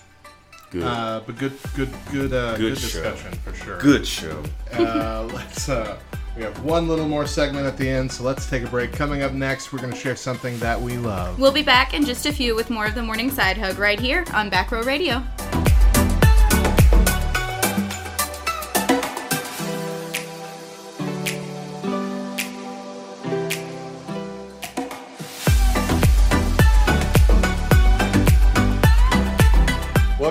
Good. 0.72 0.84
Uh, 0.84 1.22
but 1.26 1.38
good, 1.38 1.54
good, 1.76 1.90
good, 2.12 2.34
uh, 2.34 2.58
good, 2.58 2.74
Good 2.74 2.78
show. 2.80 3.04
discussion 3.04 3.32
for 3.40 3.54
sure. 3.54 3.80
Good 3.80 4.08
show. 4.08 4.44
Uh, 4.74 5.30
let's. 5.34 5.70
Uh, 5.70 5.98
we 6.36 6.42
have 6.42 6.64
one 6.64 6.88
little 6.88 7.08
more 7.08 7.28
segment 7.28 7.68
at 7.68 7.78
the 7.78 7.88
end, 7.88 8.12
so 8.12 8.24
let's 8.24 8.50
take 8.50 8.64
a 8.64 8.68
break. 8.68 8.92
Coming 8.92 9.22
up 9.22 9.34
next, 9.34 9.72
we're 9.72 9.78
going 9.80 9.92
to 9.94 9.98
share 10.00 10.16
something 10.16 10.58
that 10.58 10.82
we 10.82 10.98
love. 10.98 11.40
We'll 11.40 11.52
be 11.52 11.62
back 11.62 11.94
in 11.94 12.06
just 12.06 12.26
a 12.26 12.34
few 12.34 12.56
with 12.56 12.72
more 12.72 12.88
of 12.88 12.96
the 12.96 13.04
morning 13.04 13.30
side 13.30 13.56
hug 13.56 13.78
right 13.78 14.00
here 14.00 14.26
on 14.34 14.50
Back 14.50 14.72
Row 14.72 14.82
Radio. 14.82 15.22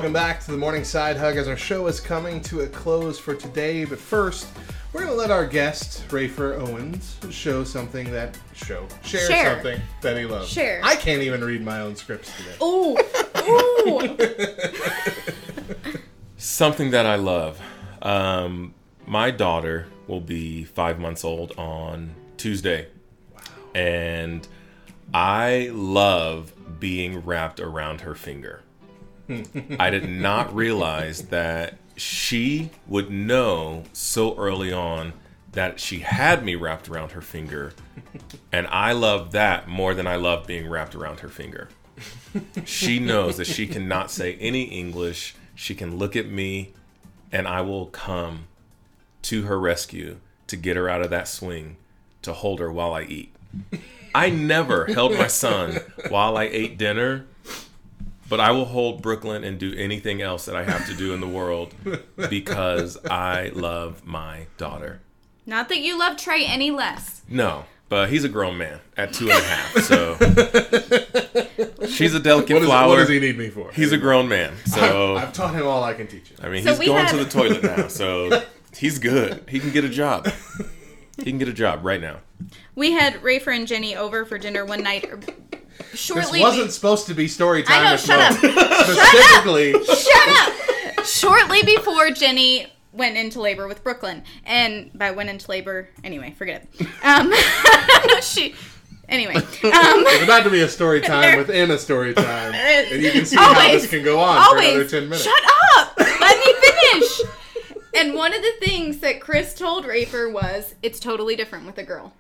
Welcome 0.03 0.15
back 0.15 0.41
to 0.41 0.51
the 0.51 0.59
Morning 0.59 0.83
Side 0.83 1.17
Hug 1.17 1.37
as 1.37 1.47
our 1.47 1.57
show 1.57 1.87
is 1.87 2.01
coming 2.01 2.41
to 2.41 2.63
a 2.63 2.67
close 2.67 3.21
for 3.21 3.37
today. 3.37 3.85
But 3.85 4.01
first, 4.01 4.49
we're 4.93 5.03
going 5.03 5.13
to 5.13 5.17
let 5.17 5.31
our 5.31 5.47
guest, 5.47 6.09
Rafer 6.09 6.59
Owens, 6.59 7.19
show 7.31 7.63
something 7.63 8.11
that, 8.11 8.37
show, 8.53 8.85
share, 9.05 9.29
Share. 9.29 9.55
something 9.55 9.81
that 10.01 10.17
he 10.17 10.27
loves. 10.27 10.49
Share. 10.49 10.81
I 10.83 10.97
can't 10.97 11.23
even 11.23 11.45
read 11.45 11.63
my 11.63 11.79
own 11.79 11.95
scripts 11.95 12.33
today. 12.37 12.57
Ooh, 12.61 12.97
ooh. 13.49 14.17
Something 16.37 16.91
that 16.91 17.07
I 17.07 17.15
love. 17.15 17.61
Um, 18.03 18.75
my 19.07 19.31
daughter 19.31 19.87
will 20.09 20.21
be 20.21 20.65
five 20.65 20.99
months 20.99 21.25
old 21.25 21.53
on 21.57 22.13
Tuesday. 22.39 22.89
and 23.73 24.49
I 25.15 25.71
love 25.73 26.53
being 26.81 27.25
wrapped 27.25 27.61
around 27.61 28.01
her 28.01 28.17
finger. 28.17 28.63
I 29.79 29.91
did 29.91 30.09
not 30.09 30.55
realize 30.55 31.29
that 31.29 31.79
she 31.97 32.71
would 32.87 33.11
know 33.11 33.85
so 33.93 34.37
early 34.37 34.73
on 34.73 35.13
that 35.53 35.79
she 35.79 36.01
had 36.01 36.45
me 36.45 36.55
wrapped 36.55 36.89
around 36.89 37.13
her 37.13 37.21
finger, 37.21 37.75
and 38.51 38.67
I 38.69 38.93
love 38.93 39.33
that 39.33 39.69
more 39.69 39.95
than 39.95 40.07
I 40.07 40.17
love 40.17 40.47
being 40.47 40.69
wrapped 40.69 40.95
around 40.95 41.21
her 41.21 41.29
finger. 41.29 41.69
She 42.65 42.99
knows 42.99 43.37
that 43.37 43.47
she 43.47 43.67
cannot 43.67 44.11
say 44.11 44.35
any 44.37 44.65
English. 44.65 45.35
She 45.55 45.75
can 45.75 45.99
look 45.99 46.17
at 46.17 46.27
me, 46.29 46.73
and 47.31 47.47
I 47.47 47.61
will 47.61 47.87
come 47.87 48.47
to 49.23 49.43
her 49.43 49.61
rescue 49.61 50.19
to 50.47 50.57
get 50.57 50.77
her 50.77 50.89
out 50.89 51.03
of 51.03 51.11
that 51.11 51.29
swing 51.29 51.77
to 52.23 52.33
hold 52.33 52.61
her 52.61 52.73
while 52.73 52.95
I 52.95 53.03
eat. 53.03 53.35
I 54.15 54.31
never 54.31 54.87
held 54.87 55.13
my 55.13 55.27
son 55.27 55.79
while 56.09 56.37
I 56.37 56.45
ate 56.45 56.79
dinner, 56.79 57.27
but 58.33 58.41
I 58.41 58.51
will 58.53 58.65
hold 58.65 59.03
Brooklyn 59.03 59.45
and 59.45 59.59
do 59.59 59.75
anything 59.77 60.23
else 60.23 60.47
that 60.47 60.57
I 60.57 60.63
have 60.65 60.87
to 60.87 60.95
do 60.95 61.13
in 61.13 61.21
the 61.21 61.29
world 61.29 61.75
because 62.31 62.97
I 63.05 63.51
love 63.55 64.07
my 64.07 64.47
daughter. 64.57 65.03
Not 65.45 65.69
that 65.69 65.81
you 65.81 65.99
love 65.99 66.17
Trey 66.17 66.47
any 66.47 66.71
less. 66.71 67.21
No, 67.29 67.67
but 67.91 68.09
he's 68.09 68.25
a 68.25 68.31
grown 68.31 68.57
man 68.57 68.81
at 68.97 69.13
two 69.13 69.31
and 69.31 69.39
a 69.39 69.43
half, 69.43 69.77
so 69.83 70.15
she's 71.89 72.15
a 72.15 72.21
delicate 72.21 72.55
What, 72.55 72.63
is, 72.63 72.69
flower. 72.71 72.89
what 72.89 72.97
does 72.97 73.11
he 73.11 73.21
need 73.21 73.37
me 73.37 73.51
for? 73.51 73.71
He's 73.73 73.93
a 73.93 73.99
grown 73.99 74.31
man, 74.31 74.55
so 74.65 75.17
I've 75.17 75.35
taught 75.35 75.55
him 75.55 75.67
all 75.67 75.85
I 75.85 75.93
can 75.93 76.07
teach 76.07 76.29
him. 76.31 76.39
I 76.43 76.49
mean, 76.49 76.63
So 76.65 76.75
he's 76.75 76.87
going 76.89 77.05
had- 77.05 77.11
to 77.19 77.23
the 77.23 77.31
toilet 77.31 77.63
now, 77.63 77.89
so 77.89 78.43
he's 78.75 78.99
good. 78.99 79.45
He 79.47 79.61
can 79.61 79.73
get 79.73 79.85
a 79.85 79.91
job. 79.91 80.27
He 81.17 81.25
can 81.25 81.39
get 81.39 81.49
a 81.49 81.53
job 81.53 81.85
right 81.85 82.01
now. 82.01 82.19
We 82.75 82.93
had 82.93 83.15
Rafer 83.23 83.55
and 83.55 83.67
Jenny 83.67 83.97
over 83.97 84.25
for 84.25 84.39
dinner 84.39 84.65
one 84.65 84.83
night. 84.83 85.05
er, 85.11 85.21
This 85.93 86.11
wasn't 86.11 86.73
supposed 86.73 87.07
to 87.07 87.15
be 87.15 87.29
story 87.29 87.63
time. 87.63 87.81
I 87.81 87.85
know. 87.85 87.93
with 87.93 88.01
Shut 88.01 88.43
Mo. 88.43 88.49
up. 88.61 88.87
Specifically, 88.87 89.73
Shut 89.85 90.29
up. 90.99 91.05
Shortly 91.05 91.63
before 91.65 92.11
Jenny 92.11 92.73
went 92.93 93.17
into 93.17 93.41
labor 93.41 93.67
with 93.69 93.83
Brooklyn, 93.83 94.23
and 94.45 94.91
by 94.95 95.11
went 95.11 95.31
into 95.31 95.51
labor, 95.51 95.89
anyway, 96.05 96.35
forget 96.37 96.67
it. 96.79 96.89
Um, 97.03 97.33
she. 98.23 98.55
Anyway, 99.09 99.35
um, 99.35 99.45
it's 99.63 100.25
about 100.25 100.43
to 100.45 100.51
be 100.51 100.63
a 100.63 100.69
story 100.69 101.01
time 101.03 101.37
within 101.37 101.71
a 101.71 101.79
story 101.79 102.15
time, 102.15 102.55
and 102.55 103.03
you 103.03 103.11
can 103.11 103.27
see 103.27 103.37
how 103.37 103.53
this 103.71 103.87
can 103.87 104.03
go 104.03 104.19
on 104.19 104.43
for 104.53 104.59
another 104.59 104.89
ten 104.89 105.05
minutes. 105.05 105.25
Shut 105.25 105.43
up! 105.77 105.93
Let 105.99 106.39
me 106.39 106.55
finish. 106.55 107.21
And 107.95 108.15
one 108.15 108.35
of 108.35 108.43
the 108.43 108.53
things 108.61 108.99
that 108.99 109.21
Chris 109.21 109.55
told 109.55 109.85
Rafer 109.85 110.33
was, 110.33 110.75
it's 110.83 110.99
totally 110.99 111.37
different 111.37 111.67
with 111.67 111.79
a 111.79 111.83
girl. 111.83 112.13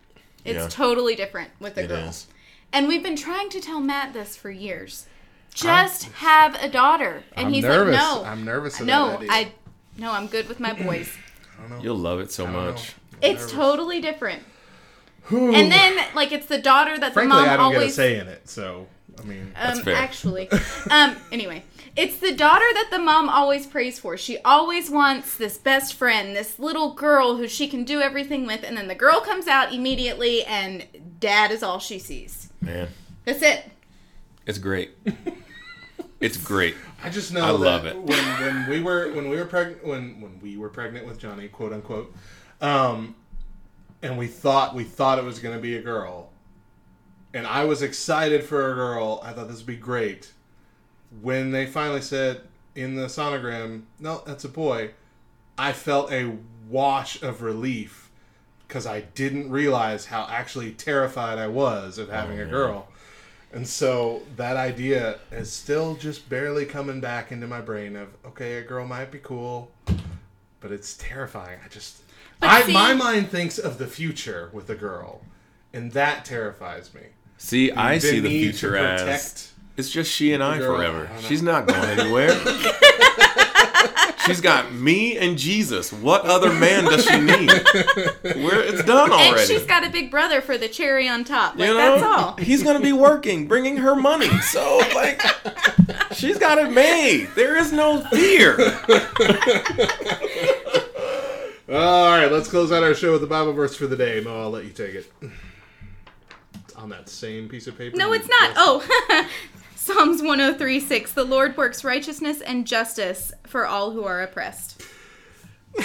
It's 0.44 0.56
Yeah. 0.58 0.68
totally 0.68 1.14
different 1.14 1.50
with 1.60 1.76
a 1.78 1.82
It 1.84 1.88
girl. 1.88 2.08
is. 2.08 2.26
And 2.72 2.88
we've 2.88 3.02
been 3.02 3.16
trying 3.16 3.48
to 3.50 3.60
tell 3.60 3.80
Matt 3.80 4.12
this 4.12 4.36
for 4.36 4.50
years. 4.50 5.06
Just 5.54 6.04
have 6.14 6.54
a 6.62 6.68
daughter. 6.68 7.24
And 7.34 7.48
I'm 7.48 7.52
he's 7.52 7.64
nervous. 7.64 7.94
like, 7.94 8.02
no. 8.02 8.24
I'm 8.24 8.44
nervous. 8.44 8.80
Of 8.80 8.86
no, 8.86 9.08
that 9.10 9.16
idea. 9.18 9.30
I 9.30 9.52
no, 9.98 10.10
I'm 10.12 10.26
good 10.26 10.48
with 10.48 10.58
my 10.58 10.72
boys. 10.72 11.10
You'll 11.82 11.96
love 11.98 12.20
it 12.20 12.32
so 12.32 12.46
much. 12.46 12.94
It's 13.20 13.52
totally 13.52 14.00
different. 14.00 14.42
And 15.30 15.70
then 15.70 16.02
like 16.14 16.32
it's 16.32 16.46
the 16.46 16.58
daughter 16.58 16.98
that 16.98 17.12
Frankly, 17.12 17.36
the 17.36 17.42
mom 17.42 17.48
I 17.50 17.56
don't 17.56 17.70
get 17.72 17.76
a 17.76 17.80
always 17.80 17.94
say 17.94 18.18
in 18.18 18.26
it, 18.28 18.48
so 18.48 18.86
I 19.20 19.22
mean, 19.24 19.52
um, 19.56 19.78
fair. 19.82 19.94
actually. 19.94 20.48
Um, 20.90 21.16
anyway, 21.30 21.62
it's 21.96 22.16
the 22.18 22.34
daughter 22.34 22.64
that 22.74 22.88
the 22.90 22.98
mom 22.98 23.28
always 23.28 23.66
prays 23.66 23.98
for. 23.98 24.16
She 24.16 24.38
always 24.38 24.90
wants 24.90 25.36
this 25.36 25.58
best 25.58 25.94
friend, 25.94 26.34
this 26.34 26.58
little 26.58 26.94
girl 26.94 27.36
who 27.36 27.46
she 27.48 27.68
can 27.68 27.84
do 27.84 28.00
everything 28.00 28.46
with, 28.46 28.62
and 28.64 28.76
then 28.76 28.88
the 28.88 28.94
girl 28.94 29.20
comes 29.20 29.46
out 29.46 29.72
immediately, 29.72 30.44
and 30.44 30.86
dad 31.20 31.50
is 31.50 31.62
all 31.62 31.78
she 31.78 31.98
sees. 31.98 32.50
Man, 32.60 32.88
That's 33.24 33.42
it. 33.42 33.64
it's 34.46 34.58
great. 34.58 34.92
It's 36.20 36.36
great. 36.36 36.76
I 37.02 37.10
just 37.10 37.32
know 37.32 37.42
I 37.42 37.48
that 37.48 37.58
love 37.58 37.84
it. 37.84 37.96
when 38.00 38.16
when 38.40 38.70
we 38.70 38.80
were 38.80 39.12
when 39.12 39.28
we 39.28 39.36
were 39.36 39.44
pregnant 39.44 39.84
when 39.84 40.20
when 40.20 40.38
we 40.40 40.56
were 40.56 40.68
pregnant 40.68 41.04
with 41.04 41.18
Johnny, 41.18 41.48
quote 41.48 41.72
unquote, 41.72 42.14
um, 42.60 43.16
and 44.02 44.16
we 44.16 44.28
thought 44.28 44.72
we 44.72 44.84
thought 44.84 45.18
it 45.18 45.24
was 45.24 45.40
going 45.40 45.56
to 45.56 45.60
be 45.60 45.76
a 45.76 45.82
girl, 45.82 46.30
and 47.34 47.44
I 47.44 47.64
was 47.64 47.82
excited 47.82 48.44
for 48.44 48.70
a 48.70 48.74
girl. 48.76 49.20
I 49.24 49.32
thought 49.32 49.48
this 49.48 49.56
would 49.56 49.66
be 49.66 49.74
great. 49.74 50.31
When 51.20 51.50
they 51.50 51.66
finally 51.66 52.00
said 52.00 52.42
in 52.74 52.96
the 52.96 53.06
sonogram, 53.06 53.82
"No, 53.98 54.22
that's 54.26 54.44
a 54.44 54.48
boy," 54.48 54.92
I 55.58 55.72
felt 55.72 56.10
a 56.10 56.36
wash 56.68 57.22
of 57.22 57.42
relief 57.42 58.10
because 58.66 58.86
I 58.86 59.02
didn't 59.14 59.50
realize 59.50 60.06
how 60.06 60.26
actually 60.30 60.72
terrified 60.72 61.38
I 61.38 61.48
was 61.48 61.98
of 61.98 62.08
having 62.08 62.40
a 62.40 62.44
oh, 62.44 62.48
girl. 62.50 62.88
And 63.52 63.68
so 63.68 64.22
that 64.36 64.56
idea 64.56 65.18
is 65.30 65.52
still 65.52 65.94
just 65.96 66.30
barely 66.30 66.64
coming 66.64 67.00
back 67.00 67.30
into 67.30 67.46
my 67.46 67.60
brain 67.60 67.96
of 67.96 68.08
okay, 68.24 68.56
a 68.56 68.62
girl 68.62 68.86
might 68.86 69.10
be 69.10 69.18
cool, 69.18 69.70
but 70.60 70.72
it's 70.72 70.96
terrifying. 70.96 71.58
I 71.62 71.68
just 71.68 72.02
I 72.40 72.62
see- 72.62 72.72
my 72.72 72.94
mind 72.94 73.30
thinks 73.30 73.58
of 73.58 73.76
the 73.78 73.86
future 73.86 74.48
with 74.52 74.70
a 74.70 74.74
girl, 74.74 75.20
and 75.72 75.92
that 75.92 76.24
terrifies 76.24 76.94
me. 76.94 77.02
See, 77.36 77.70
I 77.72 77.98
see 77.98 78.20
the 78.20 78.28
need 78.28 78.46
to 78.46 78.52
future 78.52 78.76
as 78.76 79.02
protect- 79.02 79.51
it's 79.76 79.90
just 79.90 80.10
she 80.10 80.32
and 80.32 80.42
I 80.42 80.58
girl. 80.58 80.76
forever. 80.76 81.10
I. 81.14 81.20
She's 81.22 81.42
not 81.42 81.66
going 81.66 81.98
anywhere. 81.98 82.38
She's 84.26 84.40
got 84.40 84.72
me 84.72 85.18
and 85.18 85.36
Jesus. 85.36 85.92
What 85.92 86.24
other 86.26 86.52
man 86.52 86.84
does 86.84 87.04
she 87.04 87.18
need? 87.18 87.50
We're, 88.22 88.60
it's 88.62 88.84
done 88.84 89.10
already. 89.10 89.40
And 89.40 89.48
she's 89.50 89.66
got 89.66 89.84
a 89.84 89.90
big 89.90 90.12
brother 90.12 90.40
for 90.40 90.56
the 90.56 90.68
cherry 90.68 91.08
on 91.08 91.24
top. 91.24 91.56
Like 91.56 91.66
you 91.68 91.74
know, 91.74 91.98
that's 91.98 92.02
all. 92.04 92.36
he's 92.36 92.62
gonna 92.62 92.78
be 92.78 92.92
working, 92.92 93.48
bringing 93.48 93.78
her 93.78 93.96
money. 93.96 94.28
So 94.42 94.78
like, 94.94 95.20
she's 96.12 96.38
got 96.38 96.58
it 96.58 96.70
made. 96.70 97.30
There 97.34 97.56
is 97.56 97.72
no 97.72 98.02
fear. 98.10 98.56
All 101.68 102.10
right, 102.10 102.30
let's 102.30 102.48
close 102.48 102.70
out 102.70 102.82
our 102.82 102.94
show 102.94 103.12
with 103.12 103.22
the 103.22 103.26
Bible 103.26 103.52
verse 103.54 103.74
for 103.74 103.86
the 103.86 103.96
day. 103.96 104.20
Mo, 104.20 104.42
I'll 104.42 104.50
let 104.50 104.64
you 104.64 104.70
take 104.70 104.94
it. 104.94 105.12
It's 106.64 106.74
on 106.74 106.90
that 106.90 107.08
same 107.08 107.48
piece 107.48 107.66
of 107.66 107.78
paper. 107.78 107.96
No, 107.96 108.12
it's 108.12 108.28
not. 108.28 108.54
just- 108.54 108.56
Oh, 108.58 109.26
Psalms 109.84 110.22
103 110.22 110.78
6. 110.78 111.12
The 111.12 111.24
Lord 111.24 111.56
works 111.56 111.82
righteousness 111.82 112.40
and 112.40 112.68
justice 112.68 113.32
for 113.44 113.66
all 113.66 113.90
who 113.90 114.04
are 114.04 114.22
oppressed. 114.22 114.80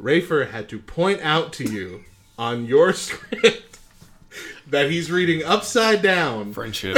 Rafer 0.00 0.48
had 0.48 0.68
to 0.68 0.78
point 0.78 1.20
out 1.22 1.52
to 1.54 1.64
you 1.64 2.04
on 2.38 2.66
your 2.66 2.92
script 2.92 3.80
that 4.68 4.92
he's 4.92 5.10
reading 5.10 5.42
upside 5.42 6.02
down. 6.02 6.52
Friendship, 6.52 6.96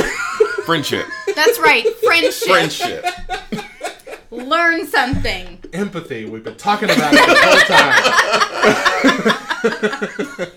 friendship, 0.67 1.07
That's 1.35 1.59
right. 1.61 1.89
Friendship. 2.05 2.47
friendship. 2.47 3.07
Learn 4.31 4.87
something. 4.87 5.65
Empathy. 5.73 6.27
We've 6.27 6.45
been 6.45 6.59
talking 6.59 6.91
about 6.91 7.15
it 7.15 7.27
the 7.27 7.37
whole 7.41 7.61
time. 10.51 10.53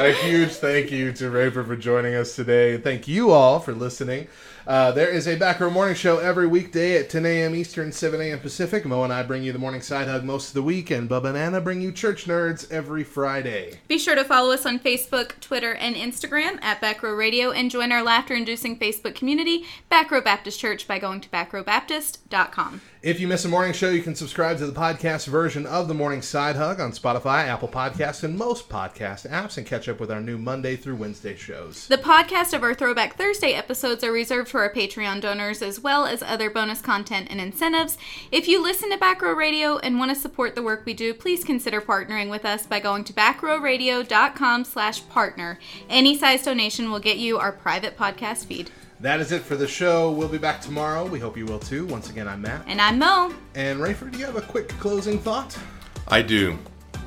A 0.00 0.10
huge 0.24 0.52
thank 0.52 0.90
you 0.90 1.12
to 1.12 1.24
Rafer 1.30 1.66
for 1.66 1.76
joining 1.76 2.14
us 2.14 2.34
today. 2.34 2.78
Thank 2.78 3.06
you 3.06 3.30
all 3.30 3.60
for 3.60 3.74
listening. 3.74 4.26
Uh, 4.66 4.92
there 4.92 5.08
is 5.08 5.26
a 5.26 5.34
Back 5.34 5.58
Row 5.58 5.70
Morning 5.70 5.94
Show 5.94 6.18
every 6.18 6.46
weekday 6.46 6.96
at 6.96 7.10
10 7.10 7.26
a.m. 7.26 7.54
Eastern, 7.54 7.90
7 7.90 8.20
a.m. 8.20 8.38
Pacific. 8.38 8.84
Mo 8.84 9.02
and 9.02 9.12
I 9.12 9.22
bring 9.24 9.42
you 9.42 9.52
the 9.52 9.58
morning 9.58 9.80
side 9.80 10.06
hug 10.06 10.22
most 10.22 10.48
of 10.48 10.54
the 10.54 10.62
week, 10.62 10.90
and 10.90 11.10
Bubba 11.10 11.30
and 11.30 11.36
Anna 11.36 11.60
bring 11.60 11.80
you 11.80 11.90
Church 11.90 12.26
Nerds 12.26 12.70
every 12.70 13.02
Friday. 13.02 13.80
Be 13.88 13.98
sure 13.98 14.14
to 14.14 14.24
follow 14.24 14.52
us 14.52 14.64
on 14.64 14.78
Facebook, 14.78 15.40
Twitter, 15.40 15.74
and 15.74 15.96
Instagram 15.96 16.62
at 16.62 16.80
Back 16.80 17.02
Row 17.02 17.14
Radio 17.14 17.50
and 17.50 17.70
join 17.70 17.90
our 17.90 18.02
laughter 18.02 18.34
inducing 18.34 18.78
Facebook 18.78 19.16
community, 19.16 19.64
Back 19.88 20.10
Row 20.12 20.20
Baptist 20.20 20.60
Church, 20.60 20.86
by 20.86 20.98
going 20.98 21.20
to 21.20 21.28
backrowbaptist.com. 21.30 22.80
If 23.02 23.18
you 23.18 23.26
miss 23.26 23.44
a 23.44 23.48
morning 23.48 23.72
show, 23.72 23.90
you 23.90 24.00
can 24.00 24.14
subscribe 24.14 24.58
to 24.58 24.66
the 24.66 24.80
podcast 24.80 25.26
version 25.26 25.66
of 25.66 25.88
the 25.88 25.94
Morning 25.94 26.22
Side 26.22 26.54
Hug 26.54 26.78
on 26.78 26.92
Spotify, 26.92 27.48
Apple 27.48 27.66
Podcasts, 27.66 28.22
and 28.22 28.38
most 28.38 28.68
podcast 28.68 29.28
apps, 29.28 29.58
and 29.58 29.66
catch 29.66 29.88
up 29.88 29.98
with 29.98 30.08
our 30.08 30.20
new 30.20 30.38
Monday 30.38 30.76
through 30.76 30.94
Wednesday 30.94 31.34
shows. 31.34 31.88
The 31.88 31.98
podcast 31.98 32.54
of 32.54 32.62
our 32.62 32.74
Throwback 32.74 33.16
Thursday 33.16 33.54
episodes 33.54 34.04
are 34.04 34.12
reserved 34.12 34.48
for 34.52 34.62
our 34.62 34.72
Patreon 34.72 35.20
donors 35.20 35.62
as 35.62 35.80
well 35.80 36.06
as 36.06 36.22
other 36.22 36.50
bonus 36.50 36.80
content 36.80 37.26
and 37.30 37.40
incentives. 37.40 37.98
If 38.30 38.46
you 38.46 38.62
listen 38.62 38.90
to 38.90 38.98
Back 38.98 39.22
Row 39.22 39.32
Radio 39.32 39.78
and 39.78 39.98
want 39.98 40.10
to 40.10 40.14
support 40.14 40.54
the 40.54 40.62
work 40.62 40.84
we 40.84 40.94
do, 40.94 41.14
please 41.14 41.42
consider 41.42 41.80
partnering 41.80 42.30
with 42.30 42.44
us 42.44 42.66
by 42.66 42.78
going 42.78 43.02
to 43.04 43.12
backrowradio.com 43.14 44.64
slash 44.64 45.08
partner. 45.08 45.58
Any 45.88 46.16
size 46.16 46.44
donation 46.44 46.90
will 46.90 47.00
get 47.00 47.16
you 47.16 47.38
our 47.38 47.50
private 47.50 47.96
podcast 47.96 48.44
feed. 48.44 48.70
That 49.00 49.18
is 49.18 49.32
it 49.32 49.42
for 49.42 49.56
the 49.56 49.66
show. 49.66 50.12
We'll 50.12 50.28
be 50.28 50.38
back 50.38 50.60
tomorrow. 50.60 51.04
We 51.04 51.18
hope 51.18 51.36
you 51.36 51.46
will 51.46 51.58
too. 51.58 51.86
Once 51.86 52.10
again, 52.10 52.28
I'm 52.28 52.42
Matt. 52.42 52.62
And 52.68 52.80
I'm 52.80 52.98
Mo. 52.98 53.34
And 53.54 53.80
Rafer, 53.80 54.12
do 54.12 54.18
you 54.18 54.26
have 54.26 54.36
a 54.36 54.42
quick 54.42 54.68
closing 54.68 55.18
thought? 55.18 55.58
I 56.06 56.22
do. 56.22 56.58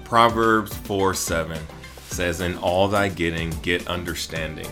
Proverbs 0.03 0.75
4 0.75 1.13
7 1.13 1.57
says, 2.07 2.41
In 2.41 2.57
all 2.57 2.87
thy 2.87 3.07
getting, 3.07 3.51
get 3.61 3.87
understanding. 3.87 4.67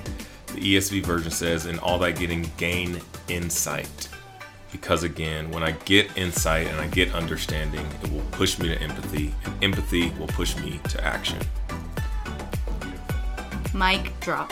The 0.54 0.76
ESV 0.76 1.04
version 1.04 1.32
says, 1.32 1.66
In 1.66 1.80
all 1.80 1.98
thy 1.98 2.12
getting, 2.12 2.50
gain 2.58 3.02
insight. 3.28 4.08
Because 4.72 5.04
again, 5.04 5.50
when 5.52 5.64
I 5.64 5.72
get 5.72 6.16
insight 6.16 6.68
and 6.68 6.80
I 6.80 6.88
get 6.88 7.14
understanding, 7.14 7.86
it 8.04 8.12
will 8.12 8.26
push 8.32 8.60
me 8.60 8.68
to 8.68 8.80
empathy, 8.80 9.34
and 9.46 9.64
empathy 9.64 10.12
will 10.12 10.28
push 10.28 10.56
me 10.58 10.80
to 10.90 11.04
action. 11.04 11.40
Mic 13.74 14.20
drop. 14.20 14.52